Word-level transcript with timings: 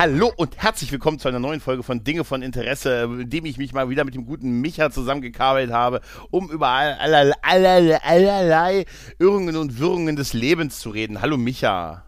Hallo 0.00 0.32
und 0.34 0.56
herzlich 0.56 0.90
willkommen 0.92 1.18
zu 1.18 1.28
einer 1.28 1.40
neuen 1.40 1.60
Folge 1.60 1.82
von 1.82 2.02
Dinge 2.02 2.24
von 2.24 2.40
Interesse, 2.40 3.02
in 3.02 3.28
dem 3.28 3.44
ich 3.44 3.58
mich 3.58 3.74
mal 3.74 3.90
wieder 3.90 4.02
mit 4.04 4.14
dem 4.14 4.24
guten 4.24 4.62
Micha 4.62 4.90
zusammengekabelt 4.90 5.70
habe, 5.70 6.00
um 6.30 6.50
über 6.50 6.68
allerlei, 6.68 7.34
allerlei, 7.42 8.00
allerlei 8.02 8.84
Irrungen 9.18 9.56
und 9.56 9.78
Wirrungen 9.78 10.16
des 10.16 10.32
Lebens 10.32 10.78
zu 10.78 10.88
reden. 10.88 11.20
Hallo 11.20 11.36
Micha. 11.36 12.04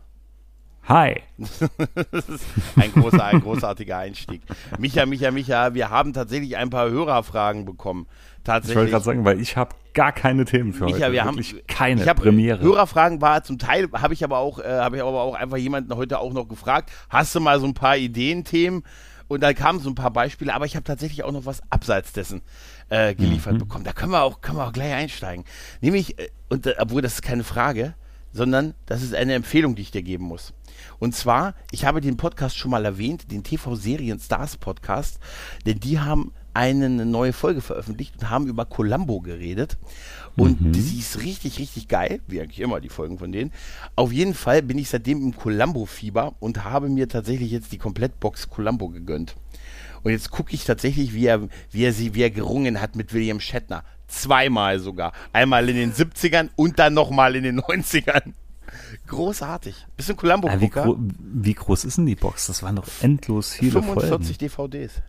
Hi. 0.88 1.20
ein, 2.77 2.92
großer, 2.92 3.24
ein 3.24 3.41
großartiger 3.41 3.98
Einstieg. 3.98 4.41
Micha, 4.78 5.05
Micha, 5.05 5.30
Micha, 5.30 5.74
wir 5.74 5.91
haben 5.91 6.14
tatsächlich 6.14 6.56
ein 6.56 6.70
paar 6.70 6.88
Hörerfragen 6.88 7.66
bekommen. 7.66 8.06
Tatsächlich. 8.45 8.70
Ich 8.73 8.77
wollte 8.77 8.91
gerade 8.91 9.05
sagen, 9.05 9.24
weil 9.24 9.41
ich 9.41 9.56
habe 9.56 9.74
gar 9.95 10.12
keine 10.12 10.45
Themen 10.45 10.73
für 10.73 10.84
Micha, 10.84 10.96
heute. 11.06 11.12
wir 11.12 11.24
Wirklich 11.24 11.52
haben 11.55 11.60
keine 11.69 12.02
ich 12.02 12.09
hab, 12.09 12.16
Premiere. 12.16 12.60
Hörerfragen 12.60 13.20
war 13.20 13.42
zum 13.45 13.59
Teil, 13.59 13.88
habe 13.92 14.14
ich 14.14 14.24
aber 14.24 14.38
auch, 14.38 14.59
äh, 14.59 14.64
habe 14.80 14.96
ich 14.96 15.02
aber 15.02 15.20
auch 15.23 15.34
einfach 15.34 15.59
jemanden 15.59 15.95
heute 15.95 16.19
auch 16.19 16.33
noch 16.33 16.48
gefragt, 16.48 16.91
hast 17.09 17.34
du 17.34 17.41
mal 17.41 17.60
so 17.60 17.66
ein 17.66 17.74
paar 17.74 17.97
Ideenthemen? 17.97 18.83
Und 19.28 19.42
da 19.42 19.55
kamen 19.55 19.78
so 19.80 19.88
ein 19.88 19.95
paar 19.95 20.10
Beispiele, 20.10 20.52
aber 20.52 20.66
ich 20.66 20.74
habe 20.77 20.84
tatsächlich 20.84 21.24
auch 21.24 21.33
noch 21.33 21.47
was 21.47 21.62
abseits 21.70 22.12
dessen 22.12 22.42
äh, 22.91 23.14
geliefert 23.14 23.55
Mhm. 23.55 23.59
bekommen. 23.59 23.84
Da 23.84 23.92
können 23.92 24.12
wir 24.12 24.23
auch, 24.23 24.42
können 24.42 24.59
wir 24.59 24.66
auch 24.66 24.72
gleich 24.72 24.92
einsteigen. 24.92 25.45
Nämlich, 25.80 26.19
äh, 26.19 26.28
und 26.50 26.66
äh, 26.66 26.74
obwohl 26.78 27.00
das 27.00 27.14
ist 27.14 27.22
keine 27.22 27.44
Frage, 27.44 27.94
sondern 28.33 28.75
das 28.86 29.03
ist 29.03 29.14
eine 29.14 29.33
Empfehlung, 29.34 29.75
die 29.75 29.83
ich 29.83 29.91
dir 29.91 30.03
geben 30.03 30.25
muss. 30.25 30.53
Und 30.98 31.14
zwar, 31.14 31.55
ich 31.70 31.84
habe 31.86 32.00
den 32.03 32.16
Podcast 32.19 32.56
schon 32.59 32.70
mal 32.72 32.84
erwähnt, 32.84 33.31
den 33.31 33.42
TV-Serien 33.42 34.19
Stars 34.19 34.56
Podcast, 34.59 35.19
denn 35.64 35.81
die 35.81 35.98
haben 36.00 36.33
eine 36.55 36.89
neue 37.06 37.33
Folge 37.33 37.61
veröffentlicht 37.61 38.14
und 38.20 38.31
haben 38.31 38.47
über 38.47 38.64
Columbo 38.64 39.20
geredet. 39.20 39.78
Und 40.36 40.61
Mhm. 40.61 40.75
sie 40.75 40.98
ist 40.98 41.22
richtig, 41.22 41.59
richtig 41.59 41.89
geil, 41.89 42.20
wie 42.27 42.41
eigentlich 42.41 42.61
immer 42.61 42.81
die 42.81 42.89
Folgen 42.89 43.19
von 43.19 43.33
denen. 43.33 43.53
Auf 43.97 44.12
jeden 44.12 44.34
Fall 44.34 44.62
bin 44.62 44.78
ich 44.78 44.89
seitdem 44.89 45.22
im 45.22 45.36
Columbo-Fieber 45.36 46.34
und 46.41 46.64
habe 46.64 46.89
mir 46.89 47.09
tatsächlich 47.09 47.50
jetzt 47.50 47.72
die 47.72 47.78
Komplettbox 47.78 48.48
Columbo 48.48 48.89
gegönnt. 48.89 49.34
Und 50.03 50.11
jetzt 50.12 50.31
gucke 50.31 50.53
ich 50.55 50.64
tatsächlich, 50.64 51.12
wie 51.14 51.27
er, 51.27 51.48
wie 51.70 51.84
er 51.84 51.92
sie, 51.92 52.14
wie 52.14 52.22
er 52.22 52.31
gerungen 52.31 52.81
hat 52.81 52.97
mit 52.97 53.12
William 53.12 53.41
Shatner. 53.41 53.84
Zweimal 54.09 54.78
sogar. 54.81 55.12
Einmal 55.33 55.69
in 55.69 55.77
den 55.77 55.92
70ern 55.92 56.48
und 56.56 56.78
dann 56.78 56.92
nochmal 56.94 57.37
in 57.37 57.44
den 57.44 57.61
90ern. 57.61 58.33
Großartig. 59.06 59.87
Bist 59.97 60.09
du 60.09 60.14
ein 60.14 60.16
columbo 60.16 60.48
Ah, 60.48 60.61
wie, 60.61 60.69
gro 60.69 60.97
wie 60.98 61.55
groß 61.55 61.84
ist 61.84 61.98
denn 61.98 62.06
die 62.06 62.14
Box? 62.14 62.47
Das 62.47 62.62
waren 62.62 62.77
doch 62.77 62.87
endlos 63.00 63.53
viele 63.53 63.72
45 63.83 64.50
Folgen. 64.50 64.78
DVDs. 64.78 65.03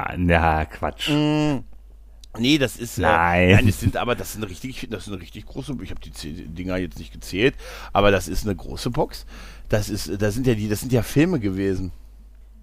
Ah, 0.00 0.14
na, 0.16 0.64
Quatsch. 0.64 1.10
Mm, 1.10 1.64
nee, 2.38 2.56
das 2.58 2.76
ist. 2.76 2.98
Nein. 2.98 3.48
Äh, 3.48 3.54
nein, 3.56 3.66
das 3.66 3.80
sind 3.80 3.96
aber, 3.96 4.14
das 4.14 4.34
sind 4.34 4.44
richtig, 4.44 4.86
das 4.90 5.06
sind 5.06 5.14
richtig 5.14 5.44
große. 5.46 5.76
Ich 5.82 5.90
habe 5.90 6.00
die 6.00 6.12
Z- 6.12 6.56
Dinger 6.56 6.76
jetzt 6.76 6.98
nicht 7.00 7.12
gezählt, 7.12 7.56
aber 7.92 8.12
das 8.12 8.28
ist 8.28 8.46
eine 8.46 8.54
große 8.54 8.90
Box. 8.90 9.26
Das 9.68 9.88
ist, 9.88 10.22
da 10.22 10.30
sind 10.30 10.46
ja 10.46 10.54
die, 10.54 10.68
das 10.68 10.80
sind 10.80 10.92
ja 10.92 11.02
Filme 11.02 11.40
gewesen. 11.40 11.90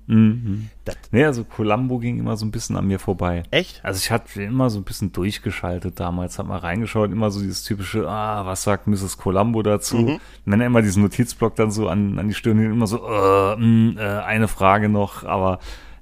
Mhm. 0.07 0.69
Das, 0.85 0.95
Nee, 1.11 1.25
also 1.25 1.43
Columbo 1.43 1.97
ging 1.97 2.19
immer 2.19 2.37
so 2.37 2.45
ein 2.45 2.51
bisschen 2.51 2.77
an 2.77 2.85
mir 2.85 2.99
vorbei. 2.99 3.41
echt? 3.49 3.83
Also 3.83 3.97
ich 3.97 4.11
hatte 4.11 4.41
immer 4.43 4.69
so 4.69 4.79
ein 4.79 4.83
bisschen 4.83 5.11
durchgeschaltet 5.11 5.99
damals, 5.99 6.37
hab 6.37 6.45
mal 6.45 6.59
reingeschaut, 6.59 7.11
immer 7.11 7.31
so 7.31 7.41
dieses 7.41 7.63
typische, 7.63 8.07
ah, 8.07 8.45
was 8.45 8.61
sagt 8.63 8.85
Mrs. 8.85 9.17
Columbo 9.17 9.63
dazu? 9.63 9.97
Mhm. 9.97 10.19
Und 10.45 10.61
er 10.61 10.67
immer 10.67 10.83
diesen 10.83 11.01
Notizblock 11.01 11.55
dann 11.55 11.71
so 11.71 11.89
an, 11.89 12.19
an 12.19 12.27
die 12.27 12.35
Stirn 12.35 12.59
hielt, 12.59 12.71
immer 12.71 12.85
so, 12.85 12.97
äh, 13.03 13.55
mh, 13.57 13.99
äh, 13.99 14.23
eine 14.23 14.47
Frage 14.47 14.89
noch, 14.89 15.23
aber 15.23 15.57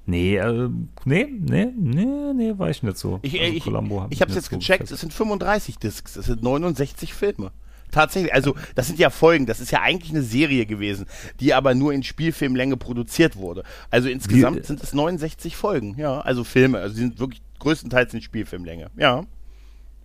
nee, 0.06 0.36
äh, 0.36 0.68
nee, 1.04 1.26
nee, 1.30 1.66
nee, 1.76 2.06
nee, 2.34 2.52
war 2.58 2.70
ich 2.70 2.82
nicht 2.82 2.98
so. 2.98 3.18
Ich, 3.22 3.40
Also 3.40 3.52
ich, 3.52 3.62
Columbo 3.64 4.06
ich 4.10 4.20
habe 4.20 4.30
es 4.30 4.36
nicht 4.36 4.44
jetzt 4.44 4.50
so 4.50 4.56
gecheckt. 4.58 4.90
Es 4.90 5.00
sind 5.00 5.12
35 5.12 5.78
Discs. 5.78 6.16
Es 6.16 6.26
sind 6.26 6.42
69 6.42 7.14
Filme. 7.14 7.52
Tatsächlich, 7.90 8.34
also 8.34 8.56
das 8.74 8.88
sind 8.88 8.98
ja 8.98 9.08
Folgen, 9.08 9.46
das 9.46 9.60
ist 9.60 9.70
ja 9.70 9.80
eigentlich 9.82 10.10
eine 10.10 10.22
Serie 10.22 10.66
gewesen, 10.66 11.06
die 11.38 11.54
aber 11.54 11.74
nur 11.76 11.92
in 11.92 12.02
Spielfilmlänge 12.02 12.76
produziert 12.76 13.36
wurde. 13.36 13.62
Also 13.88 14.08
insgesamt 14.08 14.56
Wie- 14.58 14.62
sind 14.66 14.82
es 14.82 14.94
69 14.94 15.54
Folgen, 15.54 15.94
ja, 15.96 16.20
also 16.20 16.42
Filme, 16.42 16.78
also 16.78 16.94
die 16.96 17.02
sind 17.02 17.20
wirklich 17.20 17.40
größtenteils 17.60 18.12
in 18.12 18.20
Spielfilmlänge, 18.20 18.90
ja. 18.96 19.22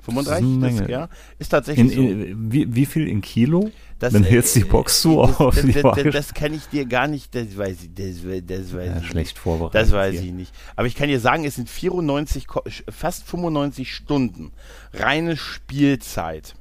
35 0.02 0.46
eine 0.46 0.60
Discs, 0.68 0.80
Menge. 0.82 0.92
ja, 0.92 1.10
ist 1.40 1.50
tatsächlich 1.50 1.92
In, 1.92 1.96
so. 1.96 2.02
in, 2.02 2.52
wie, 2.52 2.76
wie 2.76 2.86
viel 2.86 3.08
in 3.08 3.22
Kilo? 3.22 3.72
Das, 4.00 4.14
Wenn 4.14 4.24
du 4.24 4.30
äh, 4.30 4.42
die 4.42 4.64
Box 4.64 5.02
so 5.02 5.26
das, 5.28 5.40
auf 5.40 5.56
das, 5.56 5.66
das, 5.84 6.14
das, 6.14 6.34
kann 6.34 6.54
ich 6.54 6.66
dir 6.68 6.86
gar 6.86 7.08
nicht, 7.08 7.36
das 7.36 7.58
weiß 7.58 7.78
ich, 7.84 7.94
das, 7.94 8.16
das 8.48 8.74
weiß 8.74 8.88
Ja, 8.88 8.98
ich 8.98 9.08
schlecht 9.08 9.16
nicht. 9.36 9.40
vorbereitet 9.40 9.76
Das 9.76 9.92
weiß 9.92 10.14
hier. 10.14 10.24
ich 10.24 10.32
nicht. 10.32 10.54
Aber 10.78 10.88
ich 10.88 10.96
kann 10.96 11.10
dir 11.10 11.20
sagen, 11.20 11.44
es 11.44 11.56
sind 11.56 11.70
94, 11.70 12.48
Ko- 12.48 12.64
fast 12.90 13.26
95 13.26 13.94
Stunden 13.94 14.52
reine 14.94 15.36
Spielzeit. 15.36 16.56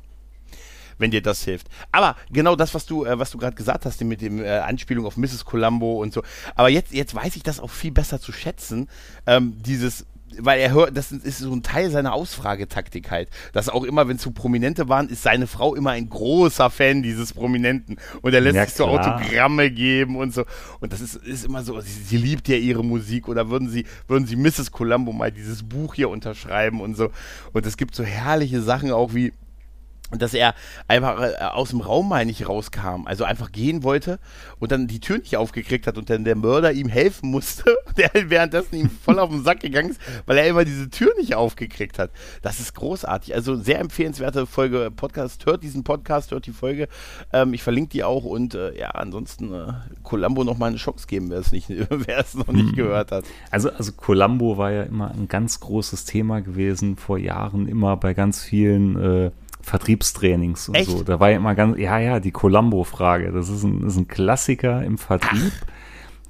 Wenn 1.01 1.13
dir 1.13 1.23
das 1.23 1.45
hilft. 1.45 1.69
Aber 1.93 2.17
genau 2.33 2.57
das, 2.57 2.75
was 2.75 2.85
du, 2.85 3.05
äh, 3.05 3.21
was 3.21 3.31
du 3.31 3.39
gerade 3.39 3.55
gesagt 3.55 3.87
hast, 3.87 4.01
mit 4.03 4.21
dem 4.21 4.43
äh, 4.43 4.49
Anspielung 4.59 5.07
auf 5.07 5.17
Mrs. 5.17 5.45
Columbo 5.45 6.03
und 6.03 6.13
so. 6.13 6.25
Aber 6.57 6.69
jetzt, 6.71 6.93
jetzt 6.93 7.15
weiß 7.15 7.37
ich 7.37 7.45
das 7.45 7.61
auch 7.61 7.71
viel 7.71 7.93
besser 7.93 8.21
zu 8.21 8.33
schätzen. 8.33 8.89
Ähm, 9.25 9.55
dieses, 9.65 10.07
weil 10.39 10.61
er 10.61 10.73
hört, 10.73 10.97
das 10.97 11.13
ist 11.13 11.39
so 11.39 11.53
ein 11.53 11.63
Teil 11.63 11.91
seiner 11.91 12.13
Ausfragetaktik 12.13 13.11
halt. 13.11 13.29
Dass 13.53 13.69
auch 13.69 13.85
immer, 13.85 14.09
wenn 14.09 14.17
es 14.17 14.23
so 14.23 14.31
Prominente 14.31 14.89
waren, 14.89 15.09
ist 15.09 15.23
seine 15.23 15.47
Frau 15.47 15.75
immer 15.75 15.91
ein 15.91 16.09
großer 16.09 16.71
Fan 16.71 17.03
dieses 17.03 17.33
Prominenten. 17.33 17.97
Und 18.23 18.35
er 18.35 18.41
lässt 18.41 18.57
Ja, 18.57 18.65
sich 18.67 18.75
so. 18.75 18.87
Autogramme 18.87 19.71
geben 19.71 20.17
und 20.17 20.35
so. 20.35 20.45
Und 20.81 20.93
das 20.93 21.01
ist, 21.01 21.17
ist 21.17 21.45
immer 21.45 21.63
so, 21.63 21.81
sie, 21.81 21.91
sie 22.03 22.17
liebt 22.17 22.49
ja 22.49 22.57
ihre 22.57 22.85
Musik. 22.85 23.29
Oder 23.29 23.51
würden 23.51 23.69
sie, 23.69 23.85
würden 24.07 24.27
sie 24.27 24.37
Mrs. 24.37 24.71
Columbo 24.73 25.13
mal 25.13 25.33
dieses 25.33 25.63
Buch 25.63 25.95
hier 25.95 26.09
unterschreiben 26.11 26.81
und 26.81 26.97
so. 26.97 27.11
Und 27.53 27.67
es 27.67 27.77
gibt 27.77 27.95
so 27.95 28.05
herrliche 28.05 28.63
Sachen 28.63 28.93
auch 28.93 29.15
wie, 29.15 29.33
dass 30.11 30.35
er 30.35 30.55
einfach 30.87 31.21
äh, 31.21 31.35
aus 31.45 31.71
dem 31.71 31.81
Raum 31.81 32.09
mal 32.09 32.25
nicht 32.25 32.49
rauskam, 32.49 33.07
also 33.07 33.25
einfach 33.25 33.53
gehen 33.53 33.83
wollte 33.83 34.19
und 34.59 34.73
dann 34.73 34.87
die 34.87 35.01
Tür 35.01 35.19
nicht 35.19 35.37
aufgekriegt 35.37 35.87
hat 35.87 35.99
und 35.99 36.09
dann 36.09 36.25
der 36.25 36.37
Mörder 36.37 36.73
ihm 36.73 36.89
helfen 36.89 37.31
musste, 37.31 37.77
der 37.97 38.11
währenddessen 38.31 38.77
ihm 38.77 38.91
voll 38.91 39.19
auf 39.19 39.31
den 39.31 39.45
Sack 39.45 39.61
gegangen 39.61 39.91
ist, 39.91 40.01
weil 40.27 40.39
er 40.39 40.47
immer 40.47 40.65
diese 40.65 40.89
Tür 40.89 41.13
nicht 41.19 41.35
aufgekriegt 41.35 41.99
hat. 41.99 42.11
Das 42.43 42.61
ist 42.61 42.75
großartig. 42.75 43.35
Also 43.35 43.57
sehr 43.57 43.81
empfehlenswerte 43.81 44.47
Folge 44.47 44.91
Podcast. 44.95 45.45
Hört 45.47 45.63
diesen 45.63 45.85
Podcast, 45.85 46.31
hört 46.31 46.47
die 46.47 46.53
Folge. 46.53 46.89
Ähm, 47.33 47.53
ich 47.53 47.63
verlinke 47.63 47.91
die 47.91 48.05
auch 48.05 48.25
und 48.25 48.55
äh, 48.55 48.79
ja, 48.79 48.91
ansonsten 48.91 49.53
äh, 49.53 49.73
Columbo 50.03 50.45
noch 50.45 50.57
mal 50.57 50.67
eine 50.67 50.77
Chance 50.77 51.07
geben, 51.07 51.31
wer 51.31 51.39
es 51.39 51.53
nicht, 51.53 51.69
wer 51.91 52.19
es 52.19 52.35
noch 52.35 52.49
nicht 52.49 52.75
gehört 52.75 53.13
hat. 53.13 53.25
Also, 53.51 53.71
also 53.71 53.93
Columbo 53.93 54.57
war 54.57 54.73
ja 54.73 54.85
immer 54.85 55.11
ein 55.11 55.29
ganz 55.29 55.61
großes 55.61 56.07
Thema 56.07 56.41
gewesen 56.41 56.97
vor 56.97 57.19
Jahren, 57.19 57.69
immer 57.69 57.97
bei 57.97 58.15
ganz 58.15 58.43
vielen 58.43 59.27
äh, 59.27 59.31
Vertriebstrainings 59.69 60.69
und 60.69 60.75
Echt? 60.75 60.91
so. 60.91 61.03
Da 61.03 61.21
war 61.21 61.31
ja 61.31 61.37
immer 61.37 61.55
ganz, 61.55 61.79
ja, 61.79 61.99
ja, 61.99 62.21
die 62.21 62.31
Columbo-Frage. 62.31 63.33
Das 63.33 63.49
ist 63.49 63.63
ein, 63.63 63.83
ist 63.83 63.97
ein 63.97 64.09
Klassiker 64.09 64.83
im 64.83 64.99
Vertrieb. 64.99 65.53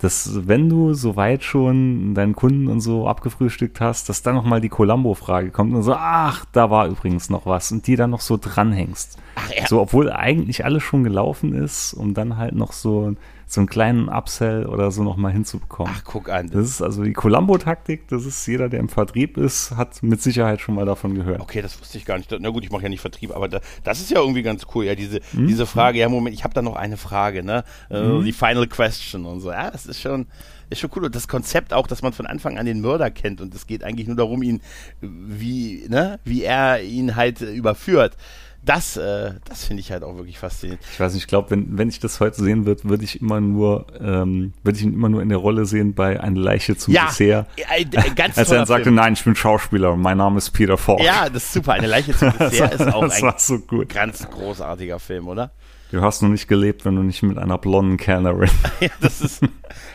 Dass, 0.01 0.47
wenn 0.47 0.69
du 0.69 0.95
soweit 0.95 1.43
schon 1.43 2.15
deinen 2.15 2.37
Kunden 2.37 2.69
und 2.69 2.81
so 2.81 3.09
abgefrühstückt 3.09 3.81
hast, 3.81 4.09
dass 4.09 4.23
dann 4.23 4.37
nochmal 4.37 4.61
die 4.61 4.69
Columbo-Frage 4.69 5.51
kommt 5.51 5.75
und 5.75 5.83
so, 5.83 5.93
ach, 5.93 6.45
da 6.53 6.71
war 6.71 6.87
übrigens 6.87 7.31
noch 7.31 7.47
was 7.47 7.73
und 7.73 7.85
die 7.89 7.97
dann 7.97 8.11
noch 8.11 8.21
so 8.21 8.37
dranhängst. 8.37 9.19
Ach, 9.35 9.51
ja. 9.51 9.67
So, 9.67 9.81
obwohl 9.81 10.13
eigentlich 10.13 10.65
alles 10.65 10.85
schon 10.85 11.03
gelaufen 11.03 11.53
ist, 11.53 11.95
um 11.95 12.15
dann 12.15 12.37
halt 12.37 12.55
noch 12.55 12.73
so, 12.73 13.17
so 13.51 13.63
einen 13.63 13.69
kleinen 13.69 14.11
Upsell 14.11 14.67
oder 14.67 14.91
so 14.91 15.03
nochmal 15.03 15.33
hinzubekommen. 15.33 15.91
Ach, 15.97 16.05
guck 16.05 16.29
an. 16.29 16.51
Das 16.51 16.69
ist 16.69 16.83
also 16.83 17.03
die 17.03 17.15
Columbo-Taktik, 17.15 18.07
das 18.09 18.27
ist 18.27 18.47
jeder, 18.47 18.69
der 18.69 18.79
im 18.79 18.91
Vertrieb 18.91 19.39
ist, 19.39 19.71
hat 19.75 20.03
mit 20.03 20.21
Sicherheit 20.21 20.61
schon 20.61 20.75
mal 20.75 20.85
davon 20.85 21.15
gehört. 21.15 21.41
Okay, 21.41 21.63
das 21.63 21.81
wusste 21.81 21.97
ich 21.97 22.05
gar 22.05 22.19
nicht. 22.19 22.31
Na 22.39 22.51
gut, 22.51 22.65
ich 22.65 22.71
mache 22.71 22.83
ja 22.83 22.91
nicht 22.91 23.01
Vertrieb, 23.01 23.35
aber 23.35 23.49
da, 23.49 23.61
das 23.85 24.01
ist 24.01 24.11
ja 24.11 24.21
irgendwie 24.21 24.43
ganz 24.43 24.67
cool. 24.75 24.85
Ja, 24.85 24.95
diese, 24.95 25.21
diese 25.33 25.65
Frage, 25.65 25.99
ja, 25.99 26.11
Moment, 26.11 26.35
ich 26.35 26.45
habe 26.45 26.53
da 26.53 26.61
noch 26.61 26.77
eine 26.77 26.99
Frage, 26.99 27.43
ne? 27.43 27.65
Äh, 27.89 28.23
Die 28.23 28.33
Final 28.33 28.67
Question 28.67 29.25
und 29.25 29.41
so. 29.41 29.51
Ja, 29.51 29.71
das 29.71 29.87
ist 29.87 30.03
schon, 30.03 30.27
ist 30.69 30.81
schon 30.81 30.91
cool. 30.95 31.07
Und 31.07 31.15
das 31.15 31.27
Konzept 31.27 31.73
auch, 31.73 31.87
dass 31.87 32.03
man 32.03 32.13
von 32.13 32.27
Anfang 32.27 32.59
an 32.59 32.67
den 32.67 32.83
Mörder 32.83 33.11
kennt 33.11 33.41
und 33.41 33.55
es 33.55 33.67
geht 33.67 33.83
eigentlich 33.83 34.09
nur 34.09 34.17
darum, 34.17 34.43
ihn, 34.43 34.61
wie, 35.01 35.87
ne, 35.89 36.21
wie 36.25 36.43
er 36.43 36.83
ihn 36.83 37.17
halt 37.17 37.41
überführt. 37.41 38.17
Das, 38.65 38.97
äh, 38.99 39.33
das 39.49 39.65
finde 39.65 39.81
ich 39.81 39.91
halt 39.93 40.03
auch 40.03 40.17
wirklich 40.17 40.39
faszinierend. 40.39 40.83
Ich 40.93 41.01
weiß 41.01 41.15
nicht, 41.15 41.23
ich 41.23 41.29
glaube, 41.29 41.51
wenn, 41.51 41.79
wenn 41.79 41.89
ich 41.89 42.01
das 42.01 42.21
heute 42.21 42.43
sehen 42.43 42.67
würde, 42.67 42.85
würde 42.85 43.03
ich 43.05 43.21
immer 43.21 43.41
nur, 43.41 43.87
ähm, 43.99 44.53
würde 44.63 44.77
ich 44.79 44.85
ihn 44.85 44.93
immer 44.93 45.09
nur 45.09 45.23
in 45.23 45.31
der 45.31 45.39
Rolle 45.39 45.65
sehen 45.65 45.95
bei 45.95 46.21
Eine 46.21 46.39
Leiche 46.39 46.77
zum 46.77 46.93
Ja, 46.93 47.07
Dessert. 47.07 47.47
äh, 47.57 47.83
äh, 47.83 47.85
ganz 48.15 48.37
Als 48.39 48.51
er 48.51 48.59
dann 48.59 48.67
sagte, 48.67 48.85
Film. 48.85 48.97
nein, 48.97 49.15
ich 49.15 49.25
bin 49.25 49.35
Schauspieler 49.35 49.93
und 49.93 50.01
mein 50.03 50.19
Name 50.19 50.37
ist 50.39 50.51
Peter 50.51 50.77
Falk. 50.77 51.01
Ja, 51.01 51.31
das 51.31 51.45
ist 51.45 51.53
super. 51.55 51.73
Eine 51.75 51.87
Leiche 51.87 52.15
zum 52.15 52.31
Dessert 52.39 52.75
ist 52.75 52.93
auch 52.93 53.03
das 53.09 53.23
war 53.23 53.33
ein 53.33 53.39
so 53.39 53.59
gut. 53.59 53.89
ganz 53.89 54.29
großartiger 54.29 54.99
Film, 54.99 55.29
oder? 55.29 55.51
Du 55.91 56.03
hast 56.03 56.21
noch 56.21 56.29
nicht 56.29 56.47
gelebt, 56.49 56.85
wenn 56.85 56.97
du 56.97 57.03
nicht 57.03 57.23
mit 57.23 57.39
einer 57.39 57.57
blonden 57.57 57.97
Kellnerin. 57.97 58.51
Ja, 58.81 58.91
das 59.01 59.23
ist. 59.23 59.41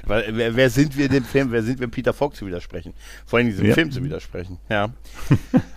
Weil, 0.07 0.25
wer, 0.35 0.55
wer 0.55 0.69
sind 0.71 0.97
wir 0.97 1.05
in 1.05 1.11
dem 1.11 1.23
Film? 1.25 1.51
Wer 1.51 1.61
sind 1.61 1.79
wir 1.79 1.87
Peter 1.89 2.13
Falk 2.13 2.35
zu 2.35 2.47
widersprechen? 2.47 2.95
Vor 3.27 3.37
allem 3.37 3.49
diesem 3.49 3.67
Ja. 3.67 3.75
Film 3.75 3.91
zu 3.91 4.03
widersprechen. 4.03 4.57
Ja. 4.69 4.89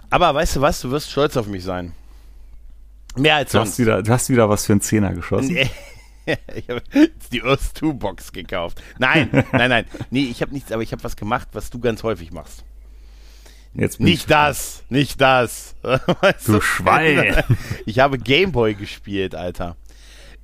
Aber 0.09 0.35
weißt 0.35 0.57
du 0.57 0.61
was, 0.63 0.81
du 0.81 0.91
wirst 0.91 1.11
stolz 1.11 1.37
auf 1.37 1.47
mich 1.47 1.63
sein. 1.65 1.93
Mehr 3.17 3.37
als 3.37 3.53
Du 3.53 3.59
sonst. 3.59 3.71
hast, 3.71 3.79
wieder, 3.79 4.03
du 4.03 4.13
hast 4.13 4.29
wieder 4.31 4.49
was 4.49 4.67
für 4.67 4.73
einen 4.73 4.81
Zehner 4.81 5.13
geschossen. 5.15 5.55
Nee. 5.55 5.71
Ich 6.57 6.69
habe 6.69 6.83
die 7.31 7.41
Earth 7.45 7.61
2 7.79 7.93
Box 7.93 8.33
gekauft. 8.33 8.83
Nein, 8.99 9.29
nein, 9.53 9.71
nein. 9.71 9.85
Nee, 10.11 10.25
ich 10.25 10.43
habe 10.43 10.53
nichts, 10.53 10.73
aber 10.73 10.83
ich 10.83 10.91
habe 10.91 11.05
was 11.05 11.15
gemacht, 11.15 11.47
was 11.53 11.71
du 11.71 11.79
ganz 11.79 12.03
häufig 12.03 12.33
machst. 12.33 12.65
Jetzt 13.75 14.01
Nicht 14.01 14.29
das, 14.29 14.83
nicht 14.89 15.21
das. 15.21 15.77
Weißt 15.83 16.49
Du 16.49 16.61
Schwein. 16.61 17.45
Ich 17.85 18.01
habe 18.01 18.19
Gameboy 18.19 18.75
gespielt, 18.75 19.37
Alter. 19.37 19.77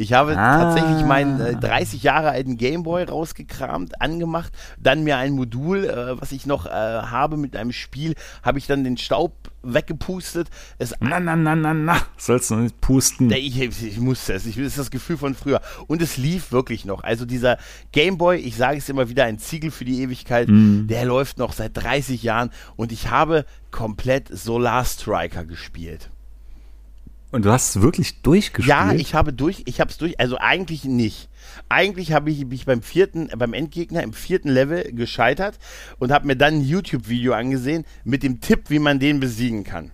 Ich 0.02 0.12
habe 0.12 0.37
Ah. 0.37 0.64
tatsächlich 0.64 1.04
meinen 1.04 1.40
äh, 1.40 1.54
30 1.56 2.02
Jahre 2.02 2.31
alten 2.31 2.56
Gameboy 2.56 3.04
rausgekramt, 3.04 4.00
angemacht, 4.00 4.52
dann 4.78 5.04
mir 5.04 5.16
ein 5.16 5.32
Modul, 5.32 5.84
äh, 5.84 6.20
was 6.20 6.32
ich 6.32 6.44
noch 6.44 6.66
äh, 6.66 6.70
habe 6.70 7.37
mit 7.37 7.54
einem 7.56 7.72
Spiel, 7.72 8.14
habe 8.43 8.58
ich 8.58 8.66
dann 8.66 8.82
den 8.84 8.96
Staub 8.96 9.32
weggepustet, 9.62 10.49
es 10.78 10.93
Na, 11.00 11.20
na, 11.20 11.37
na, 11.37 11.54
na, 11.54 11.72
na. 11.72 11.96
Sollst 12.16 12.50
du 12.50 12.56
nicht 12.56 12.81
pusten. 12.81 13.31
ich, 13.31 13.60
ich 13.60 14.00
musste 14.00 14.32
es. 14.34 14.44
Ich, 14.46 14.56
das 14.56 14.66
ist 14.66 14.78
das 14.78 14.90
Gefühl 14.90 15.16
von 15.16 15.34
früher. 15.34 15.60
Und 15.87 16.02
es 16.02 16.16
lief 16.16 16.50
wirklich 16.52 16.84
noch. 16.84 17.04
Also 17.04 17.25
dieser 17.25 17.58
Gameboy, 17.93 18.37
ich 18.38 18.56
sage 18.56 18.78
es 18.78 18.88
immer 18.88 19.08
wieder, 19.08 19.25
ein 19.25 19.38
Ziegel 19.38 19.70
für 19.70 19.84
die 19.84 20.02
Ewigkeit, 20.02 20.49
der 20.50 21.04
läuft 21.04 21.38
noch 21.38 21.52
seit 21.52 21.76
30 21.76 22.22
Jahren 22.25 22.50
und 22.76 22.90
ich 22.93 23.10
habe 23.10 23.44
komplett 23.70 24.28
Solar 24.37 24.84
Striker 24.84 25.44
gespielt. 25.44 26.10
Und 27.32 27.46
du 27.46 27.50
hast 27.50 27.70
es 27.70 27.82
wirklich 27.82 28.20
durchgespielt? 28.20 28.69
Ja, 28.69 28.93
ich 28.93 29.14
habe 29.14 29.32
durch, 29.32 29.62
ich 29.64 29.81
habe 29.81 29.90
es 29.90 29.96
durch, 29.96 30.20
also 30.20 30.37
eigentlich 30.38 30.84
nicht. 30.84 31.31
Eigentlich 31.70 32.12
habe 32.12 32.31
ich 32.31 32.44
mich 32.44 32.67
beim 32.67 32.82
vierten, 32.82 33.31
beim 33.37 33.55
Endgegner 33.55 34.02
im 34.02 34.12
vierten 34.12 34.50
Level 34.50 34.93
gescheitert 34.93 35.58
und 35.99 36.12
habe 36.12 36.26
mir 36.26 36.37
dann 36.37 36.56
ein 36.56 36.61
YouTube-Video 36.61 37.32
angesehen 37.32 37.84
mit 38.05 38.23
dem 38.23 38.40
Tipp, 38.43 38.64
wie 38.69 38.79
man 38.79 38.99
den 38.99 39.19
besiegen 39.19 39.64
kann. 39.64 39.93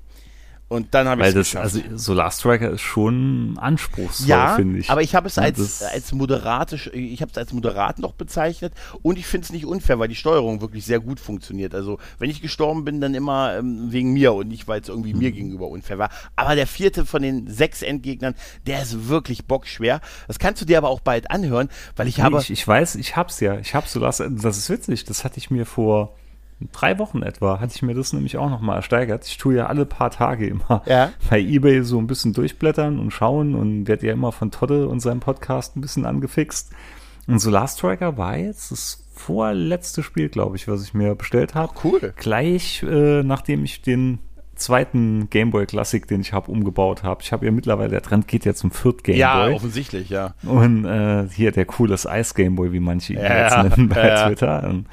Und 0.68 0.92
dann 0.94 1.08
habe 1.08 1.22
ich 1.26 1.34
Weil 1.34 1.40
es 1.40 1.56
also 1.56 1.80
Solar 1.94 2.30
Striker 2.30 2.70
ist 2.70 2.82
schon 2.82 3.56
anspruchsvoll, 3.58 4.28
Ja, 4.28 4.54
finde 4.54 4.78
ich. 4.78 4.90
aber 4.90 5.00
ich 5.00 5.14
habe 5.14 5.26
es 5.26 5.38
als, 5.38 5.82
als 5.82 6.12
moderate, 6.12 6.76
ich 6.92 7.22
habe 7.22 7.30
es 7.32 7.38
als 7.38 7.54
moderat 7.54 7.98
noch 7.98 8.12
bezeichnet 8.12 8.74
und 9.00 9.18
ich 9.18 9.26
finde 9.26 9.46
es 9.46 9.52
nicht 9.52 9.64
unfair, 9.64 9.98
weil 9.98 10.08
die 10.08 10.14
Steuerung 10.14 10.60
wirklich 10.60 10.84
sehr 10.84 11.00
gut 11.00 11.20
funktioniert. 11.20 11.74
Also 11.74 11.98
wenn 12.18 12.28
ich 12.28 12.42
gestorben 12.42 12.84
bin, 12.84 13.00
dann 13.00 13.14
immer 13.14 13.56
ähm, 13.56 13.90
wegen 13.92 14.12
mir 14.12 14.34
und 14.34 14.48
nicht, 14.48 14.68
weil 14.68 14.82
es 14.82 14.88
irgendwie 14.90 15.14
Mhm. 15.14 15.18
mir 15.20 15.32
gegenüber 15.32 15.68
unfair 15.68 15.96
war. 15.96 16.10
Aber 16.36 16.54
der 16.54 16.66
vierte 16.66 17.06
von 17.06 17.22
den 17.22 17.46
sechs 17.50 17.80
Endgegnern, 17.80 18.34
der 18.66 18.82
ist 18.82 19.08
wirklich 19.08 19.46
bockschwer. 19.46 20.02
Das 20.26 20.38
kannst 20.38 20.60
du 20.60 20.66
dir 20.66 20.76
aber 20.76 20.90
auch 20.90 21.00
bald 21.00 21.30
anhören, 21.30 21.70
weil 21.96 22.08
ich 22.08 22.18
Nee, 22.18 22.24
habe... 22.24 22.40
ich, 22.40 22.50
ich 22.50 22.68
weiß, 22.68 22.96
ich 22.96 23.16
hab's 23.16 23.40
ja. 23.40 23.58
Ich 23.58 23.74
hab's 23.74 23.92
Solar 23.94 24.12
Das 24.18 24.58
ist 24.58 24.68
witzig. 24.68 25.04
Das 25.04 25.24
hatte 25.24 25.38
ich 25.38 25.50
mir 25.50 25.64
vor 25.64 26.14
drei 26.72 26.98
Wochen 26.98 27.22
etwa, 27.22 27.60
hatte 27.60 27.72
ich 27.76 27.82
mir 27.82 27.94
das 27.94 28.12
nämlich 28.12 28.36
auch 28.36 28.50
nochmal 28.50 28.76
ersteigert. 28.76 29.26
Ich 29.26 29.38
tue 29.38 29.54
ja 29.56 29.66
alle 29.66 29.86
paar 29.86 30.10
Tage 30.10 30.46
immer 30.46 30.82
Ja. 30.86 31.10
bei 31.30 31.40
Ebay 31.40 31.82
so 31.82 31.98
ein 31.98 32.06
bisschen 32.06 32.32
durchblättern 32.32 32.98
und 32.98 33.10
schauen 33.12 33.54
und 33.54 33.86
werde 33.88 34.06
ja 34.06 34.12
immer 34.12 34.32
von 34.32 34.50
Todde 34.50 34.88
und 34.88 35.00
seinem 35.00 35.20
Podcast 35.20 35.76
ein 35.76 35.80
bisschen 35.80 36.04
angefixt. 36.06 36.70
Und 37.26 37.38
Solar 37.40 37.68
Striker 37.68 38.16
war 38.16 38.36
jetzt 38.36 38.72
das 38.72 39.04
vorletzte 39.14 40.02
Spiel, 40.02 40.28
glaube 40.28 40.56
ich, 40.56 40.66
was 40.68 40.82
ich 40.82 40.94
mir 40.94 41.14
bestellt 41.14 41.54
habe. 41.54 41.72
cool. 41.84 42.12
Gleich 42.16 42.82
äh, 42.82 43.22
nachdem 43.22 43.64
ich 43.64 43.82
den 43.82 44.18
zweiten 44.54 45.30
Gameboy 45.30 45.66
Classic, 45.66 46.04
den 46.06 46.20
ich 46.20 46.32
habe, 46.32 46.50
umgebaut 46.50 47.04
habe. 47.04 47.22
Ich 47.22 47.32
habe 47.32 47.46
ja 47.46 47.52
mittlerweile, 47.52 47.90
der 47.90 48.02
Trend 48.02 48.26
geht 48.26 48.44
ja 48.44 48.54
zum 48.54 48.70
Viert 48.72 49.04
Gameboy. 49.04 49.20
Ja, 49.20 49.48
offensichtlich, 49.54 50.08
ja. 50.10 50.34
Und 50.42 50.84
äh, 50.84 51.28
hier 51.28 51.52
der 51.52 51.64
cooles 51.64 52.08
Ice 52.10 52.34
Gameboy, 52.34 52.72
wie 52.72 52.80
manche 52.80 53.12
ihn 53.12 53.20
Ja, 53.20 53.42
jetzt 53.62 53.76
nennen 53.76 53.88
bei 53.88 54.08
ja. 54.08 54.26
Twitter. 54.26 54.68
Und 54.68 54.86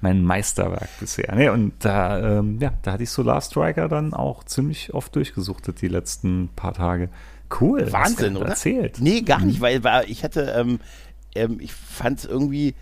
mein 0.00 0.22
Meisterwerk 0.22 0.88
bisher. 0.98 1.34
Nee, 1.34 1.48
und 1.48 1.72
da, 1.80 2.38
ähm, 2.38 2.58
ja, 2.60 2.72
da 2.82 2.92
hatte 2.92 3.02
ich 3.02 3.10
Solar 3.10 3.40
Striker 3.40 3.88
dann 3.88 4.14
auch 4.14 4.44
ziemlich 4.44 4.94
oft 4.94 5.14
durchgesuchtet 5.14 5.80
die 5.82 5.88
letzten 5.88 6.48
paar 6.54 6.74
Tage. 6.74 7.10
Cool. 7.60 7.92
Wahnsinn, 7.92 8.36
oder? 8.36 8.50
Erzählt. 8.50 9.00
Nee, 9.00 9.22
gar 9.22 9.40
nicht, 9.40 9.60
weil, 9.60 9.82
weil 9.84 10.10
ich 10.10 10.24
hatte, 10.24 10.54
ähm, 10.56 10.80
ähm, 11.34 11.58
ich 11.60 11.72
fand 11.72 12.20
es 12.20 12.24
irgendwie, 12.24 12.74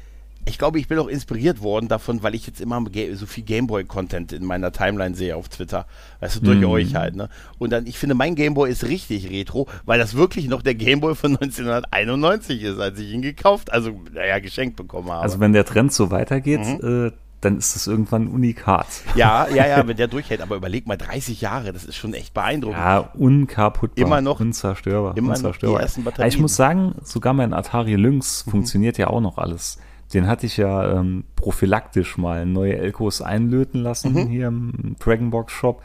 ich 0.46 0.56
glaube, 0.58 0.78
ich 0.78 0.88
bin 0.88 0.98
auch 0.98 1.08
inspiriert 1.08 1.60
worden 1.62 1.88
davon, 1.88 2.22
weil 2.22 2.34
ich 2.34 2.46
jetzt 2.46 2.60
immer 2.60 2.82
so 3.14 3.26
viel 3.26 3.44
Gameboy-Content 3.44 4.32
in 4.32 4.44
meiner 4.44 4.72
Timeline 4.72 5.14
sehe 5.14 5.36
auf 5.36 5.48
Twitter. 5.50 5.86
Weißt 6.20 6.36
du, 6.36 6.40
durch 6.40 6.58
Mhm. 6.58 6.64
euch 6.66 6.94
halt, 6.94 7.16
ne? 7.16 7.28
Und 7.58 7.70
dann, 7.70 7.86
ich 7.86 7.98
finde, 7.98 8.14
mein 8.14 8.34
Gameboy 8.34 8.70
ist 8.70 8.84
richtig 8.84 9.28
retro, 9.30 9.66
weil 9.84 9.98
das 9.98 10.14
wirklich 10.14 10.48
noch 10.48 10.62
der 10.62 10.74
Gameboy 10.74 11.14
von 11.14 11.32
1991 11.40 12.62
ist, 12.62 12.78
als 12.78 12.98
ich 12.98 13.12
ihn 13.12 13.22
gekauft, 13.22 13.72
also, 13.72 13.92
naja, 14.12 14.38
geschenkt 14.38 14.76
bekommen 14.76 15.10
habe. 15.10 15.20
Also 15.22 15.38
wenn 15.40 15.52
der 15.52 15.64
Trend 15.64 15.92
so 15.92 16.10
weitergeht, 16.10 16.60
Mhm. 16.80 17.06
äh, 17.08 17.12
dann 17.40 17.56
ist 17.58 17.76
das 17.76 17.86
irgendwann 17.86 18.22
ein 18.24 18.28
Unikat. 18.28 18.86
ja, 19.14 19.46
ja, 19.48 19.66
ja, 19.68 19.86
wenn 19.86 19.96
der 19.96 20.08
durchhält, 20.08 20.40
aber 20.40 20.56
überleg 20.56 20.86
mal, 20.88 20.96
30 20.96 21.40
Jahre, 21.40 21.72
das 21.72 21.84
ist 21.84 21.94
schon 21.94 22.12
echt 22.14 22.34
beeindruckend. 22.34 22.78
Ja, 22.80 23.10
unkaputtbar. 23.14 24.04
Immer 24.06 24.20
noch- 24.20 24.40
Unzerstörbar. 24.40 25.16
immer 25.16 25.28
noch 25.28 25.34
die 25.36 25.44
unzerstörbar. 25.46 25.80
ersten 25.82 26.04
Batterien. 26.04 26.28
Ich 26.32 26.38
muss 26.40 26.56
sagen, 26.56 26.94
sogar 27.04 27.34
mein 27.34 27.52
Atari 27.52 27.94
Lynx 27.94 28.44
Mhm. 28.46 28.50
funktioniert 28.50 28.98
ja 28.98 29.08
auch 29.08 29.20
noch 29.20 29.38
alles. 29.38 29.78
Den 30.14 30.26
hatte 30.26 30.46
ich 30.46 30.56
ja 30.56 30.98
ähm, 30.98 31.24
prophylaktisch 31.36 32.16
mal 32.16 32.46
neue 32.46 32.76
Elkos 32.78 33.20
einlöten 33.20 33.82
lassen 33.82 34.12
Mhm. 34.14 34.26
hier 34.28 34.46
im 34.48 34.96
Dragonbox 34.98 35.52
Shop. 35.52 35.82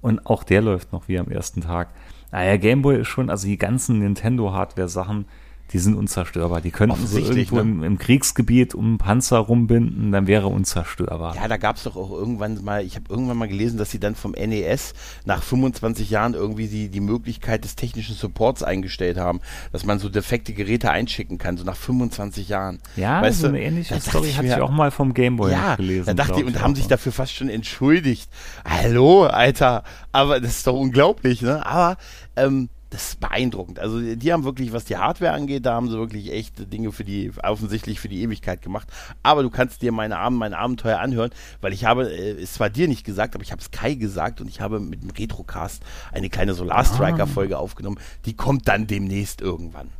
Und 0.00 0.26
auch 0.26 0.44
der 0.44 0.62
läuft 0.62 0.92
noch 0.92 1.08
wie 1.08 1.18
am 1.18 1.28
ersten 1.28 1.60
Tag. 1.60 1.88
Naja, 2.30 2.56
Gameboy 2.56 3.00
ist 3.00 3.08
schon, 3.08 3.30
also 3.30 3.46
die 3.46 3.58
ganzen 3.58 3.98
Nintendo-Hardware-Sachen, 3.98 5.26
die 5.72 5.78
sind 5.78 5.94
unzerstörbar. 5.94 6.60
Die 6.60 6.70
könnten 6.70 6.96
so 6.96 7.02
Offensichtlich, 7.02 7.52
irgendwo 7.52 7.56
ne? 7.56 7.86
im, 7.86 7.92
im 7.92 7.98
Kriegsgebiet 7.98 8.74
um 8.74 8.86
einen 8.86 8.98
Panzer 8.98 9.38
rumbinden, 9.38 10.12
dann 10.12 10.26
wäre 10.26 10.46
unzerstörbar. 10.46 11.36
Ja, 11.36 11.48
da 11.48 11.56
gab 11.56 11.76
es 11.76 11.84
doch 11.84 11.96
auch 11.96 12.10
irgendwann 12.10 12.64
mal, 12.64 12.84
ich 12.84 12.96
habe 12.96 13.04
irgendwann 13.08 13.36
mal 13.36 13.48
gelesen, 13.48 13.78
dass 13.78 13.90
sie 13.90 14.00
dann 14.00 14.14
vom 14.14 14.32
NES 14.32 14.94
nach 15.24 15.42
25 15.42 16.10
Jahren 16.10 16.34
irgendwie 16.34 16.68
die, 16.68 16.88
die 16.88 17.00
Möglichkeit 17.00 17.64
des 17.64 17.76
technischen 17.76 18.14
Supports 18.14 18.62
eingestellt 18.62 19.18
haben, 19.18 19.40
dass 19.72 19.84
man 19.84 19.98
so 19.98 20.08
defekte 20.08 20.52
Geräte 20.52 20.90
einschicken 20.90 21.38
kann, 21.38 21.56
so 21.56 21.64
nach 21.64 21.76
25 21.76 22.48
Jahren. 22.48 22.78
Ja, 22.96 23.20
Weißt 23.20 23.40
so 23.40 23.48
du, 23.48 23.54
eine 23.54 23.62
ähnliche 23.62 23.94
da 23.94 24.00
Story 24.00 24.28
ich 24.28 24.38
hatte 24.38 24.48
ich 24.48 24.54
auch 24.54 24.70
mal 24.70 24.90
vom 24.90 25.12
Gameboy 25.14 25.52
ja, 25.52 25.76
gelesen. 25.76 26.06
da 26.06 26.14
dachte 26.14 26.40
ich, 26.40 26.46
und 26.46 26.60
haben 26.62 26.72
auch. 26.72 26.76
sich 26.76 26.88
dafür 26.88 27.12
fast 27.12 27.34
schon 27.34 27.48
entschuldigt. 27.48 28.30
Hallo, 28.64 29.24
Alter, 29.24 29.84
aber 30.12 30.40
das 30.40 30.58
ist 30.58 30.66
doch 30.66 30.78
unglaublich, 30.78 31.42
ne? 31.42 31.64
Aber 31.66 31.96
ähm, 32.36 32.68
das 32.90 33.10
ist 33.10 33.20
beeindruckend. 33.20 33.78
Also 33.78 34.00
die 34.00 34.32
haben 34.32 34.44
wirklich, 34.44 34.72
was 34.72 34.84
die 34.84 34.96
Hardware 34.96 35.32
angeht, 35.32 35.66
da 35.66 35.74
haben 35.74 35.90
sie 35.90 35.98
wirklich 35.98 36.32
echt 36.32 36.72
Dinge 36.72 36.90
für 36.92 37.04
die, 37.04 37.30
offensichtlich 37.42 38.00
für 38.00 38.08
die 38.08 38.22
Ewigkeit 38.22 38.62
gemacht. 38.62 38.88
Aber 39.22 39.42
du 39.42 39.50
kannst 39.50 39.82
dir 39.82 39.92
meine 39.92 40.18
Abend, 40.18 40.38
mein 40.38 40.54
Abenteuer 40.54 40.98
anhören, 40.98 41.30
weil 41.60 41.72
ich 41.72 41.84
habe, 41.84 42.10
äh, 42.10 42.32
ist 42.32 42.54
zwar 42.54 42.70
dir 42.70 42.88
nicht 42.88 43.04
gesagt, 43.04 43.34
aber 43.34 43.44
ich 43.44 43.52
habe 43.52 43.60
es 43.60 43.70
Kai 43.70 43.94
gesagt 43.94 44.40
und 44.40 44.48
ich 44.48 44.60
habe 44.60 44.80
mit 44.80 45.02
dem 45.02 45.10
Retrocast 45.10 45.82
eine 46.12 46.30
kleine 46.30 46.54
Solar 46.54 46.84
Striker 46.84 47.26
Folge 47.26 47.58
aufgenommen. 47.58 47.98
Die 48.24 48.34
kommt 48.34 48.68
dann 48.68 48.86
demnächst 48.86 49.40
irgendwann. 49.40 49.90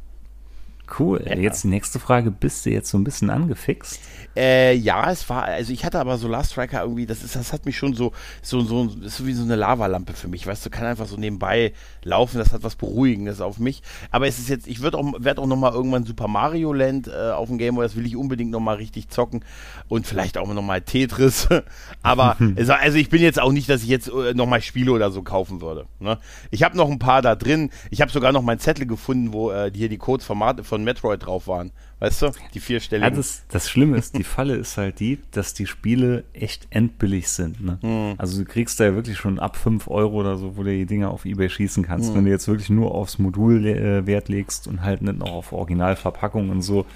Cool. 0.97 1.23
Jetzt 1.27 1.65
die 1.65 1.69
nächste 1.69 1.99
Frage. 1.99 2.31
Bist 2.31 2.65
du 2.65 2.71
jetzt 2.71 2.91
so 2.91 2.99
ein 2.99 3.05
bisschen 3.05 3.31
angefixt? 3.31 4.01
Äh, 4.37 4.75
ja, 4.75 5.11
es 5.11 5.29
war, 5.29 5.45
also 5.45 5.73
ich 5.73 5.85
hatte 5.85 5.99
aber 5.99 6.17
Solar 6.17 6.45
Striker 6.45 6.83
irgendwie, 6.83 7.07
das 7.07 7.25
ist, 7.25 7.35
das 7.35 7.53
hat 7.53 7.67
mich 7.67 7.77
schon 7.77 7.95
so, 7.95 8.13
so, 8.41 8.61
so, 8.61 8.89
ist 9.05 9.17
so 9.17 9.27
wie 9.27 9.33
so 9.33 9.43
eine 9.43 9.57
Lavalampe 9.57 10.13
für 10.13 10.29
mich, 10.29 10.47
weißt 10.47 10.65
du, 10.65 10.71
kann 10.71 10.87
einfach 10.87 11.07
so 11.07 11.17
nebenbei 11.17 11.73
laufen, 12.05 12.39
das 12.39 12.53
hat 12.53 12.63
was 12.63 12.77
Beruhigendes 12.77 13.41
auf 13.41 13.59
mich. 13.59 13.83
Aber 14.13 14.29
es 14.29 14.39
ist 14.39 14.49
jetzt, 14.49 14.69
ich 14.69 14.81
würde 14.81 14.99
auch, 14.99 15.13
werde 15.19 15.43
auch 15.43 15.47
nochmal 15.47 15.73
irgendwann 15.73 16.05
Super 16.05 16.29
Mario 16.29 16.73
Land 16.73 17.09
äh, 17.09 17.31
auf 17.31 17.49
dem 17.49 17.59
Game 17.59 17.75
Boy, 17.75 17.85
das 17.85 17.97
will 17.97 18.07
ich 18.07 18.17
unbedingt 18.17 18.53
nochmal 18.53 18.77
richtig 18.77 19.09
zocken 19.09 19.45
und 19.89 20.07
vielleicht 20.07 20.39
auch 20.39 20.53
nochmal 20.53 20.83
Tetris. 20.83 21.49
aber, 22.03 22.37
also, 22.57 22.75
also 22.75 22.97
ich 22.97 23.09
bin 23.09 23.23
jetzt 23.23 23.41
auch 23.41 23.51
nicht, 23.51 23.69
dass 23.69 23.83
ich 23.83 23.89
jetzt 23.89 24.09
äh, 24.09 24.35
nochmal 24.35 24.63
Spiele 24.63 24.93
oder 24.93 25.11
so 25.11 25.23
kaufen 25.23 25.61
würde. 25.61 25.87
Ne? 25.99 26.19
Ich 26.53 26.63
habe 26.63 26.77
noch 26.77 26.89
ein 26.89 27.01
paar 27.01 27.23
da 27.23 27.35
drin, 27.35 27.71
ich 27.91 28.01
habe 28.01 28.13
sogar 28.13 28.31
noch 28.31 28.43
meinen 28.43 28.61
Zettel 28.61 28.87
gefunden, 28.87 29.33
wo 29.33 29.51
äh, 29.51 29.73
hier 29.75 29.89
die 29.89 29.99
Codes 29.99 30.25
von, 30.25 30.39
Mart- 30.39 30.65
von 30.79 30.85
Metroid 30.85 31.27
drauf 31.27 31.47
waren, 31.49 31.73
weißt 31.99 32.23
du, 32.23 32.31
die 32.55 32.59
Ja, 32.59 32.65
vierstelligen. 32.65 33.17
das, 33.17 33.45
das 33.49 33.69
Schlimme 33.69 33.97
ist, 33.97 34.17
die 34.17 34.23
Falle 34.25 34.55
ist 34.55 34.77
halt 34.77 35.01
die, 35.01 35.19
dass 35.33 35.55
die 35.55 35.67
Spiele 35.67 36.25
echt 36.33 36.69
endbillig 36.71 37.29
sind. 37.29 37.63
Ne? 37.65 37.79
Hm. 37.81 38.15
Also 38.19 38.39
du 38.39 38.45
kriegst 38.49 38.79
da 38.79 38.85
ja 38.85 38.95
wirklich 38.95 39.17
schon 39.19 39.39
ab 39.39 39.57
5 39.57 39.89
Euro 39.89 40.21
oder 40.21 40.37
so, 40.37 40.57
wo 40.57 40.63
du 40.63 40.71
die 40.71 40.87
Dinger 40.87 41.11
auf 41.11 41.25
Ebay 41.25 41.49
schießen 41.51 41.85
kannst. 41.85 42.15
Wenn 42.15 42.25
du 42.25 42.31
jetzt 42.31 42.47
wirklich 42.49 42.71
nur 42.71 42.95
aufs 42.95 43.19
Modul 43.19 43.67
äh, 43.67 44.07
Wert 44.07 44.29
legst 44.29 44.69
und 44.69 44.83
halt 44.83 45.03
nicht 45.03 45.19
noch 45.19 45.33
auf 45.33 45.53
Originalverpackung 45.53 46.51
und 46.51 46.63
so, 46.63 46.87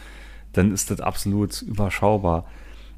dann 0.52 0.72
ist 0.72 0.90
das 0.90 1.00
absolut 1.00 1.60
überschaubar. 1.62 2.44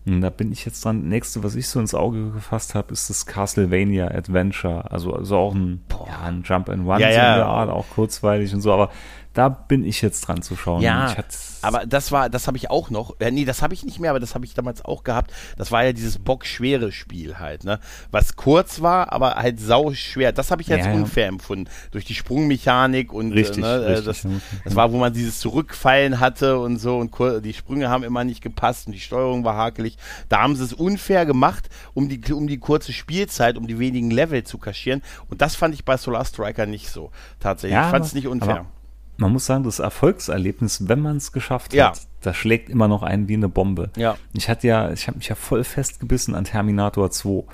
Und 0.07 0.21
da 0.21 0.29
bin 0.29 0.53
ich 0.53 0.67
jetzt 0.67 0.85
dran. 0.85 1.09
Nächste, 1.09 1.43
was 1.43 1.55
ich 1.55 1.67
so 1.67 1.81
ins 1.81 1.95
Auge 1.95 2.31
gefasst 2.33 2.75
habe, 2.75 2.93
ist 2.93 3.09
das 3.09 3.25
Castlevania 3.25 4.09
Adventure. 4.09 4.91
Also, 4.91 5.14
also 5.14 5.37
auch 5.37 5.55
ein, 5.55 5.81
ja, 6.07 6.21
ein 6.25 6.43
Jump 6.45 6.69
and 6.69 6.87
Run 6.87 7.00
Ja, 7.00 7.11
so 7.11 7.17
ja. 7.17 7.33
in 7.35 7.38
der 7.38 7.47
Art, 7.47 7.71
auch 7.71 7.87
kurzweilig 7.88 8.53
und 8.53 8.61
so, 8.61 8.71
aber 8.71 8.91
da 9.35 9.49
bin 9.49 9.85
ich 9.85 10.00
jetzt 10.00 10.23
dran 10.23 10.43
zu 10.43 10.57
schauen. 10.57 10.81
Ja, 10.81 11.12
aber 11.61 11.87
das 11.87 12.12
war, 12.12 12.31
das 12.31 12.47
habe 12.47 12.57
ich 12.57 12.71
auch 12.71 12.88
noch. 12.88 13.19
Äh, 13.19 13.33
nee, 13.33 13.45
das 13.45 13.62
habe 13.62 13.75
ich 13.75 13.85
nicht 13.85 13.99
mehr, 13.99 14.11
aber 14.11 14.21
das 14.21 14.37
habe 14.37 14.45
ich 14.45 14.55
damals 14.55 14.85
auch 14.85 15.03
gehabt. 15.03 15.33
Das 15.59 15.73
war 15.73 15.85
ja 15.85 15.93
dieses 15.93 16.19
bockschwere 16.19 16.93
Spiel 16.93 17.38
halt, 17.38 17.64
ne? 17.64 17.81
Was 18.12 18.37
kurz 18.37 18.81
war, 18.81 19.12
aber 19.12 19.35
halt 19.35 19.59
sau 19.59 19.93
schwer. 19.93 20.33
Das 20.33 20.53
habe 20.53 20.62
ich 20.62 20.73
als 20.73 20.87
ja, 20.87 20.93
unfair 20.93 21.25
ja. 21.25 21.29
empfunden. 21.31 21.69
Durch 21.91 22.05
die 22.05 22.14
Sprungmechanik 22.14 23.12
und 23.12 23.33
äh, 23.33 23.35
richtig, 23.35 23.64
äh, 23.64 23.67
ne, 23.67 23.87
richtig, 23.88 24.05
das, 24.05 24.26
das 24.64 24.76
war, 24.76 24.93
wo 24.93 24.99
man 24.99 25.12
dieses 25.12 25.41
Zurückfallen 25.41 26.21
hatte 26.21 26.59
und 26.61 26.79
so 26.79 26.99
und 26.99 27.12
die 27.45 27.55
Sprünge 27.55 27.88
haben 27.88 28.05
immer 28.05 28.23
nicht 28.23 28.41
gepasst 28.41 28.87
und 28.87 28.93
die 28.93 29.00
Steuerung 29.00 29.43
war 29.43 29.57
hakelig. 29.57 29.97
Da 30.29 30.43
haben 30.43 30.55
sie 30.55 30.62
es 30.62 30.73
unfair 30.73 31.26
gemacht, 31.26 31.69
um 31.93 32.09
die, 32.09 32.21
um 32.33 32.47
die 32.47 32.59
kurze 32.59 32.93
Spielzeit, 32.93 33.57
um 33.57 33.67
die 33.67 33.81
wenigen 33.81 34.12
Level 34.12 34.45
zu 34.45 34.59
kaschieren. 34.59 35.03
Und 35.29 35.43
das 35.43 35.57
fand 35.57 35.75
ich 35.75 35.85
bei 35.85 35.97
Solar 35.97 36.25
Striker 36.25 36.67
nicht 36.67 36.88
so. 36.88 37.11
Tatsächlich. 37.41 37.81
Ich 37.81 37.87
fand 37.87 38.05
es 38.05 38.14
nicht 38.14 38.29
unfair 38.29 38.67
man 39.16 39.33
muss 39.33 39.47
sagen, 39.47 39.64
das 39.64 39.78
Erfolgserlebnis, 39.78 40.88
wenn 40.88 41.00
man 41.00 41.16
es 41.16 41.33
geschafft 41.33 41.73
ja. 41.73 41.88
hat, 41.88 42.02
das 42.21 42.37
schlägt 42.37 42.68
immer 42.68 42.88
noch 42.88 43.02
ein 43.02 43.28
wie 43.28 43.35
eine 43.35 43.49
Bombe. 43.49 43.90
Ja. 43.97 44.16
Ich 44.33 44.49
hatte 44.49 44.66
ja, 44.66 44.90
ich 44.92 45.06
habe 45.06 45.18
mich 45.18 45.28
ja 45.28 45.35
voll 45.35 45.64
festgebissen 45.64 46.35
an 46.35 46.44
Terminator 46.44 47.11
2. 47.11 47.44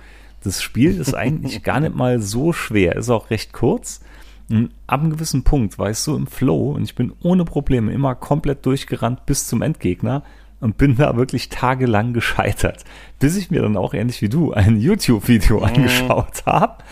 Das 0.43 0.63
Spiel 0.63 0.99
ist 0.99 1.15
eigentlich 1.15 1.63
gar 1.63 1.81
nicht 1.81 1.95
mal 1.95 2.21
so 2.21 2.53
schwer, 2.53 2.97
ist 2.97 3.11
auch 3.11 3.31
recht 3.31 3.53
kurz. 3.53 4.01
Und 4.49 4.71
ab 4.87 5.01
einem 5.01 5.11
gewissen 5.11 5.45
Punkt 5.45 5.79
war 5.79 5.91
ich 5.91 5.99
so 5.99 6.17
im 6.17 6.27
Flow 6.27 6.73
und 6.73 6.83
ich 6.83 6.95
bin 6.95 7.13
ohne 7.23 7.45
Probleme 7.45 7.93
immer 7.93 8.15
komplett 8.17 8.67
durchgerannt 8.67 9.25
bis 9.27 9.47
zum 9.47 9.63
Endgegner 9.63 10.25
und 10.61 10.77
bin 10.77 10.97
da 10.97 11.17
wirklich 11.17 11.49
tagelang 11.49 12.13
gescheitert, 12.13 12.85
bis 13.19 13.37
ich 13.37 13.51
mir 13.51 13.63
dann 13.63 13.77
auch 13.77 13.95
ähnlich 13.95 14.23
wie 14.23 14.29
du 14.29 14.53
ein 14.53 14.79
YouTube-Video 14.79 15.59
mhm. 15.59 15.65
angeschaut 15.65 16.47
habe 16.47 16.83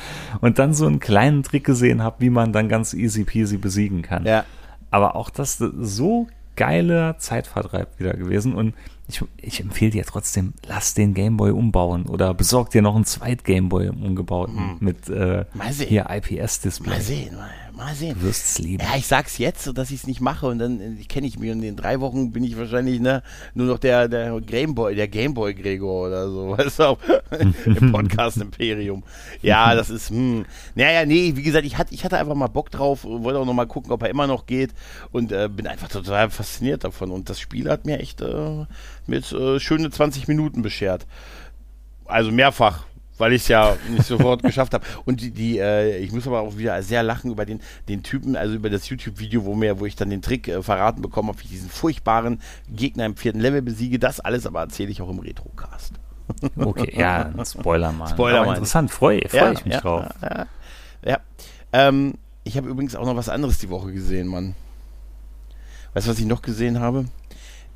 und 0.41 0.59
dann 0.59 0.75
so 0.75 0.87
einen 0.87 1.01
kleinen 1.01 1.43
Trick 1.43 1.65
gesehen 1.65 2.03
habe, 2.03 2.17
wie 2.21 2.31
man 2.31 2.53
dann 2.53 2.69
ganz 2.69 2.95
easy 2.95 3.25
peasy 3.25 3.57
besiegen 3.57 4.03
kann. 4.03 4.25
Ja. 4.25 4.45
Aber 4.91 5.17
auch 5.17 5.31
das 5.31 5.59
so 5.59 6.29
geiler 6.57 7.19
Zeitvertreib 7.19 8.01
wieder 8.01 8.15
gewesen 8.15 8.55
und 8.55 8.75
ich, 9.09 9.25
ich 9.39 9.61
empfehle 9.61 9.93
dir 9.93 10.05
trotzdem, 10.05 10.53
lass 10.67 10.93
den 10.93 11.15
Gameboy 11.15 11.53
umbauen 11.53 12.07
oder 12.07 12.35
besorg 12.35 12.71
dir 12.71 12.83
noch 12.83 12.95
einen 12.95 13.05
zweit 13.05 13.45
Gameboy 13.45 13.89
umgebauten 13.89 14.57
mhm. 14.57 14.77
mit 14.81 15.09
äh, 15.09 15.45
hier 15.71 16.07
IPS-Display. 16.11 16.91
Mal 16.91 17.01
sehen, 17.01 17.37
mal, 17.37 17.49
mal 17.79 17.95
sehen. 17.95 18.17
Du 18.21 18.27
wirst 18.27 18.45
es 18.45 18.59
lieben. 18.59 18.83
Ja, 18.83 18.97
ich 18.97 19.07
sag's 19.07 19.39
jetzt, 19.39 19.71
dass 19.79 19.91
ich 19.91 20.01
es 20.01 20.07
nicht 20.07 20.21
mache 20.21 20.47
und 20.47 20.59
dann 20.59 20.81
äh, 20.81 21.05
kenne 21.05 21.27
ich 21.27 21.39
mich 21.39 21.51
und 21.51 21.63
in 21.63 21.77
drei 21.77 22.01
Wochen 22.01 22.33
bin 22.33 22.45
ich 22.45 22.59
wahrscheinlich 22.59 23.01
ne, 23.01 23.23
nur 23.55 23.67
noch 23.67 23.79
der, 23.79 24.09
der 24.09 24.39
Gameboy, 24.41 24.95
der 24.95 25.09
Gameboy 25.09 25.55
Gregor 25.55 26.09
oder 26.09 26.29
so, 26.29 26.51
weißt 26.59 26.81
du, 26.81 26.99
im 27.65 27.93
Podcast 27.93 28.37
Imperium. 28.37 29.05
Ja, 29.41 29.75
das 29.75 29.89
ist, 29.89 30.11
hm. 30.11 30.45
Naja, 30.75 31.07
nee, 31.07 31.33
wie 31.37 31.43
gesagt, 31.43 31.65
ich 31.65 31.79
hatte, 31.79 31.95
ich 31.95 32.05
hatte 32.05 32.19
einfach 32.19 32.35
mal 32.35 32.49
Bock 32.49 32.71
drauf, 32.71 33.05
wollte 33.05 33.39
auch 33.39 33.47
noch 33.47 33.55
mal 33.55 33.67
gucken, 33.67 33.93
ob 33.93 34.03
er 34.03 34.11
immer 34.11 34.27
noch 34.27 34.47
geht 34.47 34.75
und 35.13 35.33
äh, 35.33 35.49
bin 35.49 35.67
einfach 35.67 35.89
total 35.89 36.31
fasziniert 36.31 36.85
davon 36.85 37.11
und 37.11 37.31
das 37.31 37.41
Spiel 37.41 37.71
hat 37.71 37.87
mir 37.87 38.01
echt 38.01 38.21
äh, 38.21 38.67
mit 39.07 39.33
äh, 39.33 39.61
schöne 39.61 39.91
20 39.91 40.29
Minuten 40.29 40.63
beschert. 40.63 41.07
Also 42.07 42.33
mehrfach, 42.33 42.85
weil 43.19 43.33
ich 43.33 43.43
es 43.43 43.49
ja 43.49 43.77
nicht 43.91 44.05
sofort 44.05 44.43
geschafft 44.45 44.75
habe. 44.75 44.85
Und 45.05 45.21
die, 45.21 45.31
die 45.31 45.59
äh, 45.59 45.99
ich 45.99 46.13
muss 46.13 46.27
aber 46.27 46.41
auch 46.41 46.57
wieder 46.57 46.83
sehr 46.83 47.03
lachen 47.03 47.31
über 47.31 47.45
den, 47.45 47.61
den 47.89 48.03
Typen, 48.03 48.37
also 48.37 48.55
über 48.55 48.71
das 48.71 48.89
YouTube-Video, 48.89 49.45
wo 49.45 49.55
mir, 49.55 49.81
wo 49.81 49.87
ich 49.87 49.97
dann 49.97 50.11
den 50.11 50.23
Trick 50.23 50.49
äh, 50.49 50.63
verraten 50.63 51.03
bekommen 51.03 51.29
habe, 51.29 51.39
wie 51.41 51.45
ich 51.45 51.51
diesen 51.51 51.71
furchtbaren 51.71 52.41
Gegner 52.69 53.07
im 53.07 53.17
vierten 53.17 53.41
Level 53.41 53.63
besiege. 53.63 53.99
Das 53.99 54.21
alles 54.21 54.47
aber 54.47 54.61
erzähle 54.61 54.91
ich 54.91 55.03
auch 55.03 55.11
im 55.11 55.19
Retrocast. 55.19 55.95
Okay, 56.57 56.93
ja, 56.95 57.33
Spoiler 57.43 57.91
mal. 57.91 58.09
Spoiler 58.09 58.45
mal. 58.45 58.53
Interessant, 58.53 58.91
freue 58.91 59.27
freu 59.29 59.39
ja, 59.39 59.53
ich 59.53 59.65
mich 59.65 59.75
ja, 59.75 59.81
drauf. 59.81 60.07
Ja, 60.21 60.47
ja. 61.03 61.19
Ähm, 61.73 62.15
ich 62.45 62.57
habe 62.59 62.69
übrigens 62.69 62.95
auch 62.97 63.07
noch 63.07 63.17
was 63.17 63.31
anderes 63.31 63.59
die 63.59 63.71
Woche 63.71 63.93
gesehen, 63.93 64.27
Mann. 64.27 64.55
Weißt 65.95 66.07
du, 66.07 66.11
was 66.11 66.19
ich 66.19 66.27
noch 66.27 66.43
gesehen 66.43 66.81
habe? 66.81 67.07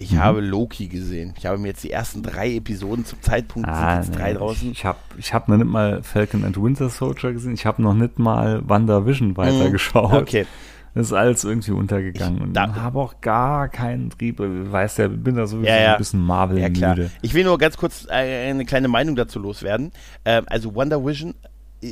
Ich 0.02 0.12
mhm. 0.12 0.18
habe 0.18 0.40
Loki 0.40 0.88
gesehen. 0.88 1.34
Ich 1.38 1.46
habe 1.46 1.58
mir 1.58 1.68
jetzt 1.68 1.84
die 1.84 1.90
ersten 1.90 2.22
drei 2.22 2.54
Episoden 2.54 3.04
zum 3.04 3.22
Zeitpunkt 3.22 3.68
ah, 3.68 3.94
sind 3.94 4.02
jetzt 4.02 4.10
nee, 4.10 4.16
drei 4.16 4.32
draußen. 4.34 4.72
Ich 4.72 4.84
habe 4.84 4.98
ich 5.16 5.32
hab 5.32 5.48
noch 5.48 5.56
nicht 5.56 5.70
mal 5.70 6.02
Falcon 6.02 6.44
and 6.44 6.60
Winter 6.60 6.88
Soldier 6.88 7.32
gesehen. 7.32 7.54
Ich 7.54 7.66
habe 7.66 7.80
noch 7.82 7.94
nicht 7.94 8.18
mal 8.18 8.62
WandaVision 8.68 9.30
mhm. 9.30 9.36
weitergeschaut. 9.36 10.12
Okay. 10.12 10.46
Das 10.94 11.06
ist 11.06 11.12
alles 11.14 11.42
irgendwie 11.44 11.70
untergegangen. 11.70 12.36
Ich, 12.36 12.42
und 12.42 12.52
da, 12.52 12.74
habe 12.74 12.98
auch 12.98 13.20
gar 13.22 13.68
keinen 13.68 14.10
Trieb. 14.10 14.36
Weiß 14.38 14.98
ja, 14.98 15.08
bin 15.08 15.36
da 15.36 15.46
sowieso 15.46 15.68
ja, 15.68 15.80
ja. 15.80 15.92
ein 15.92 15.98
bisschen 15.98 16.20
Marvel-müde. 16.20 17.02
Ja, 17.04 17.10
ich 17.22 17.32
will 17.32 17.44
nur 17.44 17.56
ganz 17.56 17.78
kurz 17.78 18.06
eine 18.06 18.66
kleine 18.66 18.88
Meinung 18.88 19.16
dazu 19.16 19.38
loswerden. 19.38 19.92
Ähm, 20.26 20.44
also 20.48 20.74
WandaVision 20.74 21.34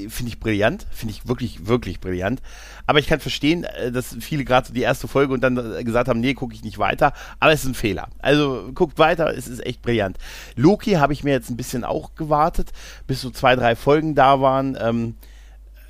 finde 0.09 0.29
ich 0.29 0.41
brillant, 0.41 0.87
finde 0.91 1.15
ich 1.15 1.27
wirklich, 1.27 1.67
wirklich 1.67 2.01
brillant. 2.01 2.41
Aber 2.87 2.99
ich 2.99 3.07
kann 3.07 3.21
verstehen, 3.21 3.65
äh, 3.65 3.91
dass 3.91 4.17
viele 4.21 4.45
gerade 4.45 4.69
so 4.69 4.73
die 4.73 4.83
erste 4.83 5.09
Folge 5.09 5.35
und 5.35 5.41
dann 5.41 5.57
äh, 5.57 5.85
gesagt 5.85 6.09
haben, 6.09 6.21
nee, 6.21 6.35
gucke 6.35 6.55
ich 6.55 6.63
nicht 6.63 6.79
weiter. 6.79 7.13
Aber 7.41 7.53
es 7.53 7.63
ist 7.63 7.71
ein 7.71 7.75
Fehler. 7.75 8.09
Also 8.21 8.71
guckt 8.75 8.99
weiter, 8.99 9.37
es 9.37 9.49
ist 9.49 9.65
echt 9.65 9.83
brillant. 9.83 10.19
Loki 10.57 10.93
habe 10.93 11.13
ich 11.13 11.25
mir 11.25 11.33
jetzt 11.33 11.51
ein 11.51 11.57
bisschen 11.57 11.85
auch 11.85 12.15
gewartet, 12.15 12.73
bis 13.07 13.21
so 13.21 13.31
zwei, 13.31 13.57
drei 13.57 13.75
Folgen 13.77 14.15
da 14.15 14.41
waren, 14.41 14.77
ähm, 14.81 15.17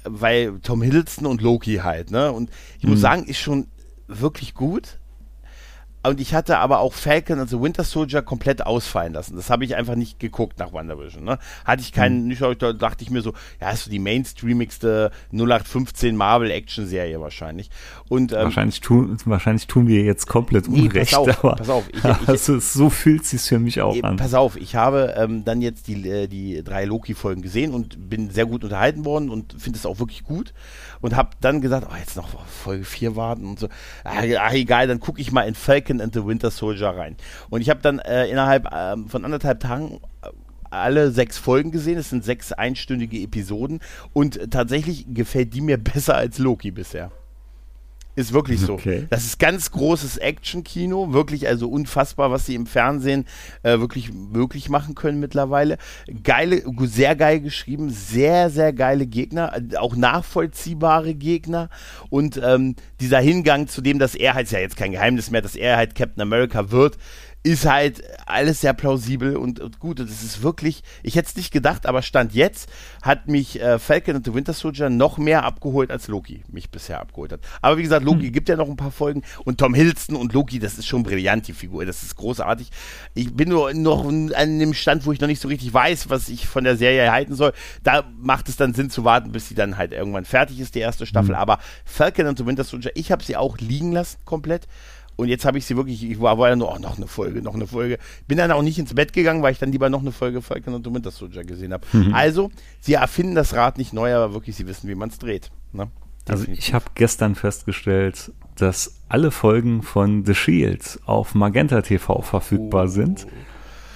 weil 0.04 0.60
Tom 0.62 0.82
Hiddleston 0.82 1.26
und 1.26 1.42
Loki 1.42 1.76
halt, 1.76 2.10
ne? 2.10 2.32
Und 2.32 2.50
ich 2.78 2.84
mhm. 2.84 2.90
muss 2.90 3.00
sagen, 3.00 3.24
ist 3.24 3.38
schon 3.38 3.66
wirklich 4.08 4.54
gut. 4.54 4.99
Und 6.02 6.18
ich 6.18 6.34
hatte 6.34 6.58
aber 6.58 6.80
auch 6.80 6.94
Falcon, 6.94 7.38
also 7.38 7.62
Winter 7.62 7.84
Soldier, 7.84 8.22
komplett 8.22 8.64
ausfallen 8.64 9.12
lassen. 9.12 9.36
Das 9.36 9.50
habe 9.50 9.64
ich 9.64 9.76
einfach 9.76 9.96
nicht 9.96 10.18
geguckt 10.18 10.58
nach 10.58 10.72
WandaVision. 10.72 11.22
Ne? 11.22 11.38
Hatte 11.66 11.82
ich 11.82 11.92
keinen, 11.92 12.28
mhm. 12.28 12.56
da 12.58 12.72
dachte 12.72 13.04
ich 13.04 13.10
mir 13.10 13.20
so, 13.20 13.34
ja, 13.60 13.70
ist 13.70 13.84
so 13.84 13.90
die 13.90 13.98
mainstreamigste 13.98 15.10
0815 15.32 16.16
Marvel-Action-Serie 16.16 17.20
wahrscheinlich. 17.20 17.70
Und, 18.08 18.32
ähm, 18.32 18.44
wahrscheinlich, 18.44 18.80
tun, 18.80 19.16
wahrscheinlich 19.26 19.66
tun 19.66 19.88
wir 19.88 20.02
jetzt 20.02 20.26
komplett 20.26 20.68
nee, 20.68 20.82
Unrecht. 20.82 21.10
Pass 21.12 21.18
auf, 21.18 21.44
aber, 21.44 21.56
pass 21.56 21.68
auf. 21.68 21.84
Ich, 21.90 21.98
ich, 21.98 22.04
also, 22.28 22.58
so 22.58 22.88
fühlt 22.88 23.22
es 23.22 23.30
sich 23.30 23.42
für 23.42 23.58
mich 23.58 23.82
auch 23.82 24.02
an. 24.02 24.16
Pass 24.16 24.32
auf, 24.32 24.56
ich 24.56 24.76
habe 24.76 25.14
ähm, 25.18 25.44
dann 25.44 25.60
jetzt 25.60 25.86
die, 25.86 26.08
äh, 26.08 26.28
die 26.28 26.64
drei 26.64 26.86
Loki-Folgen 26.86 27.42
gesehen 27.42 27.74
und 27.74 28.08
bin 28.08 28.30
sehr 28.30 28.46
gut 28.46 28.64
unterhalten 28.64 29.04
worden 29.04 29.28
und 29.28 29.54
finde 29.58 29.78
es 29.78 29.84
auch 29.84 29.98
wirklich 29.98 30.24
gut 30.24 30.54
und 31.02 31.14
habe 31.14 31.30
dann 31.40 31.60
gesagt, 31.60 31.86
oh, 31.90 31.96
jetzt 31.98 32.16
noch 32.16 32.28
Folge 32.46 32.84
4 32.84 33.16
warten 33.16 33.44
und 33.44 33.58
so. 33.58 33.68
Ach, 34.04 34.52
egal, 34.52 34.86
dann 34.86 35.00
gucke 35.00 35.20
ich 35.20 35.30
mal 35.30 35.42
in 35.42 35.54
Falcon 35.54 35.89
and 35.98 36.12
the 36.12 36.26
Winter 36.26 36.50
Soldier 36.50 36.90
rein. 36.90 37.16
Und 37.48 37.62
ich 37.62 37.70
habe 37.70 37.80
dann 37.80 37.98
äh, 38.00 38.26
innerhalb 38.26 38.68
ähm, 38.70 39.08
von 39.08 39.24
anderthalb 39.24 39.60
Tagen 39.60 40.00
äh, 40.22 40.28
alle 40.70 41.10
sechs 41.10 41.38
Folgen 41.38 41.70
gesehen. 41.70 41.98
Es 41.98 42.10
sind 42.10 42.24
sechs 42.24 42.52
einstündige 42.52 43.18
Episoden 43.18 43.80
und 44.12 44.50
tatsächlich 44.50 45.06
gefällt 45.08 45.54
die 45.54 45.62
mir 45.62 45.76
besser 45.82 46.16
als 46.16 46.38
Loki 46.38 46.70
bisher. 46.70 47.10
Ist 48.20 48.32
wirklich 48.34 48.60
so. 48.60 48.74
Okay. 48.74 49.06
Das 49.08 49.24
ist 49.24 49.38
ganz 49.38 49.70
großes 49.70 50.18
Action-Kino, 50.18 51.12
wirklich 51.12 51.48
also 51.48 51.68
unfassbar, 51.68 52.30
was 52.30 52.46
sie 52.46 52.54
im 52.54 52.66
Fernsehen 52.66 53.24
äh, 53.62 53.78
wirklich 53.78 54.12
möglich 54.12 54.68
machen 54.68 54.94
können 54.94 55.20
mittlerweile. 55.20 55.78
Geile, 56.22 56.62
sehr 56.82 57.16
geil 57.16 57.40
geschrieben, 57.40 57.90
sehr, 57.90 58.50
sehr 58.50 58.72
geile 58.72 59.06
Gegner, 59.06 59.54
auch 59.78 59.96
nachvollziehbare 59.96 61.14
Gegner 61.14 61.70
und 62.10 62.40
ähm, 62.42 62.76
dieser 63.00 63.20
Hingang 63.20 63.68
zu 63.68 63.80
dem, 63.80 63.98
dass 63.98 64.14
er 64.14 64.34
halt, 64.34 64.46
ist 64.46 64.52
ja 64.52 64.58
jetzt 64.58 64.76
kein 64.76 64.92
Geheimnis 64.92 65.30
mehr, 65.30 65.42
dass 65.42 65.56
er 65.56 65.76
halt 65.76 65.94
Captain 65.94 66.22
America 66.22 66.70
wird, 66.70 66.98
ist 67.42 67.64
halt 67.64 68.02
alles 68.26 68.60
sehr 68.60 68.74
plausibel 68.74 69.36
und, 69.36 69.60
und 69.60 69.78
gut. 69.78 69.98
Und 69.98 70.10
es 70.10 70.22
ist 70.22 70.42
wirklich, 70.42 70.82
ich 71.02 71.16
hätte 71.16 71.28
es 71.30 71.36
nicht 71.36 71.52
gedacht, 71.52 71.86
aber 71.86 72.02
Stand 72.02 72.34
jetzt 72.34 72.68
hat 73.02 73.28
mich 73.28 73.60
äh, 73.60 73.78
Falcon 73.78 74.16
and 74.16 74.26
the 74.26 74.34
Winter 74.34 74.52
Soldier 74.52 74.90
noch 74.90 75.16
mehr 75.16 75.44
abgeholt, 75.44 75.90
als 75.90 76.08
Loki 76.08 76.42
mich 76.48 76.70
bisher 76.70 77.00
abgeholt 77.00 77.32
hat. 77.32 77.40
Aber 77.62 77.78
wie 77.78 77.82
gesagt, 77.82 78.04
Loki 78.04 78.26
hm. 78.26 78.32
gibt 78.32 78.48
ja 78.50 78.56
noch 78.56 78.68
ein 78.68 78.76
paar 78.76 78.90
Folgen 78.90 79.22
und 79.44 79.58
Tom 79.58 79.72
Hiddleston 79.72 80.16
und 80.16 80.34
Loki, 80.34 80.58
das 80.58 80.76
ist 80.76 80.86
schon 80.86 81.02
brillant, 81.02 81.48
die 81.48 81.54
Figur. 81.54 81.86
Das 81.86 82.02
ist 82.02 82.14
großartig. 82.16 82.68
Ich 83.14 83.34
bin 83.34 83.48
nur 83.48 83.72
noch 83.72 84.06
an 84.06 84.58
dem 84.58 84.74
Stand, 84.74 85.06
wo 85.06 85.12
ich 85.12 85.20
noch 85.20 85.28
nicht 85.28 85.40
so 85.40 85.48
richtig 85.48 85.72
weiß, 85.72 86.10
was 86.10 86.28
ich 86.28 86.46
von 86.46 86.64
der 86.64 86.76
Serie 86.76 87.10
halten 87.10 87.34
soll. 87.34 87.54
Da 87.82 88.04
macht 88.18 88.50
es 88.50 88.56
dann 88.56 88.74
Sinn 88.74 88.90
zu 88.90 89.04
warten, 89.04 89.32
bis 89.32 89.48
sie 89.48 89.54
dann 89.54 89.78
halt 89.78 89.92
irgendwann 89.92 90.26
fertig 90.26 90.60
ist, 90.60 90.74
die 90.74 90.80
erste 90.80 91.06
Staffel. 91.06 91.34
Hm. 91.34 91.40
Aber 91.40 91.58
Falcon 91.86 92.26
and 92.26 92.36
the 92.36 92.44
Winter 92.44 92.64
Soldier, 92.64 92.90
ich 92.94 93.10
habe 93.10 93.24
sie 93.24 93.36
auch 93.38 93.56
liegen 93.58 93.92
lassen 93.92 94.18
komplett. 94.26 94.66
Und 95.20 95.28
jetzt 95.28 95.44
habe 95.44 95.58
ich 95.58 95.66
sie 95.66 95.76
wirklich, 95.76 96.02
ich 96.02 96.18
war, 96.18 96.38
war 96.38 96.48
ja 96.48 96.56
nur, 96.56 96.74
oh, 96.74 96.78
noch 96.78 96.96
eine 96.96 97.06
Folge, 97.06 97.42
noch 97.42 97.54
eine 97.54 97.66
Folge. 97.66 97.98
Bin 98.26 98.38
dann 98.38 98.50
auch 98.52 98.62
nicht 98.62 98.78
ins 98.78 98.94
Bett 98.94 99.12
gegangen, 99.12 99.42
weil 99.42 99.52
ich 99.52 99.58
dann 99.58 99.70
lieber 99.70 99.90
noch 99.90 100.00
eine 100.00 100.12
Folge 100.12 100.40
Falcon 100.40 100.72
und 100.72 100.94
Winter 100.94 101.10
Soldier 101.10 101.44
gesehen 101.44 101.74
habe. 101.74 101.86
Mhm. 101.92 102.14
Also, 102.14 102.50
sie 102.80 102.94
erfinden 102.94 103.34
das 103.34 103.52
Rad 103.52 103.76
nicht 103.76 103.92
neu, 103.92 104.14
aber 104.14 104.32
wirklich, 104.32 104.56
sie 104.56 104.66
wissen, 104.66 104.88
wie 104.88 104.94
man 104.94 105.10
es 105.10 105.18
dreht. 105.18 105.50
Ne? 105.74 105.88
Also 106.26 106.46
ich 106.48 106.72
habe 106.72 106.86
gestern 106.94 107.34
festgestellt, 107.34 108.32
dass 108.56 108.94
alle 109.10 109.30
Folgen 109.30 109.82
von 109.82 110.24
The 110.24 110.34
Shield 110.34 111.00
auf 111.04 111.34
Magenta 111.34 111.82
TV 111.82 112.22
verfügbar 112.22 112.84
oh. 112.84 112.88
sind. 112.88 113.26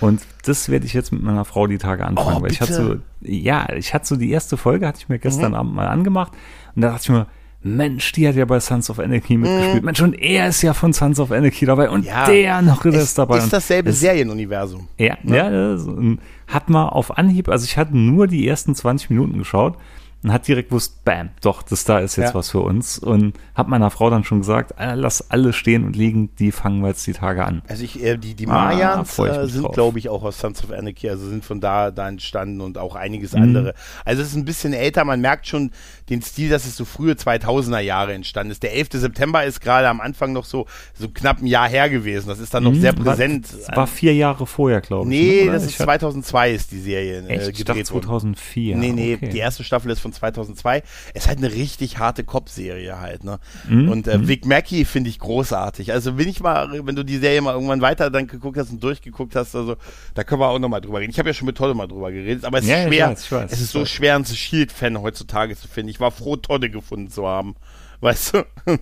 Und 0.00 0.20
das 0.44 0.68
werde 0.68 0.84
ich 0.84 0.92
jetzt 0.92 1.10
mit 1.10 1.22
meiner 1.22 1.46
Frau 1.46 1.66
die 1.66 1.78
Tage 1.78 2.04
anfangen, 2.04 2.36
oh, 2.36 2.42
weil 2.42 2.52
ich 2.52 2.60
hatte 2.60 2.74
so, 2.74 2.96
ja, 3.22 3.72
ich 3.72 3.94
hatte 3.94 4.06
so 4.06 4.16
die 4.16 4.30
erste 4.30 4.58
Folge, 4.58 4.86
hatte 4.86 4.98
ich 5.00 5.08
mir 5.08 5.18
gestern 5.18 5.52
mhm. 5.52 5.58
Abend 5.58 5.74
mal 5.74 5.86
angemacht 5.86 6.34
und 6.76 6.82
da 6.82 6.90
dachte 6.90 7.04
ich 7.04 7.08
mir, 7.08 7.26
Mensch, 7.64 8.12
die 8.12 8.28
hat 8.28 8.36
ja 8.36 8.44
bei 8.44 8.60
Sons 8.60 8.90
of 8.90 8.98
Anarchy 8.98 9.38
mitgespielt. 9.38 9.82
Mm. 9.82 9.86
Mensch, 9.86 10.00
und 10.02 10.14
er 10.20 10.48
ist 10.48 10.62
ja 10.62 10.74
von 10.74 10.92
Sons 10.92 11.18
of 11.18 11.32
Anarchy 11.32 11.64
dabei 11.64 11.88
und 11.88 12.04
ja, 12.04 12.26
der 12.26 12.62
noch 12.62 12.84
ist, 12.84 12.94
ist 12.94 13.18
dabei. 13.18 13.38
Ist 13.38 13.52
dasselbe 13.52 13.90
das, 13.90 14.00
Serienuniversum. 14.00 14.88
Ja, 14.98 15.16
ne? 15.22 15.36
ja, 15.36 16.52
hat 16.52 16.68
mal 16.68 16.88
auf 16.88 17.16
Anhieb, 17.16 17.48
also 17.48 17.64
ich 17.64 17.78
hatte 17.78 17.96
nur 17.96 18.26
die 18.26 18.46
ersten 18.46 18.74
20 18.74 19.10
Minuten 19.10 19.38
geschaut 19.38 19.78
und 20.24 20.32
hat 20.32 20.48
direkt 20.48 20.70
gewusst, 20.70 21.04
bam, 21.04 21.28
doch, 21.42 21.62
das 21.62 21.84
da 21.84 21.98
ist 22.00 22.16
jetzt 22.16 22.30
Ja. 22.30 22.34
was 22.34 22.50
für 22.50 22.60
uns. 22.60 22.98
Und 22.98 23.34
hab 23.54 23.68
meiner 23.68 23.90
Frau 23.90 24.08
dann 24.10 24.24
schon 24.24 24.38
gesagt, 24.40 24.72
äh, 24.78 24.94
lass 24.94 25.30
alles 25.30 25.54
stehen 25.54 25.84
und 25.84 25.94
liegen, 25.94 26.34
die 26.38 26.50
fangen 26.50 26.80
wir 26.80 26.88
jetzt 26.88 27.06
die 27.06 27.12
Tage 27.12 27.44
an. 27.44 27.62
Also 27.68 27.84
ich, 27.84 28.02
äh, 28.02 28.16
die, 28.16 28.34
die 28.34 28.46
Ah, 28.48 28.64
Mayans 28.72 29.18
ich 29.18 29.24
äh, 29.26 29.46
sind, 29.46 29.70
glaube 29.72 29.98
ich, 29.98 30.08
auch 30.08 30.22
aus 30.24 30.38
Sons 30.38 30.64
of 30.64 30.72
Anarchy, 30.72 31.10
also 31.10 31.28
sind 31.28 31.44
von 31.44 31.60
da, 31.60 31.90
da 31.90 32.08
entstanden 32.08 32.60
und 32.62 32.78
auch 32.78 32.94
einiges 32.96 33.34
Mhm. 33.34 33.42
andere. 33.42 33.74
Also 34.04 34.22
es 34.22 34.28
ist 34.28 34.34
ein 34.36 34.44
bisschen 34.46 34.72
älter, 34.72 35.04
man 35.04 35.20
merkt 35.20 35.46
schon 35.46 35.70
den 36.08 36.22
Stil, 36.22 36.48
dass 36.48 36.64
es 36.66 36.76
so 36.76 36.84
frühe 36.86 37.12
2000er 37.16 37.80
Jahre 37.80 38.14
entstanden 38.14 38.50
ist. 38.50 38.62
Der 38.62 38.72
11. 38.74 38.88
September 39.00 39.44
ist 39.44 39.60
gerade 39.60 39.88
am 39.88 40.00
Anfang 40.00 40.32
noch 40.32 40.46
so, 40.46 40.66
so 40.98 41.08
knapp 41.08 41.42
ein 41.42 41.46
Jahr 41.46 41.68
her 41.68 41.90
gewesen. 41.90 42.28
Das 42.28 42.38
ist 42.38 42.54
dann 42.54 42.64
noch 42.64 42.72
Hm, 42.72 42.80
sehr 42.80 42.92
präsent. 42.94 43.46
Das 43.68 43.76
war 43.76 43.86
vier 43.86 44.14
Jahre 44.14 44.46
vorher, 44.46 44.80
glaube 44.80 45.04
ich. 45.04 45.08
nee, 45.20 45.44
ne? 45.44 45.52
Das 45.52 45.64
ist 45.64 45.78
hab- 45.78 45.84
2002 45.86 46.52
ist 46.52 46.72
die 46.72 46.80
Serie 46.80 47.20
äh, 47.20 47.26
Echt? 47.26 47.48
Ich 47.58 47.64
dachte 47.64 47.80
gedreht 47.80 47.90
worden. 47.92 48.02
2004. 48.04 48.76
Nee, 48.76 48.92
nee, 48.92 49.14
okay. 49.16 49.28
die 49.28 49.38
erste 49.38 49.64
Staffel 49.64 49.90
ist 49.90 50.00
von 50.00 50.13
2002. 50.14 50.82
Es 51.12 51.22
ist 51.24 51.28
halt 51.28 51.38
eine 51.38 51.52
richtig 51.52 51.98
harte 51.98 52.24
Cop-Serie 52.24 52.98
halt, 53.00 53.24
ne? 53.24 53.38
Mhm, 53.68 53.88
Und 53.90 54.08
äh, 54.08 54.26
Vic 54.26 54.46
Mackey 54.46 54.84
finde 54.84 55.10
ich 55.10 55.18
großartig. 55.18 55.92
Also 55.92 56.16
wenn 56.18 56.28
ich 56.28 56.40
mal, 56.40 56.86
wenn 56.86 56.96
du 56.96 57.04
die 57.04 57.18
Serie 57.18 57.40
mal 57.42 57.52
irgendwann 57.54 57.80
weiter 57.80 58.10
dann 58.10 58.26
geguckt 58.26 58.56
hast 58.58 58.70
und 58.70 58.82
durchgeguckt 58.82 59.36
hast, 59.36 59.54
also 59.54 59.76
da 60.14 60.24
können 60.24 60.40
wir 60.40 60.48
auch 60.48 60.58
nochmal 60.58 60.80
drüber 60.80 61.00
reden. 61.00 61.10
Ich 61.10 61.18
habe 61.18 61.28
ja 61.28 61.34
schon 61.34 61.46
mit 61.46 61.56
Tolle 61.56 61.74
mal 61.74 61.86
drüber 61.86 62.10
geredet, 62.12 62.44
aber 62.44 62.58
es 62.58 62.64
ist 62.64 62.70
Ja, 62.70 62.78
ich 62.82 62.86
schwer. 62.94 63.12
ich 63.18 63.32
weiß, 63.32 63.52
es 63.52 63.60
ist 63.60 63.72
so 63.72 63.84
schwer, 63.84 64.14
einen 64.14 64.24
Shield-Fan 64.24 65.00
heutzutage 65.02 65.56
zu 65.56 65.68
finden. 65.68 65.90
Ich 65.90 66.00
war 66.00 66.10
froh, 66.10 66.36
Tolle 66.36 66.70
gefunden 66.70 67.10
zu 67.10 67.26
haben. 67.26 67.54
Weißt 68.00 68.34
du? 68.34 68.44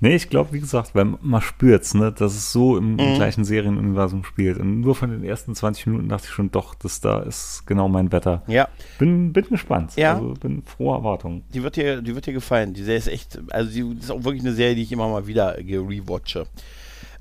Nee, 0.00 0.14
ich 0.16 0.28
glaube, 0.30 0.52
wie 0.52 0.60
gesagt, 0.60 0.94
weil 0.94 1.04
man 1.04 1.40
spürt's, 1.40 1.94
ne, 1.94 2.12
dass 2.12 2.34
es 2.34 2.52
so 2.52 2.76
im, 2.76 2.92
Mhm. 2.94 2.98
im 3.00 3.14
gleichen 3.14 3.44
Serienuniversum 3.44 4.24
spielt. 4.24 4.58
Und 4.58 4.80
nur 4.80 4.94
von 4.94 5.10
den 5.10 5.24
ersten 5.24 5.54
20 5.54 5.86
Minuten 5.86 6.08
dachte 6.08 6.26
ich 6.28 6.32
schon, 6.32 6.50
doch, 6.50 6.74
das 6.74 7.00
da 7.00 7.20
ist 7.20 7.64
genau 7.66 7.88
mein 7.88 8.12
Wetter. 8.12 8.42
ja, 8.46 8.68
Bin, 8.98 9.32
bin 9.32 9.46
gespannt. 9.48 9.96
Ja. 9.96 10.14
Also 10.14 10.34
bin 10.34 10.62
froher 10.62 10.98
Erwartung. 10.98 11.42
die 11.52 11.62
wird 11.62 11.76
dir, 11.76 12.02
die 12.02 12.14
wird 12.14 12.26
dir 12.26 12.32
gefallen. 12.32 12.74
Die 12.74 12.82
Serie 12.82 12.98
ist 12.98 13.08
echt, 13.08 13.38
also 13.50 13.70
die 13.70 13.98
ist 13.98 14.10
auch 14.10 14.24
wirklich 14.24 14.42
eine 14.42 14.52
Serie, 14.52 14.74
die 14.76 14.82
ich 14.82 14.92
immer 14.92 15.08
mal 15.08 15.26
wieder 15.26 15.56
gerewatche. 15.62 16.46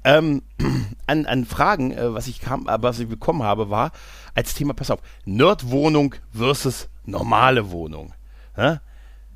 Ähm, 0.04 0.42
an, 1.08 1.26
an 1.26 1.46
Fragen, 1.46 1.92
äh, 1.92 2.14
was 2.14 2.28
ich 2.28 2.40
kam, 2.42 2.68
äh, 2.68 2.78
was 2.82 3.00
ich 3.00 3.08
bekommen 3.08 3.44
habe, 3.44 3.70
war 3.70 3.92
als 4.36 4.54
Thema, 4.54 4.74
pass 4.74 4.92
auf, 4.92 5.00
Nerdwohnung 5.26 6.16
versus 6.32 6.90
normale 7.06 7.72
Wohnung. 7.72 8.14
Hä? 8.56 8.78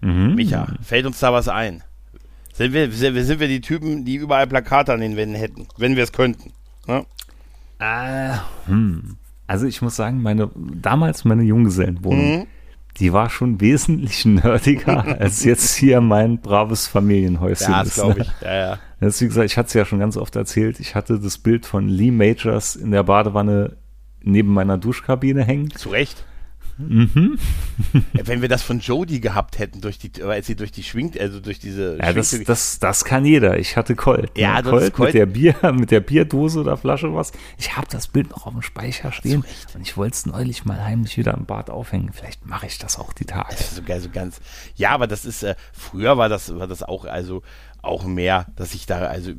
Mhm. 0.02 0.36
Micha, 0.36 0.68
fällt 0.82 1.06
uns 1.06 1.20
da 1.20 1.34
was 1.34 1.48
ein? 1.48 1.84
Sind 2.54 2.74
wir, 2.74 2.92
sind 2.92 3.40
wir, 3.40 3.48
die 3.48 3.62
Typen, 3.62 4.04
die 4.06 4.16
überall 4.16 4.48
Plakate 4.48 4.94
an 4.94 5.00
den 5.00 5.16
Wänden 5.16 5.36
hätten, 5.36 5.68
wenn 5.78 5.96
wir 5.96 6.04
es 6.04 6.12
könnten? 6.12 6.52
Ne? 6.88 7.06
Äh, 7.80 8.34
hm. 8.66 9.18
Also 9.48 9.66
ich 9.66 9.82
muss 9.82 9.96
sagen, 9.96 10.22
meine 10.22 10.50
damals 10.56 11.26
meine 11.26 11.44
Junggesellenwohnung, 11.44 12.40
Mhm. 12.40 12.48
die 13.00 13.14
war 13.14 13.30
schon 13.30 13.62
wesentlich 13.62 14.26
nerdiger 14.26 15.04
als 15.20 15.44
jetzt 15.44 15.76
hier 15.76 16.02
mein 16.02 16.40
braves 16.40 16.86
Familienhäuschen. 16.88 17.72
Ja, 17.72 17.80
das 17.80 17.90
ist, 17.90 17.94
glaube 17.96 18.20
ne? 18.20 18.26
ich. 18.26 18.46
Ja, 18.46 18.56
ja. 18.56 18.80
Das 19.00 19.16
ist, 19.16 19.22
wie 19.22 19.28
gesagt, 19.28 19.46
ich 19.46 19.58
hatte 19.58 19.68
es 19.68 19.74
ja 19.74 19.86
schon 19.86 20.00
ganz 20.00 20.18
oft 20.18 20.36
erzählt. 20.36 20.80
Ich 20.82 20.96
hatte 20.96 21.18
das 21.20 21.38
Bild 21.38 21.66
von 21.66 21.88
Lee 21.88 22.12
Majors 22.12 22.76
in 22.76 22.92
der 22.92 23.04
Badewanne 23.04 23.78
neben 24.22 24.54
meiner 24.54 24.78
Duschkabine 24.78 25.46
hängen. 25.46 25.72
Zu 25.72 25.90
Recht. 25.90 26.26
Mhm. 26.80 27.38
Ja, 28.14 28.22
wenn 28.26 28.42
wir 28.42 28.48
das 28.48 28.64
von 28.64 28.80
Jodie 28.80 29.20
gehabt 29.20 29.60
hätten, 29.60 29.82
durch 29.82 29.98
die, 30.00 30.24
als 30.24 30.48
sie 30.48 30.56
durch 30.56 30.72
die 30.72 30.84
schwingt, 30.84 31.20
also 31.20 31.42
durch 31.42 31.60
diese 31.60 31.98
Ja, 31.98 32.14
das, 32.14 32.38
das, 32.46 32.80
das 32.80 33.04
kann 33.04 33.26
jeder. 33.26 33.60
Ich 33.60 33.76
hatte 33.76 33.96
Colt. 33.96 34.32
Ja, 34.38 34.56
ne? 34.56 34.64
du 34.64 34.72
hattest 34.72 34.94
Colt, 34.94 34.94
Colt. 34.94 35.08
mit 35.08 35.16
der 35.16 35.26
Bier, 35.26 35.56
mit 35.74 35.92
der 35.92 36.00
Bierdose 36.00 36.62
oder 36.62 36.78
Flasche 36.78 37.14
was. 37.14 37.34
Ich 37.58 37.76
habe 37.76 37.88
das 37.90 38.08
Bild 38.08 38.30
noch 38.30 38.46
auf 38.46 38.54
dem 38.54 38.62
Speicher 38.62 39.12
stehen 39.12 39.44
und 39.76 39.82
ich 39.82 39.98
wollte 39.98 40.14
es 40.14 40.26
neulich 40.26 40.64
mal 40.66 40.84
heimlich 40.84 41.18
wieder 41.18 41.34
im 41.34 41.46
Bad 41.46 41.70
aufhängen. 41.70 42.12
Vielleicht 42.14 42.46
mache 42.46 42.68
ich 42.68 42.78
das 42.78 42.98
auch 42.98 43.12
die 43.12 43.26
Tage. 43.26 43.56
So 43.58 43.84
geil, 43.84 44.00
so 44.00 44.10
ganz. 44.10 44.40
Ja, 44.76 44.92
aber 44.92 45.08
das 45.08 45.26
ist, 45.26 45.44
äh, 45.44 45.56
früher 45.74 46.18
war 46.18 46.30
das, 46.30 46.56
war 46.58 46.68
das 46.68 46.84
auch, 46.84 47.04
also 47.06 47.44
auch 47.82 48.06
mehr, 48.06 48.48
dass 48.56 48.74
ich 48.74 48.86
da, 48.86 49.00
also 49.00 49.32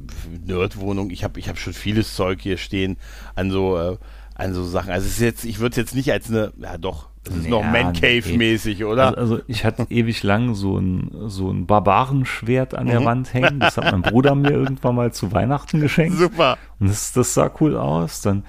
Nerdwohnung, 0.46 1.10
ich 1.10 1.24
habe 1.24 1.38
ich 1.40 1.48
hab 1.48 1.58
schon 1.58 1.72
vieles 1.72 2.14
Zeug 2.14 2.40
hier 2.40 2.56
stehen 2.56 2.96
an 3.34 3.50
so, 3.50 3.78
äh, 3.78 3.96
an 4.34 4.54
so 4.54 4.64
Sachen. 4.64 4.90
Also 4.90 5.06
es 5.06 5.14
ist 5.14 5.20
jetzt, 5.20 5.44
ich 5.44 5.58
würde 5.58 5.72
es 5.72 5.76
jetzt 5.76 5.94
nicht 5.94 6.10
als 6.12 6.28
eine, 6.28 6.52
ja 6.58 6.78
doch, 6.78 7.09
es 7.28 7.36
ist 7.36 7.48
noch 7.48 7.62
Ja, 7.62 7.70
Man 7.70 7.92
Cave-mäßig, 7.92 8.84
oder? 8.84 9.08
Also, 9.18 9.34
also 9.34 9.40
ich 9.46 9.64
hatte 9.64 9.86
ewig 9.90 10.22
lang 10.22 10.54
so 10.54 10.78
ein, 10.78 11.10
so 11.26 11.50
ein 11.50 11.66
Barbarenschwert 11.66 12.74
an 12.74 12.86
Mhm. 12.86 12.90
der 12.90 13.04
Wand 13.04 13.34
hängen. 13.34 13.60
Das 13.60 13.76
hat 13.76 13.92
mein 13.92 14.02
Bruder 14.02 14.34
mir 14.34 14.50
irgendwann 14.52 14.94
mal 14.94 15.12
zu 15.12 15.32
Weihnachten 15.32 15.80
geschenkt. 15.80 16.16
Super. 16.18 16.56
Und 16.78 16.88
das, 16.88 17.12
das 17.12 17.34
sah 17.34 17.50
cool 17.60 17.76
aus. 17.76 18.22
Dann, 18.22 18.44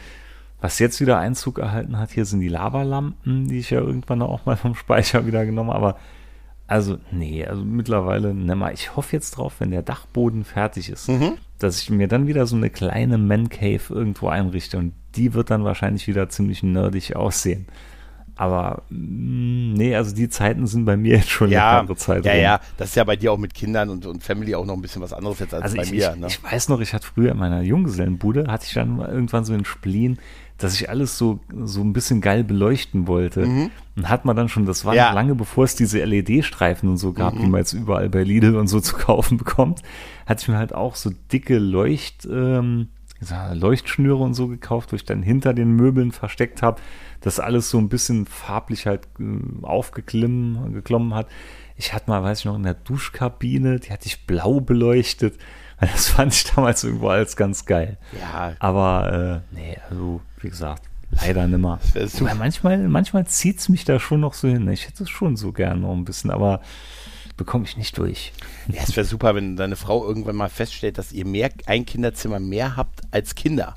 was 0.62 0.80
jetzt 0.80 1.02
wieder 1.02 1.18
Einzug 1.20 1.60
erhalten 1.60 1.98
hat, 1.98 2.12
hier 2.12 2.26
sind 2.26 2.40
die 2.40 2.48
Lavalampen, 2.48 3.48
die 3.48 3.60
ich 3.60 3.70
ja 3.72 3.80
irgendwann 3.82 4.22
auch 4.22 4.46
mal 4.46 4.56
vom 4.58 4.76
Speicher 4.76 5.26
wieder 5.26 5.46
genommen 5.46 5.72
habe. 5.72 5.80
Aber 5.88 5.98
also, 6.68 6.98
nee, 7.12 7.46
also 7.46 7.66
mittlerweile 7.66 8.34
nimmer. 8.34 8.72
Ich 8.72 8.96
hoffe 8.96 9.14
jetzt 9.18 9.32
drauf, 9.32 9.56
wenn 9.60 9.72
der 9.72 9.82
Dachboden 9.82 10.46
fertig 10.46 10.90
ist, 10.90 11.10
Mhm. 11.10 11.34
dass 11.60 11.82
ich 11.82 11.90
mir 11.90 12.08
dann 12.08 12.28
wieder 12.28 12.46
so 12.48 12.56
eine 12.56 12.70
kleine 12.70 13.18
Man 13.18 13.50
Cave 13.50 13.82
irgendwo 13.90 14.30
einrichte. 14.30 14.78
Und 14.78 14.94
die 15.16 15.34
wird 15.34 15.50
dann 15.52 15.66
wahrscheinlich 15.66 16.08
wieder 16.08 16.30
ziemlich 16.30 16.64
nerdig 16.64 17.18
aussehen. 17.18 17.66
Aber 18.42 18.82
mh, 18.90 19.78
nee, 19.78 19.96
also 19.96 20.16
die 20.16 20.28
Zeiten 20.28 20.66
sind 20.66 20.86
bei 20.86 20.98
mir 20.98 21.18
jetzt 21.18 21.30
schon 21.30 21.50
eine 21.50 21.56
Ja, 21.58 21.80
andere 21.80 21.96
Zeit. 21.96 22.26
ja, 22.26 22.34
ja, 22.34 22.60
das 22.78 22.90
ist 22.90 22.96
ja 22.96 23.04
bei 23.04 23.16
dir 23.16 23.32
auch 23.32 23.38
mit 23.38 23.54
Kindern 23.54 23.90
und, 23.90 24.08
und 24.08 24.24
Family 24.24 24.56
auch 24.56 24.66
noch 24.66 24.74
ein 24.74 24.82
bisschen 24.82 25.00
was 25.04 25.14
anderes 25.14 25.38
jetzt 25.38 25.54
als 25.54 25.62
Also 25.62 25.78
bei 25.78 25.84
ich, 25.84 25.92
mir. 25.92 26.12
ich, 26.16 26.20
ne? 26.20 26.26
ich 26.28 26.44
weiß 26.44 26.70
noch, 26.70 26.80
ich 26.80 26.96
hatte 26.96 27.06
früher 27.06 27.34
in 27.34 27.38
meiner 27.38 27.62
Junggesellenbude, 27.62 28.46
hatte 28.48 28.66
ich 28.68 28.74
dann 28.74 28.98
irgendwann 29.00 29.46
so 29.46 29.54
einen 29.54 29.64
Spleen, 29.64 30.18
dass 30.58 30.74
ich 30.74 30.90
alles 30.90 31.20
so, 31.20 31.40
so 31.66 31.82
ein 31.82 31.94
bisschen 31.94 32.20
geil 32.20 32.44
beleuchten 32.44 33.06
wollte. 33.06 33.44
Und 33.96 34.10
hat 34.10 34.26
man 34.26 34.36
dann 34.36 34.50
schon, 34.50 34.66
das 34.66 34.86
war 34.86 34.94
Mhm. 34.94 34.98
Ja. 34.98 35.10
Mhm. 35.10 35.16
lange 35.16 35.36
bevor 35.36 35.66
es 35.66 35.76
diese 35.76 36.04
LED-Streifen 36.04 36.90
und 36.90 36.98
so 36.98 37.14
gab, 37.14 37.38
die 37.38 37.46
man 37.46 37.60
jetzt 37.60 37.74
überall 37.74 38.10
bei 38.10 38.24
Lidl 38.24 38.56
und 38.56 38.68
so 38.70 38.80
zu 38.82 38.96
kaufen 38.96 39.38
bekommt, 39.38 39.82
hatte 40.26 40.42
ich 40.42 40.48
mir 40.48 40.58
halt 40.58 40.74
auch 40.74 40.96
so 40.96 41.12
dicke 41.32 41.60
Leucht, 41.60 42.28
ähm, 42.32 42.88
Leuchtschnüre 43.54 44.18
und 44.18 44.34
so 44.34 44.48
gekauft, 44.48 44.92
wo 44.92 44.96
ich 44.96 45.06
dann 45.06 45.22
hinter 45.22 45.54
den 45.54 45.72
Möbeln 45.74 46.12
versteckt 46.12 46.62
habe, 46.62 46.82
dass 47.22 47.40
alles 47.40 47.70
so 47.70 47.78
ein 47.78 47.90
bisschen 47.90 48.26
farblich 48.26 48.88
halt 48.88 49.08
äh, 49.20 49.64
aufgeklommen 49.66 50.74
geklommen 50.74 51.14
hat. 51.14 51.28
Ich 51.76 51.94
hatte 51.94 52.10
mal, 52.10 52.24
weiß 52.24 52.40
ich 52.40 52.46
noch, 52.46 52.56
in 52.56 52.64
der 52.64 52.74
Duschkabine, 52.74 53.80
die 53.80 53.92
hatte 53.92 54.08
ich 54.08 54.26
blau 54.26 54.60
beleuchtet. 54.60 55.38
Das 55.82 56.10
fand 56.10 56.32
ich 56.32 56.44
damals 56.44 56.84
irgendwo 56.84 57.08
als 57.08 57.36
ganz 57.36 57.66
geil. 57.66 57.98
Ja, 58.20 58.54
Aber 58.60 59.42
äh, 59.52 59.56
nee, 59.56 59.78
also 59.90 60.22
wie 60.40 60.50
gesagt, 60.50 60.84
leider 61.10 61.48
nimmer. 61.48 61.80
manchmal, 62.36 62.78
manchmal 62.88 63.26
zieht 63.26 63.58
es 63.58 63.68
mich 63.68 63.84
da 63.84 64.00
schon 64.00 64.20
noch 64.20 64.36
so 64.36 64.48
hin. 64.48 64.70
Ich 64.70 64.86
hätte 64.86 65.02
es 65.02 65.10
schon 65.10 65.38
so 65.38 65.52
gern 65.52 65.82
noch 65.82 65.94
ein 65.94 66.06
bisschen, 66.06 66.30
aber 66.30 66.62
bekomme 67.42 67.66
ich 67.66 67.76
nicht 67.76 67.98
durch. 67.98 68.34
ja 68.68 68.82
es 68.84 68.96
wäre 68.96 69.06
super, 69.06 69.34
wenn 69.34 69.56
deine 69.56 69.76
Frau 69.76 70.06
irgendwann 70.08 70.36
mal 70.36 70.50
feststellt, 70.50 71.00
dass 71.00 71.12
ihr 71.12 71.26
mehr, 71.26 71.50
ein 71.66 71.86
Kinderzimmer 71.88 72.40
mehr 72.40 72.78
habt 72.78 73.02
als 73.10 73.34
Kinder. 73.34 73.74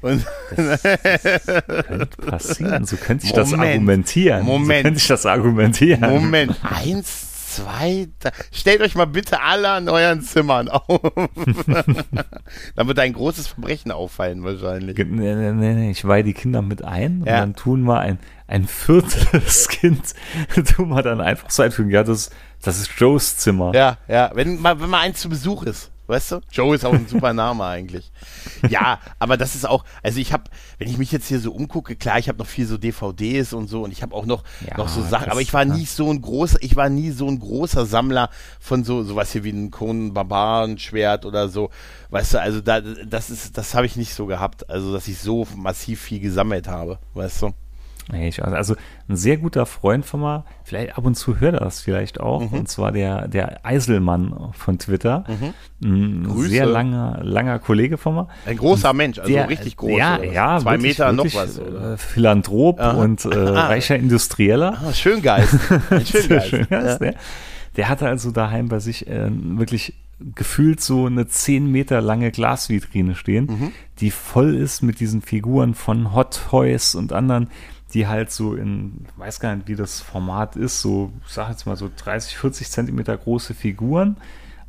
Und 0.00 0.24
Könnte 0.54 2.06
passieren. 2.26 2.84
So 2.86 2.96
könnte 2.96 3.26
ich 3.26 3.32
das 3.32 3.52
argumentieren. 3.52 4.44
Moment. 4.44 4.78
So 4.78 4.82
könnte 4.82 4.98
ich 4.98 5.06
das 5.08 5.26
argumentieren. 5.26 6.00
Moment, 6.10 6.56
eins, 6.62 7.54
zwei, 7.56 8.08
drei. 8.20 8.30
Stellt 8.52 8.80
euch 8.82 8.94
mal 8.94 9.06
bitte 9.06 9.40
alle 9.40 9.68
an 9.70 9.88
euren 9.88 10.20
Zimmern 10.22 10.68
auf. 10.68 10.86
Dann 12.76 12.86
wird 12.88 12.98
ein 12.98 13.12
großes 13.12 13.46
Verbrechen 13.48 13.92
auffallen 13.92 14.42
wahrscheinlich. 14.42 14.96
Nee, 14.98 15.04
nee, 15.34 15.52
nee, 15.52 15.74
nee, 15.74 15.90
ich 15.90 16.04
weihe 16.06 16.24
die 16.24 16.34
Kinder 16.34 16.62
mit 16.62 16.84
ein 16.84 17.20
und 17.20 17.26
Ja. 17.26 17.40
dann 17.40 17.54
tun 17.56 17.82
wir 17.84 18.00
ein, 18.00 18.18
ein 18.46 18.66
viertes 18.66 19.68
Kind, 19.68 20.14
tun 20.76 20.88
wir 20.90 21.02
dann 21.02 21.20
einfach 21.20 21.48
so 21.50 21.62
einfügen. 21.62 21.90
Ja, 21.90 22.02
das, 22.04 22.28
das 22.64 22.78
ist 22.78 22.90
Joes 22.98 23.36
Zimmer. 23.36 23.72
Ja, 23.74 23.98
ja, 24.08 24.30
wenn 24.34 24.60
mal, 24.60 24.80
wenn 24.80 24.90
mal 24.90 25.00
eins 25.00 25.20
zu 25.20 25.28
Besuch 25.28 25.62
ist. 25.64 25.90
Weißt 26.06 26.32
du? 26.32 26.40
Joe 26.52 26.74
ist 26.74 26.84
auch 26.84 26.92
ein 26.92 27.08
super 27.08 27.32
Name 27.32 27.64
eigentlich. 27.64 28.12
Ja, 28.68 28.98
aber 29.18 29.38
das 29.38 29.54
ist 29.54 29.66
auch, 29.66 29.84
also 30.02 30.18
ich 30.20 30.34
habe, 30.34 30.44
wenn 30.78 30.90
ich 30.90 30.98
mich 30.98 31.10
jetzt 31.10 31.28
hier 31.28 31.40
so 31.40 31.50
umgucke, 31.50 31.96
klar, 31.96 32.18
ich 32.18 32.28
habe 32.28 32.36
noch 32.38 32.46
viel 32.46 32.66
so 32.66 32.76
DVDs 32.76 33.54
und 33.54 33.68
so 33.68 33.84
und 33.84 33.90
ich 33.90 34.02
habe 34.02 34.14
auch 34.14 34.26
noch, 34.26 34.44
Ja, 34.68 34.76
noch 34.76 34.88
so 34.88 35.02
Sachen, 35.02 35.30
aber 35.30 35.40
ich 35.40 35.54
war 35.54 35.64
ja. 35.64 35.72
nie 35.74 35.86
so 35.86 36.10
ein 36.10 36.20
großer, 36.20 36.58
ich 36.60 36.76
war 36.76 36.90
nie 36.90 37.10
so 37.10 37.26
ein 37.26 37.38
großer 37.38 37.86
Sammler 37.86 38.28
von 38.60 38.84
so 38.84 39.02
sowas 39.02 39.32
hier 39.32 39.44
wie 39.44 39.50
ein 39.52 39.70
Conan 39.70 40.12
Barbaren 40.12 40.76
Schwert 40.76 41.24
oder 41.24 41.48
so. 41.48 41.70
Weißt 42.10 42.34
du, 42.34 42.40
also 42.40 42.60
da 42.60 42.82
das 42.82 43.30
ist 43.30 43.56
das 43.56 43.74
habe 43.74 43.86
ich 43.86 43.96
nicht 43.96 44.12
so 44.12 44.26
gehabt, 44.26 44.68
also 44.68 44.92
dass 44.92 45.08
ich 45.08 45.18
so 45.18 45.46
massiv 45.56 46.02
viel 46.02 46.20
gesammelt 46.20 46.68
habe, 46.68 46.98
weißt 47.14 47.40
du? 47.42 47.54
Nee, 48.12 48.28
ich, 48.28 48.44
also 48.44 48.74
ein 49.08 49.16
sehr 49.16 49.38
guter 49.38 49.64
Freund 49.64 50.04
von 50.04 50.20
mir, 50.20 50.44
vielleicht 50.62 50.98
ab 50.98 51.06
und 51.06 51.14
zu 51.14 51.40
hört 51.40 51.54
er 51.54 51.60
das 51.60 51.80
vielleicht 51.80 52.20
auch, 52.20 52.50
Mhm. 52.50 52.58
und 52.58 52.68
zwar 52.68 52.92
der, 52.92 53.28
der 53.28 53.64
Eiselmann 53.64 54.50
von 54.52 54.78
Twitter. 54.78 55.24
Ein 55.82 56.24
Grüße. 56.24 56.50
sehr 56.50 56.66
langer, 56.66 57.20
langer 57.22 57.58
Kollege 57.58 57.96
von 57.96 58.14
mir. 58.14 58.28
Ein 58.46 58.58
großer 58.58 58.92
Mensch, 58.92 59.18
also 59.18 59.32
Der- 59.32 59.48
richtig 59.48 59.76
groß. 59.78 59.98
Ja, 59.98 60.22
ja, 60.22 60.58
Zwei 60.58 60.72
wirklich, 60.72 60.98
Meter 60.98 61.16
wirklich, 61.16 61.34
noch 61.34 61.40
was. 61.42 61.58
Oder? 61.58 61.92
Äh, 61.94 61.96
Philanthrop 61.96 62.80
Aha. 62.80 62.90
und 62.92 63.24
äh, 63.24 63.28
reicher 63.38 63.96
Industrieller. 63.96 64.76
Ah, 64.86 64.92
Schöngeist. 64.92 65.54
Ein 65.90 66.04
Schöngeist. 66.04 66.48
Schön, 66.48 66.66
ja. 66.70 66.98
der, 66.98 67.14
der 67.76 67.88
hatte 67.88 68.06
also 68.08 68.30
daheim 68.30 68.68
bei 68.68 68.80
sich 68.80 69.06
äh, 69.08 69.28
wirklich 69.30 69.94
gefühlt 70.36 70.80
so 70.80 71.06
eine 71.06 71.26
10 71.26 71.70
Meter 71.70 72.00
lange 72.00 72.30
Glasvitrine 72.30 73.14
stehen, 73.16 73.46
Mhm. 73.46 73.72
die 73.98 74.10
voll 74.12 74.54
ist 74.54 74.82
mit 74.82 75.00
diesen 75.00 75.22
Figuren 75.22 75.74
von 75.74 76.14
Hot 76.14 76.40
Toys 76.50 76.94
und 76.94 77.12
anderen, 77.12 77.48
die 77.94 78.08
halt 78.08 78.30
so 78.30 78.54
in, 78.54 79.06
weiß 79.16 79.40
gar 79.40 79.54
nicht, 79.54 79.68
wie 79.68 79.76
das 79.76 80.00
Format 80.00 80.56
ist, 80.56 80.80
so, 80.80 81.12
ich 81.26 81.32
sag 81.32 81.48
jetzt 81.50 81.64
mal 81.64 81.76
so 81.76 81.88
30, 81.96 82.36
40 82.36 82.70
Zentimeter 82.70 83.16
große 83.16 83.54
Figuren 83.54 84.16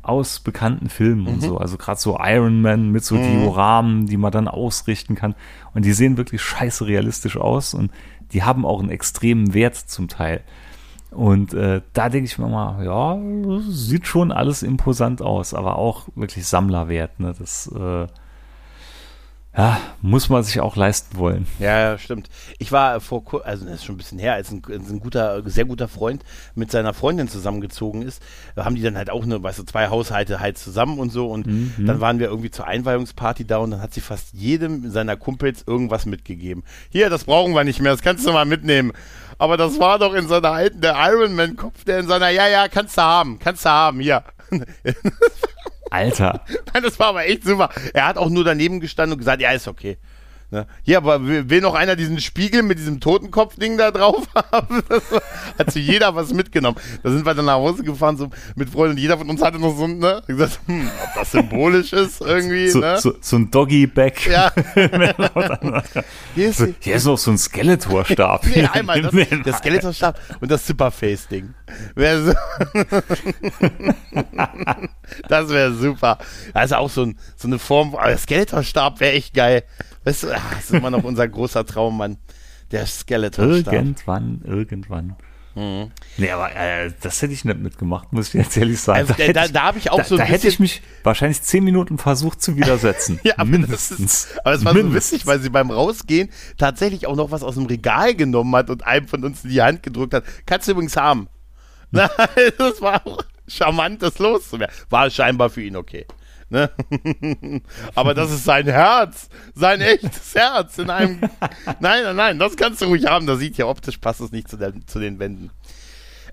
aus 0.02 0.38
bekannten 0.38 0.88
Filmen 0.88 1.22
mhm. 1.22 1.28
und 1.28 1.42
so. 1.42 1.58
Also 1.58 1.76
gerade 1.76 2.00
so 2.00 2.16
Iron 2.20 2.62
Man 2.62 2.90
mit 2.90 3.04
so 3.04 3.16
mhm. 3.16 3.40
Dioramen, 3.40 4.06
die 4.06 4.16
man 4.16 4.30
dann 4.30 4.46
ausrichten 4.46 5.16
kann. 5.16 5.34
Und 5.74 5.84
die 5.84 5.92
sehen 5.92 6.16
wirklich 6.16 6.40
scheiße 6.40 6.86
realistisch 6.86 7.36
aus 7.36 7.74
und 7.74 7.90
die 8.32 8.44
haben 8.44 8.64
auch 8.64 8.80
einen 8.80 8.90
extremen 8.90 9.52
Wert 9.52 9.74
zum 9.76 10.06
Teil. 10.06 10.42
Und 11.10 11.54
äh, 11.54 11.82
da 11.92 12.08
denke 12.08 12.26
ich 12.26 12.38
mir 12.38 12.48
mal, 12.48 12.84
ja, 12.84 13.18
sieht 13.68 14.06
schon 14.06 14.30
alles 14.30 14.62
imposant 14.62 15.22
aus, 15.22 15.54
aber 15.54 15.76
auch 15.76 16.06
wirklich 16.14 16.46
Sammlerwert. 16.46 17.18
Ne? 17.18 17.34
Das 17.36 17.66
äh, 17.74 18.06
ja, 19.56 19.80
muss 20.02 20.28
man 20.28 20.42
sich 20.42 20.60
auch 20.60 20.76
leisten 20.76 21.16
wollen. 21.16 21.46
Ja, 21.58 21.96
stimmt. 21.98 22.28
Ich 22.58 22.72
war 22.72 23.00
vor, 23.00 23.24
also 23.44 23.64
das 23.64 23.76
ist 23.76 23.84
schon 23.84 23.94
ein 23.94 23.98
bisschen 23.98 24.18
her, 24.18 24.34
als 24.34 24.50
ein, 24.50 24.62
als 24.70 24.90
ein 24.90 25.00
guter, 25.00 25.42
sehr 25.48 25.64
guter 25.64 25.88
Freund 25.88 26.22
mit 26.54 26.70
seiner 26.70 26.92
Freundin 26.92 27.28
zusammengezogen 27.28 28.02
ist, 28.02 28.22
haben 28.54 28.74
die 28.74 28.82
dann 28.82 28.98
halt 28.98 29.08
auch 29.08 29.22
eine, 29.22 29.42
weißt 29.42 29.58
du, 29.58 29.62
zwei 29.62 29.88
Haushalte 29.88 30.40
halt 30.40 30.58
zusammen 30.58 30.98
und 30.98 31.10
so 31.10 31.30
und 31.30 31.46
mhm. 31.46 31.86
dann 31.86 32.00
waren 32.00 32.18
wir 32.18 32.28
irgendwie 32.28 32.50
zur 32.50 32.66
Einweihungsparty 32.66 33.46
da 33.46 33.58
und 33.58 33.70
dann 33.70 33.80
hat 33.80 33.94
sie 33.94 34.02
fast 34.02 34.34
jedem 34.34 34.90
seiner 34.90 35.16
Kumpels 35.16 35.64
irgendwas 35.66 36.04
mitgegeben. 36.04 36.62
Hier, 36.90 37.08
das 37.08 37.24
brauchen 37.24 37.54
wir 37.54 37.64
nicht 37.64 37.80
mehr, 37.80 37.92
das 37.92 38.02
kannst 38.02 38.26
du 38.26 38.32
mal 38.32 38.44
mitnehmen. 38.44 38.92
Aber 39.38 39.56
das 39.56 39.78
war 39.78 39.98
doch 39.98 40.14
in 40.14 40.28
seiner 40.28 40.52
alten, 40.52 40.80
der 40.80 40.96
Ironman-Kopf, 40.96 41.84
der 41.84 42.00
in 42.00 42.08
seiner, 42.08 42.28
ja, 42.28 42.46
ja, 42.46 42.68
kannst 42.68 42.96
du 42.96 43.02
haben, 43.02 43.38
kannst 43.38 43.64
du 43.64 43.70
haben, 43.70 44.00
hier. 44.00 44.22
Alter. 45.90 46.44
Das 46.82 46.98
war 46.98 47.08
aber 47.08 47.24
echt 47.26 47.44
super. 47.44 47.70
Er 47.94 48.06
hat 48.06 48.18
auch 48.18 48.28
nur 48.28 48.44
daneben 48.44 48.80
gestanden 48.80 49.14
und 49.14 49.18
gesagt, 49.18 49.40
ja, 49.40 49.50
ist 49.52 49.66
okay. 49.66 49.96
Ne? 50.56 50.66
Hier, 50.84 50.96
aber 50.96 51.20
will 51.22 51.60
noch 51.60 51.74
einer 51.74 51.96
diesen 51.96 52.18
Spiegel 52.18 52.62
mit 52.62 52.78
diesem 52.78 52.98
Totenkopf-Ding 52.98 53.76
da 53.76 53.90
drauf 53.90 54.26
haben? 54.52 54.82
hat 55.58 55.70
sich 55.70 55.86
jeder 55.86 56.14
was 56.14 56.32
mitgenommen. 56.32 56.78
Da 57.02 57.10
sind 57.10 57.26
wir 57.26 57.34
dann 57.34 57.44
nach 57.44 57.56
Hause 57.56 57.84
gefahren 57.84 58.16
so 58.16 58.30
mit 58.54 58.70
Freunden 58.70 58.92
und 58.92 58.98
jeder 58.98 59.18
von 59.18 59.28
uns 59.28 59.42
hatte 59.42 59.58
noch 59.58 59.76
so 59.76 59.84
ein, 59.84 59.98
ne? 59.98 60.22
gesagt, 60.26 60.60
hm, 60.64 60.88
ob 61.04 61.14
das 61.14 61.32
symbolisch 61.32 61.92
ist 61.92 62.20
irgendwie, 62.22 62.70
so, 62.70 62.78
ne? 62.78 62.98
So, 62.98 63.12
so 63.20 63.36
ein 63.36 63.50
Doggy-Bag. 63.50 64.26
Ja. 64.28 64.50
hier, 66.34 66.48
ist, 66.48 66.66
hier 66.80 66.94
ist 66.94 67.04
noch 67.04 67.18
so 67.18 67.32
ein 67.32 67.36
Skeletor-Stab. 67.38 68.46
nee, 68.46 68.64
einmal 68.64 69.02
das, 69.02 69.12
der 69.12 69.52
Skeletor-Stab 69.52 70.18
und 70.40 70.50
das 70.50 70.64
Zipperface-Ding. 70.64 71.52
So 71.94 72.34
das 75.28 75.48
wäre 75.50 75.74
super. 75.74 76.16
Also 76.54 76.76
auch 76.76 76.88
so, 76.88 77.02
ein, 77.02 77.18
so 77.36 77.46
eine 77.46 77.58
Form, 77.58 77.94
aber 77.94 78.08
der 78.08 78.16
Skeletor-Stab 78.18 79.00
wäre 79.00 79.12
echt 79.12 79.34
geil. 79.34 79.64
Weißt 80.06 80.22
du, 80.22 80.32
ach, 80.32 80.54
das 80.54 80.64
ist 80.66 80.70
immer 80.72 80.90
noch 80.90 81.02
unser 81.04 81.26
großer 81.26 81.66
Traum, 81.66 81.98
Mann. 81.98 82.16
Der 82.70 82.86
Skeletor-Stab. 82.86 83.74
Irgendwann, 83.74 84.40
irgendwann. 84.44 85.16
Mhm. 85.56 85.90
Nee, 86.16 86.30
aber 86.30 86.54
äh, 86.54 86.92
das 87.00 87.22
hätte 87.22 87.32
ich 87.32 87.44
nicht 87.44 87.58
mitgemacht, 87.58 88.12
muss 88.12 88.28
ich 88.28 88.34
jetzt 88.34 88.56
ehrlich 88.56 88.78
sagen. 88.78 89.00
Also, 89.00 89.14
da, 89.14 89.32
da, 89.32 89.48
da 89.48 89.62
habe 89.62 89.78
ich 89.78 89.90
auch 89.90 89.98
da, 89.98 90.04
so 90.04 90.14
ein 90.14 90.18
Da 90.18 90.24
hätte 90.24 90.46
ich 90.46 90.60
mich 90.60 90.82
wahrscheinlich 91.02 91.42
zehn 91.42 91.64
Minuten 91.64 91.98
versucht 91.98 92.40
zu 92.40 92.56
widersetzen. 92.56 93.18
ja, 93.24 93.34
aber 93.36 93.50
mindestens. 93.50 94.26
Ist, 94.26 94.38
aber 94.44 94.54
es 94.54 94.64
war 94.64 94.74
mindestens. 94.74 95.08
so 95.08 95.14
witzig, 95.14 95.26
weil 95.26 95.40
sie 95.40 95.50
beim 95.50 95.70
Rausgehen 95.70 96.28
tatsächlich 96.56 97.06
auch 97.06 97.16
noch 97.16 97.32
was 97.32 97.42
aus 97.42 97.54
dem 97.54 97.66
Regal 97.66 98.14
genommen 98.14 98.54
hat 98.54 98.70
und 98.70 98.86
einem 98.86 99.08
von 99.08 99.24
uns 99.24 99.44
in 99.44 99.50
die 99.50 99.62
Hand 99.62 99.82
gedrückt 99.82 100.14
hat. 100.14 100.24
Kannst 100.44 100.68
du 100.68 100.72
übrigens 100.72 100.96
haben. 100.96 101.28
Das 102.58 102.80
war 102.80 103.06
auch 103.06 103.24
charmant, 103.48 104.02
das 104.02 104.18
loszuwerden. 104.18 104.74
War 104.90 105.08
scheinbar 105.10 105.50
für 105.50 105.62
ihn 105.62 105.76
okay. 105.76 106.06
Ne? 106.48 106.70
Aber 107.94 108.14
das 108.14 108.30
ist 108.30 108.44
sein 108.44 108.66
Herz, 108.66 109.28
sein 109.54 109.80
echtes 109.80 110.34
Herz 110.34 110.78
in 110.78 110.90
einem. 110.90 111.20
Nein, 111.80 112.04
nein, 112.04 112.16
nein, 112.16 112.38
das 112.38 112.56
kannst 112.56 112.80
du 112.80 112.86
ruhig 112.86 113.06
haben. 113.06 113.26
Da 113.26 113.36
sieht 113.36 113.56
ja 113.56 113.66
optisch 113.66 113.98
passt 113.98 114.20
es 114.20 114.32
nicht 114.32 114.48
zu, 114.48 114.56
der, 114.56 114.72
zu 114.86 115.00
den 115.00 115.18
Wänden. 115.18 115.50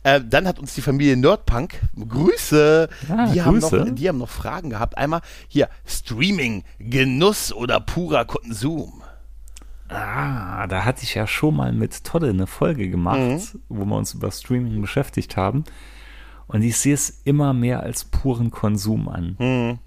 Äh, 0.03 0.21
dann 0.23 0.47
hat 0.47 0.59
uns 0.59 0.75
die 0.75 0.81
Familie 0.81 1.15
Nerdpunk, 1.17 1.79
Grüße, 1.97 2.89
ah, 3.09 3.31
die, 3.31 3.39
Grüße. 3.39 3.71
Haben 3.71 3.87
noch, 3.87 3.95
die 3.95 4.09
haben 4.09 4.17
noch 4.17 4.29
Fragen 4.29 4.69
gehabt. 4.69 4.97
Einmal 4.97 5.21
hier, 5.47 5.69
Streaming, 5.85 6.63
Genuss 6.77 7.53
oder 7.53 7.79
purer 7.79 8.25
Konsum? 8.25 9.01
Ah, 9.87 10.67
da 10.67 10.85
hatte 10.85 11.03
ich 11.03 11.15
ja 11.15 11.25
schon 11.25 11.55
mal 11.55 11.71
mit 11.71 12.03
Todde 12.03 12.29
eine 12.29 12.47
Folge 12.47 12.89
gemacht, 12.89 13.19
mhm. 13.19 13.41
wo 13.69 13.85
wir 13.85 13.95
uns 13.95 14.13
über 14.13 14.31
Streaming 14.31 14.81
beschäftigt 14.81 15.37
haben. 15.37 15.63
Und 16.47 16.61
ich 16.63 16.77
sehe 16.77 16.93
es 16.93 17.21
immer 17.23 17.53
mehr 17.53 17.81
als 17.81 18.03
puren 18.05 18.51
Konsum 18.51 19.07
an. 19.07 19.35
Mhm. 19.39 19.79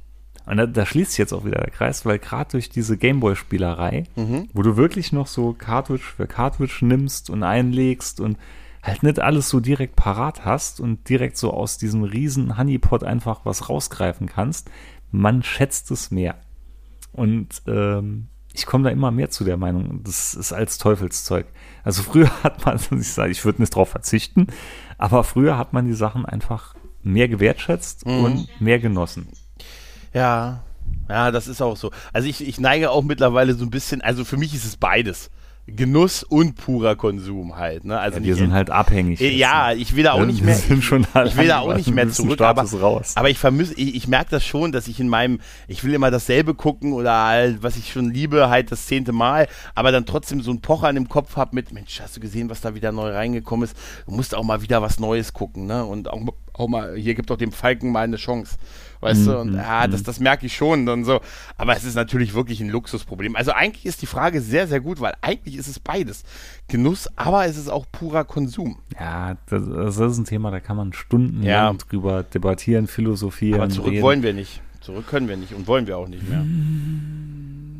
Und 0.46 0.58
da, 0.58 0.66
da, 0.66 0.86
schließt 0.86 1.12
sich 1.12 1.18
jetzt 1.18 1.32
auch 1.32 1.44
wieder 1.44 1.60
der 1.60 1.70
Kreis, 1.70 2.06
weil 2.06 2.18
gerade 2.18 2.52
durch 2.52 2.70
diese 2.70 2.96
Gameboy-Spielerei, 2.96 4.04
mhm. 4.14 4.48
wo 4.52 4.62
du 4.62 4.76
wirklich 4.76 5.12
noch 5.12 5.26
so 5.26 5.52
Cartridge 5.52 6.04
für 6.16 6.26
Cartridge 6.26 6.78
nimmst 6.82 7.30
und 7.30 7.42
einlegst 7.42 8.20
und 8.20 8.38
halt 8.82 9.02
nicht 9.02 9.18
alles 9.18 9.48
so 9.48 9.58
direkt 9.58 9.96
parat 9.96 10.44
hast 10.44 10.80
und 10.80 11.08
direkt 11.08 11.36
so 11.36 11.52
aus 11.52 11.78
diesem 11.78 12.04
riesen 12.04 12.56
Honeypot 12.56 13.02
einfach 13.02 13.40
was 13.44 13.68
rausgreifen 13.68 14.28
kannst, 14.28 14.70
man 15.10 15.42
schätzt 15.42 15.90
es 15.90 16.12
mehr. 16.12 16.36
Und 17.12 17.62
ähm, 17.66 18.28
ich 18.52 18.66
komme 18.66 18.84
da 18.84 18.90
immer 18.90 19.10
mehr 19.10 19.30
zu 19.30 19.44
der 19.44 19.56
Meinung, 19.56 20.02
das 20.04 20.34
ist 20.34 20.52
als 20.52 20.78
Teufelszeug. 20.78 21.46
Also 21.82 22.02
früher 22.02 22.30
hat 22.42 22.64
man, 22.64 22.78
ich 23.00 23.12
sage, 23.12 23.32
ich 23.32 23.44
würde 23.44 23.62
nicht 23.62 23.74
drauf 23.74 23.88
verzichten, 23.88 24.46
aber 24.98 25.24
früher 25.24 25.58
hat 25.58 25.72
man 25.72 25.86
die 25.86 25.92
Sachen 25.92 26.24
einfach 26.24 26.74
mehr 27.02 27.28
gewertschätzt 27.28 28.06
mhm. 28.06 28.24
und 28.24 28.60
mehr 28.60 28.78
genossen. 28.78 29.28
Ja, 30.16 30.64
ja, 31.10 31.30
das 31.30 31.46
ist 31.46 31.60
auch 31.60 31.76
so. 31.76 31.90
Also 32.14 32.26
ich, 32.26 32.46
ich 32.46 32.58
neige 32.58 32.90
auch 32.90 33.02
mittlerweile 33.02 33.52
so 33.52 33.64
ein 33.64 33.70
bisschen, 33.70 34.00
also 34.00 34.24
für 34.24 34.38
mich 34.38 34.54
ist 34.54 34.64
es 34.64 34.76
beides. 34.76 35.30
Genuss 35.68 36.22
und 36.22 36.54
purer 36.54 36.94
Konsum 36.94 37.56
halt. 37.56 37.84
Ne? 37.84 37.98
Also 37.98 38.18
ja, 38.20 38.24
wir 38.24 38.34
sind 38.36 38.52
halt 38.52 38.70
abhängig. 38.70 39.20
Äh, 39.20 39.34
ja, 39.34 39.72
ich 39.72 39.96
will 39.96 40.04
da 40.04 40.12
auch 40.12 40.24
nicht 40.24 40.40
mehr. 40.40 40.56
Ich 40.68 41.36
will 41.36 41.48
da 41.48 41.58
auch 41.58 41.74
nicht 41.74 41.90
mehr 41.92 42.08
zurück. 42.10 42.40
Aber, 42.40 42.64
aber 43.16 43.30
ich 43.30 43.38
vermisse, 43.38 43.74
ich, 43.74 43.96
ich 43.96 44.08
merke 44.08 44.30
das 44.30 44.44
schon, 44.44 44.70
dass 44.70 44.86
ich 44.86 45.00
in 45.00 45.08
meinem, 45.08 45.40
ich 45.66 45.82
will 45.82 45.92
immer 45.92 46.12
dasselbe 46.12 46.54
gucken 46.54 46.92
oder 46.92 47.12
halt, 47.12 47.62
was 47.64 47.76
ich 47.76 47.92
schon 47.92 48.12
liebe, 48.12 48.48
halt 48.48 48.70
das 48.70 48.86
zehnte 48.86 49.12
Mal, 49.12 49.48
aber 49.74 49.90
dann 49.90 50.06
trotzdem 50.06 50.40
so 50.40 50.52
ein 50.52 50.60
Pocher 50.60 50.88
im 50.90 51.08
Kopf 51.08 51.36
habe 51.36 51.54
mit, 51.54 51.72
Mensch, 51.72 52.00
hast 52.00 52.16
du 52.16 52.20
gesehen, 52.20 52.48
was 52.48 52.60
da 52.60 52.76
wieder 52.76 52.92
neu 52.92 53.10
reingekommen 53.10 53.64
ist? 53.64 53.76
Du 54.06 54.14
musst 54.14 54.36
auch 54.36 54.44
mal 54.44 54.62
wieder 54.62 54.82
was 54.82 55.00
Neues 55.00 55.32
gucken, 55.32 55.66
ne? 55.66 55.84
Und 55.84 56.08
auch, 56.08 56.22
auch 56.52 56.68
mal, 56.68 56.96
hier 56.96 57.16
gibt 57.16 57.28
doch 57.28 57.36
dem 57.36 57.50
Falken 57.50 57.90
mal 57.90 58.04
eine 58.04 58.16
Chance 58.16 58.56
weißt 59.06 59.26
du, 59.26 59.38
und 59.38 59.52
mhm, 59.52 59.56
ja, 59.56 59.86
das, 59.86 60.00
mhm. 60.00 60.04
das 60.04 60.20
merke 60.20 60.46
ich 60.46 60.56
schon 60.56 60.88
und 60.88 61.04
so. 61.04 61.20
Aber 61.56 61.76
es 61.76 61.84
ist 61.84 61.94
natürlich 61.94 62.34
wirklich 62.34 62.60
ein 62.60 62.68
Luxusproblem. 62.68 63.36
Also 63.36 63.52
eigentlich 63.52 63.86
ist 63.86 64.02
die 64.02 64.06
Frage 64.06 64.40
sehr, 64.40 64.66
sehr 64.66 64.80
gut, 64.80 65.00
weil 65.00 65.14
eigentlich 65.20 65.56
ist 65.56 65.68
es 65.68 65.78
beides. 65.78 66.24
Genuss, 66.68 67.08
aber 67.16 67.46
es 67.46 67.56
ist 67.56 67.68
auch 67.68 67.86
purer 67.90 68.24
Konsum. 68.24 68.78
Ja, 68.98 69.36
das, 69.46 69.62
das 69.96 70.12
ist 70.12 70.18
ein 70.18 70.24
Thema, 70.24 70.50
da 70.50 70.60
kann 70.60 70.76
man 70.76 70.92
stundenlang 70.92 71.46
ja. 71.46 71.72
drüber 71.72 72.22
debattieren, 72.22 72.86
philosophieren. 72.86 73.60
Aber 73.60 73.70
zurück 73.70 73.92
reden. 73.92 74.02
wollen 74.02 74.22
wir 74.22 74.32
nicht. 74.32 74.60
Zurück 74.86 75.08
können 75.08 75.26
wir 75.26 75.36
nicht 75.36 75.52
und 75.52 75.66
wollen 75.66 75.88
wir 75.88 75.98
auch 75.98 76.06
nicht 76.06 76.28
mehr. 76.28 76.46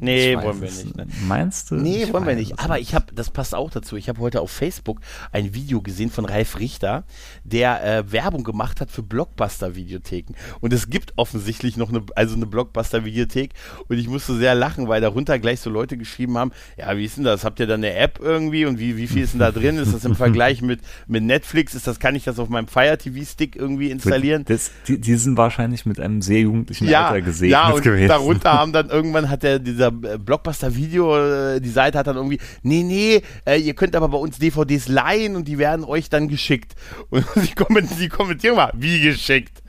Nee, 0.00 0.36
wollen 0.36 0.60
wir 0.60 0.70
nicht. 0.70 0.96
Ne? 0.96 1.06
Meinst 1.26 1.70
du? 1.70 1.76
Nee, 1.76 2.04
ich 2.04 2.12
wollen 2.12 2.26
wir 2.26 2.34
nicht. 2.34 2.58
Aber 2.58 2.78
ich 2.78 2.94
habe, 2.94 3.06
das 3.14 3.30
passt 3.30 3.54
auch 3.54 3.70
dazu. 3.70 3.96
Ich 3.96 4.08
habe 4.08 4.20
heute 4.20 4.40
auf 4.40 4.50
Facebook 4.50 5.00
ein 5.32 5.54
Video 5.54 5.80
gesehen 5.80 6.10
von 6.10 6.24
Ralf 6.24 6.58
Richter, 6.58 7.04
der 7.44 7.84
äh, 7.84 8.12
Werbung 8.12 8.44
gemacht 8.44 8.80
hat 8.80 8.90
für 8.90 9.02
Blockbuster-Videotheken. 9.02 10.34
Und 10.60 10.72
es 10.72 10.90
gibt 10.90 11.14
offensichtlich 11.16 11.76
noch 11.76 11.90
eine, 11.90 12.02
also 12.14 12.36
eine 12.36 12.46
Blockbuster-Videothek. 12.46 13.52
Und 13.88 13.98
ich 13.98 14.08
musste 14.08 14.36
sehr 14.36 14.54
lachen, 14.54 14.88
weil 14.88 15.00
darunter 15.00 15.38
gleich 15.38 15.60
so 15.60 15.70
Leute 15.70 15.96
geschrieben 15.96 16.36
haben: 16.38 16.52
Ja, 16.76 16.96
wie 16.96 17.04
ist 17.04 17.16
denn 17.16 17.24
das? 17.24 17.44
Habt 17.44 17.60
ihr 17.60 17.66
da 17.66 17.74
eine 17.74 17.94
App 17.94 18.18
irgendwie? 18.20 18.66
Und 18.66 18.78
wie, 18.78 18.96
wie 18.96 19.06
viel 19.06 19.22
ist 19.22 19.32
denn 19.32 19.40
da 19.40 19.50
drin? 19.50 19.78
Ist 19.78 19.94
das 19.94 20.04
im 20.04 20.16
Vergleich 20.16 20.62
mit, 20.62 20.80
mit 21.06 21.22
Netflix? 21.22 21.74
Ist 21.74 21.86
das, 21.86 21.98
kann 21.98 22.14
ich 22.14 22.24
das 22.24 22.38
auf 22.38 22.48
meinem 22.48 22.68
Fire 22.68 22.96
TV-Stick 22.96 23.56
irgendwie 23.56 23.90
installieren? 23.90 24.44
Das, 24.46 24.70
die, 24.86 25.00
die 25.00 25.16
sind 25.16 25.36
wahrscheinlich 25.36 25.86
mit 25.86 26.00
einem 26.00 26.22
sehr 26.22 26.40
jugendlichen 26.40 26.86
ja, 27.00 27.06
Alter 27.08 27.22
gesehen. 27.22 27.50
Ja, 27.50 27.70
und 27.70 27.82
gewesen. 27.82 28.08
darunter 28.08 28.52
haben 28.58 28.72
dann 28.72 28.90
irgendwann 28.90 29.28
hat 29.28 29.42
der 29.42 29.58
dieser 29.58 29.88
äh, 29.88 30.18
Blockbuster-Video, 30.18 31.54
äh, 31.54 31.60
die 31.60 31.70
Seite 31.70 31.98
hat 31.98 32.06
dann 32.06 32.16
irgendwie, 32.16 32.38
nee, 32.62 32.82
nee, 32.82 33.22
äh, 33.44 33.58
ihr 33.58 33.74
könnt 33.74 33.96
aber 33.96 34.08
bei 34.08 34.18
uns 34.18 34.38
DVDs 34.38 34.88
leihen 34.88 35.36
und 35.36 35.48
die 35.48 35.58
werden 35.58 35.84
euch 35.84 36.10
dann 36.10 36.28
geschickt. 36.28 36.74
Und 37.10 37.24
die, 37.36 37.54
kommentieren, 37.54 38.00
die 38.00 38.08
kommentieren 38.08 38.56
mal, 38.56 38.72
wie 38.74 39.00
geschickt? 39.00 39.62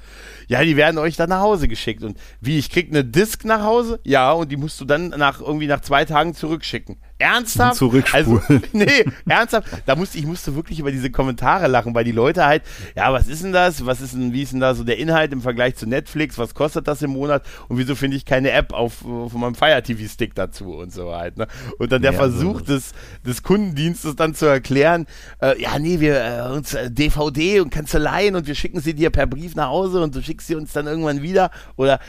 Ja, 0.48 0.64
die 0.64 0.78
werden 0.78 0.98
euch 0.98 1.16
dann 1.16 1.30
nach 1.30 1.42
Hause 1.42 1.68
geschickt. 1.68 2.04
Und 2.04 2.18
wie, 2.40 2.58
ich 2.58 2.70
krieg 2.70 2.90
eine 2.90 3.04
Disk 3.04 3.44
nach 3.46 3.64
Hause? 3.64 4.00
Ja, 4.04 4.32
und 4.32 4.52
die 4.52 4.58
musst 4.58 4.80
du 4.80 4.86
dann 4.86 5.10
nach 5.10 5.42
irgendwie 5.42 5.68
nach 5.68 5.82
zwei 5.82 6.06
Tagen 6.06 6.34
zurückschicken. 6.34 6.98
Ernsthaft? 7.20 7.78
Zurückspulen. 7.78 8.42
Also, 8.48 8.62
nee, 8.74 9.06
ernsthaft. 9.28 9.68
Da 9.86 9.96
musste 9.96 10.18
ich 10.18 10.26
musste 10.26 10.56
wirklich 10.56 10.80
über 10.80 10.92
diese 10.92 11.10
Kommentare 11.10 11.68
lachen, 11.68 11.96
weil 11.96 12.04
die 12.04 12.12
Leute 12.12 12.46
halt, 12.46 12.64
ja, 12.96 13.12
was 13.12 13.28
ist 13.28 13.44
denn 13.44 13.54
das? 13.54 13.86
Was 13.86 14.02
ist 14.02 14.14
denn, 14.14 14.34
wie 14.34 14.44
ist 14.44 14.54
denn 14.54 14.60
da 14.60 14.76
so 14.76 14.84
der 14.84 14.98
Inhalt 15.00 15.34
im 15.34 15.42
Vergleich 15.42 15.76
zu 15.76 15.88
Netflix? 15.88 16.38
Was 16.38 16.54
kostet 16.54 16.88
das 16.88 17.02
im 17.02 17.12
Monat? 17.12 17.44
Und 17.68 17.78
wieso 17.78 17.96
finde 17.96 18.18
ich 18.18 18.26
keine 18.26 18.52
App 18.52 18.72
auf, 18.74 19.04
auf 19.06 19.34
meinem 19.34 19.56
Fire 19.56 19.82
TV 19.82 20.08
Stick 20.08 20.36
dazu 20.36 20.76
und 20.76 20.94
so 20.94 21.16
halt, 21.16 21.38
ne? 21.38 21.48
Und 21.80 21.92
dann 21.92 22.02
der 22.02 22.12
ja, 22.12 22.18
Versuch 22.18 22.60
so. 22.60 22.66
des, 22.66 22.92
des 23.26 23.42
Kundendienstes 23.42 24.16
dann 24.16 24.36
zu 24.36 24.46
erklären, 24.46 25.08
äh, 25.42 25.60
ja, 25.62 25.80
nee, 25.80 26.00
wir 26.00 26.24
äh, 26.24 26.56
uns 26.56 26.74
äh, 26.76 26.92
DVD 26.92 27.62
und 27.62 27.72
Kanzleien 27.72 28.36
und 28.36 28.48
wir 28.48 28.56
schicken 28.56 28.80
sie 28.80 28.94
dir 28.94 29.10
per 29.10 29.26
Brief 29.26 29.56
nach 29.56 29.70
Hause 29.70 30.02
und 30.02 30.16
du 30.16 30.22
schickst 30.22 30.48
sie 30.48 30.56
uns 30.56 30.72
dann 30.74 30.86
irgendwann 30.86 31.22
wieder 31.22 31.50
oder 31.76 32.00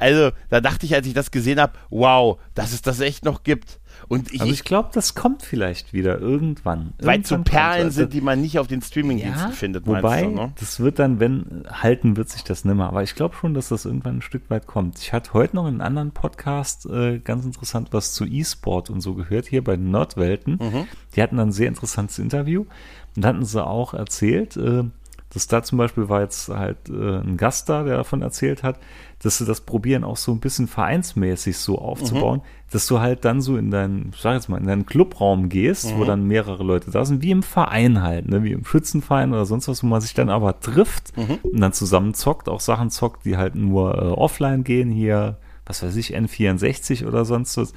Also, 0.00 0.30
da 0.48 0.60
dachte 0.60 0.86
ich, 0.86 0.94
als 0.94 1.06
ich 1.06 1.14
das 1.14 1.30
gesehen 1.30 1.60
habe, 1.60 1.74
wow, 1.90 2.38
dass 2.54 2.72
es 2.72 2.82
das 2.82 3.00
echt 3.00 3.24
noch 3.24 3.42
gibt. 3.42 3.78
Und 4.08 4.32
ich, 4.32 4.40
Also 4.40 4.52
ich 4.52 4.64
glaube, 4.64 4.88
das 4.92 5.14
kommt 5.14 5.42
vielleicht 5.42 5.92
wieder 5.92 6.18
irgendwann. 6.18 6.94
weil 7.02 7.24
so 7.24 7.34
Irgendwann 7.34 7.44
Perlen 7.44 7.80
kommt's. 7.82 7.94
sind, 7.96 8.12
die 8.14 8.20
man 8.20 8.40
nicht 8.40 8.58
auf 8.58 8.66
den 8.66 8.80
Streamingdiensten 8.80 9.52
findet, 9.52 9.86
wobei, 9.86 10.22
du, 10.22 10.30
ne? 10.30 10.52
das 10.58 10.80
wird 10.80 10.98
dann, 10.98 11.20
wenn, 11.20 11.64
halten 11.70 12.16
wird 12.16 12.28
sich 12.30 12.42
das 12.42 12.64
nimmer. 12.64 12.88
Aber 12.88 13.02
ich 13.02 13.14
glaube 13.14 13.34
schon, 13.34 13.52
dass 13.52 13.68
das 13.68 13.84
irgendwann 13.84 14.18
ein 14.18 14.22
Stück 14.22 14.48
weit 14.48 14.66
kommt. 14.66 14.98
Ich 15.00 15.12
hatte 15.12 15.34
heute 15.34 15.56
noch 15.56 15.64
in 15.66 15.74
einem 15.74 15.80
anderen 15.82 16.10
Podcast 16.12 16.86
äh, 16.86 17.18
ganz 17.18 17.44
interessant 17.44 17.88
was 17.92 18.14
zu 18.14 18.24
E-Sport 18.24 18.90
und 18.90 19.00
so 19.00 19.14
gehört, 19.14 19.46
hier 19.46 19.62
bei 19.62 19.76
den 19.76 19.90
Nordwelten. 19.90 20.58
Mhm. 20.60 20.86
Die 21.14 21.22
hatten 21.22 21.36
dann 21.36 21.48
ein 21.48 21.52
sehr 21.52 21.68
interessantes 21.68 22.18
Interview 22.18 22.64
und 23.16 23.24
da 23.24 23.28
hatten 23.28 23.44
sie 23.44 23.64
auch 23.64 23.92
erzählt, 23.92 24.56
äh, 24.56 24.84
dass 25.32 25.46
da 25.46 25.62
zum 25.62 25.78
Beispiel 25.78 26.08
war 26.08 26.22
jetzt 26.22 26.48
halt 26.48 26.76
äh, 26.88 27.18
ein 27.20 27.36
Gast 27.36 27.68
da, 27.68 27.84
der 27.84 27.96
davon 27.98 28.20
erzählt 28.22 28.62
hat, 28.62 28.78
dass 29.22 29.38
sie 29.38 29.44
das 29.44 29.60
probieren 29.60 30.02
auch 30.02 30.16
so 30.16 30.32
ein 30.32 30.40
bisschen 30.40 30.66
vereinsmäßig 30.66 31.56
so 31.58 31.78
aufzubauen, 31.78 32.38
Mhm. 32.40 32.70
dass 32.72 32.86
du 32.86 33.00
halt 33.00 33.24
dann 33.24 33.40
so 33.40 33.56
in 33.56 33.70
deinen, 33.70 34.10
ich 34.14 34.20
sag 34.20 34.34
jetzt 34.34 34.48
mal, 34.48 34.58
in 34.58 34.66
deinen 34.66 34.86
Clubraum 34.86 35.48
gehst, 35.48 35.94
wo 35.96 36.04
dann 36.04 36.26
mehrere 36.26 36.64
Leute 36.64 36.90
da 36.90 37.04
sind, 37.04 37.22
wie 37.22 37.30
im 37.30 37.42
Verein 37.42 38.02
halt, 38.02 38.28
ne, 38.28 38.42
wie 38.42 38.52
im 38.52 38.64
Schützenverein 38.64 39.32
oder 39.32 39.46
sonst 39.46 39.68
was, 39.68 39.82
wo 39.82 39.86
man 39.86 40.00
sich 40.00 40.14
dann 40.14 40.30
aber 40.30 40.58
trifft 40.60 41.12
und 41.44 41.60
dann 41.60 41.72
zusammen 41.72 42.14
zockt, 42.14 42.48
auch 42.48 42.60
Sachen 42.60 42.90
zockt, 42.90 43.24
die 43.24 43.36
halt 43.36 43.54
nur 43.54 43.94
äh, 43.96 44.06
offline 44.08 44.64
gehen, 44.64 44.90
hier, 44.90 45.36
was 45.66 45.82
weiß 45.82 45.94
ich, 45.96 46.16
N64 46.16 47.06
oder 47.06 47.24
sonst 47.24 47.56
was. 47.56 47.72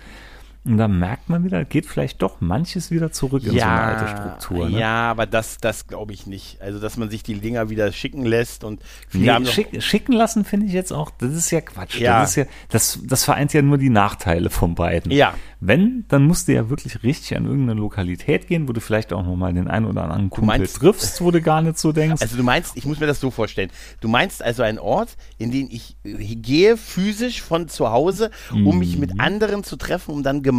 Und 0.66 0.78
dann 0.78 0.98
merkt 0.98 1.28
man 1.28 1.44
wieder, 1.44 1.66
geht 1.66 1.86
vielleicht 1.86 2.22
doch 2.22 2.40
manches 2.40 2.90
wieder 2.90 3.12
zurück 3.12 3.44
in 3.44 3.52
so 3.52 3.60
eine 3.60 3.82
alte 3.82 4.08
Struktur. 4.08 4.70
Ne? 4.70 4.80
Ja, 4.80 5.12
aber 5.12 5.26
das, 5.26 5.58
das 5.58 5.88
glaube 5.88 6.14
ich 6.14 6.26
nicht. 6.26 6.62
Also, 6.62 6.80
dass 6.80 6.96
man 6.96 7.10
sich 7.10 7.22
die 7.22 7.36
Dinger 7.36 7.70
wieder 7.70 7.92
schicken 7.92 8.24
lässt 8.26 8.64
und 8.64 8.82
viele 9.10 9.26
Nee, 9.26 9.30
haben 9.32 9.46
schick, 9.46 9.84
schicken 9.84 10.14
lassen 10.14 10.46
finde 10.46 10.68
ich 10.68 10.72
jetzt 10.72 10.94
auch, 10.94 11.12
das 11.18 11.34
ist 11.34 11.52
ja 11.52 11.60
Quatsch. 11.60 12.00
Ja. 12.00 12.22
Das 12.22 12.30
ist 12.30 12.36
ja, 12.38 12.46
das, 12.70 13.00
das 13.04 13.26
vereint 13.26 13.52
ja 13.52 13.62
nur 13.62 13.78
die 13.78 13.90
Nachteile 13.90 14.50
von 14.50 14.74
beiden. 14.74 15.12
Ja. 15.12 15.34
Wenn, 15.60 16.06
dann 16.08 16.26
musst 16.28 16.48
du 16.48 16.54
ja 16.54 16.70
wirklich 16.70 17.04
richtig 17.04 17.36
an 17.36 17.46
irgendeine 17.46 17.80
Lokalität 17.80 18.48
gehen, 18.48 18.68
wo 18.70 18.72
du 18.74 18.80
vielleicht 18.80 19.12
auch 19.12 19.24
nochmal 19.26 19.54
den 19.54 19.68
einen 19.68 19.86
oder 19.86 20.04
anderen 20.04 20.30
Kumpel 20.30 20.60
meinst- 20.60 20.78
triffst, 20.78 21.22
wo 21.22 21.32
du 21.32 21.42
gar 21.42 21.62
nicht 21.62 21.78
so 21.78 21.92
denkst. 21.92 22.22
Also 22.22 22.38
du 22.38 22.44
meinst, 22.44 22.78
ich 22.78 22.86
muss 22.86 23.02
mir 23.02 23.08
das 23.08 23.20
so 23.20 23.32
vorstellen. 23.32 23.70
Du 24.00 24.08
meinst 24.08 24.42
also 24.42 24.64
einen 24.64 24.80
Ort, 24.80 25.18
in 25.38 25.52
den 25.52 25.70
ich 25.70 25.98
äh, 26.06 26.36
gehe 26.36 26.78
physisch 26.78 27.42
von 27.42 27.68
zu 27.68 27.92
Hause, 27.92 28.32
um 28.52 28.80
mich 28.80 28.94
Mhm. 28.96 29.00
mit 29.02 29.20
anderen 29.20 29.64
zu 29.66 29.76
treffen, 29.76 30.12
um 30.12 30.24
dann 30.24 30.42
gemeinsam 30.42 30.53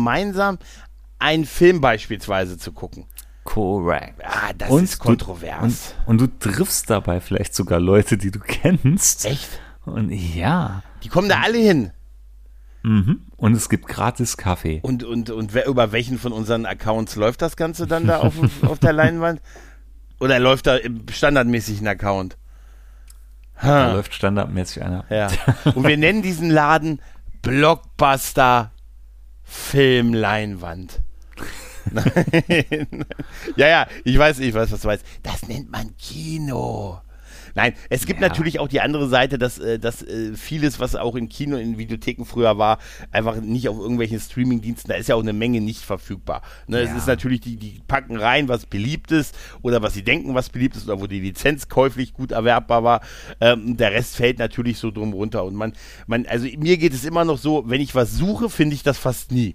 einen 1.18 1.44
Film 1.44 1.80
beispielsweise 1.80 2.58
zu 2.58 2.72
gucken. 2.72 3.06
Correct. 3.44 4.20
Ah, 4.24 4.52
das 4.56 4.70
Und 4.70 4.84
ist 4.84 4.94
du- 5.00 5.04
kontrovers. 5.04 5.94
Und, 6.06 6.20
und 6.20 6.20
du 6.20 6.38
triffst 6.38 6.88
dabei 6.90 7.20
vielleicht 7.20 7.54
sogar 7.54 7.78
Leute, 7.80 8.16
die 8.16 8.30
du 8.30 8.38
kennst. 8.40 9.26
Echt? 9.26 9.60
Und 9.84 10.10
ja. 10.10 10.82
Die 11.02 11.08
kommen 11.08 11.28
da 11.28 11.40
alle 11.42 11.58
hin. 11.58 11.90
Mhm. 12.82 13.20
Und 13.36 13.54
es 13.54 13.68
gibt 13.68 13.86
gratis 13.86 14.36
Kaffee. 14.36 14.80
Und, 14.82 15.04
und, 15.04 15.30
und 15.30 15.52
wer, 15.54 15.66
über 15.66 15.92
welchen 15.92 16.18
von 16.18 16.32
unseren 16.32 16.64
Accounts 16.66 17.16
läuft 17.16 17.42
das 17.42 17.56
Ganze 17.56 17.86
dann 17.86 18.06
da 18.06 18.18
auf, 18.20 18.34
auf 18.62 18.78
der 18.78 18.92
Leinwand? 18.92 19.40
Oder 20.20 20.38
läuft 20.38 20.66
da 20.66 20.76
im 20.76 21.06
standardmäßigen 21.08 21.86
Account? 21.86 22.36
Da 23.60 23.68
Ha. 23.88 23.92
läuft 23.92 24.14
standardmäßig 24.14 24.82
einer. 24.82 25.04
Ja. 25.10 25.28
Und 25.74 25.86
wir 25.86 25.96
nennen 25.96 26.22
diesen 26.22 26.50
Laden 26.50 27.00
Blockbuster 27.42 28.72
Filmleinwand. 29.44 31.00
Ja, 33.56 33.68
ja, 33.68 33.86
ich 34.04 34.18
weiß, 34.18 34.38
ich 34.38 34.54
weiß, 34.54 34.72
was 34.72 34.80
du 34.80 34.86
meinst. 34.88 35.04
Das 35.22 35.46
nennt 35.48 35.70
man 35.70 35.94
Kino. 35.98 37.00
Nein, 37.54 37.74
es 37.88 38.06
gibt 38.06 38.20
Ja. 38.20 38.28
natürlich 38.28 38.58
auch 38.58 38.68
die 38.68 38.80
andere 38.80 39.08
Seite, 39.08 39.38
dass, 39.38 39.58
äh, 39.58 39.78
dass 39.78 40.02
äh, 40.02 40.34
vieles, 40.34 40.80
was 40.80 40.96
auch 40.96 41.14
in 41.14 41.28
Kino, 41.28 41.56
in 41.56 41.78
Videotheken 41.78 42.24
früher 42.24 42.58
war, 42.58 42.78
einfach 43.12 43.36
nicht 43.40 43.68
auf 43.68 43.78
irgendwelchen 43.78 44.18
Streamingdiensten, 44.20 44.88
da 44.90 44.96
ist 44.96 45.08
ja 45.08 45.14
auch 45.14 45.22
eine 45.22 45.32
Menge 45.32 45.60
nicht 45.60 45.80
verfügbar. 45.82 46.42
Ne, 46.66 46.80
Es 46.80 46.90
Ja. 46.90 46.96
ist 46.98 47.06
natürlich, 47.06 47.40
die, 47.40 47.56
die 47.56 47.80
packen 47.86 48.16
rein, 48.16 48.48
was 48.48 48.66
beliebt 48.66 49.12
ist 49.12 49.36
oder 49.62 49.82
was 49.82 49.94
sie 49.94 50.02
denken, 50.02 50.34
was 50.34 50.50
beliebt 50.50 50.76
ist 50.76 50.88
oder 50.88 51.00
wo 51.00 51.06
die 51.06 51.20
Lizenz 51.20 51.68
käuflich 51.68 52.12
gut 52.12 52.32
erwerbbar 52.32 52.82
war. 52.84 53.00
Ähm, 53.40 53.76
der 53.76 53.92
Rest 53.92 54.16
fällt 54.16 54.38
natürlich 54.38 54.78
so 54.78 54.90
drum 54.90 55.12
runter 55.12 55.44
und 55.44 55.54
man, 55.54 55.72
man, 56.06 56.26
also 56.26 56.46
mir 56.58 56.76
geht 56.76 56.92
es 56.92 57.04
immer 57.04 57.24
noch 57.24 57.38
so, 57.38 57.64
wenn 57.66 57.80
ich 57.80 57.94
was 57.94 58.12
suche, 58.14 58.50
finde 58.50 58.74
ich 58.74 58.82
das 58.82 58.98
fast 58.98 59.30
nie. 59.32 59.54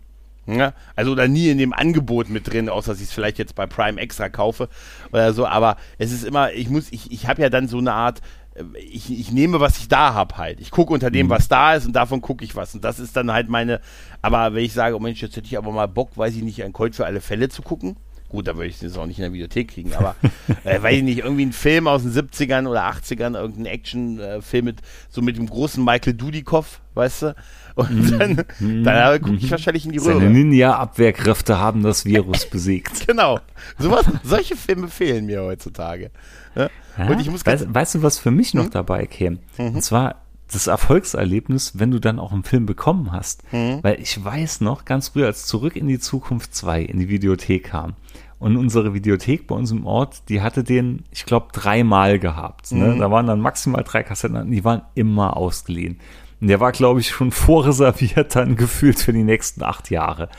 Ja, 0.51 0.73
also 0.95 1.11
oder 1.11 1.27
nie 1.27 1.49
in 1.49 1.59
dem 1.59 1.73
Angebot 1.73 2.29
mit 2.29 2.51
drin, 2.51 2.69
außer 2.69 2.91
dass 2.91 3.01
ich 3.01 3.07
es 3.07 3.13
vielleicht 3.13 3.37
jetzt 3.37 3.53
bei 3.53 3.67
Prime 3.67 4.01
extra 4.01 4.29
kaufe 4.29 4.67
oder 5.11 5.31
so, 5.33 5.45
aber 5.45 5.77
es 5.99 6.11
ist 6.11 6.23
immer, 6.23 6.51
ich 6.53 6.69
muss, 6.69 6.91
ich, 6.91 7.11
ich 7.11 7.27
habe 7.27 7.41
ja 7.41 7.49
dann 7.49 7.67
so 7.67 7.77
eine 7.77 7.93
Art, 7.93 8.21
äh, 8.55 8.63
ich, 8.79 9.11
ich 9.11 9.31
nehme, 9.31 9.59
was 9.59 9.77
ich 9.77 9.87
da 9.87 10.13
habe 10.13 10.37
halt. 10.37 10.59
Ich 10.59 10.71
gucke 10.71 10.91
unter 10.91 11.11
dem, 11.11 11.29
was 11.29 11.47
da 11.47 11.75
ist 11.75 11.85
und 11.85 11.93
davon 11.93 12.21
gucke 12.21 12.43
ich 12.43 12.55
was. 12.55 12.73
Und 12.73 12.83
das 12.83 12.99
ist 12.99 13.15
dann 13.15 13.31
halt 13.31 13.47
meine, 13.49 13.79
aber 14.21 14.53
wenn 14.55 14.63
ich 14.63 14.73
sage, 14.73 14.95
oh 14.95 14.99
Mensch, 14.99 15.21
jetzt 15.21 15.35
hätte 15.35 15.47
ich 15.47 15.57
aber 15.57 15.71
mal 15.71 15.87
Bock, 15.87 16.17
weiß 16.17 16.35
ich 16.35 16.43
nicht, 16.43 16.63
ein 16.63 16.73
Colt 16.73 16.95
für 16.95 17.05
alle 17.05 17.21
Fälle 17.21 17.49
zu 17.49 17.61
gucken. 17.61 17.97
Gut, 18.29 18.47
da 18.47 18.55
würde 18.55 18.67
ich 18.67 18.81
es 18.81 18.95
auch 18.95 19.07
nicht 19.07 19.17
in 19.17 19.23
der 19.23 19.33
Videothek 19.33 19.69
kriegen, 19.69 19.93
aber 19.95 20.15
äh, 20.63 20.81
weiß 20.81 20.97
ich 20.97 21.03
nicht, 21.03 21.19
irgendwie 21.19 21.47
ein 21.47 21.51
Film 21.51 21.87
aus 21.87 22.03
den 22.03 22.13
70ern 22.13 22.67
oder 22.67 22.85
80ern, 22.85 23.35
irgendein 23.35 23.65
Actionfilm 23.65 24.65
mit 24.65 24.81
so 25.09 25.21
mit 25.21 25.37
dem 25.37 25.47
großen 25.47 25.83
Michael 25.83 26.13
Dudikoff, 26.13 26.79
weißt 26.93 27.21
du? 27.23 27.35
Und 27.75 28.19
dann, 28.19 28.43
dann 28.83 29.21
gucke 29.21 29.37
ich 29.37 29.49
wahrscheinlich 29.49 29.85
in 29.85 29.93
die 29.93 29.99
Seine 29.99 30.17
Röhre. 30.17 30.29
Ninja-Abwehrkräfte 30.29 31.59
haben 31.59 31.81
das 31.81 32.05
Virus 32.05 32.45
besiegt. 32.49 33.07
Genau. 33.07 33.39
Sowas, 33.79 34.05
solche 34.23 34.55
Filme 34.55 34.89
fehlen 34.89 35.25
mir 35.25 35.41
heutzutage. 35.43 36.11
Ja? 36.55 36.69
Und 37.07 37.21
ich 37.21 37.29
muss 37.31 37.45
weißt, 37.45 37.73
weißt 37.73 37.95
du, 37.95 38.03
was 38.03 38.19
für 38.19 38.31
mich 38.31 38.53
noch 38.53 38.69
dabei 38.69 39.05
käme? 39.05 39.37
Und 39.57 39.81
zwar 39.81 40.21
das 40.51 40.67
Erfolgserlebnis, 40.67 41.77
wenn 41.77 41.91
du 41.91 41.99
dann 41.99 42.19
auch 42.19 42.31
einen 42.31 42.43
Film 42.43 42.65
bekommen 42.65 43.11
hast. 43.11 43.43
Weil 43.83 43.99
ich 44.01 44.23
weiß 44.23 44.61
noch, 44.61 44.85
ganz 44.85 45.09
früh, 45.09 45.25
als 45.25 45.45
Zurück 45.45 45.75
in 45.75 45.87
die 45.87 45.99
Zukunft 45.99 46.55
2 46.55 46.81
in 46.81 46.99
die 46.99 47.09
Videothek 47.09 47.65
kam. 47.65 47.93
Und 48.39 48.55
unsere 48.55 48.93
Videothek 48.93 49.47
bei 49.47 49.55
uns 49.55 49.71
im 49.71 49.85
Ort, 49.85 50.29
die 50.29 50.41
hatte 50.41 50.63
den, 50.63 51.03
ich 51.11 51.25
glaube, 51.25 51.47
dreimal 51.51 52.19
gehabt. 52.19 52.71
Ne? 52.71 52.95
Da 52.97 53.11
waren 53.11 53.27
dann 53.27 53.41
maximal 53.41 53.83
drei 53.83 54.01
Kassetten, 54.01 54.49
die 54.49 54.63
waren 54.63 54.81
immer 54.95 55.35
ausgeliehen. 55.35 55.99
Und 56.39 56.47
der 56.47 56.61
war, 56.61 56.71
glaube 56.71 57.01
ich, 57.01 57.09
schon 57.09 57.31
vorreserviert 57.33 58.35
dann 58.35 58.55
gefühlt 58.55 58.99
für 58.99 59.13
die 59.13 59.23
nächsten 59.23 59.61
acht 59.61 59.89
Jahre. 59.89 60.29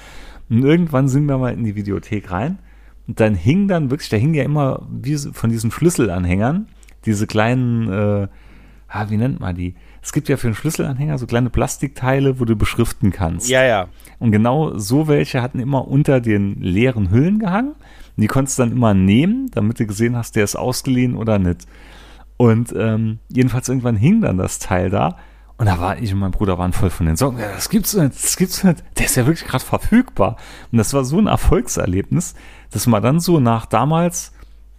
Und 0.48 0.64
irgendwann 0.64 1.08
sind 1.08 1.26
wir 1.26 1.38
mal 1.38 1.52
in 1.52 1.62
die 1.62 1.76
Videothek 1.76 2.30
rein. 2.30 2.58
Und 3.06 3.20
dann 3.20 3.34
hing 3.34 3.68
dann 3.68 3.90
wirklich, 3.90 4.08
da 4.08 4.16
hing 4.16 4.34
ja 4.34 4.44
immer 4.44 4.86
wie 4.90 5.16
von 5.16 5.50
diesen 5.50 5.70
Schlüsselanhängern 5.70 6.68
diese 7.06 7.26
kleinen, 7.26 7.90
äh, 7.90 8.28
wie 9.08 9.16
nennt 9.16 9.40
man 9.40 9.54
die? 9.54 9.74
Es 10.02 10.12
gibt 10.12 10.28
ja 10.28 10.36
für 10.36 10.48
einen 10.48 10.56
Schlüsselanhänger 10.56 11.18
so 11.18 11.26
kleine 11.26 11.50
Plastikteile, 11.50 12.40
wo 12.40 12.44
du 12.44 12.56
beschriften 12.56 13.12
kannst. 13.12 13.48
ja, 13.48 13.62
ja. 13.64 13.88
Und 14.18 14.32
genau 14.32 14.76
so 14.78 15.08
welche 15.08 15.42
hatten 15.42 15.60
immer 15.60 15.88
unter 15.88 16.20
den 16.20 16.60
leeren 16.60 17.10
Hüllen 17.10 17.38
gehangen. 17.38 17.70
Und 17.70 18.22
die 18.22 18.26
konntest 18.26 18.58
du 18.58 18.62
dann 18.62 18.72
immer 18.72 18.92
nehmen, 18.94 19.50
damit 19.52 19.80
du 19.80 19.86
gesehen 19.86 20.16
hast, 20.16 20.36
der 20.36 20.44
ist 20.44 20.56
ausgeliehen 20.56 21.16
oder 21.16 21.38
nicht. 21.38 21.66
Und 22.36 22.74
ähm, 22.76 23.18
jedenfalls 23.28 23.68
irgendwann 23.68 23.96
hing 23.96 24.20
dann 24.22 24.38
das 24.38 24.58
Teil 24.58 24.90
da. 24.90 25.16
Und 25.58 25.66
da 25.66 25.78
war 25.78 25.98
ich 25.98 26.10
und 26.12 26.20
mein 26.20 26.30
Bruder 26.30 26.56
waren 26.56 26.72
voll 26.72 26.88
von 26.88 27.04
den 27.04 27.16
Sorgen. 27.16 27.38
Ja, 27.38 27.50
das 27.52 27.68
gibt's 27.68 27.92
nicht, 27.92 28.14
das 28.14 28.36
gibt's 28.38 28.64
nicht. 28.64 28.82
Der 28.98 29.04
ist 29.04 29.16
ja 29.16 29.26
wirklich 29.26 29.46
gerade 29.46 29.62
verfügbar. 29.62 30.36
Und 30.72 30.78
das 30.78 30.94
war 30.94 31.04
so 31.04 31.18
ein 31.18 31.26
Erfolgserlebnis, 31.26 32.34
dass 32.70 32.86
man 32.86 33.02
dann 33.02 33.20
so 33.20 33.40
nach 33.40 33.66
damals, 33.66 34.32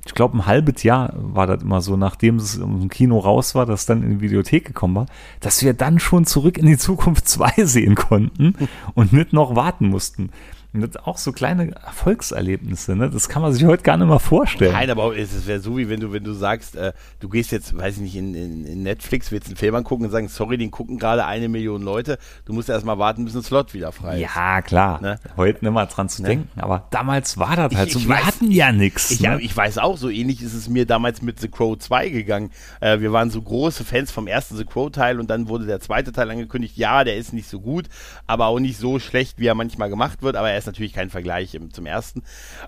ich 0.05 0.13
glaube 0.15 0.37
ein 0.37 0.45
halbes 0.45 0.83
Jahr 0.83 1.13
war 1.15 1.47
das 1.47 1.61
immer 1.61 1.81
so, 1.81 1.95
nachdem 1.95 2.37
es 2.37 2.55
im 2.55 2.89
Kino 2.89 3.19
raus 3.19 3.53
war, 3.53 3.65
dass 3.65 3.85
dann 3.85 4.03
in 4.03 4.09
die 4.11 4.21
Videothek 4.21 4.65
gekommen 4.65 4.95
war, 4.95 5.05
dass 5.39 5.63
wir 5.63 5.73
dann 5.73 5.99
schon 5.99 6.25
zurück 6.25 6.57
in 6.57 6.65
die 6.65 6.77
Zukunft 6.77 7.27
2 7.29 7.65
sehen 7.65 7.95
konnten 7.95 8.55
und 8.95 9.13
nicht 9.13 9.33
noch 9.33 9.55
warten 9.55 9.89
mussten. 9.89 10.29
Und 10.73 10.81
das 10.81 11.03
auch 11.05 11.17
so 11.17 11.31
kleine 11.33 11.71
Erfolgserlebnisse, 11.85 12.95
ne? 12.95 13.09
Das 13.09 13.27
kann 13.27 13.41
man 13.41 13.51
sich 13.53 13.65
heute 13.65 13.83
gar 13.83 13.97
nicht 13.97 14.07
mehr 14.07 14.19
vorstellen. 14.19 14.71
Nein, 14.71 14.89
aber 14.89 15.17
es 15.17 15.45
wäre 15.47 15.59
so, 15.59 15.77
wie 15.77 15.89
wenn 15.89 15.99
du, 15.99 16.13
wenn 16.13 16.23
du 16.23 16.33
sagst, 16.33 16.75
äh, 16.75 16.93
du 17.19 17.27
gehst 17.29 17.51
jetzt, 17.51 17.75
weiß 17.77 17.95
ich 17.95 18.01
nicht, 18.01 18.15
in, 18.15 18.35
in, 18.35 18.65
in 18.65 18.83
Netflix, 18.83 19.31
willst 19.31 19.47
einen 19.47 19.57
Film 19.57 19.75
angucken 19.75 20.05
und 20.05 20.11
sagen, 20.11 20.27
sorry, 20.29 20.57
den 20.57 20.71
gucken 20.71 20.97
gerade 20.97 21.25
eine 21.25 21.49
Million 21.49 21.81
Leute, 21.81 22.17
du 22.45 22.53
musst 22.53 22.69
erst 22.69 22.85
mal 22.85 22.97
warten, 22.99 23.25
bis 23.25 23.35
ein 23.35 23.43
Slot 23.43 23.73
wieder 23.73 23.91
frei 23.91 24.21
ist. 24.21 24.33
Ja, 24.35 24.61
klar. 24.61 25.01
Ne? 25.01 25.19
Heute 25.35 25.65
nicht 25.65 25.73
mal 25.73 25.85
dran 25.87 26.07
zu 26.07 26.23
denken. 26.23 26.49
Aber 26.61 26.87
damals 26.91 27.37
war 27.37 27.55
das 27.57 27.75
halt 27.75 27.87
Ich- 27.87 27.93
so. 27.93 27.99
ich 27.99 28.07
Wir 28.07 28.15
weiß- 28.15 28.23
hatten 28.25 28.51
ja 28.51 28.71
nichts. 28.71 29.11
Ich, 29.11 29.19
ne? 29.21 29.41
ich 29.41 29.55
weiß 29.55 29.77
auch, 29.77 29.97
so 29.97 30.09
ähnlich 30.09 30.41
ist 30.41 30.53
es 30.53 30.69
mir 30.69 30.85
damals 30.85 31.21
mit 31.21 31.39
The 31.39 31.49
Crow 31.49 31.77
2 31.77 32.09
gegangen. 32.09 32.51
Äh, 32.79 32.99
wir 33.01 33.11
waren 33.11 33.29
so 33.29 33.41
große 33.41 33.83
Fans 33.83 34.11
vom 34.11 34.27
ersten 34.27 34.55
The 34.55 34.65
Crow 34.65 34.89
Teil 34.91 35.19
und 35.19 35.29
dann 35.29 35.49
wurde 35.49 35.65
der 35.65 35.79
zweite 35.81 36.11
Teil 36.13 36.29
angekündigt. 36.31 36.77
Ja, 36.77 37.03
der 37.03 37.17
ist 37.17 37.33
nicht 37.33 37.49
so 37.49 37.59
gut, 37.59 37.87
aber 38.27 38.45
auch 38.45 38.59
nicht 38.59 38.77
so 38.77 38.99
schlecht, 38.99 39.37
wie 39.39 39.47
er 39.47 39.55
manchmal 39.55 39.89
gemacht 39.89 40.21
wird, 40.21 40.35
aber 40.37 40.49
er 40.51 40.60
ist 40.61 40.67
natürlich 40.67 40.93
kein 40.93 41.09
Vergleich 41.09 41.53
im, 41.55 41.73
zum 41.73 41.85
ersten. 41.85 42.23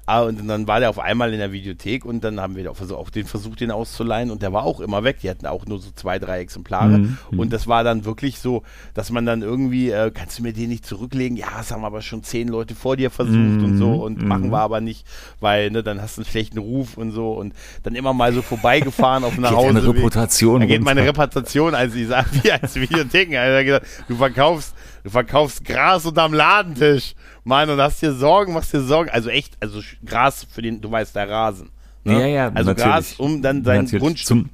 Aber 0.05 0.27
und 0.27 0.47
dann 0.47 0.67
war 0.67 0.79
der 0.79 0.89
auf 0.89 0.99
einmal 0.99 1.33
in 1.33 1.39
der 1.39 1.51
Videothek 1.51 2.05
und 2.05 2.23
dann 2.23 2.39
haben 2.39 2.55
wir 2.55 2.69
auch, 2.71 3.09
den 3.09 3.25
versucht, 3.25 3.59
den 3.59 3.71
auszuleihen 3.71 4.31
und 4.31 4.41
der 4.41 4.53
war 4.53 4.63
auch 4.63 4.79
immer 4.79 5.03
weg. 5.03 5.19
Die 5.21 5.29
hatten 5.29 5.45
auch 5.45 5.65
nur 5.65 5.79
so 5.79 5.91
zwei, 5.95 6.19
drei 6.19 6.39
Exemplare. 6.39 6.99
Mhm. 6.99 7.17
Und 7.37 7.53
das 7.53 7.67
war 7.67 7.83
dann 7.83 8.05
wirklich 8.05 8.39
so, 8.39 8.63
dass 8.93 9.11
man 9.11 9.25
dann 9.25 9.41
irgendwie, 9.41 9.89
äh, 9.91 10.11
kannst 10.11 10.39
du 10.39 10.43
mir 10.43 10.53
den 10.53 10.69
nicht 10.69 10.85
zurücklegen? 10.85 11.37
Ja, 11.37 11.47
das 11.57 11.71
haben 11.71 11.85
aber 11.85 12.01
schon 12.01 12.23
zehn 12.23 12.47
Leute 12.47 12.75
vor 12.75 12.97
dir 12.97 13.09
versucht 13.11 13.35
und 13.63 13.77
so 13.77 13.93
und 14.03 14.21
Mhm. 14.21 14.27
machen 14.27 14.51
wir 14.51 14.59
aber 14.59 14.81
nicht, 14.81 15.05
weil 15.39 15.71
ne, 15.71 15.83
dann 15.83 16.01
hast 16.01 16.17
du 16.17 16.21
einen 16.21 16.29
schlechten 16.29 16.57
Ruf 16.57 16.97
und 16.97 17.11
so 17.11 17.33
und 17.33 17.53
dann 17.83 17.95
immer 17.95 18.13
mal 18.13 18.33
so 18.33 18.41
vorbeigefahren 18.41 19.23
auf 19.23 19.37
nach 19.37 19.49
Geht 19.49 19.57
Hause. 19.57 19.87
Reputation 19.87 20.61
Da 20.61 20.65
geht 20.65 20.81
meine. 20.81 21.03
Reputation, 21.03 21.75
als 21.75 21.95
ich 21.95 22.07
sage, 22.07 22.27
wie 22.43 22.51
als 22.51 22.75
Videotheken, 22.75 23.37
Alter, 23.37 23.63
gesagt, 23.63 23.87
du 24.07 24.15
verkaufst, 24.15 24.73
du 25.03 25.09
verkaufst 25.09 25.65
Gras 25.65 26.05
unterm 26.05 26.33
Ladentisch, 26.33 27.15
Mann, 27.43 27.69
und 27.69 27.79
hast 27.79 28.01
dir 28.01 28.13
Sorgen, 28.13 28.53
machst 28.53 28.73
dir 28.73 28.81
Sorgen, 28.81 29.09
also 29.09 29.29
echt, 29.29 29.55
also 29.59 29.79
Gras 30.05 30.45
für 30.49 30.61
den, 30.61 30.79
du 30.81 30.89
weißt, 30.91 31.15
der 31.15 31.29
Rasen. 31.29 31.69
Ne? 32.05 32.19
Ja, 32.19 32.25
ja, 32.27 32.45
also 32.53 32.71
natürlich. 32.71 32.83
Gras, 32.91 33.13
um 33.17 33.41
dann 33.41 33.63
dein 33.63 33.83
Natürlich. 33.83 34.01
Grundstück 34.03 34.27
Zum, 34.27 34.49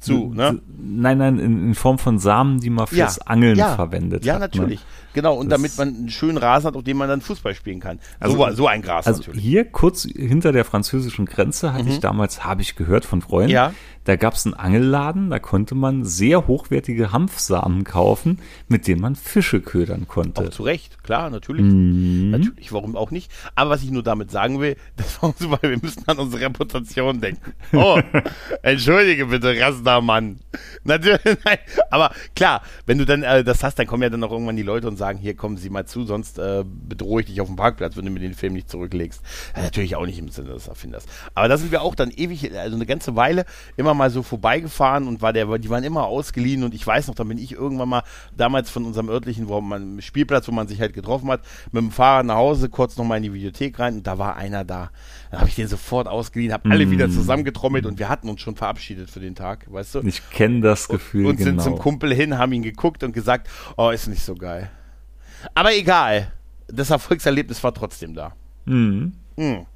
zu, 0.00 0.32
ne? 0.34 0.60
Nein, 0.78 1.18
nein, 1.18 1.38
in, 1.38 1.68
in 1.68 1.74
Form 1.74 1.98
von 1.98 2.18
Samen, 2.18 2.60
die 2.60 2.70
man 2.70 2.86
fürs 2.86 3.18
Angeln 3.20 3.56
ja, 3.56 3.74
verwendet 3.74 4.24
Ja, 4.24 4.34
hat. 4.34 4.40
natürlich. 4.40 4.80
Ne? 4.80 4.86
Genau, 5.14 5.36
und 5.36 5.48
Das- 5.48 5.58
damit 5.58 5.78
man 5.78 5.88
einen 5.88 6.08
schönen 6.10 6.36
Rasen 6.38 6.66
hat, 6.68 6.76
auf 6.76 6.82
dem 6.82 6.96
man 6.96 7.08
dann 7.08 7.20
Fußball 7.20 7.54
spielen 7.54 7.80
kann. 7.80 7.98
Also- 8.20 8.36
so, 8.36 8.50
so 8.52 8.66
ein 8.66 8.82
Gras 8.82 9.06
Also 9.06 9.20
natürlich. 9.20 9.42
hier 9.42 9.64
kurz 9.64 10.02
hinter 10.04 10.52
der 10.52 10.64
französischen 10.64 11.24
Grenze 11.26 11.72
hatte 11.72 11.88
ich 11.88 12.00
damals, 12.00 12.44
habe 12.44 12.62
ich 12.62 12.74
gehört 12.76 13.04
von 13.04 13.22
Freunden, 13.22 13.50
Mhm. 13.50 13.54
Ja. 13.54 13.72
Da 14.04 14.16
gab 14.16 14.34
es 14.34 14.44
einen 14.44 14.54
Angelladen, 14.54 15.30
da 15.30 15.38
konnte 15.38 15.74
man 15.74 16.04
sehr 16.04 16.46
hochwertige 16.46 17.12
Hanfsamen 17.12 17.84
kaufen, 17.84 18.38
mit 18.68 18.86
denen 18.86 19.00
man 19.00 19.16
Fische 19.16 19.60
ködern 19.60 20.06
konnte. 20.06 20.42
Auch 20.42 20.50
zu 20.50 20.62
Recht, 20.62 21.02
klar, 21.02 21.30
natürlich. 21.30 21.64
Mhm. 21.64 22.30
Natürlich, 22.30 22.72
warum 22.72 22.96
auch 22.96 23.10
nicht. 23.10 23.32
Aber 23.54 23.70
was 23.70 23.82
ich 23.82 23.90
nur 23.90 24.02
damit 24.02 24.30
sagen 24.30 24.60
will, 24.60 24.76
das 24.96 25.22
war 25.22 25.34
super, 25.38 25.58
wir 25.62 25.78
müssen 25.80 26.04
an 26.06 26.18
unsere 26.18 26.42
Reputation 26.42 27.20
denken. 27.20 27.52
Oh, 27.72 27.98
entschuldige 28.62 29.26
bitte, 29.26 29.58
Rastermann. 29.58 30.40
Natürlich, 30.84 31.20
nein, 31.44 31.58
aber 31.90 32.12
klar, 32.36 32.62
wenn 32.86 32.98
du 32.98 33.06
dann 33.06 33.22
äh, 33.22 33.42
das 33.42 33.62
hast, 33.64 33.78
dann 33.78 33.86
kommen 33.86 34.02
ja 34.02 34.10
dann 34.10 34.22
auch 34.22 34.32
irgendwann 34.32 34.56
die 34.56 34.62
Leute 34.62 34.86
und 34.86 34.96
sagen, 34.96 35.18
hier 35.18 35.34
kommen 35.34 35.56
Sie 35.56 35.70
mal 35.70 35.86
zu, 35.86 36.04
sonst 36.04 36.38
äh, 36.38 36.64
bedrohe 36.64 37.22
ich 37.22 37.28
dich 37.28 37.40
auf 37.40 37.48
dem 37.48 37.56
Parkplatz, 37.56 37.96
wenn 37.96 38.04
du 38.04 38.10
mir 38.10 38.20
den 38.20 38.34
Film 38.34 38.52
nicht 38.52 38.68
zurücklegst. 38.68 39.22
Ja, 39.56 39.62
natürlich 39.62 39.96
auch 39.96 40.04
nicht 40.04 40.18
im 40.18 40.28
Sinne 40.28 40.50
des 40.50 40.68
Erfinders. 40.68 41.06
Aber 41.34 41.48
da 41.48 41.56
sind 41.56 41.72
wir 41.72 41.82
auch 41.82 41.94
dann 41.94 42.10
ewig, 42.10 42.52
also 42.56 42.76
eine 42.76 42.86
ganze 42.86 43.16
Weile 43.16 43.46
immer 43.76 43.93
mal 43.94 44.10
so 44.10 44.22
vorbeigefahren 44.22 45.08
und 45.08 45.22
war 45.22 45.32
der, 45.32 45.58
die 45.58 45.70
waren 45.70 45.84
immer 45.84 46.04
ausgeliehen 46.04 46.64
und 46.64 46.74
ich 46.74 46.86
weiß 46.86 47.08
noch, 47.08 47.14
da 47.14 47.24
bin 47.24 47.38
ich 47.38 47.52
irgendwann 47.52 47.88
mal 47.88 48.02
damals 48.36 48.70
von 48.70 48.84
unserem 48.84 49.08
örtlichen 49.08 49.48
wo 49.48 49.60
man, 49.60 50.00
Spielplatz, 50.02 50.48
wo 50.48 50.52
man 50.52 50.68
sich 50.68 50.80
halt 50.80 50.92
getroffen 50.92 51.30
hat, 51.30 51.42
mit 51.72 51.82
dem 51.82 51.90
Fahrrad 51.90 52.26
nach 52.26 52.36
Hause, 52.36 52.68
kurz 52.68 52.96
noch 52.96 53.04
mal 53.04 53.16
in 53.16 53.22
die 53.22 53.32
Videothek 53.32 53.78
rein 53.78 53.96
und 53.96 54.06
da 54.06 54.18
war 54.18 54.36
einer 54.36 54.64
da. 54.64 54.90
Dann 55.30 55.40
habe 55.40 55.48
ich 55.48 55.56
den 55.56 55.68
sofort 55.68 56.08
ausgeliehen, 56.08 56.52
habe 56.52 56.70
alle 56.70 56.90
wieder 56.90 57.08
zusammengetrommelt 57.10 57.86
und 57.86 57.98
wir 57.98 58.08
hatten 58.08 58.28
uns 58.28 58.40
schon 58.40 58.56
verabschiedet 58.56 59.10
für 59.10 59.20
den 59.20 59.34
Tag, 59.34 59.72
weißt 59.72 59.96
du? 59.96 60.00
Ich 60.00 60.28
kenne 60.30 60.60
das 60.60 60.88
Gefühl 60.88 61.26
und 61.26 61.38
sind 61.38 61.46
genau. 61.46 61.62
zum 61.62 61.78
Kumpel 61.78 62.14
hin, 62.14 62.38
haben 62.38 62.52
ihn 62.52 62.62
geguckt 62.62 63.02
und 63.02 63.12
gesagt, 63.12 63.48
oh, 63.76 63.90
ist 63.90 64.06
nicht 64.08 64.22
so 64.22 64.34
geil. 64.34 64.70
Aber 65.54 65.74
egal, 65.74 66.32
das 66.68 66.90
Erfolgserlebnis 66.90 67.62
war 67.62 67.74
trotzdem 67.74 68.14
da. 68.14 68.34
Mhm. 68.64 69.12
Hm. 69.36 69.66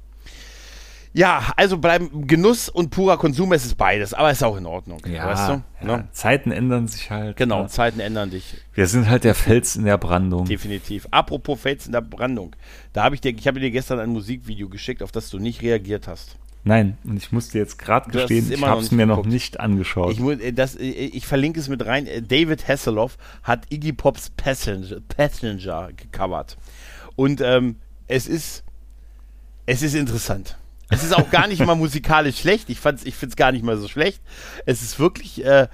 Ja, 1.11 1.53
also 1.57 1.79
bleiben 1.79 2.27
Genuss 2.27 2.69
und 2.69 2.91
purer 2.91 3.17
Konsum, 3.17 3.51
es 3.53 3.65
ist 3.65 3.75
beides, 3.75 4.13
aber 4.13 4.29
ist 4.29 4.43
auch 4.43 4.55
in 4.57 4.67
Ordnung, 4.67 4.99
Ja, 5.07 5.25
weißt 5.25 5.49
du? 5.49 5.53
ja, 5.53 5.97
Ne? 5.97 6.07
Zeiten 6.11 6.51
ändern 6.51 6.87
sich 6.87 7.09
halt. 7.09 7.35
Genau, 7.35 7.63
ne? 7.63 7.67
Zeiten 7.67 7.99
ändern 7.99 8.29
dich, 8.29 8.55
Wir 8.73 8.85
sind 8.85 9.09
halt 9.09 9.23
der 9.23 9.33
Fels 9.33 9.75
in 9.75 9.85
der 9.85 9.97
Brandung. 9.97 10.45
definitiv. 10.45 11.07
Apropos 11.09 11.59
Fels 11.59 11.87
in 11.87 11.93
der 11.93 12.01
Brandung, 12.01 12.55
da 12.93 13.03
habe 13.03 13.15
ich 13.15 13.21
dir, 13.21 13.33
ich 13.35 13.47
habe 13.47 13.59
dir 13.59 13.71
gestern 13.71 13.99
ein 13.99 14.09
Musikvideo 14.09 14.69
geschickt, 14.69 15.01
auf 15.01 15.11
das 15.11 15.29
du 15.31 15.39
nicht 15.39 15.61
reagiert 15.63 16.07
hast. 16.07 16.35
Nein, 16.63 16.97
und 17.05 17.17
ich 17.17 17.31
musste 17.31 17.57
jetzt 17.57 17.79
gerade 17.79 18.11
gestehen, 18.11 18.45
es 18.45 18.51
ich 18.51 18.59
noch 18.61 18.67
habe 18.67 18.81
es 18.81 18.91
mir 18.91 19.05
noch 19.07 19.15
geguckt. 19.15 19.33
nicht 19.33 19.59
angeschaut. 19.59 20.11
Ich, 20.11 20.19
äh, 20.19 20.51
das, 20.51 20.75
äh, 20.75 20.83
ich 20.89 21.25
verlinke 21.25 21.59
es 21.59 21.69
mit 21.69 21.83
rein. 21.85 22.05
Äh, 22.05 22.21
David 22.21 22.67
Hasselhoff 22.67 23.17
hat 23.43 23.65
Iggy 23.71 23.93
Pops 23.93 24.29
Passenger, 24.31 24.97
Passenger 25.07 25.89
gecovert. 25.95 26.57
Und 27.15 27.41
ähm, 27.41 27.77
es 28.07 28.27
ist 28.27 28.63
es 29.65 29.81
ist 29.81 29.95
interessant. 29.95 30.57
Es 30.89 31.03
ist 31.03 31.15
auch 31.15 31.29
gar 31.29 31.47
nicht 31.47 31.63
mal 31.65 31.75
musikalisch 31.75 32.39
schlecht. 32.39 32.69
Ich, 32.69 32.77
ich 32.77 33.15
finde 33.15 33.31
es 33.31 33.35
gar 33.35 33.51
nicht 33.51 33.63
mal 33.63 33.77
so 33.77 33.87
schlecht. 33.87 34.21
Es 34.65 34.81
ist 34.81 34.99
wirklich, 34.99 35.43
äh, 35.45 35.67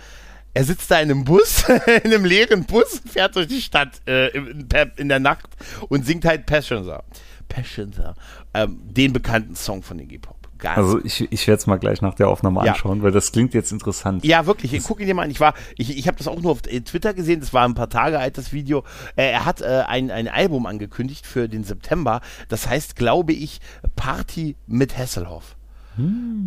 er 0.53 0.63
sitzt 0.63 0.91
da 0.91 0.99
in 0.99 1.11
einem 1.11 1.23
Bus, 1.23 1.63
in 2.03 2.13
einem 2.13 2.25
leeren 2.25 2.65
Bus, 2.65 3.01
fährt 3.09 3.35
durch 3.35 3.47
die 3.47 3.61
Stadt 3.61 4.01
äh, 4.07 4.27
in, 4.29 4.67
in 4.97 5.09
der 5.09 5.19
Nacht 5.19 5.47
und 5.89 6.05
singt 6.05 6.25
halt 6.25 6.45
Passenger. 6.45 7.03
Passenger. 7.47 8.15
Ähm, 8.53 8.79
den 8.83 9.13
bekannten 9.13 9.55
Song 9.55 9.83
von 9.83 9.99
Iggy 9.99 10.17
Pop. 10.17 10.34
Ganz 10.57 10.77
also 10.77 11.03
ich, 11.03 11.31
ich 11.31 11.47
werde 11.47 11.59
es 11.59 11.67
mal 11.67 11.77
gleich 11.77 12.01
nach 12.01 12.13
der 12.13 12.29
Aufnahme 12.29 12.65
Ja. 12.65 12.71
anschauen, 12.73 13.03
weil 13.03 13.11
das 13.11 13.31
klingt 13.31 13.53
jetzt 13.53 13.71
interessant. 13.71 14.23
Ja, 14.25 14.45
wirklich. 14.45 14.81
Guck 14.83 14.99
ihn 15.01 15.07
dir 15.07 15.13
mal 15.13 15.23
an. 15.23 15.31
Ich 15.31 15.39
war, 15.39 15.53
ich, 15.77 15.97
ich 15.97 16.07
habe 16.07 16.17
das 16.17 16.27
auch 16.27 16.41
nur 16.41 16.51
auf 16.51 16.59
äh, 16.67 16.81
Twitter 16.81 17.13
gesehen. 17.13 17.39
Das 17.41 17.53
war 17.53 17.65
ein 17.67 17.73
paar 17.75 17.89
Tage 17.89 18.19
alt, 18.19 18.37
das 18.37 18.53
Video. 18.53 18.83
Äh, 19.15 19.31
er 19.31 19.45
hat 19.45 19.61
äh, 19.61 19.83
ein, 19.87 20.11
ein 20.11 20.27
Album 20.27 20.65
angekündigt 20.65 21.25
für 21.27 21.49
den 21.49 21.63
September. 21.63 22.21
Das 22.47 22.67
heißt, 22.69 22.95
glaube 22.95 23.33
ich, 23.33 23.59
Party 23.95 24.55
mit 24.67 24.97
Hasselhoff. 24.97 25.54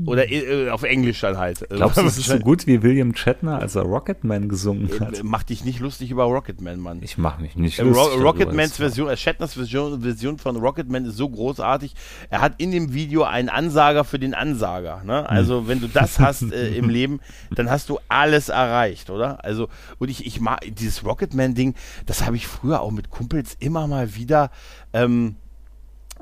Oder 0.06 0.30
äh, 0.30 0.70
auf 0.70 0.82
Englisch 0.82 1.20
dann 1.20 1.38
halt. 1.38 1.61
Hm. 1.61 1.76
Glaubst 1.76 1.98
du, 1.98 2.02
das 2.04 2.18
ist 2.18 2.26
so 2.26 2.38
gut 2.38 2.66
wie 2.66 2.82
William 2.82 3.14
Shatner, 3.14 3.58
als 3.58 3.74
er 3.74 3.82
Rocketman 3.82 4.48
gesungen 4.48 4.88
hat? 5.00 5.18
Äh, 5.18 5.22
Mach 5.22 5.42
dich 5.42 5.64
nicht 5.64 5.80
lustig 5.80 6.11
über 6.11 6.24
Rocketman, 6.24 6.80
Mann. 6.80 7.00
Ich 7.02 7.18
mache 7.18 7.42
mich 7.42 7.56
nicht 7.56 7.78
Äh, 7.78 7.82
lustig. 7.82 8.18
Ro 8.18 8.22
Rocketmans 8.22 8.76
Version, 8.76 9.08
äh, 9.08 9.16
Shatners 9.16 9.54
Version, 9.54 10.00
Version 10.02 10.38
von 10.38 10.56
Rocketman 10.56 11.04
ist 11.06 11.16
so 11.16 11.28
großartig. 11.28 11.94
Er 12.30 12.40
hat 12.40 12.54
in 12.58 12.70
dem 12.70 12.92
Video 12.94 13.24
einen 13.24 13.48
Ansager 13.48 14.04
für 14.04 14.18
den 14.18 14.34
Ansager. 14.34 15.02
Ne? 15.04 15.28
Also 15.28 15.68
wenn 15.68 15.80
du 15.80 15.88
das 15.88 16.18
hast 16.20 16.52
äh, 16.52 16.74
im 16.74 16.88
Leben, 16.88 17.20
dann 17.54 17.70
hast 17.70 17.88
du 17.88 17.98
alles 18.08 18.48
erreicht, 18.48 19.11
oder? 19.11 19.44
Also 19.44 19.68
und 19.98 20.08
ich, 20.11 20.26
ich 20.26 20.40
mag 20.40 20.61
dieses 20.66 21.04
Rocketman-Ding, 21.04 21.74
das 22.06 22.24
habe 22.24 22.37
ich 22.37 22.46
früher 22.46 22.80
auch 22.80 22.90
mit 22.90 23.11
Kumpels 23.11 23.56
immer 23.61 23.87
mal 23.87 24.14
wieder. 24.14 24.50
Ähm, 24.92 25.37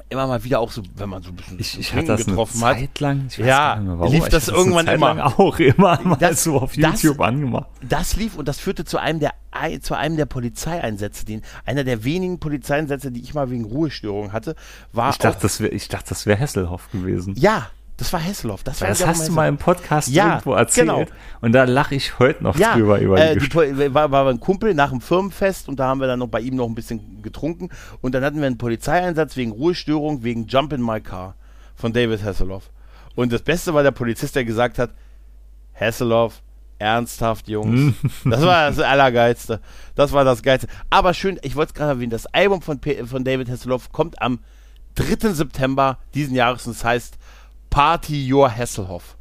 immer 0.08 0.26
mal 0.26 0.42
wieder 0.44 0.60
auch 0.60 0.70
so, 0.70 0.82
wenn 0.94 1.08
man 1.08 1.22
so 1.22 1.30
ein 1.30 1.36
bisschen 1.36 1.58
Ich, 1.58 1.78
ich 1.78 1.92
hatte 1.92 2.06
das 2.06 2.20
eine 2.22 2.30
getroffen 2.32 2.64
hat. 2.64 2.78
Zeit 2.78 3.00
lang. 3.00 3.26
Ich 3.28 3.38
Ja, 3.38 3.46
gar 3.46 3.76
nicht 3.76 3.88
mehr, 3.88 3.98
warum. 3.98 4.12
lief 4.14 4.28
das 4.28 4.48
eine 4.48 4.58
irgendwann 4.58 4.86
immer. 4.88 5.38
Auch 5.38 5.58
immer 5.58 6.00
mal 6.02 6.16
Das- 6.16 6.44
so 6.44 6.60
auf 6.60 6.74
das- 6.76 7.02
YouTube 7.02 7.20
angemacht. 7.20 7.66
Das 7.88 8.16
lief 8.16 8.36
und 8.36 8.46
das 8.48 8.58
führte 8.58 8.84
zu 8.84 8.98
einem 8.98 9.20
der 9.20 9.32
zu 9.80 9.94
einem 9.94 10.18
der 10.18 10.26
Polizeieinsätze, 10.26 11.24
den 11.24 11.40
einer 11.64 11.82
der 11.82 12.04
wenigen 12.04 12.38
Polizeieinsätze, 12.38 13.10
die 13.10 13.22
ich 13.22 13.32
mal 13.32 13.50
wegen 13.50 13.64
Ruhestörung 13.64 14.32
hatte, 14.32 14.54
war 14.92 15.08
Ich 15.10 15.16
dachte, 15.18 15.38
auch, 15.38 15.40
das 15.40 15.60
wäre, 15.60 15.72
ich 15.72 15.88
dachte, 15.88 16.10
das 16.10 16.26
wäre 16.26 16.38
Hasselhoff 16.38 16.90
gewesen. 16.92 17.34
ja, 17.38 17.68
das 17.96 18.12
war 18.12 18.20
Hesselhoff. 18.20 18.62
Das, 18.62 18.80
war 18.80 18.88
das 18.88 19.06
hast 19.06 19.28
du 19.28 19.32
mal 19.32 19.48
im 19.48 19.56
Podcast 19.56 20.08
Ja, 20.08 20.34
irgendwo 20.34 20.52
erzählt. 20.54 20.86
genau. 20.88 21.04
Und 21.40 21.52
da 21.52 21.64
lache 21.64 21.94
ich 21.94 22.18
heute 22.18 22.42
noch 22.44 22.56
ja, 22.58 22.74
drüber 22.74 22.98
über 23.00 23.18
äh, 23.18 23.36
die. 23.36 23.48
Pol- 23.48 23.94
war, 23.94 24.10
war 24.10 24.28
ein 24.28 24.38
Kumpel 24.40 24.74
nach 24.74 24.90
dem 24.90 25.00
Firmenfest 25.00 25.68
und 25.68 25.80
da 25.80 25.86
haben 25.88 26.00
wir 26.00 26.06
dann 26.06 26.18
noch 26.18 26.28
bei 26.28 26.40
ihm 26.40 26.56
noch 26.56 26.66
ein 26.66 26.74
bisschen 26.74 27.22
getrunken 27.22 27.70
und 28.02 28.14
dann 28.14 28.22
hatten 28.24 28.38
wir 28.38 28.46
einen 28.46 28.58
Polizeieinsatz 28.58 29.36
wegen 29.36 29.52
Ruhestörung, 29.52 30.22
wegen 30.24 30.46
Jump 30.46 30.72
in 30.74 30.82
My 30.84 31.00
Car 31.00 31.34
von 31.74 31.92
David 31.92 32.22
Hasselhoff. 32.22 32.70
Und 33.14 33.32
das 33.32 33.40
Beste 33.42 33.72
war 33.72 33.82
der 33.82 33.92
Polizist, 33.92 34.36
der 34.36 34.44
gesagt 34.44 34.78
hat, 34.78 34.90
Hasselhoff, 35.74 36.42
ernsthaft, 36.78 37.48
Jungs. 37.48 37.94
das 38.24 38.42
war 38.42 38.68
das 38.70 38.78
Allergeilste. 38.78 39.60
Das 39.94 40.12
war 40.12 40.24
das 40.24 40.42
Geilste. 40.42 40.68
Aber 40.90 41.14
schön, 41.14 41.38
ich 41.42 41.56
wollte 41.56 41.70
es 41.70 41.74
gerade 41.74 41.92
erwähnen, 41.92 42.10
das 42.10 42.26
Album 42.26 42.62
von, 42.62 42.78
P 42.78 43.04
von 43.06 43.24
David 43.24 43.48
Hasselhoff 43.50 43.92
kommt 43.92 44.20
am 44.20 44.40
3. 44.96 45.32
September 45.32 45.98
diesen 46.14 46.34
Jahres 46.34 46.66
und 46.66 46.72
es 46.72 46.84
heißt 46.84 47.18
Party 47.76 48.32
Your 48.32 48.50
Hasselhoff. 48.50 49.18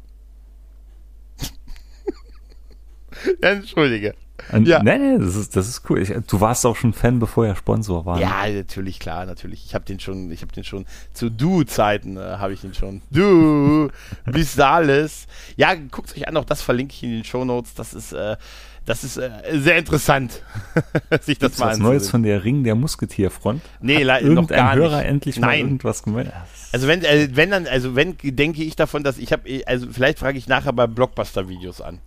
Entschuldige. 3.42 4.14
Und, 4.50 4.66
ja. 4.66 4.82
Nee, 4.82 4.96
nee, 4.96 5.18
das 5.18 5.36
ist, 5.36 5.56
das 5.56 5.68
ist 5.68 5.82
cool. 5.90 6.00
Ich, 6.00 6.08
du 6.08 6.40
warst 6.40 6.64
auch 6.64 6.74
schon 6.74 6.94
Fan, 6.94 7.18
bevor 7.18 7.46
er 7.46 7.54
Sponsor 7.54 8.06
war. 8.06 8.16
ne? 8.16 8.22
Ja, 8.22 8.48
natürlich, 8.48 8.98
klar, 8.98 9.26
natürlich. 9.26 9.66
Ich 9.66 9.74
habe 9.74 9.84
den 9.84 10.00
schon, 10.00 10.30
ich 10.30 10.40
habe 10.40 10.54
den 10.54 10.64
schon 10.64 10.86
zu 11.12 11.30
Du-Zeiten, 11.30 12.16
äh, 12.16 12.38
habe 12.38 12.54
ich 12.54 12.62
den 12.62 12.72
schon. 12.72 13.02
Du, 13.10 13.90
bist 14.24 14.58
alles. 14.58 15.26
Ja, 15.56 15.74
guckt 15.74 16.16
euch 16.16 16.26
an, 16.26 16.38
auch 16.38 16.46
das 16.46 16.62
verlinke 16.62 16.94
ich 16.94 17.02
in 17.02 17.10
den 17.10 17.24
Shownotes. 17.24 17.74
Das 17.74 17.92
ist, 17.92 18.12
äh, 18.12 18.38
das 18.86 19.04
ist 19.04 19.16
äh, 19.18 19.30
sehr 19.52 19.76
interessant, 19.76 20.42
sich 21.20 21.38
das 21.38 21.50
Gibt's 21.50 21.58
mal 21.58 21.72
was 21.72 21.78
Neues 21.78 21.94
anzusehen. 22.04 22.10
von 22.12 22.22
der 22.22 22.44
Ring 22.44 22.64
der 22.64 22.74
Musketierfront? 22.74 23.60
Nee, 23.80 24.04
Hat 24.06 24.22
noch 24.22 24.28
irgendein 24.28 24.56
gar 24.56 24.74
Hörer 24.76 24.98
nicht. 24.98 25.08
endlich 25.08 25.40
mal 25.40 25.48
Nein. 25.48 25.60
irgendwas 25.60 26.02
gemeint? 26.02 26.32
Also 26.72 26.88
wenn, 26.88 27.04
äh, 27.04 27.28
wenn 27.32 27.50
dann, 27.50 27.66
also 27.66 27.94
wenn 27.94 28.16
denke 28.22 28.62
ich 28.62 28.76
davon, 28.76 29.02
dass 29.04 29.18
ich 29.18 29.32
habe, 29.32 29.42
also 29.66 29.88
vielleicht 29.90 30.18
frage 30.18 30.38
ich 30.38 30.48
nachher 30.48 30.72
bei 30.72 30.86
Blockbuster-Videos 30.86 31.80
an, 31.80 31.98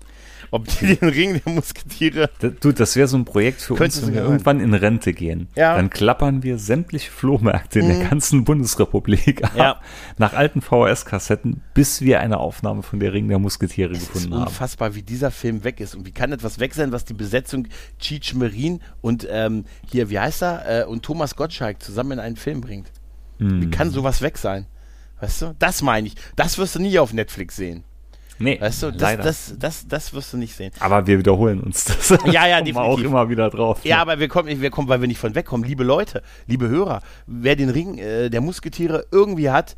ob 0.51 0.67
die 0.67 0.95
den 0.95 1.09
Ring 1.09 1.41
der 1.43 1.53
Musketiere 1.53 2.29
Du, 2.59 2.71
das 2.71 2.95
wäre 2.95 3.07
so 3.07 3.17
ein 3.17 3.25
Projekt 3.25 3.61
für 3.61 3.75
uns, 3.75 4.01
wenn 4.05 4.13
wir 4.13 4.21
irgendwann 4.23 4.59
in 4.59 4.73
Rente 4.73 5.13
gehen. 5.13 5.47
Ja. 5.55 5.75
Dann 5.75 5.89
klappern 5.89 6.43
wir 6.43 6.57
sämtliche 6.57 7.11
Flohmärkte 7.11 7.79
in 7.79 7.87
der 7.89 8.09
ganzen 8.09 8.43
Bundesrepublik 8.43 9.43
ab, 9.43 9.51
Ja. 9.55 9.81
nach 10.17 10.33
alten 10.33 10.61
VHS-Kassetten, 10.61 11.61
bis 11.73 12.01
wir 12.01 12.19
eine 12.19 12.37
Aufnahme 12.37 12.83
von 12.83 12.99
der 12.99 13.13
Ring 13.13 13.27
der 13.27 13.39
Musketiere 13.39 13.93
Es 13.93 14.03
ist 14.03 14.13
gefunden 14.13 14.35
haben. 14.35 14.47
unfassbar, 14.47 14.95
wie 14.95 15.01
dieser 15.03 15.31
Film 15.31 15.63
weg 15.63 15.79
ist. 15.79 15.95
Und 15.95 16.05
wie 16.05 16.11
kann 16.11 16.31
etwas 16.31 16.59
weg 16.59 16.73
sein, 16.73 16.91
was 16.91 17.05
die 17.05 17.13
Besetzung 17.13 17.67
Cheech 17.99 18.33
Marin 18.35 18.81
und 19.01 19.27
ähm, 19.29 19.65
hier, 19.91 20.09
wie 20.09 20.19
heißt 20.19 20.41
er? 20.43 20.81
Äh, 20.81 20.85
und 20.85 21.03
Thomas 21.03 21.35
Gottschalk 21.35 21.81
zusammen 21.81 22.13
in 22.13 22.19
einen 22.19 22.35
Film 22.35 22.61
bringt. 22.61 22.91
Wie 23.41 23.69
kann 23.69 23.89
sowas 23.89 24.21
weg 24.21 24.37
sein? 24.37 24.65
Weißt 25.21 25.41
du? 25.41 25.55
Das 25.59 25.81
meine 25.81 26.07
ich. 26.07 26.15
Das 26.35 26.57
wirst 26.57 26.75
du 26.75 26.79
nie 26.79 26.99
auf 26.99 27.13
Netflix 27.13 27.55
sehen. 27.55 27.83
Nee, 28.39 28.59
Weißt 28.59 28.83
du, 28.83 28.91
das, 28.91 29.01
leider. 29.01 29.23
das, 29.23 29.53
das, 29.59 29.87
das 29.87 30.13
wirst 30.13 30.31
du 30.31 30.37
nicht 30.37 30.55
sehen. 30.55 30.71
aber 30.79 31.05
wir 31.05 31.19
wiederholen 31.19 31.59
uns 31.59 31.83
das. 31.83 32.09
Ja, 32.25 32.47
ja, 32.47 32.65
wir 32.65 32.77
auch 32.77 32.95
definitiv. 32.95 33.05
immer 33.05 33.29
wieder 33.29 33.49
drauf. 33.49 33.83
Ja, 33.83 34.01
aber 34.01 34.19
wir 34.19 34.29
kommen, 34.29 34.61
wir 34.61 34.69
kommen, 34.69 34.87
weil 34.87 35.01
wir 35.01 35.09
nicht 35.09 35.19
von 35.19 35.35
wegkommen. 35.35 35.67
Liebe 35.67 35.83
Leute, 35.83 36.23
liebe 36.47 36.69
Hörer, 36.69 37.01
wer 37.27 37.57
den 37.57 37.69
Ring 37.69 37.97
äh, 37.97 38.29
der 38.29 38.39
Musketiere 38.39 39.05
irgendwie 39.11 39.49
hat, 39.49 39.75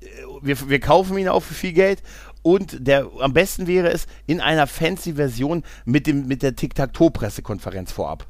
äh, 0.00 0.06
wir, 0.42 0.68
wir 0.68 0.80
kaufen 0.80 1.16
ihn 1.16 1.28
auch 1.28 1.44
für 1.44 1.54
viel 1.54 1.72
Geld. 1.72 2.02
Und 2.42 2.86
der, 2.86 3.08
am 3.20 3.32
besten 3.32 3.66
wäre 3.66 3.88
es 3.90 4.06
in 4.26 4.40
einer 4.40 4.66
fancy 4.66 5.14
Version 5.14 5.62
mit, 5.84 6.06
dem, 6.06 6.26
mit 6.26 6.42
der 6.42 6.54
Tic-Tac-Toe-Pressekonferenz 6.54 7.92
vorab. 7.92 8.26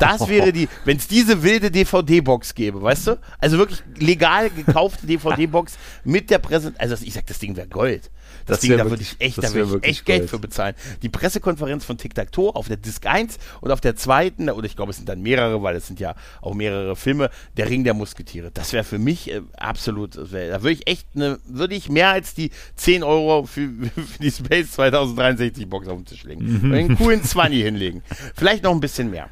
Das 0.00 0.28
wäre 0.28 0.52
die, 0.52 0.68
wenn 0.84 0.96
es 0.96 1.08
diese 1.08 1.42
wilde 1.42 1.70
DVD-Box 1.70 2.54
gäbe, 2.54 2.82
weißt 2.82 3.06
du? 3.08 3.18
Also 3.38 3.58
wirklich 3.58 3.82
legal 3.98 4.50
gekaufte 4.50 5.06
DVD-Box 5.06 5.78
mit 6.04 6.30
der 6.30 6.38
Präsentation. 6.38 6.90
Also 6.90 7.04
ich 7.04 7.14
sag, 7.14 7.26
das 7.26 7.38
Ding 7.38 7.56
wäre 7.56 7.68
Gold. 7.68 8.10
Das, 8.46 8.58
Das 8.58 8.60
Ding, 8.60 8.76
da 8.76 8.88
würde 8.88 9.02
ich 9.02 9.16
echt, 9.18 9.42
da 9.42 9.52
würde 9.54 9.78
ich 9.82 9.88
echt 9.90 10.04
Geld 10.04 10.28
für 10.30 10.38
bezahlen. 10.38 10.74
Die 11.02 11.08
Pressekonferenz 11.08 11.84
von 11.84 11.98
Tic 11.98 12.14
Tac 12.14 12.32
Toe 12.32 12.54
auf 12.54 12.68
der 12.68 12.76
Disc 12.76 13.06
1 13.06 13.38
und 13.60 13.70
auf 13.70 13.80
der 13.80 13.96
zweiten, 13.96 14.50
oder 14.50 14.66
ich 14.66 14.76
glaube, 14.76 14.90
es 14.90 14.96
sind 14.96 15.08
dann 15.08 15.22
mehrere, 15.22 15.62
weil 15.62 15.76
es 15.76 15.86
sind 15.86 16.00
ja 16.00 16.14
auch 16.40 16.54
mehrere 16.54 16.96
Filme, 16.96 17.30
der 17.56 17.68
Ring 17.68 17.84
der 17.84 17.94
Musketiere. 17.94 18.50
Das 18.52 18.72
wäre 18.72 18.84
für 18.84 18.98
mich 18.98 19.30
äh, 19.30 19.42
absolut, 19.56 20.32
wär, 20.32 20.50
da 20.50 20.62
würde 20.62 20.72
ich 20.72 20.86
echt 20.86 21.06
eine, 21.14 21.38
würde 21.46 21.74
ich 21.74 21.88
mehr 21.88 22.10
als 22.10 22.34
die 22.34 22.50
10 22.76 23.02
Euro 23.02 23.44
für, 23.44 23.68
für 23.94 24.18
die 24.20 24.30
Space 24.30 24.72
2063 24.72 25.68
Box 25.68 25.88
auf 25.88 25.96
den 25.96 26.04
Tisch 26.06 26.24
legen. 26.24 26.60
Mhm. 26.66 26.72
Einen 26.72 26.96
coolen 26.96 27.22
20 27.22 27.62
hinlegen. 27.62 28.02
Vielleicht 28.34 28.64
noch 28.64 28.72
ein 28.72 28.80
bisschen 28.80 29.10
mehr. 29.10 29.28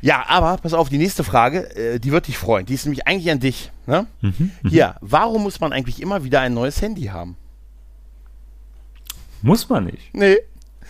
Ja, 0.00 0.24
aber 0.28 0.58
pass 0.58 0.74
auf, 0.74 0.90
die 0.90 0.98
nächste 0.98 1.24
Frage, 1.24 1.74
äh, 1.76 1.98
die 1.98 2.12
wird 2.12 2.28
dich 2.28 2.36
freuen. 2.36 2.66
Die 2.66 2.74
ist 2.74 2.84
nämlich 2.84 3.06
eigentlich 3.06 3.30
an 3.30 3.40
dich. 3.40 3.70
Ne? 3.86 4.06
Mhm, 4.20 4.50
Hier, 4.68 4.96
warum 5.00 5.42
muss 5.44 5.60
man 5.60 5.72
eigentlich 5.72 6.02
immer 6.02 6.24
wieder 6.24 6.40
ein 6.40 6.52
neues 6.52 6.82
Handy 6.82 7.04
haben? 7.04 7.36
Muss 9.44 9.68
man 9.68 9.84
nicht. 9.84 10.14
Nee, 10.14 10.36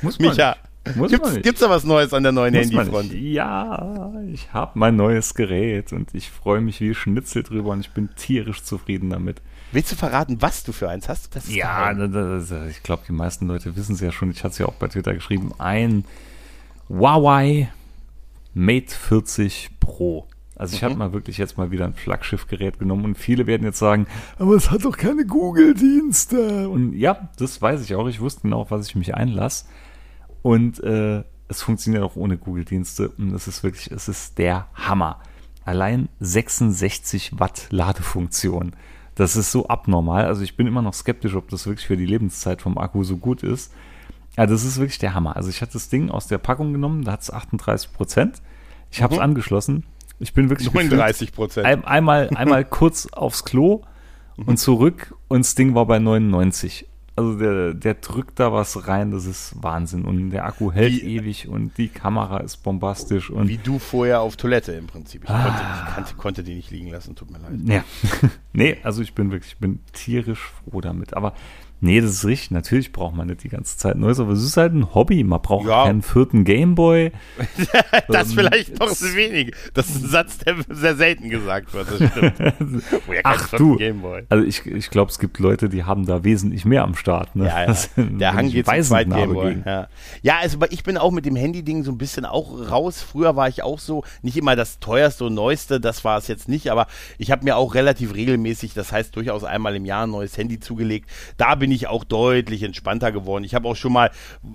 Muss 0.02 0.18
man 0.18 0.28
Micha. 0.30 0.56
nicht. 0.84 0.96
Muss 0.96 1.10
Gibt's, 1.10 1.26
man 1.26 1.34
nicht. 1.34 1.44
gibt's 1.44 1.60
da 1.60 1.70
was 1.70 1.84
Neues 1.84 2.12
an 2.12 2.22
der 2.22 2.32
neuen 2.32 2.54
Muss 2.54 2.70
Handyfront? 2.70 3.12
Ja, 3.14 4.12
ich 4.32 4.52
habe 4.52 4.72
mein 4.78 4.96
neues 4.96 5.34
Gerät 5.34 5.92
und 5.92 6.14
ich 6.14 6.30
freue 6.30 6.60
mich 6.60 6.80
wie 6.80 6.94
Schnitzel 6.94 7.42
drüber 7.42 7.70
und 7.70 7.80
ich 7.80 7.90
bin 7.90 8.10
tierisch 8.16 8.62
zufrieden 8.62 9.10
damit. 9.10 9.40
Willst 9.72 9.90
du 9.92 9.96
verraten, 9.96 10.40
was 10.40 10.62
du 10.62 10.72
für 10.72 10.88
eins 10.90 11.08
hast? 11.08 11.34
Das 11.34 11.52
Ja, 11.52 11.90
geheim. 11.92 12.12
da- 12.12 12.38
da- 12.38 12.38
da- 12.38 12.66
ich 12.66 12.82
glaube, 12.82 13.02
die 13.08 13.12
meisten 13.12 13.46
Leute 13.48 13.74
wissen 13.76 13.94
es 13.94 14.00
ja 14.00 14.12
schon. 14.12 14.30
Ich 14.30 14.44
hatte 14.44 14.52
es 14.52 14.58
ja 14.58 14.66
auch 14.66 14.74
bei 14.74 14.86
Twitter 14.88 15.14
geschrieben. 15.14 15.52
Ein 15.58 16.04
Huawei 16.88 17.70
Mate 18.52 18.94
40 18.94 19.70
Pro. 19.80 20.28
Also 20.56 20.76
ich 20.76 20.84
habe 20.84 20.94
mal 20.94 21.12
wirklich 21.12 21.36
jetzt 21.38 21.58
mal 21.58 21.70
wieder 21.72 21.84
ein 21.84 21.94
Flaggschiffgerät 21.94 22.78
genommen 22.78 23.04
und 23.04 23.18
viele 23.18 23.46
werden 23.46 23.64
jetzt 23.64 23.78
sagen, 23.78 24.06
aber 24.38 24.54
es 24.54 24.70
hat 24.70 24.84
doch 24.84 24.96
keine 24.96 25.26
Google-Dienste. 25.26 26.68
Und 26.68 26.94
ja, 26.94 27.28
das 27.38 27.60
weiß 27.60 27.82
ich 27.82 27.94
auch. 27.96 28.06
Ich 28.06 28.20
wusste 28.20 28.42
genau, 28.42 28.60
auf 28.60 28.70
was 28.70 28.86
ich 28.86 28.94
mich 28.94 29.14
einlasse. 29.14 29.66
Und 30.42 30.82
äh, 30.84 31.24
es 31.48 31.62
funktioniert 31.62 32.02
auch 32.04 32.16
ohne 32.16 32.36
Google-Dienste. 32.38 33.08
Und 33.10 33.34
es 33.34 33.48
ist 33.48 33.62
wirklich, 33.64 33.90
es 33.90 34.08
ist 34.08 34.38
der 34.38 34.66
Hammer. 34.74 35.20
Allein 35.64 36.08
66 36.20 37.38
Watt 37.38 37.66
Ladefunktion. 37.70 38.74
Das 39.16 39.36
ist 39.36 39.50
so 39.52 39.68
abnormal. 39.68 40.24
Also 40.26 40.42
ich 40.42 40.56
bin 40.56 40.66
immer 40.66 40.82
noch 40.82 40.94
skeptisch, 40.94 41.34
ob 41.34 41.48
das 41.48 41.66
wirklich 41.66 41.86
für 41.86 41.96
die 41.96 42.06
Lebenszeit 42.06 42.62
vom 42.62 42.78
Akku 42.78 43.02
so 43.04 43.16
gut 43.16 43.42
ist. 43.42 43.72
Ja, 44.36 44.46
das 44.46 44.64
ist 44.64 44.78
wirklich 44.78 44.98
der 44.98 45.14
Hammer. 45.14 45.36
Also 45.36 45.48
ich 45.50 45.62
hatte 45.62 45.74
das 45.74 45.88
Ding 45.88 46.10
aus 46.10 46.26
der 46.26 46.38
Packung 46.38 46.72
genommen, 46.72 47.04
da 47.04 47.12
hat 47.12 47.22
es 47.22 47.32
38 47.32 47.92
Prozent. 47.92 48.42
Ich 48.90 49.02
habe 49.02 49.14
es 49.14 49.18
Mhm. 49.18 49.24
angeschlossen. 49.24 49.84
Ich 50.24 50.32
bin 50.32 50.48
wirklich 50.48 50.72
gefühlt 50.72 50.90
39 50.90 51.32
Prozent. 51.32 51.66
ein, 51.66 51.84
einmal, 51.84 52.30
einmal 52.34 52.64
kurz 52.78 53.06
aufs 53.12 53.44
Klo 53.44 53.82
und 54.36 54.56
zurück 54.58 55.14
und 55.28 55.40
das 55.44 55.54
Ding 55.54 55.74
war 55.74 55.84
bei 55.86 55.98
99. 55.98 56.88
Also 57.16 57.38
der, 57.38 57.74
der 57.74 57.94
drückt 57.94 58.40
da 58.40 58.52
was 58.52 58.88
rein, 58.88 59.12
das 59.12 59.24
ist 59.26 59.54
Wahnsinn. 59.62 60.04
Und 60.04 60.30
der 60.30 60.46
Akku 60.46 60.72
hält 60.72 60.94
Wie- 60.94 61.16
ewig 61.16 61.46
und 61.46 61.76
die 61.78 61.88
Kamera 61.88 62.38
ist 62.38 62.56
bombastisch 62.64 63.30
und 63.30 63.46
Wie 63.48 63.58
du 63.58 63.78
vorher 63.78 64.20
auf 64.22 64.36
Toilette 64.36 64.72
im 64.72 64.86
Prinzip. 64.88 65.22
Ich, 65.24 65.30
Ah. 65.30 65.42
konnte, 65.44 65.62
ich 65.62 65.94
kannte, 65.94 66.14
konnte 66.14 66.42
die 66.42 66.54
nicht 66.54 66.70
liegen 66.72 66.88
lassen, 66.90 67.14
tut 67.14 67.30
mir 67.30 67.38
leid. 67.38 67.52
ja. 67.66 67.84
nee, 68.54 68.78
also 68.82 69.02
ich 69.02 69.14
bin 69.14 69.30
wirklich, 69.30 69.52
ich 69.52 69.58
bin 69.58 69.78
tierisch 69.92 70.40
froh 70.70 70.80
damit. 70.80 71.14
Aber 71.14 71.34
nee, 71.84 72.00
das 72.00 72.10
ist 72.10 72.24
richtig. 72.24 72.50
Natürlich 72.50 72.92
braucht 72.92 73.14
man 73.14 73.28
nicht 73.28 73.44
die 73.44 73.48
ganze 73.48 73.76
Zeit 73.78 73.96
Neues, 73.96 74.18
aber 74.20 74.32
es 74.32 74.42
ist 74.42 74.56
halt 74.56 74.74
ein 74.74 74.94
Hobby. 74.94 75.22
Man 75.24 75.40
braucht 75.40 75.66
Ja. 75.68 75.84
keinen 75.84 76.02
vierten 76.02 76.44
Gameboy. 76.44 77.12
Das 78.08 78.30
Ähm, 78.30 78.34
vielleicht 78.36 78.78
noch 78.80 78.90
zu 78.90 79.14
wenig. 79.14 79.54
Das 79.72 79.88
ist 79.88 80.04
ein 80.04 80.08
Satz, 80.10 80.38
der 80.38 80.56
sehr 80.68 80.96
selten 80.96 81.30
gesagt 81.30 81.72
wird. 81.72 81.88
Das 81.88 82.10
stimmt. 82.10 82.34
Woher 83.06 83.20
Ach 83.24 83.48
du, 83.50 83.76
Gameboy? 83.76 84.24
also 84.28 84.44
ich, 84.44 84.66
ich 84.66 84.90
glaube, 84.90 85.10
es 85.10 85.18
gibt 85.18 85.38
Leute, 85.38 85.68
die 85.68 85.84
haben 85.84 86.06
da 86.06 86.24
wesentlich 86.24 86.64
mehr 86.64 86.82
am 86.82 86.94
Start. 86.94 87.36
Ne? 87.36 87.46
Ja, 87.46 87.64
ja. 87.72 87.74
Der 87.96 88.34
Hang 88.34 88.50
geht 88.50 88.66
zum 88.66 88.82
zweiten 88.82 89.10
Gameboy. 89.12 89.58
Ja. 89.64 89.88
ja, 90.22 90.38
also 90.40 90.56
aber 90.56 90.72
ich 90.72 90.82
bin 90.82 90.96
auch 90.98 91.10
mit 91.10 91.26
dem 91.26 91.36
Handy-Ding 91.36 91.84
so 91.84 91.92
ein 91.92 91.98
bisschen 91.98 92.24
auch 92.24 92.70
raus. 92.70 93.02
Früher 93.02 93.36
war 93.36 93.48
ich 93.48 93.62
auch 93.62 93.78
so, 93.78 94.04
nicht 94.22 94.36
immer 94.36 94.56
das 94.56 94.78
teuerste 94.80 95.24
und 95.24 95.34
neueste, 95.34 95.80
das 95.80 96.04
war 96.04 96.18
es 96.18 96.28
jetzt 96.28 96.48
nicht, 96.48 96.70
aber 96.70 96.86
ich 97.18 97.30
habe 97.30 97.44
mir 97.44 97.56
auch 97.56 97.74
relativ 97.74 98.14
regelmäßig, 98.14 98.74
das 98.74 98.92
heißt 98.92 99.14
durchaus 99.16 99.44
einmal 99.44 99.74
im 99.76 99.84
Jahr 99.84 100.06
ein 100.06 100.10
neues 100.10 100.36
Handy 100.38 100.60
zugelegt. 100.60 101.08
Da 101.36 101.54
bin 101.54 101.70
ich 101.70 101.73
auch 101.86 102.04
deutlich 102.04 102.62
entspannter 102.62 103.12
geworden. 103.12 103.44
Ich 103.44 103.54
habe 103.54 103.68
auch 103.68 103.76
schon 103.76 103.92
mal 103.92 104.10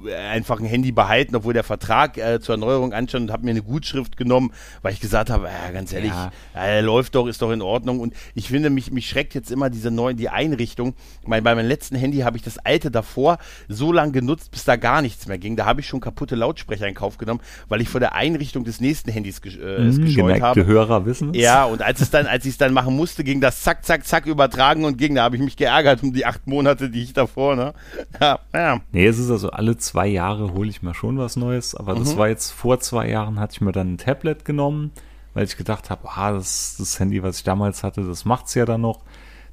äh, 0.08 0.14
einfach 0.16 0.60
ein 0.60 0.66
Handy 0.66 0.92
behalten, 0.92 1.36
obwohl 1.36 1.54
der 1.54 1.64
Vertrag 1.64 2.18
äh, 2.18 2.40
zur 2.40 2.56
Erneuerung 2.56 2.94
anstand 2.94 3.24
und 3.28 3.32
habe 3.32 3.44
mir 3.46 3.52
eine 3.52 3.62
Gutschrift 3.62 4.18
genommen, 4.18 4.52
weil 4.82 4.94
ich 4.94 5.00
gesagt 5.00 5.30
habe, 5.30 5.48
äh, 5.48 5.74
ganz 5.74 5.94
ehrlich, 5.94 6.12
Ja. 6.12 6.32
äh, 6.56 6.82
läuft 6.82 7.16
doch, 7.16 7.28
ist 7.28 7.42
doch 7.42 7.52
in 7.52 7.62
Ordnung. 7.62 8.00
Und 8.00 8.14
ich 8.36 8.48
finde, 8.48 8.70
mich, 8.70 8.92
mich 8.92 9.08
schreckt 9.10 9.34
jetzt 9.36 9.52
immer 9.52 9.70
diese 9.70 9.92
neuen, 9.92 10.18
die 10.18 10.30
Einrichtung. 10.30 10.94
Ich 11.22 11.28
meine, 11.28 11.42
bei 11.42 11.54
meinem 11.56 11.68
letzten 11.68 11.96
Handy 11.96 12.20
habe 12.20 12.38
ich 12.38 12.44
das 12.44 12.58
alte 12.60 12.90
davor 12.92 13.38
so 13.68 13.92
lange 13.92 14.12
genutzt, 14.14 14.52
bis 14.52 14.64
da 14.66 14.76
gar 14.76 15.02
nichts 15.02 15.28
mehr 15.28 15.38
ging. 15.38 15.56
Da 15.56 15.66
habe 15.66 15.82
ich 15.82 15.88
schon 15.88 16.00
kaputte 16.00 16.36
Lautsprecher 16.36 16.88
in 16.88 16.96
Kauf 16.96 17.18
genommen, 17.18 17.42
weil 17.68 17.82
ich 17.82 17.90
vor 17.90 18.00
der 18.00 18.16
Einrichtung 18.16 18.64
des 18.64 18.80
nächsten 18.82 19.12
Handys 19.12 19.42
gesch 19.42 19.58
äh, 19.58 19.88
es 19.88 19.98
Hm, 19.98 20.06
gescheut 20.06 20.42
habe. 20.42 20.66
Hörer 20.66 21.06
wissen 21.06 21.32
es. 21.32 21.38
Ja, 21.42 21.66
und 21.66 21.82
als 21.82 22.02
es 22.02 22.10
dann, 22.10 22.26
als 22.28 22.46
ich 22.46 22.52
es 22.52 22.58
dann 22.58 22.74
machen 22.74 22.96
musste, 22.96 23.24
ging 23.24 23.42
das 23.42 23.64
zack, 23.64 23.86
zack, 23.86 24.06
zack 24.06 24.26
übertragen 24.26 24.86
und 24.86 24.98
ging. 24.98 25.16
Da 25.16 25.24
habe 25.24 25.36
ich 25.36 25.42
mich 25.42 25.56
geärgert 25.58 26.04
um 26.04 26.14
die 26.14 26.26
acht 26.26 26.48
Monate, 26.48 26.90
die 26.90 26.99
ich 27.04 27.14
davor, 27.14 27.56
ne? 27.56 27.74
Ja, 28.22 28.40
ja. 28.54 28.80
Nee, 28.92 29.06
es 29.08 29.18
ist 29.20 29.32
also 29.32 29.52
alle 29.52 29.78
zwei 29.78 30.08
Jahre 30.08 30.54
hole 30.54 30.70
ich 30.70 30.82
mir 30.82 30.94
schon 30.94 31.18
was 31.18 31.36
Neues, 31.36 31.76
aber 31.76 31.96
Mhm. 31.96 32.00
das 32.00 32.18
war 32.18 32.28
jetzt 32.30 32.52
vor 32.52 32.80
zwei 32.80 33.10
Jahren, 33.10 33.40
hatte 33.40 33.54
ich 33.54 33.62
mir 33.62 33.72
dann 33.72 33.94
ein 33.94 33.98
Tablet 33.98 34.46
genommen, 34.46 34.92
weil 35.34 35.46
ich 35.46 35.58
gedacht 35.58 35.90
habe, 35.90 36.08
ah, 36.10 36.32
das, 36.32 36.76
das 36.80 37.00
Handy, 37.00 37.22
was 37.24 37.38
ich 37.38 37.44
damals 37.44 37.84
hatte, 37.84 38.04
das 38.04 38.26
macht's 38.26 38.54
ja 38.56 38.66
dann 38.66 38.82
noch. 38.82 39.02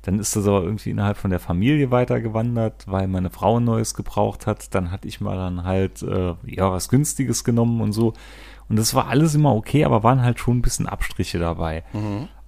Dann 0.03 0.21
ist 0.21 0.37
das 0.37 0.47
aber 0.47 0.63
irgendwie 0.63 0.91
innerhalb 0.91 1.17
von 1.17 1.31
der 1.31 1.41
Familie 1.41 1.91
weitergewandert, 1.91 2.85
weil 2.87 3.09
meine 3.09 3.29
Frau 3.31 3.59
ein 3.59 3.65
neues 3.65 3.95
gebraucht 3.95 4.47
hat. 4.47 4.73
Dann 4.73 4.93
hatte 4.93 5.09
ich 5.09 5.21
mal 5.21 5.37
dann 5.37 5.65
halt 5.65 6.01
äh, 6.03 6.35
ja 6.47 6.71
was 6.71 6.89
Günstiges 6.89 7.43
genommen 7.43 7.81
und 7.81 7.93
so. 7.93 8.13
Und 8.69 8.77
das 8.77 8.95
war 8.95 9.09
alles 9.09 9.35
immer 9.35 9.55
okay, 9.55 9.85
aber 9.85 10.05
waren 10.05 10.23
halt 10.23 10.39
schon 10.39 10.59
ein 10.59 10.63
bisschen 10.63 10.87
Abstriche 10.87 11.41
dabei. 11.41 11.83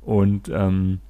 Und 0.03 0.49
ähm, 0.55 1.01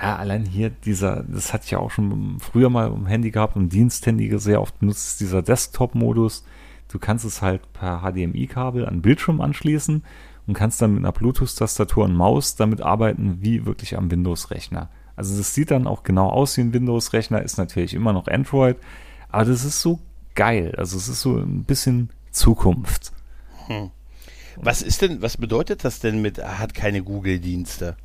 ja, 0.00 0.16
allein 0.16 0.44
hier 0.44 0.70
dieser, 0.70 1.24
das 1.24 1.52
hatte 1.52 1.64
ich 1.64 1.72
ja 1.72 1.78
auch 1.78 1.90
schon 1.90 2.38
früher 2.38 2.70
mal 2.70 2.92
im 2.92 3.06
Handy 3.06 3.32
gehabt, 3.32 3.56
im 3.56 3.68
Diensthandy 3.68 4.38
sehr 4.38 4.60
oft 4.60 4.78
benutzt, 4.78 5.20
dieser 5.20 5.42
Desktop-Modus. 5.42 6.44
Du 6.88 6.98
kannst 6.98 7.24
es 7.24 7.42
halt 7.42 7.72
per 7.72 8.02
HDMI-Kabel 8.02 8.86
an 8.86 9.02
Bildschirm 9.02 9.40
anschließen 9.40 10.04
und 10.46 10.54
kannst 10.54 10.80
dann 10.80 10.94
mit 10.94 11.00
einer 11.00 11.12
Bluetooth-Tastatur 11.12 12.04
und 12.04 12.14
Maus 12.14 12.54
damit 12.54 12.80
arbeiten, 12.80 13.38
wie 13.40 13.66
wirklich 13.66 13.96
am 13.96 14.10
Windows-Rechner. 14.10 14.88
Also 15.16 15.36
das 15.36 15.54
sieht 15.54 15.72
dann 15.72 15.88
auch 15.88 16.04
genau 16.04 16.28
aus 16.28 16.56
wie 16.56 16.60
ein 16.60 16.72
Windows-Rechner, 16.72 17.42
ist 17.42 17.58
natürlich 17.58 17.92
immer 17.92 18.12
noch 18.12 18.28
Android, 18.28 18.76
aber 19.30 19.46
das 19.46 19.64
ist 19.64 19.80
so 19.80 19.98
geil. 20.36 20.74
Also 20.78 20.96
es 20.96 21.08
ist 21.08 21.22
so 21.22 21.36
ein 21.38 21.64
bisschen 21.64 22.10
Zukunft. 22.30 23.12
Was 24.56 24.82
ist 24.82 25.02
denn, 25.02 25.20
was 25.22 25.36
bedeutet 25.36 25.84
das 25.84 25.98
denn 25.98 26.22
mit, 26.22 26.38
hat 26.38 26.72
keine 26.72 27.02
Google-Dienste? 27.02 27.96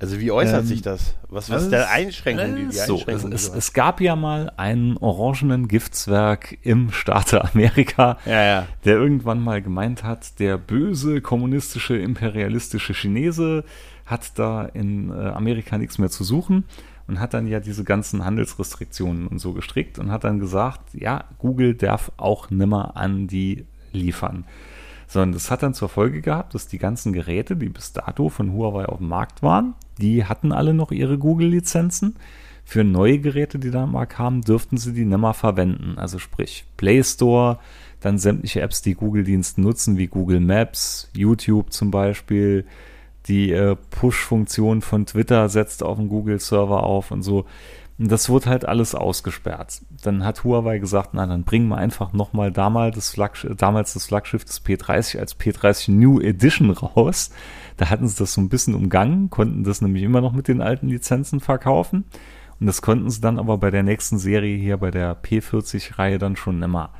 Also 0.00 0.18
wie 0.18 0.32
äußert 0.32 0.62
Ähm, 0.62 0.66
sich 0.66 0.80
das? 0.80 1.14
Was, 1.28 1.50
was 1.50 1.64
ist 1.64 1.72
der 1.72 1.90
Einschränkung? 1.90 2.56
Die, 2.56 2.66
die 2.68 2.72
so, 2.72 2.96
es, 2.96 3.00
Einschränkung 3.06 3.32
es, 3.32 3.44
sowas? 3.44 3.58
es 3.58 3.72
gab 3.74 4.00
ja 4.00 4.16
mal 4.16 4.50
einen 4.56 4.96
orangenen 4.96 5.68
Giftswerk 5.68 6.56
im 6.62 6.90
Staate 6.90 7.44
Amerika, 7.52 8.16
ja, 8.24 8.42
ja. 8.42 8.66
der 8.86 8.96
irgendwann 8.96 9.44
mal 9.44 9.60
gemeint 9.60 10.02
hat, 10.02 10.40
der 10.40 10.56
böse 10.56 11.20
kommunistische, 11.20 11.98
imperialistische 11.98 12.94
Chinese 12.94 13.64
hat 14.06 14.38
da 14.38 14.64
in 14.64 15.10
äh, 15.10 15.28
Amerika 15.28 15.76
nichts 15.76 15.98
mehr 15.98 16.10
zu 16.10 16.24
suchen 16.24 16.64
und 17.06 17.20
hat 17.20 17.34
dann 17.34 17.46
ja 17.46 17.60
diese 17.60 17.84
ganzen 17.84 18.24
Handelsrestriktionen 18.24 19.26
und 19.26 19.38
so 19.38 19.52
gestrickt 19.52 19.98
und 19.98 20.10
hat 20.10 20.24
dann 20.24 20.40
gesagt, 20.40 20.94
ja, 20.94 21.24
Google 21.38 21.74
darf 21.74 22.10
auch 22.16 22.50
nimmer 22.50 22.96
an 22.96 23.26
die 23.26 23.66
liefern. 23.92 24.46
Sondern 25.06 25.32
das 25.32 25.50
hat 25.50 25.62
dann 25.62 25.74
zur 25.74 25.88
Folge 25.88 26.22
gehabt, 26.22 26.54
dass 26.54 26.68
die 26.68 26.78
ganzen 26.78 27.12
Geräte, 27.12 27.56
die 27.56 27.68
bis 27.68 27.92
dato 27.92 28.28
von 28.28 28.52
Huawei 28.52 28.86
auf 28.86 28.98
dem 28.98 29.08
Markt 29.08 29.42
waren, 29.42 29.74
die 30.00 30.24
hatten 30.24 30.52
alle 30.52 30.74
noch 30.74 30.90
ihre 30.90 31.18
Google-Lizenzen. 31.18 32.16
Für 32.64 32.84
neue 32.84 33.18
Geräte, 33.18 33.58
die 33.58 33.70
da 33.70 33.86
Markt 33.86 34.14
kamen, 34.14 34.42
dürften 34.42 34.76
sie 34.76 34.92
die 34.92 35.04
nimmer 35.04 35.34
verwenden. 35.34 35.98
Also 35.98 36.18
sprich 36.18 36.64
Play 36.76 37.02
Store, 37.02 37.58
dann 38.00 38.18
sämtliche 38.18 38.60
Apps, 38.60 38.82
die 38.82 38.94
Google-Dienste 38.94 39.60
nutzen, 39.60 39.98
wie 39.98 40.06
Google 40.06 40.40
Maps, 40.40 41.10
YouTube 41.14 41.72
zum 41.72 41.90
Beispiel, 41.90 42.64
Die 43.28 43.52
äh, 43.52 43.76
Push-Funktion 43.90 44.80
von 44.80 45.04
Twitter 45.04 45.48
setzt 45.48 45.82
auf 45.82 45.98
dem 45.98 46.08
Google-Server 46.08 46.82
auf 46.82 47.10
und 47.10 47.22
so. 47.22 47.44
Und 47.98 48.10
das 48.10 48.30
wurde 48.30 48.48
halt 48.48 48.64
alles 48.64 48.94
ausgesperrt. 48.94 49.82
Dann 50.02 50.24
hat 50.24 50.42
Huawei 50.42 50.78
gesagt, 50.78 51.10
na, 51.12 51.26
dann 51.26 51.44
bringen 51.44 51.68
wir 51.68 51.76
einfach 51.76 52.14
nochmal 52.14 52.50
damals 52.50 53.14
damals 53.58 53.92
das 53.92 54.06
Flaggschiff 54.06 54.44
des 54.44 54.64
P30 54.64 55.18
als 55.18 55.38
P30 55.38 55.90
New 55.90 56.18
Edition 56.18 56.70
raus. 56.70 57.30
Da 57.80 57.88
hatten 57.88 58.06
sie 58.06 58.18
das 58.18 58.34
so 58.34 58.42
ein 58.42 58.50
bisschen 58.50 58.74
umgangen, 58.74 59.30
konnten 59.30 59.64
das 59.64 59.80
nämlich 59.80 60.02
immer 60.02 60.20
noch 60.20 60.34
mit 60.34 60.48
den 60.48 60.60
alten 60.60 60.88
Lizenzen 60.88 61.40
verkaufen. 61.40 62.04
Und 62.60 62.66
das 62.66 62.82
konnten 62.82 63.08
sie 63.08 63.22
dann 63.22 63.38
aber 63.38 63.56
bei 63.56 63.70
der 63.70 63.82
nächsten 63.82 64.18
Serie 64.18 64.58
hier, 64.58 64.76
bei 64.76 64.90
der 64.90 65.16
P40-Reihe 65.16 66.18
dann 66.18 66.36
schon 66.36 66.62
immer. 66.62 66.90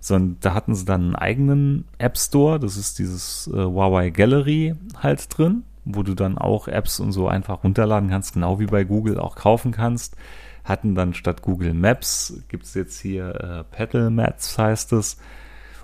Sondern 0.00 0.38
da 0.40 0.52
hatten 0.52 0.74
sie 0.74 0.84
dann 0.84 1.02
einen 1.02 1.14
eigenen 1.14 1.84
App 1.98 2.18
Store, 2.18 2.58
das 2.58 2.76
ist 2.76 2.98
dieses 2.98 3.46
äh, 3.54 3.56
Huawei 3.56 4.10
Gallery 4.10 4.74
halt 5.00 5.26
drin 5.38 5.62
wo 5.86 6.02
du 6.02 6.14
dann 6.14 6.36
auch 6.36 6.66
Apps 6.66 6.98
und 6.98 7.12
so 7.12 7.28
einfach 7.28 7.62
runterladen 7.62 8.10
kannst, 8.10 8.34
genau 8.34 8.58
wie 8.58 8.66
bei 8.66 8.82
Google 8.82 9.18
auch 9.18 9.36
kaufen 9.36 9.70
kannst. 9.70 10.16
Hatten 10.64 10.96
dann 10.96 11.14
statt 11.14 11.42
Google 11.42 11.74
Maps, 11.74 12.42
gibt's 12.48 12.74
jetzt 12.74 12.98
hier 12.98 13.28
äh, 13.36 13.64
Petal 13.64 14.10
Maps 14.10 14.58
heißt 14.58 14.92
es. 14.94 15.16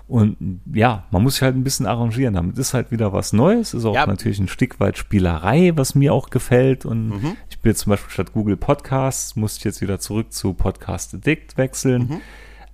Und 0.07 0.61
ja, 0.71 1.05
man 1.11 1.23
muss 1.23 1.35
sich 1.35 1.43
halt 1.43 1.55
ein 1.55 1.63
bisschen 1.63 1.85
arrangieren. 1.85 2.33
Damit 2.33 2.57
ist 2.57 2.73
halt 2.73 2.91
wieder 2.91 3.13
was 3.13 3.33
Neues. 3.33 3.73
Ist 3.73 3.85
auch 3.85 3.95
ja. 3.95 4.05
natürlich 4.05 4.39
ein 4.39 4.47
Stück 4.47 4.79
weit 4.79 4.97
Spielerei, 4.97 5.71
was 5.75 5.95
mir 5.95 6.13
auch 6.13 6.29
gefällt. 6.29 6.85
Und 6.85 7.09
mhm. 7.09 7.37
ich 7.49 7.59
bin 7.59 7.71
jetzt 7.71 7.79
zum 7.79 7.91
Beispiel 7.91 8.11
statt 8.11 8.33
Google 8.33 8.57
Podcasts, 8.57 9.35
musste 9.35 9.59
ich 9.59 9.63
jetzt 9.63 9.81
wieder 9.81 9.99
zurück 9.99 10.33
zu 10.33 10.53
Podcast 10.53 11.13
Addict 11.13 11.57
wechseln. 11.57 12.07
Mhm. 12.07 12.21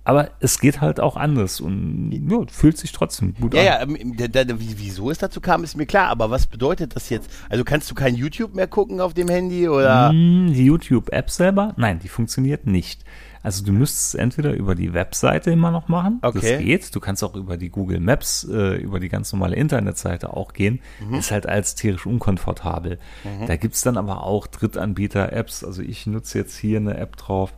Aber 0.02 0.30
es 0.40 0.60
geht 0.60 0.80
halt 0.80 0.98
auch 0.98 1.16
anders 1.16 1.60
und 1.60 2.10
ja, 2.10 2.38
fühlt 2.50 2.78
sich 2.78 2.92
trotzdem 2.92 3.34
gut 3.34 3.54
ja, 3.54 3.78
an. 3.78 3.96
Ja, 4.18 4.28
da, 4.28 4.44
da, 4.44 4.54
wieso 4.58 5.10
es 5.10 5.18
dazu 5.18 5.40
kam, 5.40 5.62
ist 5.62 5.76
mir 5.76 5.86
klar. 5.86 6.08
Aber 6.08 6.30
was 6.30 6.46
bedeutet 6.46 6.96
das 6.96 7.10
jetzt? 7.10 7.30
Also 7.50 7.64
kannst 7.64 7.90
du 7.90 7.94
kein 7.94 8.14
YouTube 8.14 8.54
mehr 8.54 8.66
gucken 8.66 9.00
auf 9.00 9.12
dem 9.12 9.28
Handy 9.28 9.68
oder? 9.68 10.12
Mm, 10.12 10.52
die 10.54 10.64
YouTube-App 10.64 11.30
selber? 11.30 11.74
Nein, 11.76 11.98
die 11.98 12.08
funktioniert 12.08 12.66
nicht. 12.66 13.04
Also 13.42 13.64
du 13.64 13.72
müsstest 13.72 14.08
es 14.08 14.14
entweder 14.14 14.52
über 14.52 14.74
die 14.74 14.92
Webseite 14.92 15.50
immer 15.50 15.70
noch 15.70 15.88
machen. 15.88 16.18
Okay. 16.22 16.40
Das 16.40 16.58
geht. 16.64 16.94
Du 16.94 17.00
kannst 17.00 17.24
auch 17.24 17.34
über 17.34 17.56
die 17.56 17.70
Google 17.70 18.00
Maps, 18.00 18.46
äh, 18.50 18.76
über 18.76 19.00
die 19.00 19.08
ganz 19.08 19.32
normale 19.32 19.56
Internetseite 19.56 20.34
auch 20.34 20.52
gehen. 20.52 20.80
Mhm. 21.00 21.14
Ist 21.14 21.30
halt 21.30 21.46
als 21.46 21.74
tierisch 21.74 22.04
unkomfortabel. 22.04 22.98
Mhm. 23.24 23.46
Da 23.46 23.56
gibt's 23.56 23.80
dann 23.82 23.96
aber 23.96 24.24
auch 24.24 24.46
Drittanbieter-Apps. 24.46 25.64
Also 25.64 25.82
ich 25.82 26.06
nutze 26.06 26.38
jetzt 26.38 26.56
hier 26.56 26.78
eine 26.78 26.96
App 26.98 27.16
drauf 27.16 27.54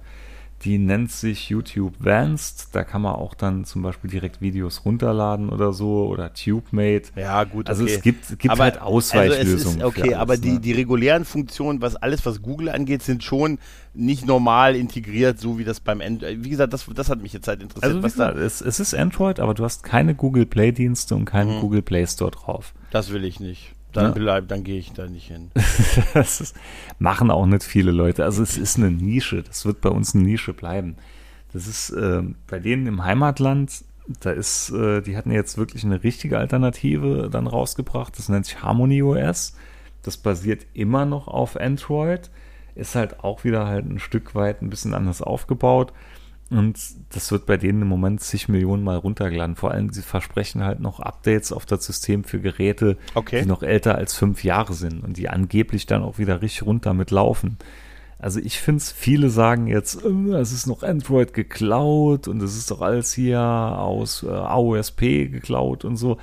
die 0.64 0.78
nennt 0.78 1.10
sich 1.10 1.48
YouTube 1.48 1.94
Vanced. 1.98 2.68
Da 2.72 2.84
kann 2.84 3.02
man 3.02 3.14
auch 3.14 3.34
dann 3.34 3.64
zum 3.64 3.82
Beispiel 3.82 4.10
direkt 4.10 4.40
Videos 4.40 4.84
runterladen 4.84 5.48
oder 5.48 5.72
so 5.72 6.06
oder 6.06 6.32
TubeMate. 6.32 7.10
Ja, 7.16 7.44
gut. 7.44 7.68
Also 7.68 7.82
okay. 7.82 7.94
es 7.94 8.02
gibt, 8.02 8.38
gibt 8.38 8.50
aber, 8.50 8.64
halt 8.64 8.80
Ausweichlösungen. 8.80 9.82
Also 9.82 9.88
okay, 9.88 10.14
alles, 10.14 10.16
aber 10.16 10.36
die, 10.36 10.52
ne? 10.52 10.60
die 10.60 10.72
regulären 10.72 11.24
Funktionen, 11.24 11.82
was 11.82 11.96
alles, 11.96 12.24
was 12.24 12.42
Google 12.42 12.68
angeht, 12.68 13.02
sind 13.02 13.24
schon 13.24 13.58
nicht 13.94 14.26
normal 14.26 14.76
integriert, 14.76 15.38
so 15.38 15.58
wie 15.58 15.64
das 15.64 15.80
beim 15.80 16.00
Android. 16.00 16.44
Wie 16.44 16.50
gesagt, 16.50 16.72
das, 16.72 16.86
das 16.94 17.08
hat 17.08 17.20
mich 17.20 17.32
jetzt 17.32 17.48
halt 17.48 17.62
interessiert. 17.62 17.84
Also 17.84 17.98
wie 17.98 18.02
gesagt, 18.02 18.38
es, 18.38 18.60
es 18.60 18.80
ist 18.80 18.94
Android, 18.94 19.40
aber 19.40 19.54
du 19.54 19.64
hast 19.64 19.82
keine 19.82 20.14
Google 20.14 20.46
Play 20.46 20.72
Dienste 20.72 21.14
und 21.14 21.24
keinen 21.24 21.56
mhm. 21.56 21.60
Google 21.60 21.82
Play 21.82 22.06
Store 22.06 22.30
drauf. 22.30 22.72
Das 22.90 23.12
will 23.12 23.24
ich 23.24 23.40
nicht. 23.40 23.74
Dann, 23.92 24.06
ja. 24.06 24.10
bleib, 24.12 24.48
dann 24.48 24.64
gehe 24.64 24.78
ich 24.78 24.92
da 24.92 25.06
nicht 25.06 25.28
hin. 25.28 25.50
das 26.14 26.40
ist, 26.40 26.56
machen 26.98 27.30
auch 27.30 27.46
nicht 27.46 27.62
viele 27.62 27.90
Leute. 27.90 28.24
Also 28.24 28.42
es 28.42 28.56
ist 28.56 28.78
eine 28.78 28.90
Nische. 28.90 29.42
Das 29.42 29.66
wird 29.66 29.80
bei 29.80 29.90
uns 29.90 30.14
eine 30.14 30.24
Nische 30.24 30.54
bleiben. 30.54 30.96
Das 31.52 31.66
ist 31.66 31.90
äh, 31.90 32.22
bei 32.46 32.58
denen 32.58 32.86
im 32.86 33.04
Heimatland, 33.04 33.84
da 34.20 34.30
ist, 34.30 34.70
äh, 34.70 35.02
die 35.02 35.16
hatten 35.16 35.30
jetzt 35.30 35.58
wirklich 35.58 35.84
eine 35.84 36.02
richtige 36.02 36.38
Alternative 36.38 37.28
dann 37.30 37.46
rausgebracht. 37.46 38.18
Das 38.18 38.28
nennt 38.28 38.46
sich 38.46 38.62
Harmony 38.62 39.02
OS. 39.02 39.54
Das 40.02 40.16
basiert 40.16 40.66
immer 40.72 41.04
noch 41.04 41.28
auf 41.28 41.60
Android. 41.60 42.30
Ist 42.74 42.94
halt 42.94 43.22
auch 43.22 43.44
wieder 43.44 43.66
halt 43.66 43.84
ein 43.86 43.98
Stück 43.98 44.34
weit 44.34 44.62
ein 44.62 44.70
bisschen 44.70 44.94
anders 44.94 45.20
aufgebaut. 45.20 45.92
Und 46.56 46.78
das 47.10 47.32
wird 47.32 47.46
bei 47.46 47.56
denen 47.56 47.82
im 47.82 47.88
Moment 47.88 48.20
zig 48.20 48.48
Millionen 48.48 48.84
Mal 48.84 48.96
runtergeladen. 48.96 49.56
Vor 49.56 49.70
allem, 49.70 49.92
sie 49.92 50.02
versprechen 50.02 50.62
halt 50.62 50.80
noch 50.80 51.00
Updates 51.00 51.52
auf 51.52 51.66
das 51.66 51.84
System 51.84 52.24
für 52.24 52.40
Geräte, 52.40 52.96
okay. 53.14 53.42
die 53.42 53.48
noch 53.48 53.62
älter 53.62 53.94
als 53.96 54.14
fünf 54.14 54.44
Jahre 54.44 54.74
sind 54.74 55.02
und 55.02 55.16
die 55.16 55.28
angeblich 55.28 55.86
dann 55.86 56.02
auch 56.02 56.18
wieder 56.18 56.42
richtig 56.42 56.66
runter 56.66 56.94
mit 56.94 57.10
laufen. 57.10 57.58
Also 58.18 58.38
ich 58.38 58.60
finde 58.60 58.78
es, 58.78 58.92
viele 58.92 59.30
sagen 59.30 59.66
jetzt, 59.66 60.04
äh, 60.04 60.34
es 60.34 60.52
ist 60.52 60.66
noch 60.66 60.84
Android 60.84 61.34
geklaut 61.34 62.28
und 62.28 62.40
es 62.40 62.56
ist 62.56 62.70
doch 62.70 62.80
alles 62.80 63.12
hier 63.12 63.40
aus 63.40 64.22
äh, 64.22 64.28
AOSP 64.28 65.28
geklaut 65.28 65.84
und 65.84 65.96
so. 65.96 66.18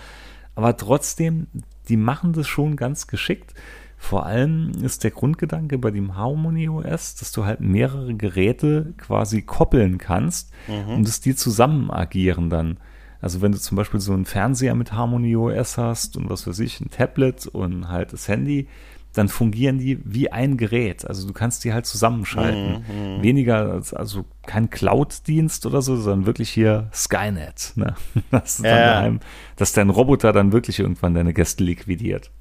Aber 0.55 0.77
trotzdem, 0.77 1.47
die 1.89 1.97
machen 1.97 2.33
das 2.33 2.47
schon 2.47 2.77
ganz 2.77 3.07
geschickt. 3.07 3.53
Vor 4.01 4.25
allem 4.25 4.71
ist 4.81 5.03
der 5.03 5.11
Grundgedanke 5.11 5.77
bei 5.77 5.91
dem 5.91 6.15
Harmony 6.15 6.69
OS, 6.69 7.15
dass 7.15 7.33
du 7.33 7.45
halt 7.45 7.59
mehrere 7.59 8.15
Geräte 8.15 8.93
quasi 8.97 9.41
koppeln 9.41 9.97
kannst 9.97 10.51
mhm. 10.67 10.93
und 10.93 11.07
dass 11.07 11.19
die 11.19 11.35
zusammen 11.35 11.91
agieren 11.91 12.49
dann. 12.49 12.77
Also 13.21 13.41
wenn 13.41 13.51
du 13.51 13.59
zum 13.59 13.75
Beispiel 13.75 13.99
so 13.99 14.13
einen 14.13 14.25
Fernseher 14.25 14.73
mit 14.73 14.93
Harmony 14.93 15.35
OS 15.35 15.77
hast 15.77 16.15
und 16.15 16.29
was 16.29 16.47
weiß 16.47 16.59
ich, 16.59 16.79
ein 16.79 16.89
Tablet 16.89 17.45
und 17.47 17.89
halt 17.89 18.13
das 18.13 18.29
Handy, 18.29 18.69
dann 19.13 19.27
fungieren 19.27 19.79
die 19.79 19.99
wie 20.05 20.31
ein 20.31 20.55
Gerät. 20.55 21.05
Also 21.05 21.27
du 21.27 21.33
kannst 21.33 21.65
die 21.65 21.73
halt 21.73 21.85
zusammenschalten. 21.85 22.85
Mhm, 22.87 23.17
mhm. 23.17 23.21
Weniger, 23.21 23.73
als, 23.73 23.93
also 23.93 24.23
kein 24.45 24.69
Cloud-Dienst 24.69 25.65
oder 25.65 25.81
so, 25.81 25.97
sondern 25.97 26.25
wirklich 26.25 26.49
hier 26.49 26.89
Skynet. 26.93 27.73
Ne? 27.75 27.95
Dass, 28.31 28.59
ja. 28.59 28.93
daheim, 28.93 29.19
dass 29.57 29.73
dein 29.73 29.89
Roboter 29.89 30.31
dann 30.31 30.53
wirklich 30.53 30.79
irgendwann 30.79 31.13
deine 31.13 31.33
Gäste 31.33 31.63
liquidiert. 31.63 32.31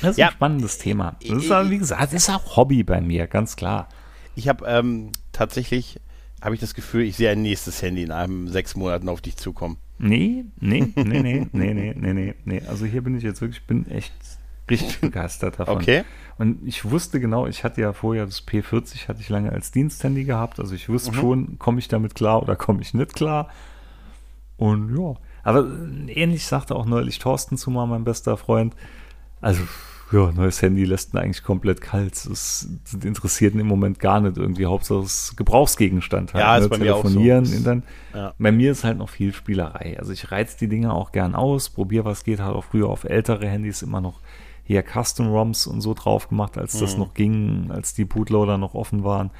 Das 0.00 0.12
ist 0.12 0.18
ja. 0.18 0.28
ein 0.28 0.32
spannendes 0.32 0.78
Thema. 0.78 1.16
Das 1.20 1.44
ist, 1.44 1.50
wie 1.50 1.78
gesagt, 1.78 2.02
das 2.02 2.12
ist 2.12 2.30
auch 2.30 2.56
Hobby 2.56 2.82
bei 2.82 3.00
mir, 3.00 3.26
ganz 3.26 3.56
klar. 3.56 3.88
Ich 4.34 4.48
habe 4.48 4.64
ähm, 4.66 5.10
tatsächlich, 5.32 6.00
habe 6.40 6.54
ich 6.54 6.60
das 6.60 6.74
Gefühl, 6.74 7.02
ich 7.02 7.16
sehe 7.16 7.30
ein 7.30 7.42
nächstes 7.42 7.82
Handy 7.82 8.02
in 8.02 8.12
einem 8.12 8.48
sechs 8.48 8.74
Monaten 8.76 9.08
auf 9.08 9.20
dich 9.20 9.36
zukommen. 9.36 9.78
Nee, 9.98 10.46
nee, 10.58 10.92
nee, 10.96 11.04
nee, 11.04 11.22
nee, 11.52 11.74
nee, 11.74 11.94
nee, 11.94 12.12
nee, 12.14 12.34
nee. 12.44 12.62
Also 12.66 12.86
hier 12.86 13.02
bin 13.02 13.16
ich 13.16 13.22
jetzt 13.22 13.42
wirklich, 13.42 13.66
bin 13.66 13.86
echt 13.90 14.14
richtig 14.70 14.98
begeistert 15.00 15.58
davon. 15.58 15.76
Okay. 15.76 16.04
Und 16.38 16.66
ich 16.66 16.90
wusste 16.90 17.20
genau, 17.20 17.46
ich 17.46 17.64
hatte 17.64 17.82
ja 17.82 17.92
vorher 17.92 18.24
das 18.24 18.46
P40, 18.46 19.08
hatte 19.08 19.20
ich 19.20 19.28
lange 19.28 19.52
als 19.52 19.72
Diensthandy 19.72 20.24
gehabt. 20.24 20.58
Also 20.58 20.74
ich 20.74 20.88
wusste 20.88 21.10
mhm. 21.12 21.16
schon, 21.16 21.58
komme 21.58 21.80
ich 21.80 21.88
damit 21.88 22.14
klar 22.14 22.42
oder 22.42 22.56
komme 22.56 22.80
ich 22.80 22.94
nicht 22.94 23.14
klar. 23.14 23.50
Und 24.56 24.96
ja, 24.96 25.14
aber 25.42 25.66
ähnlich 26.08 26.46
sagte 26.46 26.76
auch 26.76 26.86
neulich 26.86 27.18
Thorsten 27.18 27.56
zu 27.56 27.70
mal, 27.70 27.86
mein 27.86 28.04
bester 28.04 28.36
Freund. 28.36 28.74
Also 29.40 29.62
ja, 30.12 30.32
neues 30.32 30.60
Handy 30.62 30.84
lässt 30.84 31.14
ihn 31.14 31.18
eigentlich 31.18 31.42
komplett 31.42 31.80
kalt. 31.80 32.28
Das 32.28 32.68
interessiert 33.02 33.54
ihn 33.54 33.60
im 33.60 33.66
Moment 33.66 33.98
gar 34.00 34.20
nicht 34.20 34.36
irgendwie. 34.36 34.66
Hauptsache 34.66 35.00
es 35.00 35.34
Gebrauchsgegenstand 35.36 36.34
halt. 36.34 36.42
Ja, 36.42 36.56
ne? 36.56 36.64
ist 36.64 36.70
bei 36.70 36.78
Telefonieren. 36.78 37.44
Mir 37.44 37.50
auch 37.50 37.58
so. 37.58 37.64
Dann, 37.64 37.82
ja. 38.14 38.34
Bei 38.38 38.52
mir 38.52 38.72
ist 38.72 38.84
halt 38.84 38.98
noch 38.98 39.08
viel 39.08 39.32
Spielerei. 39.32 39.96
Also 39.98 40.12
ich 40.12 40.30
reiz 40.32 40.56
die 40.56 40.68
Dinge 40.68 40.92
auch 40.92 41.12
gern 41.12 41.34
aus, 41.34 41.70
probiere 41.70 42.04
was 42.04 42.24
geht, 42.24 42.40
halt 42.40 42.54
auch 42.54 42.64
früher 42.64 42.88
auf 42.88 43.04
ältere 43.04 43.46
Handys 43.46 43.82
immer 43.82 44.00
noch 44.00 44.20
hier 44.64 44.84
Custom 44.84 45.28
ROMs 45.28 45.66
und 45.66 45.80
so 45.80 45.94
drauf 45.94 46.28
gemacht, 46.28 46.56
als 46.56 46.74
mhm. 46.74 46.80
das 46.80 46.96
noch 46.96 47.14
ging, 47.14 47.70
als 47.70 47.94
die 47.94 48.04
Bootloader 48.04 48.56
noch 48.58 48.74
offen 48.74 49.04
waren. 49.04 49.30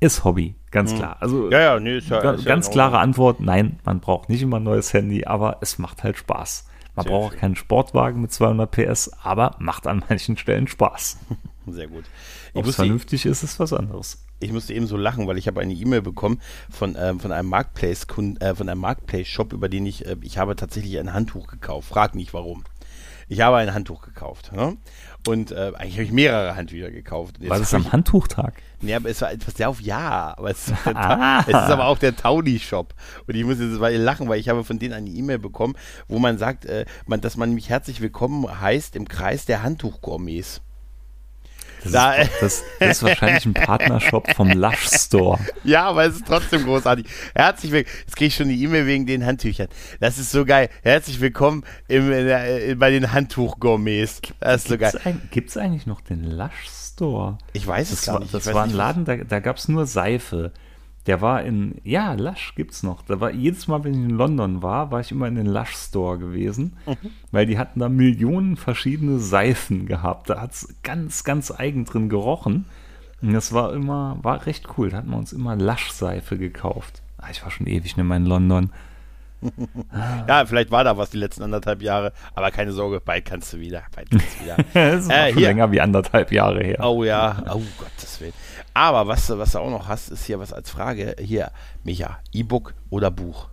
Ist 0.00 0.24
Hobby, 0.24 0.56
ganz 0.70 0.92
mhm. 0.92 0.96
klar. 0.96 1.16
Also 1.20 1.50
ja, 1.50 1.60
ja, 1.60 1.80
nee, 1.80 1.98
ist 1.98 2.08
ja, 2.08 2.20
ganz, 2.20 2.40
ist 2.40 2.46
ja 2.46 2.72
klare 2.72 2.98
Antwort, 2.98 3.40
nein, 3.40 3.78
man 3.84 4.00
braucht 4.00 4.28
nicht 4.28 4.42
immer 4.42 4.58
ein 4.58 4.64
neues 4.64 4.92
Handy, 4.92 5.24
aber 5.24 5.58
es 5.60 5.78
macht 5.78 6.02
halt 6.02 6.18
Spaß. 6.18 6.68
Man 6.96 7.04
Sehr 7.04 7.12
braucht 7.12 7.32
schön. 7.32 7.40
keinen 7.40 7.56
Sportwagen 7.56 8.20
mit 8.20 8.32
200 8.32 8.70
PS, 8.70 9.10
aber 9.22 9.56
macht 9.58 9.86
an 9.86 10.04
manchen 10.08 10.36
Stellen 10.36 10.68
Spaß. 10.68 11.18
Sehr 11.66 11.88
gut. 11.88 12.04
Ob 12.52 12.66
es 12.66 12.76
vernünftig 12.76 13.26
ist, 13.26 13.42
ist 13.42 13.58
was 13.58 13.72
anderes. 13.72 14.24
Ich 14.38 14.52
musste 14.52 14.74
eben 14.74 14.86
so 14.86 14.96
lachen, 14.96 15.26
weil 15.26 15.38
ich 15.38 15.46
habe 15.48 15.60
eine 15.60 15.72
E-Mail 15.72 16.02
bekommen 16.02 16.40
von, 16.70 16.96
ähm, 16.98 17.18
von 17.18 17.32
einem 17.32 17.48
Marketplace 17.48 18.06
äh, 18.40 18.54
von 18.54 18.68
einem 18.68 18.80
Marketplace 18.80 19.26
Shop, 19.26 19.52
über 19.52 19.68
den 19.68 19.86
ich 19.86 20.04
äh, 20.06 20.16
ich 20.20 20.38
habe 20.38 20.54
tatsächlich 20.56 20.98
ein 20.98 21.14
Handtuch 21.14 21.46
gekauft. 21.46 21.88
Frag 21.88 22.14
nicht 22.14 22.34
warum. 22.34 22.64
Ich 23.28 23.40
habe 23.40 23.56
ein 23.56 23.72
Handtuch 23.72 24.02
gekauft. 24.02 24.52
Ne? 24.52 24.76
Und 25.26 25.52
äh, 25.52 25.72
eigentlich 25.76 25.94
habe 25.94 26.04
ich 26.04 26.12
mehrere 26.12 26.56
Handtücher 26.56 26.90
gekauft. 26.90 27.36
War 27.48 27.58
das 27.58 27.72
am 27.72 27.90
Handtuchtag? 27.92 28.54
Nee, 28.80 28.94
aber 28.94 29.08
es 29.08 29.20
war 29.22 29.32
etwas 29.32 29.54
sehr 29.54 29.68
auf 29.68 29.80
Ja. 29.80 30.34
Aber 30.36 30.50
es 30.50 30.68
ist, 30.68 30.74
ah. 30.86 31.40
es 31.40 31.48
ist 31.48 31.54
aber 31.54 31.86
auch 31.86 31.98
der 31.98 32.14
Taudi-Shop. 32.14 32.94
Und 33.26 33.34
ich 33.34 33.44
muss 33.44 33.58
jetzt 33.58 33.80
mal 33.80 33.94
lachen, 33.94 34.28
weil 34.28 34.38
ich 34.38 34.48
habe 34.48 34.64
von 34.64 34.78
denen 34.78 34.92
eine 34.92 35.08
E-Mail 35.08 35.38
bekommen, 35.38 35.74
wo 36.08 36.18
man 36.18 36.36
sagt, 36.38 36.66
äh, 36.66 36.84
man, 37.06 37.20
dass 37.20 37.36
man 37.36 37.54
mich 37.54 37.70
herzlich 37.70 38.00
willkommen 38.00 38.60
heißt 38.60 38.96
im 38.96 39.08
Kreis 39.08 39.46
der 39.46 39.62
Handtuchgourmets. 39.62 40.60
Das, 41.84 41.92
da, 41.92 42.14
ist, 42.14 42.30
das, 42.40 42.62
das, 42.80 42.90
ist 42.96 43.02
wahrscheinlich 43.02 43.44
ein 43.44 43.52
Partnershop 43.52 44.32
vom 44.34 44.50
Lush 44.50 44.88
Store. 44.88 45.38
Ja, 45.64 45.84
aber 45.84 46.06
es 46.06 46.16
ist 46.16 46.26
trotzdem 46.26 46.64
großartig. 46.64 47.06
Herzlich 47.34 47.72
willkommen. 47.72 47.96
Jetzt 48.06 48.16
kriege 48.16 48.28
ich 48.28 48.34
schon 48.34 48.48
die 48.48 48.62
E-Mail 48.62 48.86
wegen 48.86 49.04
den 49.04 49.26
Handtüchern. 49.26 49.68
Das 50.00 50.18
ist 50.18 50.30
so 50.30 50.46
geil. 50.46 50.70
Herzlich 50.82 51.20
willkommen 51.20 51.62
im, 51.88 52.10
in, 52.10 52.78
bei 52.78 52.90
den 52.90 53.12
Handtuchgourmets. 53.12 54.22
Das 54.40 54.62
ist 54.62 54.68
so 54.68 54.78
geil. 54.78 54.94
Gibt 55.30 55.50
es 55.50 55.58
eigentlich 55.58 55.86
noch 55.86 56.00
den 56.00 56.24
Lush 56.24 56.68
Store? 56.94 57.36
Ich 57.52 57.66
weiß 57.66 57.90
es 57.90 57.96
das 57.96 58.06
gar 58.06 58.14
war, 58.14 58.20
nicht. 58.20 58.32
Das 58.32 58.54
war 58.54 58.64
ein 58.64 58.72
Laden, 58.72 59.04
da, 59.04 59.16
da 59.16 59.40
gab 59.40 59.58
es 59.58 59.68
nur 59.68 59.86
Seife. 59.86 60.52
Der 61.06 61.20
war 61.20 61.42
in, 61.42 61.80
ja, 61.84 62.14
Lush 62.14 62.54
gibt's 62.54 62.82
noch. 62.82 63.02
Da 63.02 63.20
war 63.20 63.30
jedes 63.30 63.68
Mal, 63.68 63.84
wenn 63.84 63.92
ich 63.92 64.10
in 64.10 64.16
London 64.16 64.62
war, 64.62 64.90
war 64.90 65.00
ich 65.00 65.10
immer 65.10 65.28
in 65.28 65.34
den 65.34 65.46
Lush 65.46 65.74
Store 65.74 66.18
gewesen, 66.18 66.76
mhm. 66.86 67.10
weil 67.30 67.44
die 67.44 67.58
hatten 67.58 67.80
da 67.80 67.88
Millionen 67.88 68.56
verschiedene 68.56 69.18
Seifen 69.18 69.86
gehabt. 69.86 70.30
Da 70.30 70.40
hat's 70.40 70.74
ganz, 70.82 71.24
ganz 71.24 71.50
eigen 71.50 71.84
drin 71.84 72.08
gerochen. 72.08 72.64
Und 73.20 73.32
das 73.32 73.52
war 73.52 73.72
immer, 73.72 74.18
war 74.22 74.46
recht 74.46 74.66
cool. 74.76 74.90
Da 74.90 74.98
hatten 74.98 75.10
wir 75.10 75.18
uns 75.18 75.32
immer 75.32 75.56
Lush-Seife 75.56 76.38
gekauft. 76.38 77.02
Ah, 77.18 77.28
ich 77.30 77.42
war 77.42 77.50
schon 77.50 77.66
ewig 77.66 77.96
nicht 77.96 78.06
mehr 78.06 78.16
in 78.16 78.26
London. 78.26 78.70
ja, 80.28 80.46
vielleicht 80.46 80.70
war 80.70 80.84
da 80.84 80.96
was 80.96 81.10
die 81.10 81.18
letzten 81.18 81.42
anderthalb 81.42 81.82
Jahre, 81.82 82.12
aber 82.34 82.50
keine 82.50 82.72
Sorge, 82.72 83.00
bald 83.00 83.24
kannst 83.24 83.52
du 83.52 83.58
wieder. 83.58 83.82
Bald 83.94 84.10
kannst 84.10 84.38
du 84.38 84.44
wieder. 84.44 84.56
das 84.74 85.04
ist 85.04 85.10
äh, 85.10 85.32
schon 85.32 85.42
länger 85.42 85.72
wie 85.72 85.80
anderthalb 85.80 86.32
Jahre 86.32 86.62
her. 86.64 86.78
Oh 86.82 87.04
ja, 87.04 87.42
oh 87.48 87.62
Gottes 87.78 88.20
Willen. 88.20 88.32
Aber 88.72 89.06
was, 89.06 89.28
was 89.30 89.52
du 89.52 89.58
auch 89.58 89.70
noch 89.70 89.88
hast, 89.88 90.08
ist 90.08 90.24
hier 90.24 90.38
was 90.40 90.52
als 90.52 90.70
Frage. 90.70 91.16
Hier, 91.20 91.50
Micha, 91.84 92.18
E-Book 92.32 92.74
oder 92.90 93.10
Buch? 93.10 93.48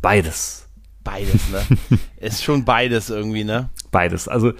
Beides. 0.00 0.68
Beides, 1.04 1.48
ne? 1.50 1.62
ist 2.16 2.44
schon 2.44 2.64
beides 2.64 3.10
irgendwie, 3.10 3.44
ne? 3.44 3.70
Beides. 3.90 4.28
Also 4.28 4.52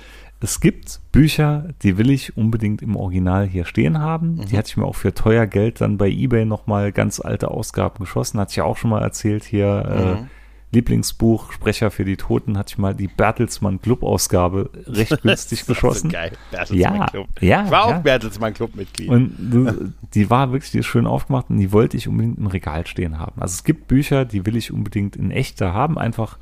es 0.42 0.60
gibt 0.60 1.00
Bücher, 1.12 1.68
die 1.82 1.98
will 1.98 2.10
ich 2.10 2.36
unbedingt 2.36 2.82
im 2.82 2.96
Original 2.96 3.46
hier 3.46 3.64
stehen 3.64 3.98
haben. 3.98 4.36
Mhm. 4.36 4.46
Die 4.46 4.58
hatte 4.58 4.68
ich 4.68 4.76
mir 4.76 4.84
auch 4.84 4.96
für 4.96 5.14
teuer 5.14 5.46
Geld 5.46 5.80
dann 5.80 5.98
bei 5.98 6.08
eBay 6.08 6.44
nochmal 6.44 6.92
ganz 6.92 7.20
alte 7.20 7.50
Ausgaben 7.50 7.98
geschossen. 8.00 8.40
Hatte 8.40 8.50
ich 8.50 8.56
ja 8.56 8.64
auch 8.64 8.76
schon 8.76 8.90
mal 8.90 9.02
erzählt 9.02 9.44
hier. 9.44 9.84
Äh, 9.88 10.04
mhm. 10.04 10.24
Äh, 10.24 10.28
Lieblingsbuch, 10.74 11.52
Sprecher 11.52 11.90
für 11.90 12.06
die 12.06 12.16
Toten, 12.16 12.56
hatte 12.56 12.72
ich 12.72 12.78
mal 12.78 12.94
die 12.94 13.06
Bertelsmann 13.06 13.82
Club-Ausgabe 13.82 14.70
recht 14.86 15.20
günstig 15.22 15.66
geschossen. 15.66 16.08
So 16.08 16.14
geil, 16.14 16.32
Bertelsmann 16.50 16.96
ja, 16.96 17.06
Club. 17.08 17.28
Ja, 17.40 17.64
ich 17.66 17.70
war 17.70 17.90
ja. 17.90 17.98
auch 17.98 18.02
Bertelsmann 18.02 18.54
Club-Mitglied. 18.54 19.10
Und 19.10 19.94
die 20.14 20.30
war 20.30 20.50
wirklich 20.50 20.70
die 20.70 20.78
ist 20.78 20.86
schön 20.86 21.06
aufgemacht 21.06 21.50
und 21.50 21.58
die 21.58 21.72
wollte 21.72 21.98
ich 21.98 22.08
unbedingt 22.08 22.38
im 22.38 22.46
Regal 22.46 22.86
stehen 22.86 23.18
haben. 23.18 23.40
Also 23.42 23.52
es 23.52 23.64
gibt 23.64 23.86
Bücher, 23.86 24.24
die 24.24 24.46
will 24.46 24.56
ich 24.56 24.72
unbedingt 24.72 25.14
in 25.14 25.30
echter 25.30 25.74
haben, 25.74 25.98
einfach 25.98 26.38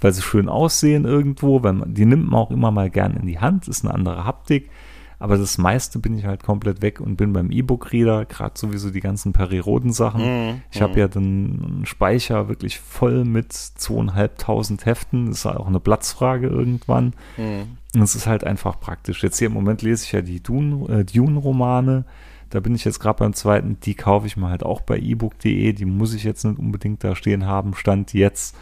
weil 0.00 0.12
sie 0.12 0.22
schön 0.22 0.48
aussehen 0.48 1.04
irgendwo, 1.04 1.62
weil 1.62 1.72
man, 1.72 1.94
die 1.94 2.06
nimmt 2.06 2.30
man 2.30 2.40
auch 2.40 2.50
immer 2.50 2.70
mal 2.70 2.90
gern 2.90 3.16
in 3.16 3.26
die 3.26 3.38
Hand, 3.38 3.68
ist 3.68 3.84
eine 3.84 3.94
andere 3.94 4.24
Haptik. 4.24 4.70
Aber 5.18 5.38
das 5.38 5.56
meiste 5.56 5.98
bin 5.98 6.18
ich 6.18 6.26
halt 6.26 6.42
komplett 6.42 6.82
weg 6.82 7.00
und 7.00 7.16
bin 7.16 7.32
beim 7.32 7.50
E-Book-Reader, 7.50 8.26
gerade 8.26 8.58
sowieso 8.58 8.90
die 8.90 9.00
ganzen 9.00 9.32
Periroden-Sachen. 9.32 10.20
Mm, 10.20 10.60
ich 10.70 10.82
habe 10.82 10.92
mm. 10.92 10.98
ja 10.98 11.08
einen 11.16 11.82
Speicher 11.86 12.48
wirklich 12.50 12.78
voll 12.78 13.24
mit 13.24 13.54
zweieinhalbtausend 13.54 14.84
Heften. 14.84 15.28
Das 15.28 15.38
ist 15.38 15.46
auch 15.46 15.68
eine 15.68 15.80
Platzfrage 15.80 16.48
irgendwann. 16.48 17.14
Mm. 17.38 17.78
Und 17.94 18.02
es 18.02 18.14
ist 18.14 18.26
halt 18.26 18.44
einfach 18.44 18.78
praktisch. 18.78 19.22
Jetzt 19.22 19.38
hier 19.38 19.46
im 19.46 19.54
Moment 19.54 19.80
lese 19.80 20.04
ich 20.04 20.12
ja 20.12 20.20
die 20.20 20.42
Dune-Romane. 20.42 21.00
Äh, 21.00 21.04
Dune 21.04 22.04
da 22.50 22.60
bin 22.60 22.74
ich 22.74 22.84
jetzt 22.84 23.00
gerade 23.00 23.18
beim 23.18 23.32
zweiten. 23.32 23.78
Die 23.80 23.94
kaufe 23.94 24.26
ich 24.26 24.36
mir 24.36 24.48
halt 24.48 24.62
auch 24.62 24.80
bei 24.80 24.98
ebook.de. 24.98 25.72
Die 25.72 25.84
muss 25.84 26.14
ich 26.14 26.24
jetzt 26.24 26.44
nicht 26.44 26.58
unbedingt 26.58 27.02
da 27.02 27.14
stehen 27.14 27.46
haben. 27.46 27.74
Stand 27.74 28.12
jetzt 28.12 28.56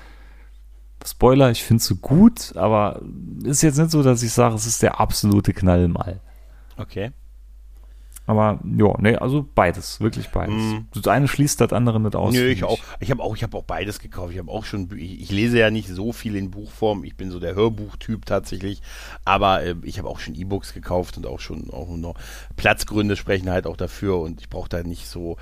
Spoiler, 1.07 1.50
ich 1.50 1.62
finde 1.62 1.82
sie 1.82 1.96
gut, 1.96 2.57
aber 2.57 3.02
ist 3.44 3.62
jetzt 3.62 3.78
nicht 3.78 3.90
so, 3.90 4.02
dass 4.02 4.22
ich 4.22 4.32
sage, 4.32 4.55
es 4.55 4.66
ist 4.66 4.82
der 4.82 5.00
absolute 5.00 5.52
Knall 5.52 5.84
im 5.84 5.96
All. 5.96 6.20
Okay. 6.76 7.12
Aber 8.26 8.59
ja, 8.78 8.94
nee, 9.00 9.16
also 9.16 9.46
beides, 9.55 10.00
wirklich 10.00 10.30
beides. 10.30 10.55
Mm. 10.55 10.86
Das 10.94 11.07
eine 11.09 11.28
schließt 11.28 11.61
das 11.61 11.74
andere 11.74 12.00
nicht 12.00 12.16
aus. 12.16 12.32
Nö, 12.32 12.46
ich 12.46 12.64
auch. 12.64 12.78
Ich 12.98 13.11
habe 13.11 13.22
auch, 13.22 13.36
ich 13.36 13.42
habe 13.42 13.55
auch 13.55 13.64
beides 13.64 13.98
gekauft. 13.98 14.32
Ich 14.32 14.38
habe 14.38 14.50
auch 14.50 14.64
schon, 14.64 14.88
ich, 14.96 15.20
ich, 15.20 15.30
lese 15.30 15.59
ja 15.59 15.70
nicht 15.70 15.88
so 15.88 16.12
viel 16.12 16.34
in 16.34 16.50
Buchform. 16.50 17.05
Ich 17.05 17.16
bin 17.16 17.30
so 17.30 17.38
der 17.38 17.55
Hörbuchtyp 17.55 18.24
tatsächlich. 18.24 18.80
Aber 19.26 19.62
äh, 19.62 19.74
ich 19.82 19.98
habe 19.98 20.09
auch 20.09 20.20
schon 20.20 20.34
E-Books 20.34 20.72
gekauft 20.72 21.18
und 21.18 21.26
auch 21.26 21.40
schon 21.40 21.68
auch 21.70 21.90
noch 21.90 22.14
Platzgründe 22.57 23.16
sprechen 23.16 23.50
halt 23.50 23.66
auch 23.66 23.76
dafür 23.76 24.18
und 24.20 24.40
ich 24.40 24.48
brauche 24.48 24.70
da 24.70 24.82
nicht 24.82 25.07
so 25.07 25.36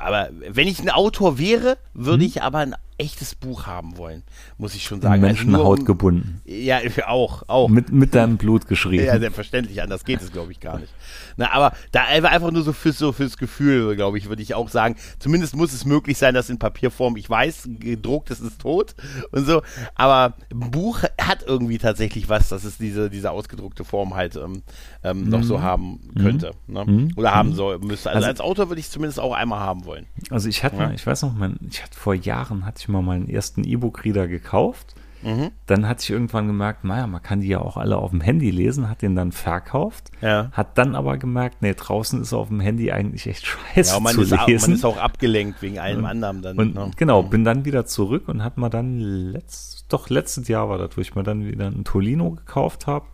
aber 0.00 0.30
wenn 0.32 0.68
ich 0.68 0.80
ein 0.80 0.90
Autor 0.90 1.38
wäre, 1.38 1.78
würde 1.92 2.24
hm. 2.24 2.28
ich 2.28 2.42
aber 2.42 2.58
ein 2.58 2.74
echtes 2.98 3.34
Buch 3.34 3.66
haben 3.66 3.96
wollen, 3.96 4.22
muss 4.58 4.74
ich 4.74 4.84
schon 4.84 5.00
sagen. 5.00 5.14
Also 5.14 5.26
Menschenhaut 5.26 5.80
um, 5.80 5.84
gebunden. 5.84 6.40
Ja, 6.44 6.78
auch, 7.06 7.42
auch. 7.48 7.68
Mit, 7.68 7.92
mit 7.92 8.14
deinem 8.14 8.36
Blut 8.36 8.66
geschrieben. 8.66 9.04
Ja, 9.04 9.18
selbstverständlich, 9.18 9.82
anders 9.82 10.04
geht 10.04 10.20
es, 10.20 10.32
glaube 10.32 10.52
ich, 10.52 10.60
gar 10.60 10.78
nicht. 10.78 10.92
Na, 11.36 11.52
aber 11.52 11.72
da 11.92 12.04
einfach 12.04 12.50
nur 12.50 12.62
so 12.62 12.72
fürs, 12.72 12.98
so 12.98 13.12
fürs 13.12 13.36
Gefühl, 13.36 13.96
glaube 13.96 14.18
ich, 14.18 14.28
würde 14.28 14.42
ich 14.42 14.54
auch 14.54 14.68
sagen, 14.68 14.96
zumindest 15.18 15.56
muss 15.56 15.72
es 15.72 15.84
möglich 15.84 16.18
sein, 16.18 16.34
dass 16.34 16.50
in 16.50 16.58
Papierform, 16.58 17.16
ich 17.16 17.28
weiß, 17.28 17.68
gedruckt 17.78 18.30
ist 18.30 18.40
es 18.40 18.58
tot 18.58 18.94
und 19.32 19.46
so, 19.46 19.62
aber 19.94 20.34
ein 20.52 20.70
Buch 20.70 21.02
hat 21.20 21.44
irgendwie 21.46 21.78
tatsächlich 21.78 22.28
was, 22.28 22.48
dass 22.48 22.64
es 22.64 22.78
diese, 22.78 23.10
diese 23.10 23.30
ausgedruckte 23.30 23.84
Form 23.84 24.14
halt 24.14 24.36
ähm, 24.36 24.62
ähm, 25.02 25.24
mhm. 25.24 25.28
noch 25.30 25.42
so 25.42 25.58
mhm. 25.58 25.62
haben 25.62 26.00
könnte. 26.16 26.52
Mhm. 26.66 26.74
Ne? 26.74 26.84
Mhm. 26.84 27.12
Oder 27.16 27.34
haben 27.34 27.50
mhm. 27.50 27.54
soll, 27.54 27.78
müsste. 27.78 28.10
Also, 28.10 28.18
also 28.18 28.28
als 28.28 28.40
Autor 28.40 28.68
würde 28.68 28.80
ich 28.80 28.86
es 28.86 28.92
zumindest 28.92 29.20
auch 29.20 29.32
einmal 29.32 29.60
haben 29.60 29.84
wollen. 29.84 30.06
Also 30.30 30.48
ich 30.48 30.62
hatte, 30.62 30.76
ja. 30.76 30.90
ich 30.90 31.06
weiß 31.06 31.22
noch, 31.22 31.34
mein, 31.34 31.58
ich 31.68 31.82
hatte 31.82 31.98
vor 31.98 32.14
Jahren 32.14 32.64
hatte 32.64 32.78
ich 32.80 32.83
mal 32.88 33.02
meinen 33.02 33.28
ersten 33.28 33.64
E-Book-Reader 33.64 34.28
gekauft. 34.28 34.94
Mhm. 35.24 35.50
Dann 35.66 35.88
hatte 35.88 36.02
ich 36.02 36.10
irgendwann 36.10 36.46
gemerkt, 36.46 36.84
naja, 36.84 37.06
man 37.06 37.22
kann 37.22 37.40
die 37.40 37.48
ja 37.48 37.58
auch 37.60 37.78
alle 37.78 37.96
auf 37.96 38.10
dem 38.10 38.20
Handy 38.20 38.50
lesen, 38.50 38.90
hat 38.90 39.00
den 39.00 39.16
dann 39.16 39.32
verkauft, 39.32 40.10
ja. 40.20 40.50
hat 40.52 40.76
dann 40.76 40.94
aber 40.94 41.16
gemerkt, 41.16 41.62
nee, 41.62 41.72
draußen 41.72 42.20
ist 42.20 42.34
auf 42.34 42.48
dem 42.48 42.60
Handy 42.60 42.92
eigentlich 42.92 43.26
echt 43.26 43.46
scheiße 43.74 43.94
ja, 43.94 44.00
man 44.00 44.14
zu 44.14 44.20
ist 44.20 44.30
lesen. 44.46 44.64
Auch, 44.64 44.68
man 44.68 44.76
ist 44.76 44.84
auch 44.84 44.96
abgelenkt 44.98 45.62
wegen 45.62 45.78
allem 45.78 46.00
und, 46.00 46.06
anderen 46.06 46.42
dann. 46.42 46.58
Und, 46.58 46.74
ne? 46.74 46.90
Genau, 46.96 47.22
bin 47.22 47.42
dann 47.42 47.64
wieder 47.64 47.86
zurück 47.86 48.28
und 48.28 48.44
hat 48.44 48.58
mal 48.58 48.68
dann 48.68 48.98
letzt, 48.98 49.86
doch 49.88 50.10
letztes 50.10 50.46
Jahr 50.48 50.68
war 50.68 50.76
das, 50.76 50.96
wo 50.96 51.00
ich 51.00 51.14
mir 51.14 51.22
dann 51.22 51.46
wieder 51.46 51.66
einen 51.66 51.84
Tolino 51.84 52.32
gekauft 52.32 52.86
habe. 52.86 53.06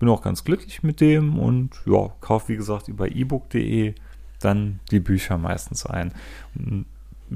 Bin 0.00 0.08
auch 0.08 0.22
ganz 0.22 0.42
glücklich 0.42 0.82
mit 0.82 1.00
dem 1.00 1.38
und 1.38 1.70
ja, 1.86 2.10
kauf 2.20 2.48
wie 2.48 2.56
gesagt 2.56 2.88
über 2.88 3.14
ebook.de 3.14 3.94
dann 4.40 4.80
die 4.90 4.98
Bücher 4.98 5.38
meistens 5.38 5.86
ein. 5.86 6.12
Und 6.56 6.86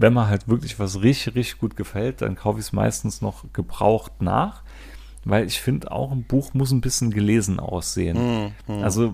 wenn 0.01 0.13
mir 0.15 0.29
halt 0.29 0.49
wirklich 0.49 0.79
was 0.79 1.03
richtig, 1.03 1.35
richtig 1.35 1.59
gut 1.59 1.77
gefällt, 1.77 2.23
dann 2.23 2.37
kaufe 2.37 2.59
ich 2.59 2.67
es 2.67 2.73
meistens 2.73 3.21
noch 3.23 3.45
gebraucht 3.53 4.21
nach. 4.21 4.63
Weil 5.29 5.45
ich 5.45 5.61
finde, 5.61 5.91
auch 5.91 6.13
ein 6.13 6.23
Buch 6.23 6.55
muss 6.55 6.71
ein 6.71 6.81
bisschen 6.81 7.11
gelesen 7.11 7.59
aussehen. 7.59 8.53
Mhm. 8.69 8.83
Also 8.85 9.13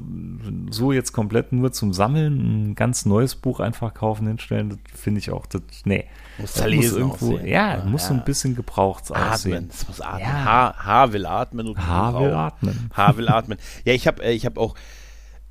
so 0.69 0.93
jetzt 0.93 1.13
komplett 1.13 1.53
nur 1.53 1.73
zum 1.73 1.95
Sammeln, 1.95 2.73
ein 2.73 2.75
ganz 2.75 3.07
neues 3.07 3.35
Buch 3.35 3.61
einfach 3.61 3.95
kaufen, 3.95 4.27
hinstellen, 4.27 4.69
das 4.69 5.01
finde 5.01 5.21
ich 5.21 5.31
auch, 5.31 5.47
das, 5.47 5.63
nee. 5.87 6.05
Muss 6.37 6.53
zerlesen 6.53 7.05
muss 7.07 7.23
irgendwo, 7.23 7.39
Ja, 7.47 7.79
ja, 7.79 7.85
muss 7.87 8.03
ja. 8.03 8.09
so 8.09 8.15
ein 8.15 8.25
bisschen 8.25 8.55
gebraucht 8.57 9.11
atmen. 9.11 9.33
aussehen. 9.33 9.69
Es 9.73 9.89
muss 9.89 10.03
atmen. 10.03 10.21
Ja. 10.21 10.45
Haar, 10.45 10.77
Haar 10.85 11.13
will 11.15 11.25
atmen. 11.25 11.75
Haar 11.79 12.21
will 12.21 12.35
atmen. 12.35 12.91
Haar 12.93 13.17
will 13.17 13.29
atmen. 13.31 13.57
Ja, 13.87 13.95
ich 13.95 14.07
habe 14.07 14.23
äh, 14.23 14.33
ich 14.33 14.45
hab 14.45 14.59
auch 14.59 14.75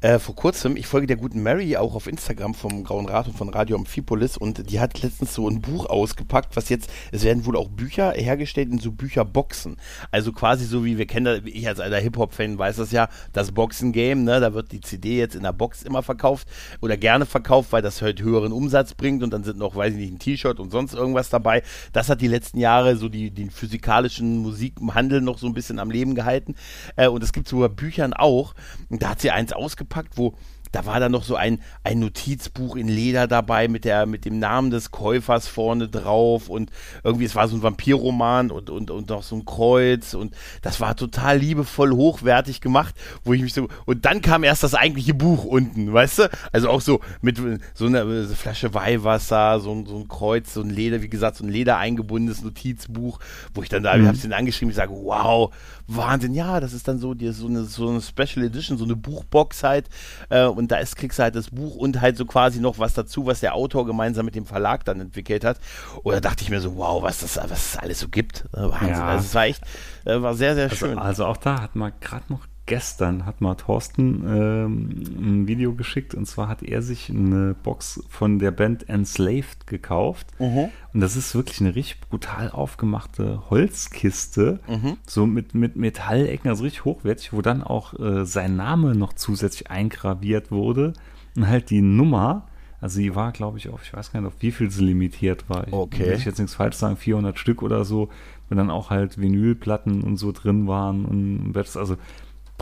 äh, 0.02 0.18
vor 0.18 0.36
kurzem, 0.36 0.76
ich 0.76 0.88
folge 0.88 1.06
der 1.06 1.16
guten 1.16 1.44
Mary 1.44 1.78
auch 1.78 1.94
auf 1.94 2.08
Instagram 2.08 2.56
vom 2.56 2.84
Grauen 2.84 3.08
Rat 3.08 3.28
und 3.28 3.38
von 3.38 3.50
Radio 3.50 3.78
Amphipolis 3.78 4.36
und 4.36 4.72
die 4.72 4.80
hat 4.80 5.00
letztens 5.04 5.36
so 5.36 5.48
ein 5.48 5.62
Buch 5.62 5.86
ausgepackt, 5.86 6.56
was 6.56 6.70
jetzt, 6.70 6.90
es 7.12 7.24
werden 7.24 7.46
wohl 7.46 7.56
auch 7.56 7.70
Bücher 7.70 8.14
hergestellt 8.14 8.72
in 8.72 8.80
so 8.80 8.92
Bücherboxen. 8.92 9.78
Also 10.10 10.32
quasi 10.32 10.66
so 10.66 10.84
wie 10.86 10.98
wir 10.98 11.06
kennen, 11.06 11.44
ich 11.46 11.68
als 11.68 11.80
alter 11.80 12.00
Hip-Hop-Fan 12.00 12.58
weiß 12.58 12.78
das 12.78 12.92
ja, 12.92 13.10
das 13.32 13.52
Boxen-Game, 13.52 14.24
ne, 14.24 14.40
da 14.40 14.56
wird 14.56 14.72
die 14.72 14.82
CD 14.82 15.20
jetzt 15.20 15.36
in 15.36 15.44
der 15.44 15.54
Box 15.54 15.84
immer 15.84 16.02
verkauft 16.02 16.48
oder 16.82 16.98
gerne 16.98 17.28
verkauft, 17.28 17.72
weil 17.72 17.84
das 17.84 18.02
halt 18.02 18.24
höheren 18.24 18.54
Umsatz 18.54 18.96
bringt 18.96 19.22
und 19.22 19.32
dann 19.32 19.44
sind 19.44 19.60
noch, 19.60 19.76
weiß 19.76 19.94
ich 19.94 20.00
nicht, 20.00 20.14
ein 20.14 20.20
T-Shirt 20.20 20.60
und 20.60 20.72
sonst 20.72 20.96
irgendwas 20.96 21.30
dabei. 21.30 21.62
Das 21.94 22.10
hat 22.10 22.22
die 22.22 22.28
letzten 22.28 22.58
Jahre 22.58 22.96
so 22.96 23.08
die, 23.08 23.30
den 23.30 23.52
physikalischen 23.52 24.40
Musikhandel 24.40 25.22
noch 25.22 25.38
so 25.38 25.46
ein 25.46 25.54
bisschen 25.54 25.78
am 25.78 25.92
Leben 25.92 26.16
gehalten. 26.16 26.56
Äh, 26.96 27.08
und 27.08 27.22
es 27.22 27.34
gibt 27.34 27.48
sogar 27.48 27.70
Büchern 27.70 28.14
auch. 28.14 28.56
Und 28.90 29.04
da 29.04 29.10
hat 29.10 29.22
sie 29.22 29.30
eins 29.30 29.54
ausgepackt 29.54 29.91
ausgepackt, 29.92 30.18
wo 30.18 30.34
da 30.72 30.86
war 30.86 31.00
dann 31.00 31.12
noch 31.12 31.24
so 31.24 31.36
ein, 31.36 31.60
ein 31.84 32.00
Notizbuch 32.00 32.76
in 32.76 32.88
Leder 32.88 33.28
dabei 33.28 33.68
mit 33.68 33.86
der, 33.86 34.06
mit 34.06 34.26
dem 34.26 34.40
Namen 34.40 34.72
des 34.72 34.92
Käufers 34.92 35.48
vorne 35.48 35.88
drauf 35.88 36.50
und 36.50 36.72
irgendwie, 37.04 37.26
es 37.26 37.36
war 37.36 37.48
so 37.48 37.58
ein 37.58 37.64
Vampirroman 37.64 38.52
und, 38.52 38.70
und, 38.70 38.92
und 38.92 39.10
noch 39.10 39.24
so 39.24 39.36
ein 39.36 39.46
Kreuz 39.46 40.14
und 40.14 40.36
das 40.62 40.80
war 40.80 40.96
total 40.96 41.38
liebevoll 41.38 41.92
hochwertig 41.92 42.62
gemacht, 42.62 42.96
wo 43.24 43.34
ich 43.34 43.42
mich 43.42 43.54
so, 43.54 43.68
und 43.86 44.06
dann 44.06 44.22
kam 44.22 44.44
erst 44.44 44.64
das 44.64 44.76
eigentliche 44.76 45.14
Buch 45.14 45.44
unten, 45.44 45.92
weißt 45.92 46.20
du? 46.20 46.30
Also 46.52 46.70
auch 46.70 46.82
so 46.82 47.02
mit 47.22 47.40
so 47.74 47.86
einer 47.86 48.06
Flasche 48.28 48.74
Weihwasser, 48.74 49.60
so, 49.60 49.86
so 49.86 49.98
ein 49.98 50.08
Kreuz, 50.08 50.54
so 50.54 50.62
ein 50.62 50.70
Leder, 50.70 51.02
wie 51.02 51.10
gesagt, 51.10 51.38
so 51.38 51.44
ein 51.44 51.50
Leder 51.50 51.78
eingebundenes 51.78 52.44
Notizbuch, 52.44 53.20
wo 53.54 53.64
ich 53.64 53.70
dann 53.70 53.84
da, 53.84 53.96
mhm. 53.96 54.04
ich 54.04 54.08
hab's 54.08 54.22
den 54.22 54.34
angeschrieben, 54.34 54.70
ich 54.72 54.78
sage, 54.78 54.94
wow, 54.94 55.52
Wahnsinn, 55.88 56.34
ja, 56.34 56.60
das 56.60 56.74
ist 56.74 56.88
dann 56.88 57.00
so, 57.00 57.14
die, 57.14 57.32
so, 57.32 57.48
eine, 57.48 57.64
so 57.64 57.90
eine 57.90 58.02
Special 58.02 58.46
Edition, 58.46 58.78
so 58.78 58.86
eine 58.86 58.96
Buchbox 58.96 59.64
halt. 59.64 59.90
Äh, 60.30 60.46
und 60.62 60.72
da 60.72 60.78
ist, 60.78 60.96
kriegst 60.96 61.18
du 61.18 61.24
halt 61.24 61.36
das 61.36 61.50
Buch 61.50 61.76
und 61.76 62.02
halt 62.02 62.18
so 62.18 62.26
quasi 62.26 62.60
noch 62.60 62.78
was 62.78 62.94
dazu, 62.94 63.26
was 63.26 63.40
der 63.40 63.56
Autor 63.56 63.88
gemeinsam 63.88 64.26
mit 64.26 64.36
dem 64.36 64.46
Verlag 64.46 64.86
dann 64.86 65.02
entwickelt 65.02 65.44
hat. 65.44 65.60
Und 66.04 66.14
da 66.14 66.20
dachte 66.20 66.44
ich 66.44 66.52
mir 66.52 66.62
so, 66.62 66.78
wow, 66.78 67.02
was 67.02 67.22
das, 67.22 67.38
was 67.38 67.74
es 67.74 67.78
alles 67.78 68.00
so 68.00 68.10
gibt. 68.10 68.46
Äh, 68.54 68.62
Wahnsinn. 68.62 68.90
Ja. 68.90 69.08
Also 69.08 69.26
es 69.26 69.34
war 69.34 69.46
echt, 69.46 69.64
äh, 70.06 70.22
war 70.22 70.36
sehr, 70.36 70.54
sehr 70.54 70.70
also, 70.70 70.76
schön. 70.76 71.00
Also 71.00 71.26
auch 71.26 71.38
da 71.38 71.62
hat 71.62 71.76
man 71.76 71.94
gerade 72.00 72.26
noch 72.30 72.46
gestern 72.72 73.26
hat 73.26 73.42
mal 73.42 73.56
Thorsten 73.56 74.24
ähm, 74.26 74.90
ein 75.20 75.48
Video 75.50 75.74
geschickt 75.74 76.16
und 76.16 76.26
zwar 76.26 76.48
hat 76.48 76.64
er 76.64 76.82
sich 76.82 77.10
eine 77.10 77.54
Box 77.54 78.02
von 78.08 78.40
der 78.40 78.52
Band 78.52 78.88
Enslaved 78.88 79.68
gekauft 79.68 80.28
mhm. 80.40 80.70
und 80.94 81.02
das 81.02 81.18
ist 81.18 81.36
wirklich 81.36 81.60
eine 81.60 81.76
richtig 81.76 82.00
brutal 82.00 82.50
aufgemachte 82.50 83.44
Holzkiste, 83.50 84.62
mhm. 84.70 84.96
so 85.06 85.28
mit, 85.28 85.54
mit 85.54 85.76
Metallecken, 85.76 86.50
also 86.50 86.64
richtig 86.64 86.86
hochwertig, 86.86 87.34
wo 87.34 87.42
dann 87.42 87.62
auch 87.62 88.00
äh, 88.00 88.26
sein 88.26 88.56
Name 88.56 88.96
noch 88.96 89.12
zusätzlich 89.12 89.70
eingraviert 89.70 90.50
wurde 90.50 90.94
und 91.36 91.50
halt 91.50 91.72
die 91.72 91.82
Nummer 91.82 92.48
Also 92.80 92.96
sie 92.96 93.16
war, 93.16 93.34
glaube 93.34 93.58
ich, 93.58 93.68
auf, 93.68 93.84
ich 93.84 93.94
weiß 93.94 94.14
gar 94.14 94.22
nicht, 94.22 94.28
auf 94.30 94.42
wie 94.42 94.54
viel 94.54 94.72
sie 94.72 94.86
limitiert 94.86 95.50
war. 95.50 95.68
Ich, 95.68 95.74
Okay. 95.74 96.06
Will 96.06 96.14
ich 96.14 96.24
jetzt 96.24 96.40
nichts 96.40 96.56
falsch 96.56 96.78
sagen, 96.78 96.96
400 96.96 97.38
Stück 97.38 97.64
oder 97.64 97.84
so, 97.84 98.08
wenn 98.48 98.58
dann 98.58 98.72
auch 98.72 98.90
halt 98.90 99.20
Vinylplatten 99.20 100.04
und 100.04 100.16
so 100.16 100.32
drin 100.32 100.68
waren 100.68 101.04
und 101.04 101.54
also 101.76 101.98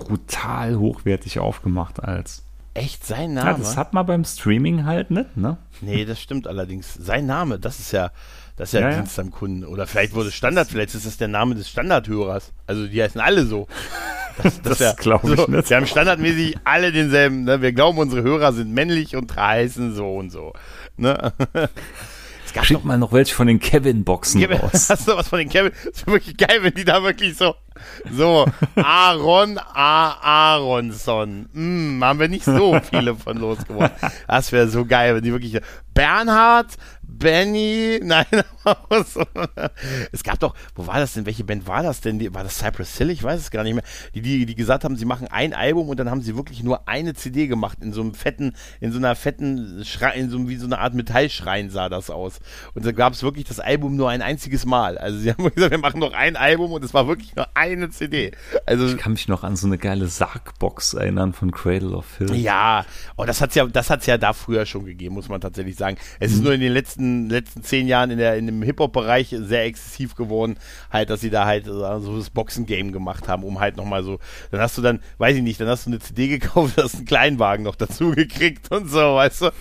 brutal 0.05 0.77
hochwertig 0.77 1.39
aufgemacht 1.39 2.03
als. 2.03 2.43
Echt 2.73 3.05
sein 3.05 3.35
Ja, 3.35 3.45
Name? 3.45 3.59
das 3.59 3.75
hat 3.77 3.93
man 3.93 4.05
beim 4.05 4.23
Streaming 4.23 4.85
halt 4.85 5.11
nicht, 5.11 5.35
ne? 5.35 5.57
nee, 5.81 6.05
das 6.05 6.21
stimmt 6.21 6.47
allerdings. 6.47 6.93
Sein 6.93 7.25
Name, 7.25 7.59
das 7.59 7.79
ist 7.79 7.91
ja, 7.91 8.11
das 8.57 8.69
ist 8.69 8.73
ja, 8.73 8.81
Ja, 8.81 8.89
ja. 8.91 8.95
Dienst 8.97 9.17
am 9.19 9.31
Kunden. 9.31 9.65
Oder 9.65 9.87
vielleicht 9.87 10.13
wurde 10.13 10.31
Standard, 10.31 10.67
vielleicht 10.69 10.93
ist 10.95 11.05
das 11.05 11.17
der 11.17 11.27
Name 11.29 11.55
des 11.55 11.67
Standardhörers. 11.69 12.51
Also 12.67 12.87
die 12.87 13.01
heißen 13.01 13.19
alle 13.19 13.45
so. 13.45 13.67
Das, 14.41 14.61
Das 14.61 14.79
wär- 14.79 14.93
glaub 14.97 15.25
ich 15.25 15.35
so, 15.37 15.47
nicht. 15.47 15.69
Wir 15.69 15.75
haben 15.75 15.85
standardmäßig 15.85 16.55
alle 16.63 16.93
denselben. 16.93 17.43
Ne? 17.43 17.61
Wir 17.61 17.73
glauben, 17.73 17.97
unsere 17.97 18.21
Hörer 18.23 18.53
sind 18.53 18.71
männlich 18.73 19.17
und 19.17 19.35
heißen 19.35 19.93
so 19.95 20.15
und 20.15 20.29
so. 20.29 20.53
Ne? 20.95 21.33
Es 22.45 22.53
gab 22.53 22.65
Schick 22.65 22.85
mal 22.85 22.97
noch 22.97 23.11
welche 23.11 23.35
von 23.35 23.47
den 23.47 23.59
Kevin-Boxen 23.59 24.39
Kevin, 24.39 24.59
raus. 24.59 24.89
hast 24.89 25.09
du 25.09 25.17
was 25.17 25.27
von 25.27 25.39
den 25.39 25.49
Kevin? 25.49 25.73
Das 25.91 26.05
wäre 26.07 26.15
wirklich 26.15 26.37
geil, 26.37 26.59
wenn 26.61 26.73
die 26.73 26.85
da 26.85 27.03
wirklich 27.03 27.35
so, 27.35 27.53
so, 28.11 28.45
Aaron 28.75 29.57
A. 29.57 30.53
Aronson. 30.55 31.49
Hm, 31.53 32.03
haben 32.03 32.19
wir 32.19 32.27
nicht 32.27 32.45
so 32.45 32.79
viele 32.89 33.15
von 33.15 33.37
losgeworden. 33.37 33.91
Das 34.27 34.51
wäre 34.51 34.67
so 34.67 34.85
geil, 34.85 35.15
wenn 35.15 35.23
die 35.23 35.31
wirklich, 35.31 35.59
Bernhard, 35.93 36.67
Benny, 37.17 37.99
nein, 38.03 38.25
es 40.11 40.23
gab 40.23 40.39
doch, 40.39 40.53
wo 40.75 40.87
war 40.87 40.99
das 40.99 41.13
denn, 41.13 41.25
welche 41.25 41.43
Band 41.43 41.67
war 41.67 41.83
das 41.83 42.01
denn? 42.01 42.33
War 42.33 42.43
das 42.43 42.59
Cypress 42.59 42.97
Hill? 42.97 43.09
Ich 43.09 43.23
weiß 43.23 43.39
es 43.39 43.51
gar 43.51 43.63
nicht 43.63 43.73
mehr. 43.73 43.83
Die, 44.13 44.21
die, 44.21 44.45
die 44.45 44.55
gesagt 44.55 44.83
haben, 44.83 44.95
sie 44.95 45.05
machen 45.05 45.27
ein 45.27 45.53
Album 45.53 45.89
und 45.89 45.99
dann 45.99 46.09
haben 46.09 46.21
sie 46.21 46.35
wirklich 46.35 46.63
nur 46.63 46.87
eine 46.87 47.13
CD 47.13 47.47
gemacht 47.47 47.79
in 47.81 47.93
so 47.93 48.01
einem 48.01 48.13
fetten, 48.13 48.53
in 48.79 48.91
so 48.91 48.97
einer 48.99 49.15
fetten 49.15 49.83
Schrein, 49.85 50.19
in 50.19 50.29
so 50.29 50.37
einem, 50.37 50.49
wie 50.49 50.57
so 50.57 50.65
eine 50.65 50.79
Art 50.79 50.93
Metallschrein 50.93 51.69
sah 51.69 51.89
das 51.89 52.09
aus. 52.09 52.39
Und 52.73 52.85
da 52.85 52.91
gab 52.91 53.13
es 53.13 53.23
wirklich 53.23 53.45
das 53.45 53.59
Album 53.59 53.95
nur 53.95 54.09
ein 54.09 54.21
einziges 54.21 54.65
Mal. 54.65 54.97
Also 54.97 55.17
sie 55.19 55.31
haben 55.33 55.49
gesagt, 55.53 55.71
wir 55.71 55.79
machen 55.79 55.99
noch 55.99 56.13
ein 56.13 56.35
Album 56.35 56.71
und 56.71 56.83
es 56.83 56.93
war 56.93 57.07
wirklich 57.07 57.35
nur 57.35 57.47
eine 57.55 57.89
CD. 57.89 58.31
Also 58.65 58.87
Ich 58.87 58.97
kann 58.97 59.13
mich 59.13 59.27
noch 59.27 59.43
an 59.43 59.55
so 59.55 59.67
eine 59.67 59.77
geile 59.77 60.07
Sargbox 60.07 60.93
erinnern 60.93 61.33
von 61.33 61.51
Cradle 61.51 61.95
of 61.95 62.05
Filth. 62.05 62.35
ja, 62.35 62.85
oh, 63.17 63.25
das 63.25 63.41
hat's 63.41 63.55
ja, 63.55 63.65
das 63.65 63.89
hat's 63.89 64.05
ja 64.05 64.17
da 64.17 64.33
früher 64.33 64.65
schon 64.65 64.85
gegeben, 64.85 65.15
muss 65.15 65.29
man 65.29 65.41
tatsächlich 65.41 65.75
sagen. 65.75 65.97
Es 66.19 66.31
ist 66.31 66.43
nur 66.43 66.53
in 66.53 66.61
den 66.61 66.73
letzten, 66.73 66.98
letzten 66.99 67.63
zehn 67.63 67.87
Jahren 67.87 68.11
in 68.11 68.17
der, 68.17 68.37
in 68.37 68.45
dem 68.45 68.61
Hip-Hop-Bereich 68.61 69.35
sehr 69.39 69.65
exzessiv 69.65 70.15
geworden, 70.15 70.57
halt, 70.91 71.09
dass 71.09 71.21
sie 71.21 71.29
da 71.29 71.45
halt 71.45 71.67
äh, 71.67 71.69
so 71.69 72.17
das 72.17 72.29
Boxen-Game 72.29 72.91
gemacht 72.91 73.27
haben, 73.27 73.43
um 73.43 73.59
halt 73.59 73.77
nochmal 73.77 74.03
so, 74.03 74.19
dann 74.51 74.61
hast 74.61 74.77
du 74.77 74.81
dann, 74.81 74.99
weiß 75.17 75.37
ich 75.37 75.43
nicht, 75.43 75.59
dann 75.59 75.67
hast 75.67 75.85
du 75.85 75.91
eine 75.91 75.99
CD 75.99 76.27
gekauft, 76.27 76.77
hast 76.81 76.95
einen 76.95 77.05
Kleinwagen 77.05 77.63
noch 77.63 77.75
dazu 77.75 78.11
gekriegt 78.11 78.71
und 78.71 78.89
so, 78.89 78.99
weißt 79.15 79.41
du? 79.41 79.51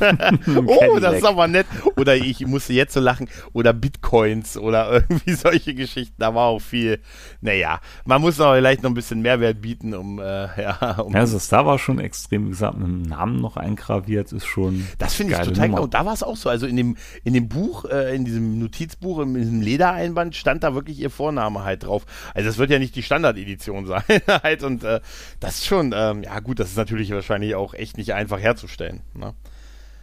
oh, 0.66 0.98
das 0.98 1.16
ist 1.16 1.24
aber 1.24 1.48
nett. 1.48 1.66
Oder 1.96 2.16
ich 2.16 2.46
musste 2.46 2.72
jetzt 2.72 2.94
so 2.94 3.00
lachen, 3.00 3.28
oder 3.52 3.72
Bitcoins 3.72 4.56
oder 4.56 4.92
irgendwie 5.08 5.32
solche 5.32 5.74
Geschichten, 5.74 6.16
da 6.18 6.34
war 6.34 6.46
auch 6.46 6.60
viel, 6.60 7.00
naja, 7.40 7.80
man 8.04 8.20
muss 8.20 8.38
noch 8.38 8.54
vielleicht 8.54 8.82
noch 8.82 8.90
ein 8.90 8.94
bisschen 8.94 9.20
Mehrwert 9.20 9.60
bieten, 9.60 9.94
um, 9.94 10.18
äh, 10.18 10.62
ja, 10.62 10.98
um 11.00 11.12
Ja, 11.12 11.20
also 11.20 11.34
das 11.34 11.48
da 11.48 11.66
war 11.66 11.78
schon 11.78 11.98
extrem, 11.98 12.46
wie 12.46 12.50
gesagt, 12.50 12.76
mit 12.76 12.86
dem 12.86 13.02
Namen 13.02 13.40
noch 13.40 13.56
eingraviert, 13.56 14.32
ist 14.32 14.46
schon. 14.46 14.86
Das 14.98 15.14
finde 15.14 15.34
ich 15.34 15.38
total 15.40 15.70
geil. 15.70 15.80
Und 15.80 15.94
da 15.94 16.04
war 16.04 16.12
es 16.12 16.22
auch 16.22 16.36
so. 16.36 16.48
Also 16.48 16.66
in 16.66 16.75
dem, 16.76 16.96
in 17.24 17.34
dem 17.34 17.48
Buch, 17.48 17.84
äh, 17.84 18.14
in 18.14 18.24
diesem 18.24 18.58
Notizbuch, 18.58 19.20
in 19.20 19.34
diesem 19.34 19.60
Ledereinband 19.60 20.36
stand 20.36 20.62
da 20.62 20.74
wirklich 20.74 21.00
ihr 21.00 21.10
Vorname 21.10 21.64
halt 21.64 21.84
drauf. 21.84 22.06
Also 22.34 22.48
das 22.48 22.58
wird 22.58 22.70
ja 22.70 22.78
nicht 22.78 22.94
die 22.96 23.02
Standardedition 23.02 23.86
sein. 23.86 24.02
halt. 24.42 24.62
Und 24.62 24.84
äh, 24.84 25.00
das 25.40 25.58
ist 25.58 25.66
schon, 25.66 25.94
ähm, 25.96 26.22
ja 26.22 26.38
gut, 26.40 26.58
das 26.58 26.70
ist 26.70 26.76
natürlich 26.76 27.10
wahrscheinlich 27.10 27.54
auch 27.54 27.74
echt 27.74 27.96
nicht 27.96 28.14
einfach 28.14 28.40
herzustellen. 28.40 29.00
Ne? 29.14 29.34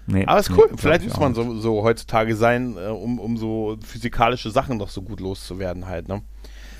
Nee, 0.05 0.25
Aber 0.25 0.39
ist 0.39 0.49
nee, 0.49 0.57
cool. 0.57 0.67
glaub 0.67 0.79
Vielleicht 0.79 1.01
ich 1.03 1.09
muss 1.09 1.19
man 1.19 1.33
so, 1.33 1.55
so 1.59 1.83
heutzutage 1.83 2.35
sein, 2.35 2.75
äh, 2.77 2.87
um, 2.87 3.19
um 3.19 3.37
so 3.37 3.77
physikalische 3.85 4.51
Sachen 4.51 4.77
noch 4.77 4.89
so 4.89 5.01
gut 5.01 5.19
loszuwerden 5.19 5.87
halt. 5.87 6.07
Ne? 6.07 6.21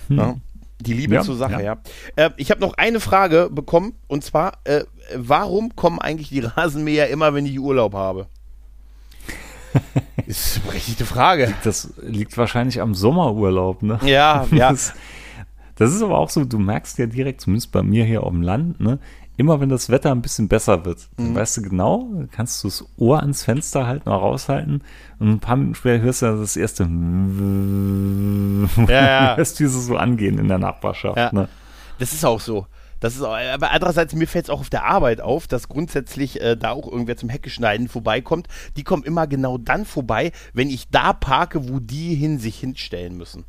Ja. 0.09 0.35
Die 0.81 0.93
Liebe 0.93 1.15
Hm. 1.15 1.21
Ja, 1.21 1.21
zur 1.21 1.37
Sache, 1.37 1.63
ja. 1.63 1.77
ja. 2.17 2.25
Äh, 2.25 2.31
ich 2.37 2.51
habe 2.51 2.59
noch 2.59 2.73
eine 2.73 2.99
Frage 2.99 3.49
bekommen 3.51 3.93
und 4.07 4.23
zwar, 4.23 4.59
äh, 4.65 4.83
warum 5.15 5.75
kommen 5.75 5.99
eigentlich 5.99 6.29
die 6.29 6.39
Rasenmäher 6.41 7.09
immer, 7.09 7.33
wenn 7.33 7.45
ich 7.45 7.59
Urlaub 7.59 7.93
habe? 7.93 8.27
ist 10.27 10.57
eine 10.57 10.65
berechtigte 10.67 11.05
Frage. 11.05 11.53
Das 11.63 11.93
liegt 12.01 12.37
wahrscheinlich 12.37 12.81
am 12.81 12.95
Sommerurlaub, 12.95 13.81
ne? 13.83 13.99
Ja, 14.05 14.45
ja. 14.51 14.69
Das, 14.71 14.93
das 15.75 15.91
ist 15.95 16.03
aber 16.03 16.19
auch 16.19 16.29
so, 16.29 16.45
du 16.45 16.59
merkst 16.59 16.99
ja 16.99 17.07
direkt, 17.07 17.41
zumindest 17.41 17.71
bei 17.71 17.81
mir 17.81 18.05
hier 18.05 18.21
auf 18.23 18.29
dem 18.31 18.43
Land, 18.43 18.79
ne? 18.79 18.99
Immer 19.35 19.59
wenn 19.59 19.69
das 19.69 19.89
Wetter 19.89 20.11
ein 20.11 20.21
bisschen 20.21 20.47
besser 20.47 20.85
wird, 20.85 21.09
Mhm. 21.17 21.33
weißt 21.33 21.57
du 21.57 21.61
genau, 21.63 22.07
kannst 22.31 22.63
du 22.63 22.67
das 22.67 22.85
Ohr 22.97 23.19
ans 23.21 23.43
Fenster 23.43 23.87
halten, 23.87 24.07
mal 24.07 24.15
raushalten 24.17 24.83
und 25.17 25.27
ein 25.29 25.39
paar 25.39 25.55
Minuten 25.55 25.73
später 25.73 26.03
hörst 26.03 26.21
du 26.21 26.27
dann 26.27 26.39
das 26.41 26.55
erste 26.55 26.83
Ja, 28.87 29.31
ja. 29.31 29.35
hörst 29.37 29.59
du 29.59 29.67
so 29.67 29.97
angehen 29.97 30.37
in 30.37 30.47
der 30.47 30.59
Nachbarschaft. 30.59 31.17
Ja. 31.17 31.31
Ne? 31.33 31.49
Das 31.97 32.13
ist 32.13 32.23
auch 32.23 32.39
so. 32.39 32.67
Das 33.03 33.15
ist 33.15 33.21
auch, 33.21 33.35
aber 33.35 33.71
andererseits, 33.71 34.15
mir 34.15 34.29
fällt 34.29 34.45
es 34.45 34.49
auch 34.49 34.61
auf 34.61 34.69
der 34.69 34.85
Arbeit 34.85 35.19
auf, 35.19 35.45
dass 35.45 35.67
grundsätzlich 35.67 36.39
äh, 36.39 36.55
da 36.55 36.71
auch 36.71 36.89
irgendwer 36.89 37.17
zum 37.17 37.27
Heckeschneiden 37.27 37.89
vorbeikommt. 37.89 38.47
Die 38.77 38.85
kommen 38.85 39.03
immer 39.03 39.27
genau 39.27 39.57
dann 39.57 39.83
vorbei, 39.83 40.31
wenn 40.53 40.69
ich 40.69 40.87
da 40.87 41.11
parke, 41.11 41.67
wo 41.67 41.81
die 41.81 42.15
hin 42.15 42.39
sich 42.39 42.57
hinstellen 42.57 43.17
müssen. 43.17 43.43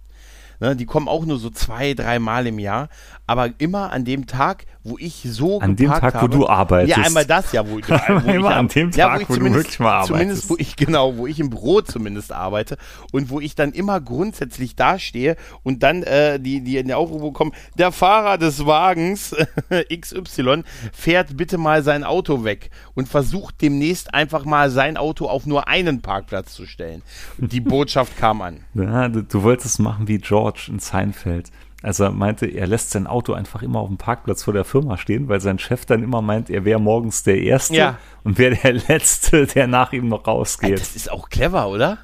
Ne, 0.59 0.74
die 0.74 0.86
kommen 0.86 1.07
auch 1.07 1.24
nur 1.24 1.38
so 1.38 1.50
zwei, 1.50 1.94
drei 1.94 2.18
Mal 2.18 2.48
im 2.48 2.59
Jahr, 2.59 2.88
aber 3.28 3.52
immer 3.59 3.92
an 3.92 4.05
dem 4.05 4.26
Tag, 4.26 4.66
wo 4.85 4.97
ich 4.99 5.22
so 5.26 5.61
An 5.61 5.76
dem 5.76 5.91
Tag, 5.91 6.14
wo 6.14 6.18
habe, 6.20 6.28
du 6.28 6.47
arbeitest. 6.47 6.97
Ja, 6.99 7.05
einmal 7.05 7.24
das, 7.24 7.53
ja, 7.53 7.66
wo, 7.66 7.76
wo 7.78 8.30
Immer 8.30 8.51
ich 8.51 8.55
an 8.57 8.68
dem 8.68 8.91
ja, 8.91 9.09
Tag, 9.09 9.22
ich 9.22 9.28
wo 9.30 9.32
du 9.32 9.39
zumindest- 9.39 9.64
wirklich 9.64 9.80
mal 9.80 10.05
Zumindest, 10.05 10.45
arbeitest. 10.45 10.51
wo 10.51 10.57
ich, 10.59 10.76
genau, 10.76 11.16
wo 11.16 11.26
ich 11.26 11.41
im 11.41 11.51
Büro 11.51 11.80
zumindest 11.80 12.32
arbeite 12.32 12.76
und 13.11 13.30
wo 13.30 13.41
ich 13.41 13.55
dann 13.55 13.72
immer 13.72 14.01
grundsätzlich 14.01 14.76
dastehe 14.76 15.37
und 15.62 15.82
dann 15.82 16.03
äh, 16.03 16.39
die, 16.39 16.61
die 16.62 16.76
in 16.76 16.89
der 16.89 16.99
Aufrufe 16.99 17.32
kommen, 17.32 17.53
der 17.78 17.93
Fahrer 17.93 18.37
des 18.39 18.66
Wagens 18.66 19.35
XY 20.01 20.62
fährt 20.93 21.37
bitte 21.37 21.59
mal 21.59 21.82
sein 21.82 22.05
Auto 22.05 22.45
weg 22.45 22.70
und 22.95 23.09
versucht 23.09 23.62
demnächst 23.62 24.12
einfach 24.12 24.45
mal 24.45 24.70
sein 24.70 24.97
Auto 24.97 25.26
auf 25.26 25.47
nur 25.47 25.66
einen 25.66 26.03
Parkplatz 26.03 26.53
zu 26.55 26.66
stellen. 26.66 27.03
Und 27.39 27.53
die 27.53 27.61
Botschaft 27.61 28.16
kam 28.18 28.43
an. 28.43 28.61
Ja, 28.74 29.09
du, 29.09 29.22
du 29.22 29.43
wolltest 29.43 29.80
machen 29.80 30.09
wie 30.09 30.18
George 30.18 30.66
in 30.68 30.78
Seinfeld. 30.78 31.51
Also 31.85 32.05
er 32.05 32.12
meinte, 32.12 32.47
er 32.47 32.66
lässt 32.66 32.91
sein 32.93 33.07
Auto 33.07 33.35
einfach 33.35 33.62
immer 33.62 33.80
auf 33.80 33.89
dem 33.89 33.99
Parkplatz 33.99 34.43
vor 34.43 34.55
der 34.55 34.64
Firma 34.64 34.97
stehen, 34.97 35.28
weil 35.28 35.41
sein 35.41 35.59
Chef 35.59 35.85
dann 35.85 36.03
immer 36.03 36.22
meint, 36.22 36.49
er 36.49 36.64
wäre 36.64 36.80
morgens 36.80 37.22
der 37.24 37.39
Erste 37.43 37.76
Ja. 37.76 37.99
und 38.24 38.39
wäre 38.39 38.57
der 38.57 38.72
Letzte, 38.72 39.47
der 39.47 39.66
nach 39.66 39.93
ihm 39.93 40.09
noch 40.09 40.26
rausgeht. 40.26 40.80
Das 40.80 40.97
ist 40.97 41.12
auch 41.12 41.28
clever, 41.28 41.68
oder? 41.68 41.99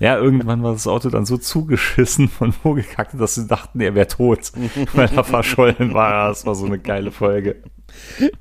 Ja, 0.00 0.18
irgendwann 0.18 0.62
war 0.62 0.72
das 0.72 0.86
Auto 0.86 1.08
dann 1.08 1.24
so 1.24 1.38
zugeschissen 1.38 2.28
von 2.28 2.52
Vogelkacke, 2.52 3.16
dass 3.16 3.36
sie 3.36 3.46
dachten, 3.46 3.80
er 3.80 3.94
wäre 3.94 4.06
tot, 4.08 4.52
weil 4.92 5.08
er 5.16 5.24
verschollen 5.24 5.94
war. 5.94 6.28
Das 6.28 6.44
war 6.44 6.54
so 6.54 6.66
eine 6.66 6.78
geile 6.78 7.10
Folge. 7.10 7.56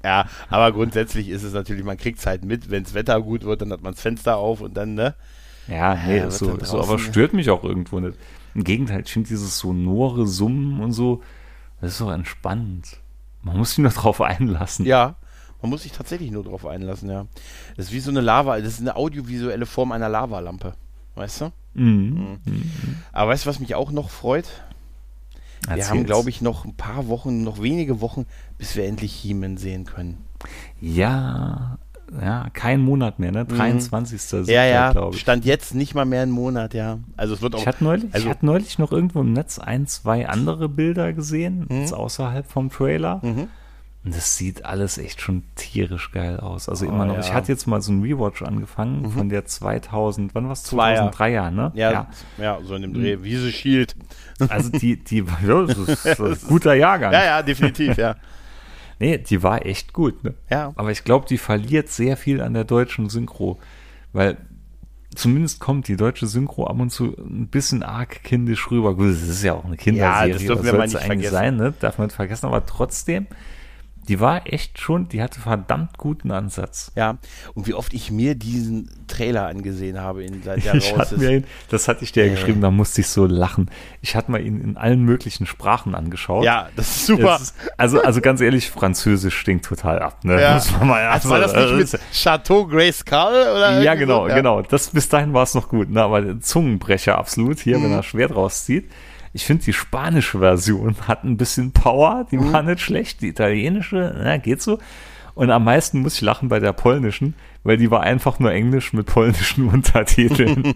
Ja, 0.03 0.26
aber 0.49 0.74
grundsätzlich 0.74 1.30
ist 1.30 1.43
es 1.43 1.53
natürlich, 1.53 1.86
man 1.86 1.95
kriegt 1.95 2.20
es 2.20 2.26
halt 2.26 2.43
mit, 2.43 2.70
wenn 2.70 2.84
das 2.84 2.93
Wetter 2.93 3.22
gut 3.22 3.45
wird, 3.45 3.61
dann 3.61 3.72
hat 3.72 3.82
man 3.82 3.93
das 3.93 4.01
Fenster 4.01 4.36
auf 4.36 4.59
und 4.59 4.76
dann, 4.76 4.93
ne? 4.95 5.15
Ja, 5.70 5.95
nee, 5.95 6.18
Ja, 6.18 6.26
ist 6.28 6.39
so, 6.39 6.57
so, 6.61 6.82
aber 6.82 6.99
stört 6.99 7.34
mich 7.34 7.49
auch 7.49 7.63
irgendwo 7.63 7.99
nicht. 8.01 8.18
Im 8.58 8.64
Gegenteil, 8.64 9.03
ich 9.05 9.14
finde 9.14 9.30
dieses 9.30 9.60
sonore 9.60 10.26
Summen 10.26 10.82
und 10.82 10.91
so, 10.91 11.22
das 11.80 11.91
ist 11.91 11.99
so 11.99 12.10
entspannt. 12.10 12.99
Man 13.43 13.55
muss 13.55 13.70
sich 13.70 13.78
nur 13.78 13.91
drauf 13.91 14.20
einlassen. 14.20 14.84
Ja, 14.84 15.16
man 15.62 15.70
muss 15.70 15.84
sich 15.84 15.91
tatsächlich 15.91 16.32
nur 16.32 16.43
drauf 16.43 16.66
einlassen, 16.66 17.08
ja. 17.08 17.28
Das 17.76 17.86
ist 17.86 17.91
wie 17.91 17.99
so 17.99 18.10
eine 18.10 18.20
Lava, 18.20 18.60
das 18.60 18.74
ist 18.74 18.82
eine 18.82 18.95
audiovisuelle 18.95 19.68
Form 19.68 19.91
einer 19.91 20.10
Lavalampe. 20.10 20.74
Weißt 21.14 21.41
du? 21.41 21.51
Mhm. 21.76 22.39
Aber 23.12 23.30
weißt 23.30 23.45
du, 23.45 23.49
was 23.49 23.60
mich 23.60 23.76
auch 23.76 23.91
noch 23.91 24.10
freut? 24.10 24.47
Wir 25.72 25.88
haben, 25.88 26.05
glaube 26.05 26.32
ich, 26.32 26.41
noch 26.41 26.66
ein 26.66 26.76
paar 26.76 27.08
Wochen, 27.10 27.43
noch 27.43 27.62
wenige 27.62 28.01
Wochen, 28.01 28.26
bis 28.58 28.76
wir 28.76 28.86
endlich 28.86 29.14
He-Man 29.14 29.58
sehen 29.58 29.86
können. 29.86 30.26
Ja, 30.82 31.78
ja, 32.22 32.47
kein 32.53 32.80
Monat 32.82 33.20
mehr, 33.20 33.32
ne? 33.32 33.45
23. 33.45 34.39
Mhm. 34.41 34.45
Ja, 34.45 34.64
ja, 34.66 34.91
glaube 34.91 35.16
ich. 35.16 35.22
stand 35.22 35.45
jetzt 35.45 35.76
nicht 35.76 35.93
mal 35.95 36.05
mehr 36.05 36.22
einen 36.24 36.32
Monat, 36.32 36.74
ja. 36.74 36.99
Also 37.18 37.34
es 37.34 37.41
wird 37.41 37.55
auch. 37.55 37.60
Ich 37.60 37.68
hatte, 37.68 37.84
neulich, 37.84 38.05
also, 38.14 38.26
ich 38.26 38.30
hatte 38.34 38.45
neulich 38.45 38.80
noch 38.80 38.91
irgendwo 38.91 39.22
im 39.22 39.34
Netz 39.34 39.60
ein, 39.60 39.88
zwei 39.88 40.28
andere 40.28 40.70
Bilder 40.70 41.14
gesehen, 41.14 41.66
Mhm. 41.70 41.82
jetzt 41.82 41.93
außerhalb 41.93 42.45
vom 42.49 42.70
Trailer. 42.70 43.22
Und 43.24 44.16
das 44.16 44.38
sieht 44.38 44.64
alles 44.64 44.97
echt 44.97 45.20
schon 45.20 45.43
tierisch 45.55 46.12
geil 46.14 46.39
aus. 46.39 46.70
Also 46.70 46.86
immer 46.86 47.03
Oh, 47.03 47.08
noch. 47.08 47.14
ja. 47.16 47.20
Mhm. 47.20 47.26
Ich 47.26 47.34
hatte 47.34 47.51
jetzt 47.51 47.68
mal 47.68 47.82
so 47.82 47.91
ein 47.91 48.01
Rewatch 48.03 48.41
angefangen 48.41 49.12
von 49.12 49.28
der 49.28 49.43
2000, 49.45 50.34
wann 50.34 50.45
war 50.45 50.53
es? 50.53 50.64
Zweier. 50.64 51.12
2003er, 51.12 51.51
ne? 51.51 51.72
ja, 51.76 52.08
ja, 52.38 52.58
so 52.64 52.76
in 52.76 52.84
dem 52.84 52.93
Dreh. 52.93 53.18
Wie 53.22 53.36
sie 53.36 53.51
Shield. 53.51 53.95
Also 54.47 54.70
die, 54.70 55.03
die, 55.03 55.26
ja, 55.45 55.62
das 55.66 55.78
ist 56.05 56.20
ein 56.20 56.38
guter 56.47 56.74
Jahrgang. 56.76 57.12
Ja, 57.12 57.26
ja, 57.26 57.41
definitiv, 57.41 57.97
ja. 57.97 58.16
Nee, 58.99 59.17
die 59.17 59.43
war 59.43 59.65
echt 59.65 59.93
gut, 59.93 60.23
ne? 60.23 60.33
Ja. 60.49 60.73
Aber 60.75 60.91
ich 60.91 61.03
glaube, 61.03 61.27
die 61.27 61.37
verliert 61.37 61.89
sehr 61.89 62.17
viel 62.17 62.41
an 62.41 62.53
der 62.53 62.63
deutschen 62.63 63.09
Synchro. 63.09 63.59
Weil 64.13 64.37
zumindest 65.13 65.59
kommt 65.59 65.87
die 65.87 65.97
deutsche 65.97 66.27
Synchro 66.27 66.65
ab 66.67 66.79
und 66.79 66.89
zu 66.89 67.15
ein 67.17 67.47
bisschen 67.47 67.83
arg 67.83 68.23
kindisch 68.23 68.71
rüber. 68.71 68.95
Gut, 68.95 69.09
das 69.09 69.21
ist 69.23 69.43
ja 69.43 69.53
auch 69.53 69.65
eine 69.65 69.77
Kinderserie. 69.77 70.27
Ja, 70.27 70.33
das 70.33 70.45
dürfen 70.45 70.65
wir 70.65 70.73
mal 70.73 70.85
nicht 70.85 70.95
eigentlich 70.95 71.29
vergessen. 71.29 71.33
sein, 71.33 71.55
ne? 71.57 71.73
Darf 71.79 71.97
man 71.97 72.07
nicht 72.07 72.15
vergessen, 72.15 72.45
aber 72.47 72.65
trotzdem, 72.65 73.27
Die 74.08 74.20
war 74.20 74.41
echt 74.45 74.80
schon, 74.80 75.10
die 75.10 75.22
hatte 75.22 75.39
verdammt 75.41 75.97
guten 75.97 76.32
Ansatz. 76.32 76.91
Ja, 76.95 77.18
und 77.53 77.68
wie 77.68 77.74
oft 77.74 77.93
ich 77.93 78.10
mir 78.12 78.36
diesen 78.36 78.89
Trailer 79.08 79.47
angesehen 79.47 79.99
habe, 79.99 80.24
in, 80.24 80.41
seit 80.43 80.64
der 80.64 80.76
Ich 80.76 80.95
hatte 80.95 81.18
mir 81.18 81.32
ihn, 81.38 81.43
das 81.70 81.88
hatte 81.88 82.03
ich 82.03 82.12
dir 82.12 82.26
ja 82.26 82.32
Äh. 82.32 82.36
geschrieben, 82.36 82.62
da 82.62 82.72
musste 82.72 83.01
ich 83.01 83.08
so 83.08 83.26
lachen. 83.26 83.70
Ich 84.01 84.16
hatte 84.16 84.32
mal 84.32 84.41
ihn 84.41 84.62
in 84.62 84.78
allen 84.78 85.03
möglichen 85.03 85.45
Sprachen 85.45 85.95
angeschaut. 85.95 86.43
Ja, 86.45 86.70
das 86.76 86.88
ist 86.95 87.05
super. 87.08 87.38
Es 87.41 87.53
also, 87.78 88.01
also 88.01 88.22
ganz 88.22 88.41
ehrlich, 88.41 88.70
Französisch 88.72 89.38
stinkt 89.38 89.66
total 89.66 89.99
ab. 89.99 90.24
Ne? 90.24 90.41
Ja. 90.41 90.53
Muss 90.55 90.72
man 90.72 90.88
mal 90.88 91.05
also 91.08 91.30
war 91.30 91.39
das 91.39 91.53
nicht 91.53 91.93
mit 91.93 92.01
Chateau 92.14 92.66
Grace 92.66 92.99
Skull? 92.99 93.18
Oder 93.55 93.82
Ja, 93.82 93.95
genau, 93.95 94.24
so? 94.24 94.30
Ja. 94.30 94.36
genau. 94.36 94.62
Das, 94.62 94.89
bis 94.89 95.10
dahin 95.10 95.34
war 95.34 95.43
es 95.43 95.53
noch 95.53 95.70
gut, 95.70 95.89
ne? 95.89 96.01
aber 96.01 96.22
der 96.22 96.39
Zungenbrecher 96.39 97.18
absolut 97.18 97.60
hier, 97.60 97.78
Mhm. 97.78 97.84
wenn 97.84 97.91
er 97.91 98.03
Schwert 98.03 98.36
rauszieht. 98.36 98.89
Ich 99.38 99.45
finde, 99.45 99.63
die 99.65 99.73
spanische 99.73 100.39
Version 100.39 100.95
hat 101.07 101.23
ein 101.23 101.38
bisschen 101.38 101.71
Power, 101.71 102.25
die 102.31 102.38
Mhm. 102.38 102.53
war 102.53 102.63
nicht 102.63 102.81
schlecht. 102.81 103.21
Die 103.21 103.27
italienische, 103.27 104.15
na, 104.17 104.38
geht 104.38 104.63
so. 104.63 104.79
Und 105.35 105.51
am 105.51 105.63
meisten 105.63 106.01
muss 106.01 106.15
ich 106.15 106.21
lachen 106.21 106.49
bei 106.49 106.59
der 106.59 106.73
polnischen, 106.73 107.35
weil 107.63 107.77
die 107.77 107.91
war 107.91 108.01
einfach 108.01 108.39
nur 108.39 108.51
Englisch 108.51 108.93
mit 108.93 109.05
polnischen 109.05 109.67
Untertiteln. 109.73 110.73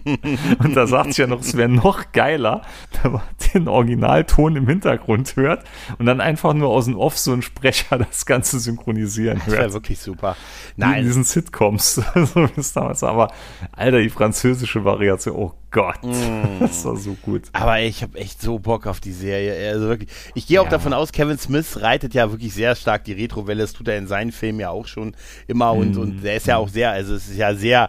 und 0.60 0.76
da 0.76 0.86
sagt 0.86 1.08
ich 1.10 1.16
ja 1.16 1.26
noch, 1.26 1.40
es 1.40 1.56
wäre 1.56 1.68
noch 1.68 2.12
geiler, 2.12 2.62
wenn 3.02 3.12
man 3.14 3.22
den 3.52 3.66
Originalton 3.66 4.54
im 4.54 4.68
Hintergrund 4.68 5.34
hört 5.34 5.64
und 5.98 6.06
dann 6.06 6.20
einfach 6.20 6.54
nur 6.54 6.68
aus 6.68 6.84
dem 6.84 6.96
Off 6.96 7.18
so 7.18 7.32
ein 7.32 7.42
Sprecher 7.42 7.98
das 7.98 8.24
Ganze 8.26 8.60
synchronisieren 8.60 9.38
Das 9.44 9.48
wäre 9.52 9.62
hört. 9.62 9.72
wirklich 9.72 9.98
super. 9.98 10.36
Wie 10.76 10.82
in 10.84 10.88
Nein, 10.88 11.02
diesen 11.02 11.24
Sitcoms, 11.24 11.94
so 12.14 12.36
wie 12.36 12.60
es 12.60 12.72
damals 12.72 13.02
war. 13.02 13.10
Aber, 13.10 13.32
Alter, 13.72 13.98
die 13.98 14.10
französische 14.10 14.84
Variation, 14.84 15.34
oh 15.34 15.52
Gott, 15.72 16.02
Mm. 16.04 16.60
das 16.60 16.84
war 16.84 16.96
so 16.96 17.14
gut. 17.22 17.42
aber 17.52 17.80
ich 17.80 18.02
habe 18.02 18.18
echt 18.18 18.40
so 18.42 18.58
Bock 18.58 18.86
auf 18.86 19.00
die 19.00 19.12
Serie. 19.12 19.70
Also 19.72 19.88
wirklich. 19.88 20.10
Ich 20.34 20.46
gehe 20.46 20.60
auch 20.60 20.66
Ja. 20.66 20.70
davon 20.70 20.92
aus, 20.92 21.12
Kevin 21.12 21.38
Smith 21.38 21.80
reitet 21.80 22.14
ja 22.14 22.30
wirklich 22.30 22.52
sehr 22.54 22.76
stark 22.76 23.04
die 23.04 23.12
Retrowelle. 23.14 23.62
Das 23.62 23.72
tut 23.72 23.88
er 23.88 23.96
in 23.98 24.06
seinen 24.06 24.32
Filmen 24.32 24.60
ja 24.60 24.70
auch 24.70 24.86
schon 24.86 25.14
immer. 25.48 25.72
Und, 25.72 25.92
Mhm. 25.96 26.00
und 26.00 26.22
der 26.22 26.36
ist 26.36 26.46
ja 26.46 26.58
auch 26.58 26.68
sehr, 26.68 26.90
also 26.90 27.14
es 27.14 27.26
ist 27.28 27.36
ja 27.38 27.54
sehr 27.54 27.88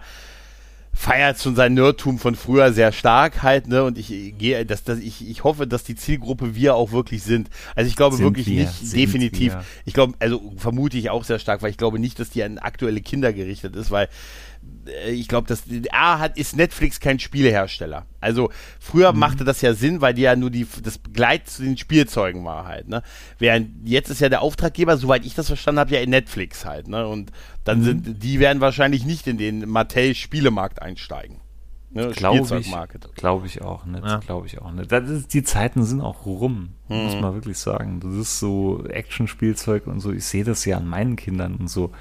feiert 0.95 1.41
schon 1.41 1.55
sein 1.55 1.73
Nerdtum 1.73 2.19
von 2.19 2.35
früher 2.35 2.71
sehr 2.71 2.91
stark 2.91 3.41
halt, 3.41 3.67
ne? 3.67 3.83
Und 3.83 3.97
ich 3.97 4.09
gehe, 4.37 4.63
dass, 4.63 4.83
dass 4.83 4.99
ich, 4.99 5.27
ich 5.27 5.43
hoffe, 5.43 5.65
dass 5.65 5.83
die 5.83 5.95
Zielgruppe 5.95 6.53
wir 6.53 6.75
auch 6.75 6.91
wirklich 6.91 7.23
sind. 7.23 7.49
Also 7.75 7.87
ich 7.89 7.95
glaube 7.95 8.15
Sind 8.15 8.25
wirklich 8.25 8.45
wir, 8.45 8.65
nicht, 8.65 8.95
definitiv. 8.95 9.53
wir. 9.53 9.65
Ich 9.85 9.95
glaube, 9.95 10.13
also 10.19 10.53
vermute 10.55 10.97
ich 10.99 11.09
auch 11.09 11.23
sehr 11.23 11.39
stark, 11.39 11.63
weil 11.63 11.71
ich 11.71 11.77
glaube 11.77 11.97
nicht, 11.97 12.19
dass 12.19 12.29
die 12.29 12.43
an 12.43 12.59
aktuelle 12.59 13.01
Kinder 13.01 13.33
gerichtet 13.33 13.75
ist, 13.75 13.89
weil 13.89 14.07
ich 15.09 15.29
glaube, 15.29 15.47
dass 15.47 15.63
A 15.91 16.19
hat 16.19 16.37
ist 16.37 16.57
Netflix 16.57 16.99
kein 16.99 17.17
Spielehersteller. 17.17 18.05
Also 18.19 18.49
früher 18.81 19.13
Mhm. 19.13 19.19
machte 19.19 19.43
das 19.45 19.61
ja 19.61 19.73
Sinn, 19.73 20.01
weil 20.01 20.13
die 20.13 20.23
ja 20.23 20.35
nur 20.35 20.49
die 20.49 20.67
das 20.83 20.97
Begleit 20.97 21.47
zu 21.47 21.63
den 21.63 21.77
Spielzeugen 21.77 22.43
war 22.43 22.65
halt, 22.67 22.89
ne? 22.89 23.01
Während 23.39 23.87
jetzt 23.87 24.09
ist 24.09 24.19
ja 24.19 24.27
der 24.27 24.41
Auftraggeber, 24.41 24.97
soweit 24.97 25.25
ich 25.25 25.35
das 25.35 25.47
verstanden 25.47 25.79
habe, 25.79 25.91
ja 25.93 26.01
in 26.01 26.09
Netflix 26.09 26.65
halt, 26.65 26.89
ne? 26.89 27.07
Und 27.07 27.31
dann 27.63 27.79
Mhm. 27.79 27.83
sind 27.83 28.23
die 28.23 28.39
werden 28.39 28.59
wahrscheinlich 28.61 29.05
nicht 29.05 29.25
in 29.27 29.37
den 29.37 29.69
Mattel 29.69 30.15
Spielemarkt 30.15 30.81
einsteigen. 30.81 31.37
Ne? 31.91 32.09
Glaube 32.09 32.39
ich, 32.39 32.47
Spielzeugmarkt. 32.47 33.15
glaube 33.15 33.45
ich 33.45 33.61
auch 33.61 33.85
nicht, 33.85 34.03
Ja. 34.03 34.17
glaube 34.17 34.47
ich 34.47 34.59
auch 34.59 34.71
nicht. 34.71 34.91
Das 34.91 35.07
ist, 35.09 35.33
die 35.33 35.43
Zeiten 35.43 35.83
sind 35.85 36.01
auch 36.01 36.25
rum, 36.25 36.69
Mhm. 36.89 36.95
muss 37.03 37.15
man 37.21 37.35
wirklich 37.35 37.57
sagen. 37.59 37.99
Das 38.01 38.13
ist 38.15 38.39
so 38.39 38.83
Action-Spielzeug 38.89 39.85
und 39.87 39.99
so, 39.99 40.11
ich 40.11 40.25
sehe 40.25 40.43
das 40.43 40.65
ja 40.65 40.77
an 40.77 40.87
meinen 40.87 41.15
Kindern 41.15 41.55
und 41.55 41.67
so. 41.69 41.91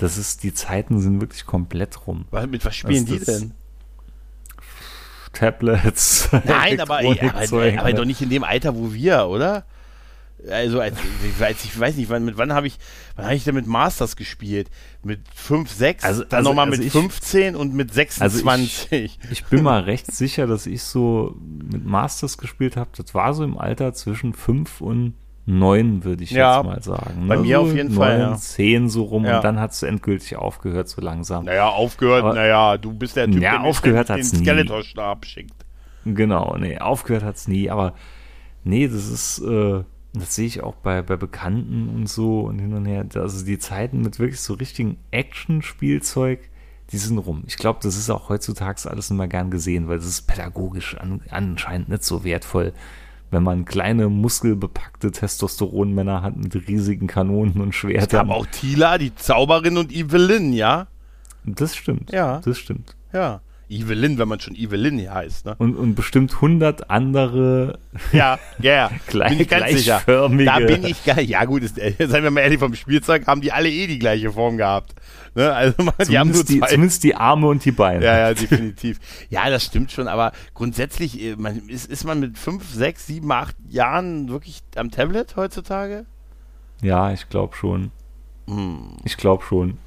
Das 0.00 0.16
ist, 0.16 0.42
die 0.42 0.54
Zeiten 0.54 1.00
sind 1.00 1.20
wirklich 1.20 1.44
komplett 1.46 2.06
rum. 2.06 2.24
Was, 2.30 2.46
mit 2.46 2.64
was 2.64 2.74
spielen 2.74 3.02
Also 3.04 3.12
die 3.12 3.18
das- 3.18 3.26
denn? 3.40 3.52
Tablets. 5.32 6.28
Nein, 6.44 6.80
aber, 6.80 6.98
aber, 6.98 7.02
Elektronikzeug, 7.04 7.78
aber 7.78 7.88
ne? 7.88 7.94
doch 7.94 8.04
nicht 8.04 8.20
in 8.20 8.30
dem 8.30 8.42
Alter, 8.44 8.74
wo 8.76 8.92
wir, 8.92 9.26
oder? 9.28 9.64
Also, 10.50 10.80
als, 10.80 10.96
ich, 11.24 11.38
weiß, 11.38 11.64
ich 11.64 11.78
weiß 11.78 11.96
nicht, 11.96 12.08
wann, 12.08 12.24
mit 12.24 12.38
wann 12.38 12.52
habe 12.54 12.66
ich, 12.66 12.78
wann 13.14 13.26
habe 13.26 13.34
ich 13.34 13.44
denn 13.44 13.54
mit 13.54 13.66
Masters 13.66 14.16
gespielt? 14.16 14.70
Mit 15.04 15.20
5, 15.34 15.70
6, 15.70 16.02
Also- 16.04 16.24
dann 16.24 16.38
also- 16.38 16.50
nochmal 16.50 16.66
also 16.68 16.78
mit 16.78 16.86
ich- 16.86 16.92
15 16.92 17.56
und 17.56 17.74
mit 17.74 17.92
26. 17.92 19.18
Ich 19.30 19.44
bin 19.44 19.62
mal 19.62 19.82
recht 19.82 20.12
sicher, 20.12 20.46
dass 20.46 20.66
ich 20.66 20.82
so 20.82 21.36
mit 21.38 21.84
Masters 21.84 22.38
gespielt 22.38 22.76
habe. 22.76 22.90
Das 22.96 23.14
war 23.14 23.34
so 23.34 23.44
im 23.44 23.58
Alter 23.58 23.92
zwischen 23.92 24.32
fünf 24.32 24.80
und 24.80 25.14
neun, 25.46 26.04
würde 26.04 26.22
ich 26.22 26.30
Ja, 26.30 26.58
jetzt 26.58 26.66
mal 26.66 26.82
sagen. 26.82 27.26
bei 27.28 27.36
ne? 27.36 27.42
mir 27.42 27.60
auf 27.60 27.74
jeden 27.74 27.92
Fall, 27.92 28.18
ja. 28.20 28.36
Zehn 28.36 28.88
so 28.88 29.02
rum 29.04 29.24
Ja. 29.24 29.36
und 29.36 29.44
dann 29.44 29.58
hat 29.58 29.72
es 29.72 29.82
endgültig 29.82 30.36
aufgehört, 30.36 30.88
so 30.88 31.00
langsam. 31.00 31.44
naja, 31.46 31.68
aufgehört, 31.68 32.24
Aber- 32.24 32.34
naja, 32.34 32.76
du 32.76 32.92
bist 32.92 33.16
der 33.16 33.26
Typ, 33.26 33.42
Ja, 33.42 33.52
der 33.58 33.62
aufgehört 33.64 34.08
den, 34.08 34.16
hat's 34.16 34.30
den. 34.30 34.40
Skeletor-Stab 34.40 35.24
schickt. 35.26 35.54
Genau, 36.04 36.56
nee, 36.58 36.78
aufgehört 36.78 37.24
hat's 37.24 37.48
nie, 37.48 37.68
aber 37.70 37.94
nee, 38.64 38.86
das 38.88 39.08
ist, 39.08 39.38
äh, 39.40 39.82
das 40.12 40.34
sehe 40.34 40.46
ich 40.46 40.62
auch 40.62 40.74
bei, 40.76 41.02
bei 41.02 41.16
Bekannten 41.16 41.88
und 41.94 42.08
so 42.08 42.40
und 42.40 42.58
hin 42.58 42.72
und 42.74 42.84
her. 42.86 43.04
Also 43.14 43.44
die 43.44 43.58
Zeiten 43.58 44.02
mit 44.02 44.18
wirklich 44.18 44.40
so 44.40 44.54
richtigen 44.54 44.98
Action-Spielzeug, 45.10 46.48
die 46.92 46.96
sind 46.98 47.18
rum. 47.18 47.44
Ich 47.46 47.56
glaube, 47.56 47.78
das 47.82 47.96
ist 47.96 48.10
auch 48.10 48.28
heutzutage 48.28 48.88
alles 48.90 49.10
immer 49.10 49.28
gern 49.28 49.50
gesehen, 49.50 49.88
weil 49.88 49.98
das 49.98 50.06
ist 50.06 50.22
pädagogisch 50.22 50.96
an, 50.96 51.20
anscheinend 51.30 51.88
nicht 51.88 52.02
so 52.04 52.24
wertvoll, 52.24 52.72
wenn 53.30 53.42
man 53.42 53.64
kleine, 53.64 54.08
muskelbepackte 54.08 55.10
Testosteronmänner 55.12 56.22
hat 56.22 56.36
mit 56.36 56.54
riesigen 56.68 57.06
Kanonen 57.06 57.60
und 57.60 57.68
Es 57.70 57.74
Schwertern. 57.76 58.28
gab 58.28 58.36
auch 58.36 58.46
Tila, 58.46 58.98
die 58.98 59.14
Zauberin 59.14 59.76
und 59.76 59.92
Evelyn, 59.92 60.52
ja? 60.52 60.86
Das 61.44 61.74
stimmt. 61.76 62.10
Ja. 62.12 62.40
Das 62.44 62.58
stimmt. 62.58 62.96
Ja. 63.12 63.40
Evelyn, 63.68 64.18
wenn 64.18 64.26
man 64.26 64.40
schon 64.40 64.56
Evelyn 64.56 64.98
hier 64.98 65.14
heißt, 65.14 65.46
ne? 65.46 65.54
Und, 65.58 65.76
und 65.76 65.94
bestimmt 65.94 66.40
hundert 66.40 66.90
andere 66.90 67.78
Ja, 68.12 68.38
ja, 68.60 68.72
ja. 68.74 68.90
Gleich- 69.06 69.30
bin 69.30 69.40
ich 69.42 69.48
ganz 69.48 69.70
sicher. 69.70 70.02
Da 70.06 70.26
bin 70.26 70.84
ich 70.84 71.04
gar 71.04 71.20
Ja, 71.20 71.44
gut, 71.44 71.62
ist, 71.62 71.78
äh, 71.78 71.94
seien 72.08 72.24
wir 72.24 72.32
mal 72.32 72.40
ehrlich, 72.40 72.58
vom 72.58 72.74
Spielzeug 72.74 73.28
haben 73.28 73.40
die 73.40 73.52
alle 73.52 73.70
eh 73.70 73.86
die 73.86 74.00
gleiche 74.00 74.32
Form 74.32 74.56
gehabt. 74.56 74.94
Ne? 75.34 75.52
Also, 75.52 75.82
man- 75.82 75.94
die 76.08 76.18
haben 76.18 76.30
nur 76.30 76.44
zumindest, 76.44 76.48
die, 76.48 76.58
zwei. 76.58 76.66
zumindest 76.68 77.04
die 77.04 77.14
Arme 77.14 77.46
und 77.48 77.64
die 77.64 77.72
Beine. 77.72 78.04
Ja, 78.04 78.18
ja, 78.18 78.34
definitiv. 78.34 78.98
Ja, 79.30 79.48
das 79.50 79.64
stimmt 79.64 79.92
schon, 79.92 80.08
aber 80.08 80.32
grundsätzlich 80.54 81.20
äh, 81.20 81.36
man, 81.36 81.68
ist, 81.68 81.86
ist 81.90 82.04
man 82.04 82.20
mit 82.20 82.38
fünf, 82.38 82.68
sechs, 82.72 83.06
sieben, 83.06 83.30
acht 83.32 83.56
Jahren 83.68 84.28
wirklich 84.28 84.62
am 84.76 84.90
Tablet 84.90 85.36
heutzutage? 85.36 86.04
Ja, 86.82 87.12
ich 87.12 87.28
glaube 87.28 87.54
schon. 87.56 87.90
Hm. 88.46 88.96
Ich 89.04 89.16
glaube 89.16 89.44
schon. 89.44 89.78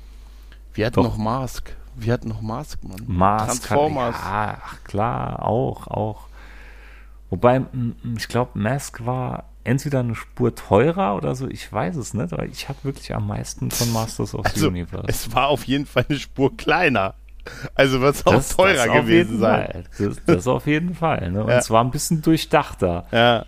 Wir 0.73 0.85
hatten 0.85 0.95
Doch. 0.95 1.03
noch 1.03 1.17
Mask. 1.17 1.75
Wir 1.95 2.13
hatten 2.13 2.29
noch 2.29 2.41
Mask, 2.41 2.83
Mann. 2.83 3.03
Mars 3.05 3.59
Transformers. 3.59 4.15
Ja, 4.19 4.57
ach 4.65 4.83
klar, 4.83 5.45
auch, 5.45 5.87
auch. 5.87 6.27
Wobei, 7.29 7.61
ich 8.17 8.27
glaube, 8.27 8.57
Mask 8.57 9.05
war 9.05 9.45
entweder 9.63 9.99
eine 10.01 10.15
Spur 10.15 10.53
teurer 10.55 11.15
oder 11.15 11.35
so, 11.35 11.47
ich 11.47 11.71
weiß 11.71 11.95
es 11.95 12.13
nicht, 12.13 12.33
aber 12.33 12.45
ich 12.45 12.67
hatte 12.69 12.83
wirklich 12.83 13.13
am 13.15 13.27
meisten 13.27 13.71
von 13.71 13.91
Masters 13.93 14.33
of 14.35 14.45
the 14.47 14.53
Also, 14.53 14.67
Universe. 14.67 15.05
es 15.07 15.33
war 15.33 15.47
auf 15.47 15.65
jeden 15.65 15.85
Fall 15.85 16.05
eine 16.09 16.19
Spur 16.19 16.55
kleiner. 16.57 17.13
Also 17.75 17.99
wird 18.01 18.15
es 18.15 18.25
auch 18.25 18.33
Das- 18.35 18.55
teurer 18.55 18.85
das 18.87 18.95
gewesen 18.95 19.39
sein. 19.39 19.85
Das, 19.97 20.17
das 20.25 20.47
auf 20.47 20.65
jeden 20.65 20.95
Fall. 20.95 21.31
Ne? 21.31 21.43
Und 21.43 21.49
Ja. 21.49 21.57
es 21.57 21.69
war 21.69 21.83
ein 21.83 21.91
bisschen 21.91 22.21
durchdachter. 22.21 23.05
Ja. 23.11 23.45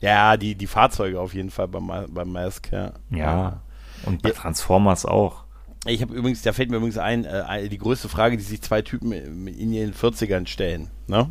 Ja, 0.00 0.36
die, 0.36 0.54
die 0.54 0.66
Fahrzeuge 0.66 1.20
auf 1.20 1.34
jeden 1.34 1.50
Fall 1.50 1.68
beim, 1.68 1.86
Ma- 1.86 2.06
beim 2.08 2.30
Mask, 2.32 2.70
ja. 2.72 2.92
Ja. 3.10 3.60
Und 4.04 4.22
bei 4.22 4.30
Ja. 4.30 4.34
Transformers 4.34 5.06
auch. 5.06 5.44
Ich 5.86 6.02
habe 6.02 6.14
übrigens, 6.14 6.42
da 6.42 6.52
fällt 6.52 6.70
mir 6.70 6.76
übrigens 6.76 6.98
ein, 6.98 7.24
äh, 7.24 7.68
die 7.68 7.78
größte 7.78 8.08
Frage, 8.08 8.36
die 8.36 8.42
sich 8.44 8.62
zwei 8.62 8.82
Typen 8.82 9.10
in 9.12 9.72
ihren 9.72 9.92
40ern 9.94 10.46
stellen. 10.46 10.90
Ne? 11.08 11.30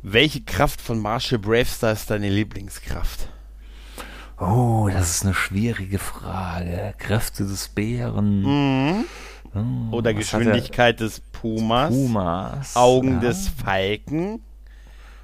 Welche 0.00 0.40
Kraft 0.42 0.80
von 0.80 1.00
Marshall 1.00 1.38
Bravestar 1.38 1.92
ist 1.92 2.10
deine 2.10 2.28
Lieblingskraft? 2.28 3.28
Oh, 4.38 4.88
das 4.92 5.10
ist 5.10 5.24
eine 5.24 5.34
schwierige 5.34 5.98
Frage. 5.98 6.94
Kräfte 6.98 7.44
des 7.44 7.68
Bären. 7.68 8.42
Mhm. 8.42 9.04
Hm, 9.52 9.92
Oder 9.92 10.14
Geschwindigkeit 10.14 11.00
des 11.00 11.20
Pumas? 11.20 11.90
Pumas. 11.90 12.76
Augen 12.76 13.14
ja. 13.14 13.20
des 13.20 13.48
Falken? 13.48 14.40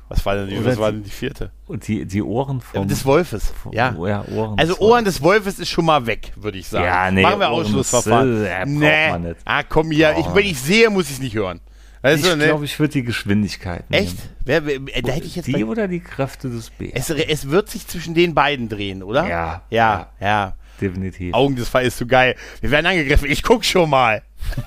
Was 0.09 0.27
war 0.27 0.35
denn 0.37 0.49
die, 0.49 0.64
was 0.64 0.77
war 0.79 0.91
die- 0.91 0.99
denn 0.99 1.05
die 1.05 1.11
vierte? 1.11 1.51
Und 1.66 1.87
die, 1.87 2.05
die 2.05 2.22
Ohren 2.22 2.61
vom, 2.61 2.89
des 2.89 3.05
Wolfes. 3.05 3.53
vom 3.62 3.72
Ja. 3.72 3.95
Oh, 3.97 4.07
ja 4.07 4.25
Ohren 4.29 4.59
Also 4.59 4.79
Ohren 4.79 5.05
des 5.05 5.22
Wolfes 5.22 5.59
ist 5.59 5.68
schon 5.68 5.85
mal 5.85 6.07
weg, 6.07 6.33
würde 6.37 6.59
ich 6.59 6.68
sagen. 6.68 6.85
Ja, 6.85 7.11
nee, 7.11 7.22
Machen 7.22 7.41
wir 7.41 7.51
Ausschlussverfahren. 7.51 8.45
äh, 8.45 8.66
nee. 8.66 9.35
Ah, 9.45 9.62
komm 9.62 9.91
hier. 9.91 10.12
Ich, 10.18 10.25
Braucht 10.25 10.35
wenn 10.37 10.47
ich 10.47 10.61
sehe, 10.61 10.91
muss 10.91 11.07
ich 11.07 11.12
es 11.14 11.20
nicht 11.20 11.35
hören. 11.35 11.61
Weißt 12.05 12.23
ich 12.23 12.37
ne? 12.37 12.45
glaube, 12.45 12.67
ich 12.67 12.79
würde 12.79 12.93
die 12.93 13.03
Geschwindigkeit 13.03 13.89
nehmen. 13.89 14.05
Echt? 14.05 14.19
Wer, 14.45 14.67
wer, 14.67 14.79
da 14.79 15.13
hätte 15.13 15.27
ich 15.27 15.37
jetzt 15.37 15.47
die 15.47 15.65
oder 15.65 15.89
die 15.89 16.01
Kräfte 16.01 16.51
des 16.51 16.69
Bären? 16.69 16.93
es, 16.95 17.09
es 17.09 17.49
wird 17.49 17.71
sich 17.71 17.87
zwischen 17.87 18.13
den 18.13 18.35
beiden 18.35 18.69
drehen, 18.69 19.03
oder? 19.03 19.27
Ja. 19.27 19.63
Ja, 19.71 20.13
ja. 20.21 20.55
Definitiv. 20.79 21.33
Augen 21.33 21.57
des 21.57 21.71
Falls 21.71 21.89
ist 21.89 21.99
so 21.99 22.07
geil. 22.07 22.37
Wir 22.61 22.71
werden 22.71 22.85
angegriffen. 22.85 23.31
Ich 23.31 23.43
guck 23.43 23.65
schon 23.65 23.89
mal. 23.89 24.23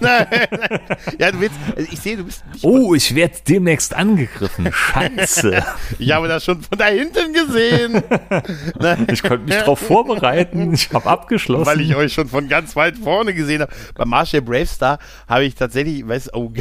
ja, 1.20 1.32
du 1.32 1.40
willst. 1.40 1.56
Also 1.76 1.90
ich 1.92 2.00
sehe, 2.00 2.18
du 2.18 2.24
bist. 2.24 2.44
Oh, 2.64 2.96
ich 2.96 3.14
werde 3.14 3.36
demnächst 3.48 3.94
angegriffen. 3.94 4.72
Scheiße. 4.72 5.64
Ich 6.00 6.12
habe 6.12 6.28
das 6.28 6.44
schon 6.44 6.62
von 6.62 6.78
da 6.78 6.86
hinten 6.86 7.34
gesehen. 7.34 8.02
ich 9.12 9.22
konnte 9.22 9.46
mich 9.46 9.56
darauf 9.56 9.80
vorbereiten. 9.80 10.74
Ich 10.74 10.92
habe 10.92 11.08
abgeschlossen. 11.08 11.66
weil 11.66 11.82
ich 11.82 11.96
euch 11.96 12.14
schon 12.14 12.28
von 12.28 12.48
ganz 12.48 12.76
weit 12.76 12.98
vorne 12.98 13.34
gesehen 13.34 13.62
habe. 13.62 13.72
Bei 13.96 14.06
Marshall 14.06 14.42
Bravestar 14.42 15.00
habe 15.28 15.46
ich 15.46 15.56
tatsächlich, 15.56 16.08
weiß, 16.08 16.34
oh, 16.34 16.52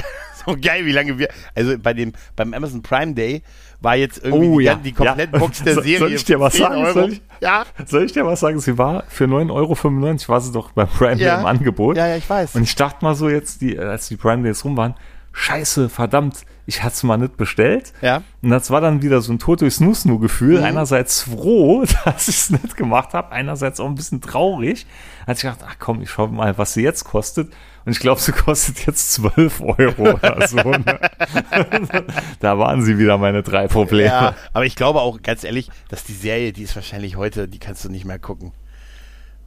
so 0.46 0.56
geil, 0.60 0.86
wie 0.86 0.92
lange 0.92 1.18
wir, 1.18 1.28
also 1.54 1.76
bei 1.78 1.92
dem, 1.92 2.12
beim 2.36 2.54
Amazon 2.54 2.82
Prime 2.82 3.14
Day 3.14 3.42
war 3.80 3.96
jetzt 3.96 4.24
irgendwie 4.24 4.46
Oh 4.48 4.58
die, 4.58 4.64
ja, 4.64 4.74
die 4.76 4.92
komplette 4.92 5.32
ja. 5.34 5.38
Box 5.38 5.62
der 5.62 5.74
Serie. 5.74 5.98
soll 5.98 6.12
ich 6.12 6.24
dir 6.24 6.40
was 6.40 6.54
10 6.54 6.62
sagen? 6.62 6.92
Soll 6.94 7.12
ich- 7.12 7.22
Ja, 7.40 7.64
Soll 7.86 8.04
ich 8.04 8.12
dir 8.12 8.24
was 8.24 8.40
sagen? 8.40 8.58
Sie 8.60 8.78
war 8.78 9.04
für 9.08 9.24
9,95 9.24 9.50
Euro, 9.52 10.28
war 10.28 10.40
sie 10.40 10.52
doch 10.52 10.70
beim 10.72 10.88
Prime 10.88 11.16
Day 11.16 11.38
im 11.40 11.46
Angebot. 11.46 11.96
ja, 11.96 12.06
ja, 12.06 12.16
ich 12.16 12.28
weiß. 12.28 12.54
Und 12.56 12.62
ich 12.62 12.74
dachte 12.74 13.04
mal 13.04 13.14
so 13.14 13.28
jetzt, 13.28 13.60
die, 13.60 13.78
als 13.78 14.08
die 14.08 14.16
Prime 14.16 14.42
Days 14.42 14.64
rum 14.64 14.76
waren, 14.76 14.94
scheiße, 15.32 15.88
verdammt, 15.90 16.46
ich 16.64 16.82
hatte 16.82 16.94
es 16.94 17.02
mal 17.02 17.18
nicht 17.18 17.36
bestellt. 17.36 17.92
Ja. 18.00 18.22
Und 18.42 18.50
das 18.50 18.70
war 18.70 18.80
dann 18.80 19.02
wieder 19.02 19.20
so 19.20 19.32
ein 19.32 19.38
Tod 19.38 19.60
durchs 19.60 19.78
Nuss-Nu-Gefühl. 19.80 20.58
Mhm. 20.60 20.64
Einerseits 20.64 21.22
froh, 21.22 21.84
dass 22.04 22.28
ich 22.28 22.36
es 22.36 22.50
nicht 22.50 22.76
gemacht 22.76 23.12
habe, 23.12 23.30
einerseits 23.32 23.78
auch 23.78 23.86
ein 23.86 23.94
bisschen 23.94 24.20
traurig. 24.22 24.86
Als 25.26 25.38
ich 25.44 25.50
gedacht, 25.50 25.60
ach 25.68 25.76
komm, 25.78 26.00
ich 26.00 26.10
schau 26.10 26.26
mal, 26.28 26.56
was 26.58 26.72
sie 26.72 26.82
jetzt 26.82 27.04
kostet. 27.04 27.52
Und 27.86 27.92
ich 27.92 28.00
glaube, 28.00 28.20
sie 28.20 28.32
kostet 28.32 28.84
jetzt 28.86 29.12
12 29.14 29.60
Euro 29.62 30.10
oder 30.14 30.46
so. 30.48 30.56
Ne? 30.56 30.84
da 32.40 32.58
waren 32.58 32.82
sie 32.82 32.98
wieder 32.98 33.16
meine 33.16 33.42
drei 33.42 33.68
Probleme. 33.68 34.08
Ja, 34.10 34.34
aber 34.52 34.66
ich 34.66 34.76
glaube 34.76 35.00
auch, 35.00 35.22
ganz 35.22 35.44
ehrlich, 35.44 35.70
dass 35.88 36.04
die 36.04 36.12
Serie, 36.12 36.52
die 36.52 36.62
ist 36.64 36.74
wahrscheinlich 36.76 37.16
heute, 37.16 37.48
die 37.48 37.58
kannst 37.58 37.84
du 37.84 37.88
nicht 37.88 38.04
mehr 38.04 38.18
gucken. 38.18 38.52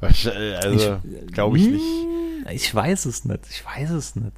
Wahrsch- 0.01 0.31
Also, 0.63 0.99
glaube 1.31 1.57
ich 1.57 1.67
nicht. 1.67 1.83
Hm, 1.83 2.47
Ich 2.51 2.73
weiß 2.73 3.05
es 3.05 3.25
nicht. 3.25 3.41
Ich 3.49 3.63
weiß 3.65 3.89
es 3.91 4.15
nicht. 4.15 4.31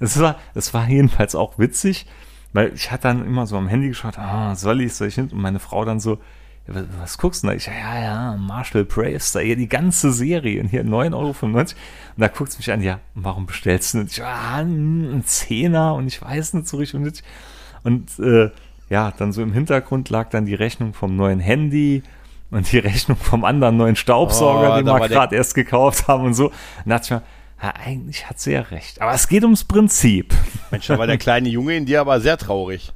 Es 0.00 0.18
war, 0.18 0.36
es 0.54 0.72
war 0.74 0.88
jedenfalls 0.88 1.34
auch 1.34 1.58
witzig, 1.58 2.06
weil 2.54 2.72
ich 2.74 2.90
hatte 2.90 3.02
dann 3.04 3.24
immer 3.24 3.46
so 3.46 3.56
am 3.56 3.68
Handy 3.68 3.88
geschaut, 3.88 4.18
ah, 4.18 4.54
soll 4.56 4.80
ich, 4.80 4.94
soll 4.94 5.08
ich 5.08 5.16
nicht? 5.18 5.32
Und 5.32 5.40
meine 5.42 5.58
Frau 5.60 5.84
dann 5.84 6.00
so, 6.00 6.18
was, 6.66 6.84
was 7.00 7.18
guckst 7.18 7.42
du 7.42 7.48
denn 7.48 7.56
da? 7.56 7.60
Ich, 7.60 7.66
ja, 7.66 8.00
ja, 8.00 8.36
Marshall 8.36 8.84
Braves, 8.84 9.32
da 9.32 9.40
hier 9.40 9.56
die 9.56 9.68
ganze 9.68 10.12
Serie 10.12 10.60
und 10.60 10.68
hier 10.68 10.84
9,95 10.84 11.14
Euro. 11.14 11.34
Und 11.52 11.74
da 12.16 12.28
guckt 12.28 12.52
sie 12.52 12.58
mich 12.58 12.70
an, 12.70 12.82
ja, 12.82 13.00
warum 13.14 13.46
bestellst 13.46 13.94
du 13.94 13.98
nicht? 13.98 14.12
Ich, 14.12 14.18
ja, 14.18 14.56
ein 14.56 15.22
Zehner 15.26 15.94
und 15.94 16.06
ich 16.06 16.22
weiß 16.22 16.54
nicht 16.54 16.68
so 16.68 16.76
richtig. 16.76 17.00
Und, 17.00 17.22
und 17.82 18.18
äh, 18.24 18.50
ja, 18.90 19.10
dann 19.10 19.32
so 19.32 19.42
im 19.42 19.52
Hintergrund 19.52 20.10
lag 20.10 20.30
dann 20.30 20.46
die 20.46 20.54
Rechnung 20.54 20.94
vom 20.94 21.16
neuen 21.16 21.40
Handy 21.40 22.02
und 22.50 22.70
die 22.70 22.78
Rechnung 22.78 23.16
vom 23.16 23.44
anderen 23.44 23.76
neuen 23.76 23.96
Staubsauger, 23.96 24.74
Oh, 24.74 24.76
den 24.76 24.86
wir 24.86 25.08
gerade 25.08 25.34
erst 25.34 25.54
gekauft 25.54 26.08
haben 26.08 26.24
und 26.26 26.34
so. 26.34 26.48
Und 26.48 26.54
da 26.84 26.98
dachte 26.98 27.04
ich 27.04 27.10
mir, 27.10 27.22
ja, 27.62 27.74
eigentlich 27.84 28.28
hat 28.28 28.40
sie 28.40 28.52
ja 28.52 28.60
recht. 28.60 29.00
Aber 29.00 29.12
es 29.12 29.28
geht 29.28 29.44
ums 29.44 29.64
Prinzip. 29.64 30.34
Mensch, 30.70 30.88
da 30.88 30.98
war 30.98 31.06
der 31.06 31.18
kleine 31.18 31.48
Junge 31.48 31.76
in 31.76 31.86
dir 31.86 32.00
aber 32.00 32.20
sehr 32.20 32.36
traurig. 32.36 32.92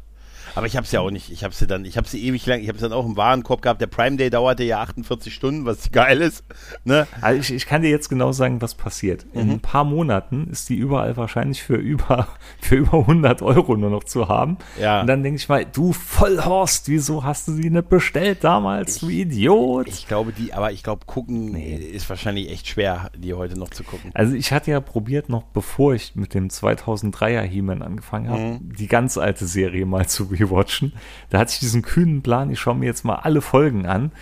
Aber 0.56 0.66
ich 0.66 0.76
habe 0.76 0.86
sie 0.86 0.94
ja 0.96 1.00
auch 1.00 1.10
nicht. 1.10 1.30
Ich 1.30 1.44
habe 1.44 1.54
sie 1.54 1.66
dann, 1.66 1.84
ich 1.84 1.96
habe 1.96 2.08
sie 2.08 2.24
ewig 2.26 2.44
lang, 2.46 2.60
ich 2.60 2.68
habe 2.68 2.78
sie 2.78 2.82
dann 2.88 2.92
auch 2.92 3.06
im 3.06 3.16
Warenkorb 3.16 3.62
gehabt. 3.62 3.80
Der 3.80 3.86
Prime 3.86 4.16
Day 4.16 4.30
dauerte 4.30 4.64
ja 4.64 4.80
48 4.80 5.32
Stunden, 5.32 5.64
was 5.66 5.90
geil 5.92 6.20
ist. 6.20 6.44
Ne? 6.84 7.06
Also 7.20 7.40
ich, 7.40 7.52
ich 7.52 7.66
kann 7.66 7.82
dir 7.82 7.90
jetzt 7.90 8.08
genau 8.08 8.32
sagen, 8.32 8.60
was 8.62 8.74
passiert. 8.74 9.26
In 9.32 9.50
ein 9.50 9.60
paar 9.60 9.84
Monaten 9.84 10.48
ist 10.50 10.68
die 10.68 10.74
überall 10.76 11.16
wahrscheinlich 11.16 11.62
für 11.62 11.76
über, 11.76 12.28
für 12.60 12.76
über 12.76 12.98
100 13.00 13.42
Euro 13.42 13.76
nur 13.76 13.90
noch 13.90 14.04
zu 14.04 14.28
haben. 14.28 14.56
Ja. 14.80 15.02
Und 15.02 15.06
dann 15.06 15.22
denke 15.22 15.36
ich 15.36 15.48
mal, 15.48 15.64
du 15.64 15.92
Vollhorst, 15.92 16.88
wieso 16.88 17.22
hast 17.22 17.48
du 17.48 17.52
sie 17.52 17.70
nicht 17.70 17.88
bestellt 17.88 18.42
damals, 18.42 18.98
du 19.00 19.08
Idiot? 19.10 19.88
Ich 19.88 20.08
glaube, 20.08 20.32
die, 20.32 20.52
aber 20.54 20.72
ich 20.72 20.82
glaube, 20.82 21.04
gucken 21.06 21.54
ist 21.56 22.08
wahrscheinlich 22.08 22.50
echt 22.50 22.66
schwer, 22.68 23.10
die 23.16 23.34
heute 23.34 23.58
noch 23.58 23.70
zu 23.70 23.84
gucken. 23.84 24.10
Also 24.14 24.34
ich 24.34 24.52
hatte 24.52 24.70
ja 24.70 24.80
probiert, 24.80 25.28
noch 25.28 25.42
bevor 25.42 25.94
ich 25.94 26.16
mit 26.16 26.32
dem 26.34 26.48
2003er 26.48 27.42
He-Man 27.42 27.82
angefangen 27.82 28.28
habe, 28.30 28.36
Mhm. 28.46 28.72
die 28.76 28.86
ganz 28.86 29.18
alte 29.18 29.46
Serie 29.46 29.86
mal 29.86 30.06
zu 30.06 30.28
rewatchen. 30.50 30.92
Da 31.30 31.38
hatte 31.38 31.52
ich 31.52 31.58
diesen 31.60 31.82
kühnen 31.82 32.22
Plan, 32.22 32.50
ich 32.50 32.60
schaue 32.60 32.74
mir 32.76 32.86
jetzt 32.86 33.04
mal 33.04 33.16
alle 33.16 33.40
Folgen 33.42 33.86
an. 33.86 34.12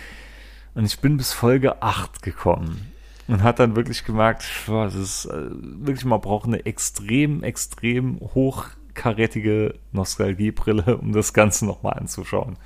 Und 0.73 0.85
ich 0.85 0.99
bin 0.99 1.17
bis 1.17 1.31
Folge 1.33 1.81
8 1.81 2.21
gekommen. 2.21 2.91
Und 3.27 3.41
hat 3.41 3.59
dann 3.59 3.75
wirklich 3.75 4.03
gemerkt, 4.05 4.45
boah, 4.67 4.85
das 4.85 4.93
ist 4.95 5.25
äh, 5.25 5.31
wirklich, 5.49 6.05
man 6.05 6.21
braucht 6.21 6.45
eine 6.47 6.65
extrem, 6.65 7.41
extrem 7.43 8.19
hochkarätige 8.19 9.75
Nostalgiebrille, 9.93 10.97
um 10.97 11.11
das 11.13 11.33
Ganze 11.33 11.65
nochmal 11.65 11.93
anzuschauen. 11.93 12.57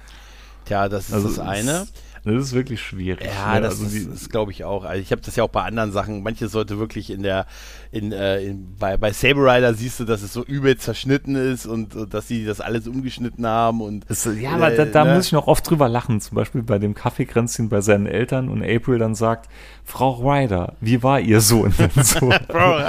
Tja, 0.65 0.89
das 0.89 1.07
ist 1.09 1.13
Also 1.13 1.27
das 1.29 1.39
eine. 1.39 1.71
es- 1.71 1.93
Das 2.23 2.35
ist 2.35 2.53
wirklich 2.53 2.81
schwierig. 2.81 3.25
Ja, 3.25 3.55
ne? 3.55 3.61
das 3.61 3.79
also 3.79 3.95
ist, 3.95 4.11
das 4.11 4.29
glaube 4.29 4.51
ich 4.51 4.63
auch. 4.63 4.83
Also 4.83 5.01
ich 5.01 5.11
habe 5.11 5.21
das 5.21 5.35
ja 5.35 5.43
auch 5.43 5.49
bei 5.49 5.63
anderen 5.63 5.91
Sachen. 5.91 6.23
Manches 6.23 6.51
sollte 6.51 6.79
wirklich 6.79 7.09
in 7.09 7.23
der, 7.23 7.45
in, 7.91 8.11
äh, 8.11 8.41
in 8.41 8.75
bei, 8.77 8.97
bei 8.97 9.11
Saber 9.11 9.53
Rider 9.53 9.73
siehst 9.73 9.99
du, 9.99 10.05
dass 10.05 10.21
es 10.21 10.33
so 10.33 10.43
übel 10.43 10.77
zerschnitten 10.77 11.35
ist 11.35 11.65
und, 11.65 11.95
und 11.95 12.13
dass 12.13 12.27
sie 12.27 12.45
das 12.45 12.61
alles 12.61 12.87
umgeschnitten 12.87 13.45
haben 13.45 13.81
und 13.81 14.09
Das, 14.09 14.27
ja, 14.39 14.51
aber 14.51 14.71
da, 14.71 14.85
da 14.85 15.05
ne? 15.05 15.15
muss 15.15 15.27
ich 15.27 15.31
noch 15.31 15.47
oft 15.47 15.69
drüber 15.69 15.89
lachen. 15.89 16.21
Zum 16.21 16.35
Beispiel 16.35 16.63
bei 16.63 16.79
dem 16.79 16.93
Kaffeekränzchen 16.93 17.69
bei 17.69 17.81
seinen 17.81 18.05
Eltern 18.05 18.49
und 18.49 18.63
April 18.63 18.99
dann 18.99 19.15
sagt, 19.15 19.49
Frau 19.89 20.11
Ryder, 20.21 20.73
wie 20.81 21.01
war 21.01 21.19
Ihr 21.19 21.41
Sohn 21.41 21.73
denn 21.77 21.89
so? 22.03 22.29
Frau, 22.47 22.79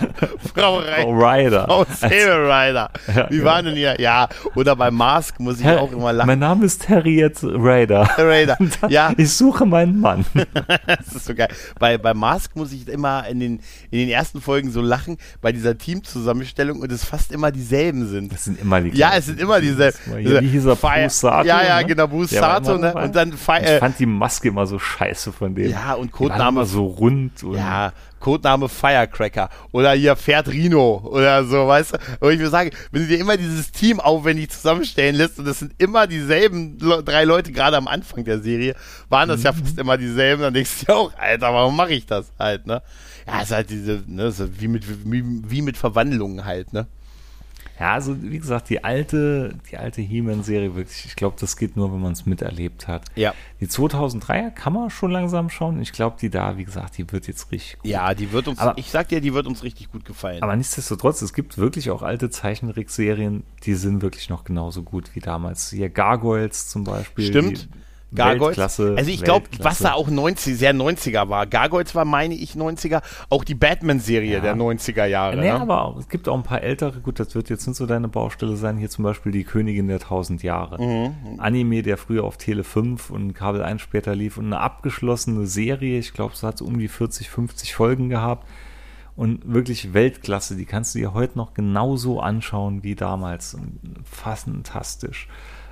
Frau, 0.54 0.80
Frau 0.82 1.10
Ryder. 1.12 1.64
Frau 1.64 1.84
Saber 1.98 2.14
Rider. 2.44 2.90
Ja, 3.16 3.30
Wie 3.30 3.42
war 3.42 3.62
denn 3.62 3.74
hier? 3.74 3.98
Ja, 3.98 4.28
oder 4.54 4.76
bei 4.76 4.90
Mask 4.90 5.40
muss 5.40 5.60
ich 5.60 5.64
Herr, 5.64 5.80
auch 5.80 5.90
immer 5.92 6.12
lachen. 6.12 6.26
mein 6.26 6.38
Name 6.38 6.66
ist 6.66 6.88
Harriet 6.90 7.42
Ryder. 7.42 8.02
Raider. 8.18 8.58
Ja, 8.88 9.12
Ich 9.16 9.32
suche 9.32 9.64
meinen 9.64 9.98
Mann. 9.98 10.26
das 10.86 11.14
ist 11.16 11.24
so 11.24 11.34
geil. 11.34 11.48
Bei, 11.78 11.96
bei 11.96 12.12
Mask 12.12 12.54
muss 12.54 12.70
ich 12.70 12.86
immer 12.86 13.26
in 13.28 13.40
den, 13.40 13.60
in 13.90 13.98
den 14.00 14.08
ersten 14.10 14.42
Folgen 14.42 14.70
so 14.70 14.82
lachen, 14.82 15.16
bei 15.40 15.52
dieser 15.52 15.78
Teamzusammenstellung 15.78 16.80
und 16.80 16.92
es 16.92 17.04
fast 17.04 17.32
immer 17.32 17.50
dieselben 17.50 18.06
sind. 18.08 18.30
Das 18.32 18.44
sind 18.44 18.60
immer 18.60 18.80
die 18.82 18.90
Ja, 18.90 19.12
es 19.16 19.24
sind 19.26 19.40
immer 19.40 19.60
diese. 19.62 19.92
Hier, 20.18 20.42
wie 20.42 20.48
hieß 20.48 20.66
er? 20.66 20.76
Fire- 20.76 21.00
Bruce 21.04 21.20
Sato, 21.20 21.48
Ja, 21.48 21.62
ja, 21.62 21.78
ne? 21.80 21.86
genau, 21.86 22.06
Bruce 22.08 22.30
Der 22.30 22.42
war 22.42 22.62
Sato. 22.62 22.76
immer 22.76 22.92
Ne? 22.94 23.04
Und 23.04 23.16
dann 23.16 23.32
Ich 23.32 23.38
fand 23.78 23.98
die 23.98 24.06
Maske 24.06 24.48
immer 24.48 24.66
so 24.66 24.78
scheiße 24.78 25.32
von 25.32 25.54
dem. 25.54 25.70
Ja, 25.70 25.94
und 25.94 26.12
Codename- 26.12 26.64
so 26.66 26.89
rund. 26.98 27.42
Und 27.42 27.54
Ja, 27.56 27.92
Codename 28.20 28.68
Firecracker 28.68 29.48
oder 29.72 29.92
hier 29.92 30.14
Pferd 30.16 30.48
Rino 30.48 31.00
oder 31.04 31.44
so, 31.44 31.66
weißt 31.66 31.92
du? 31.94 31.98
Und 32.20 32.32
ich 32.32 32.38
würde 32.38 32.50
sagen, 32.50 32.70
wenn 32.92 33.02
du 33.02 33.08
dir 33.08 33.18
immer 33.18 33.36
dieses 33.36 33.72
Team 33.72 33.98
aufwendig 34.00 34.50
zusammenstellen 34.50 35.16
lässt 35.16 35.38
und 35.38 35.46
das 35.46 35.58
sind 35.60 35.72
immer 35.78 36.06
dieselben 36.06 36.78
drei 36.78 37.24
Leute, 37.24 37.50
gerade 37.52 37.76
am 37.78 37.88
Anfang 37.88 38.24
der 38.24 38.40
Serie, 38.40 38.74
waren 39.08 39.28
das 39.28 39.40
Mhm. 39.40 39.44
ja 39.46 39.52
fast 39.54 39.78
immer 39.78 39.96
dieselben, 39.96 40.42
dann 40.42 40.52
denkst 40.54 40.80
du 40.80 40.86
dir 40.86 40.96
auch, 40.96 41.12
Alter, 41.18 41.54
warum 41.54 41.76
mache 41.76 41.94
ich 41.94 42.04
das 42.06 42.30
halt, 42.38 42.66
ne? 42.66 42.82
Ja, 43.26 43.42
ist 43.42 43.52
halt 43.52 43.70
diese, 43.70 44.02
ne, 44.06 44.24
ist 44.24 44.60
wie 44.60 44.68
mit, 44.68 44.84
wie, 45.10 45.22
wie 45.50 45.62
mit 45.62 45.76
Verwandlungen 45.76 46.44
halt, 46.44 46.72
ne? 46.72 46.86
Ja, 47.80 47.94
also 47.94 48.22
wie 48.22 48.38
gesagt, 48.38 48.68
die 48.68 48.84
alte, 48.84 49.54
die 49.70 49.78
alte 49.78 50.02
He-Man-Serie 50.02 50.74
wirklich, 50.74 51.06
ich 51.06 51.16
glaube, 51.16 51.36
das 51.40 51.56
geht 51.56 51.76
nur, 51.76 51.90
wenn 51.90 52.00
man 52.02 52.12
es 52.12 52.26
miterlebt 52.26 52.86
hat. 52.88 53.06
Ja. 53.16 53.32
Die 53.58 53.66
2003er 53.66 54.50
kann 54.50 54.74
man 54.74 54.90
schon 54.90 55.10
langsam 55.10 55.48
schauen. 55.48 55.80
Ich 55.80 55.92
glaube, 55.92 56.16
die 56.20 56.28
da, 56.28 56.58
wie 56.58 56.64
gesagt, 56.64 56.98
die 56.98 57.10
wird 57.10 57.26
jetzt 57.26 57.50
richtig 57.50 57.78
gut. 57.78 57.90
Ja, 57.90 58.12
die 58.12 58.32
wird 58.32 58.48
uns, 58.48 58.58
Aber- 58.58 58.76
ich 58.76 58.90
sag 58.90 59.08
dir, 59.08 59.22
die 59.22 59.32
wird 59.32 59.46
uns 59.46 59.62
richtig 59.62 59.90
gut 59.90 60.04
gefallen. 60.04 60.42
Aber 60.42 60.54
nichtsdestotrotz, 60.56 61.22
es 61.22 61.32
gibt 61.32 61.56
wirklich 61.56 61.90
auch 61.90 62.02
alte 62.02 62.28
Zeichentrickserien, 62.28 63.44
die 63.64 63.72
sind 63.74 64.02
wirklich 64.02 64.28
noch 64.28 64.44
genauso 64.44 64.82
gut 64.82 65.14
wie 65.14 65.20
damals. 65.20 65.70
Hier 65.70 65.88
Gargoyles 65.88 66.68
zum 66.68 66.84
Beispiel. 66.84 67.24
Stimmt. 67.24 67.62
die 67.62 67.80
Gargoyles. 68.14 68.56
Weltklasse, 68.56 68.94
also 68.96 69.10
ich 69.10 69.22
glaube, 69.22 69.46
was 69.60 69.78
da 69.78 69.92
auch 69.92 70.08
90, 70.08 70.56
sehr 70.56 70.74
90er 70.74 71.28
war. 71.28 71.46
Gargoyles 71.46 71.94
war, 71.94 72.04
meine 72.04 72.34
ich, 72.34 72.54
90er. 72.54 73.02
Auch 73.28 73.44
die 73.44 73.54
Batman-Serie 73.54 74.34
Ja. 74.34 74.40
der 74.40 74.56
90er 74.56 75.04
Jahre. 75.06 75.36
Nee, 75.36 75.52
ne? 75.52 75.60
aber 75.60 75.96
es 75.98 76.08
gibt 76.08 76.28
auch 76.28 76.36
ein 76.36 76.42
paar 76.42 76.62
ältere, 76.62 77.00
gut, 77.00 77.20
das 77.20 77.34
wird 77.34 77.50
jetzt 77.50 77.66
nicht 77.66 77.76
so 77.76 77.86
deine 77.86 78.08
Baustelle 78.08 78.56
sein, 78.56 78.76
hier 78.78 78.90
zum 78.90 79.04
Beispiel 79.04 79.32
die 79.32 79.44
Königin 79.44 79.88
der 79.88 80.00
Tausend 80.00 80.42
Jahre. 80.42 80.82
Mhm. 80.82 81.38
Anime, 81.38 81.82
der 81.82 81.96
früher 81.96 82.24
auf 82.24 82.36
Tele 82.36 82.64
5 82.64 83.10
und 83.10 83.34
Kabel 83.34 83.62
1 83.62 83.80
später 83.80 84.14
lief 84.14 84.38
und 84.38 84.46
eine 84.46 84.60
abgeschlossene 84.60 85.46
Serie, 85.46 85.98
ich 85.98 86.12
glaube, 86.12 86.34
es 86.34 86.42
hat 86.42 86.58
so 86.58 86.64
um 86.64 86.78
die 86.78 86.88
40, 86.88 87.30
50 87.30 87.74
Folgen 87.74 88.08
gehabt 88.08 88.46
und 89.16 89.52
wirklich 89.52 89.92
Weltklasse, 89.92 90.56
die 90.56 90.64
kannst 90.64 90.94
du 90.94 90.98
dir 90.98 91.12
heute 91.14 91.36
noch 91.36 91.54
genauso 91.54 92.20
anschauen 92.20 92.82
wie 92.82 92.94
damals. 92.94 93.54
Und 93.54 93.78
Fantastisch. 94.04 95.28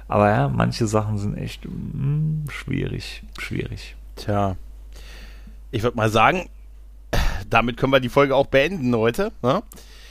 Aber 0.09 0.31
ja, 0.31 0.49
manche 0.49 0.87
Sachen 0.87 1.19
sind 1.19 1.37
echt 1.37 1.67
mm, 1.67 2.49
schwierig, 2.49 3.23
schwierig. 3.39 3.95
Tja. 4.17 4.57
Ich 5.71 5.83
würde 5.83 5.97
mal 5.97 6.09
sagen, 6.09 6.49
damit 7.51 7.77
können 7.77 7.93
wir 7.93 8.01
die 8.01 8.09
Folge 8.09 8.35
auch 8.35 8.47
beenden 8.47 8.95
heute. 8.97 9.33
Ne? 9.43 9.63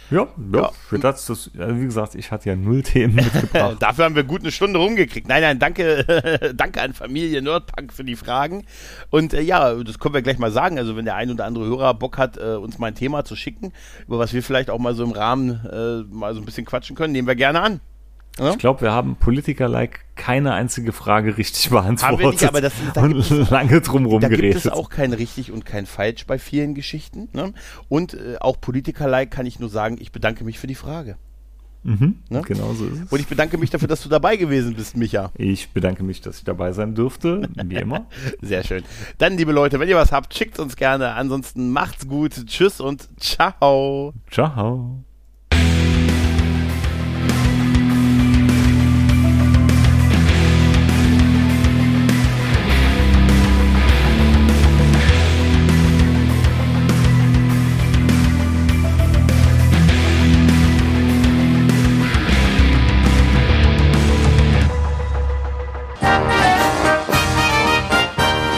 Ja, 0.10 0.20
Ja. 0.20 0.62
ja. 0.62 0.72
Für 0.88 1.00
das, 1.00 1.26
das, 1.26 1.50
also 1.58 1.82
wie 1.82 1.86
gesagt, 1.86 2.16
ich 2.16 2.32
hatte 2.32 2.50
ja 2.50 2.56
null 2.56 2.84
Themen 2.84 3.16
mitgebracht. 3.16 3.78
Dafür 3.80 4.06
haben 4.06 4.16
wir 4.16 4.24
gut 4.24 4.42
eine 4.42 4.52
Stunde 4.52 4.80
rumgekriegt. 4.80 5.28
Nein, 5.28 5.42
nein, 5.42 5.60
danke, 5.60 6.54
danke 6.56 6.82
an 6.82 6.94
Familie 6.94 7.42
Nerdpunk 7.42 7.92
für 7.92 8.04
die 8.04 8.16
Fragen. 8.16 8.66
Und 9.10 9.34
äh, 9.34 9.42
ja, 9.42 9.74
das 9.84 10.00
können 10.00 10.14
wir 10.14 10.22
gleich 10.22 10.38
mal 10.38 10.52
sagen. 10.52 10.78
Also 10.78 10.96
wenn 10.96 11.06
der 11.06 11.16
ein 11.16 11.32
oder 11.32 11.46
andere 11.46 11.66
Hörer 11.66 11.94
Bock 11.96 12.18
hat, 12.18 12.38
äh, 12.38 12.56
uns 12.56 12.78
mal 12.78 12.88
ein 12.88 12.96
Thema 12.96 13.26
zu 13.26 13.36
schicken, 13.36 13.74
über 14.08 14.20
was 14.20 14.34
wir 14.34 14.44
vielleicht 14.44 14.70
auch 14.70 14.80
mal 14.80 14.94
so 14.94 15.04
im 15.04 15.12
Rahmen 15.12 15.60
äh, 15.66 16.14
mal 16.14 16.34
so 16.34 16.40
ein 16.40 16.46
bisschen 16.46 16.66
quatschen 16.66 16.96
können, 16.96 17.14
nehmen 17.14 17.28
wir 17.28 17.36
gerne 17.36 17.62
an. 17.62 17.82
Ja? 18.40 18.52
Ich 18.52 18.58
glaube, 18.58 18.82
wir 18.82 18.92
haben 18.92 19.16
Politiker-like 19.16 20.06
keine 20.16 20.54
einzige 20.54 20.92
Frage 20.94 21.38
richtig 21.38 21.70
beantwortet. 21.72 22.04
Haben 22.04 22.20
wir 22.22 22.32
nicht, 22.32 22.44
aber 22.48 22.62
das- 22.62 22.74
da 22.94 23.08
gibt 23.08 23.32
und 23.32 23.50
lange 23.50 23.82
drumherum 23.82 24.22
Da 24.22 24.30
gibt 24.30 24.42
geredet. 24.42 24.66
es 24.66 24.72
auch 24.72 24.90
kein 24.90 25.14
richtig 25.14 25.52
und 25.52 25.66
kein 25.66 25.86
falsch 25.86 26.26
bei 26.26 26.38
vielen 26.40 26.76
Geschichten. 26.76 27.30
Ne? 27.34 27.54
Und 27.90 28.14
äh, 28.14 28.38
auch 28.40 28.60
Politiker-like 28.62 29.32
kann 29.32 29.46
ich 29.46 29.60
nur 29.60 29.70
sagen, 29.70 29.98
ich 30.00 30.12
bedanke 30.12 30.44
mich 30.44 30.60
für 30.60 30.68
die 30.68 30.76
Frage. 30.76 31.18
mhm, 31.84 32.18
ne? 32.30 32.42
Genau 32.42 32.74
so 32.74 32.86
ist 32.88 33.02
es. 33.06 33.12
Und 33.12 33.20
ich 33.20 33.28
bedanke 33.28 33.58
mich 33.58 33.70
dafür, 33.70 33.88
dass 33.88 34.02
du 34.02 34.10
dabei 34.10 34.36
gewesen 34.36 34.74
bist, 34.76 34.98
Micha. 34.98 35.32
Ich 35.38 35.70
bedanke 35.70 36.04
mich, 36.04 36.22
dass 36.22 36.40
ich 36.40 36.44
dabei 36.44 36.74
sein 36.74 36.96
durfte, 36.96 37.48
wie 37.66 37.76
immer. 37.76 38.08
Sehr 38.42 38.64
schön. 38.64 38.84
Dann, 39.20 39.38
liebe 39.38 39.52
Leute, 39.52 39.80
wenn 39.80 39.88
ihr 39.88 39.96
was 39.96 40.12
habt, 40.12 40.34
schickt 40.34 40.60
uns 40.60 40.76
gerne. 40.76 41.14
Ansonsten 41.14 41.72
macht's 41.72 42.08
gut. 42.08 42.34
Tschüss 42.48 42.82
und 42.82 43.08
ciao. 43.20 44.14
Ciao. 44.32 45.07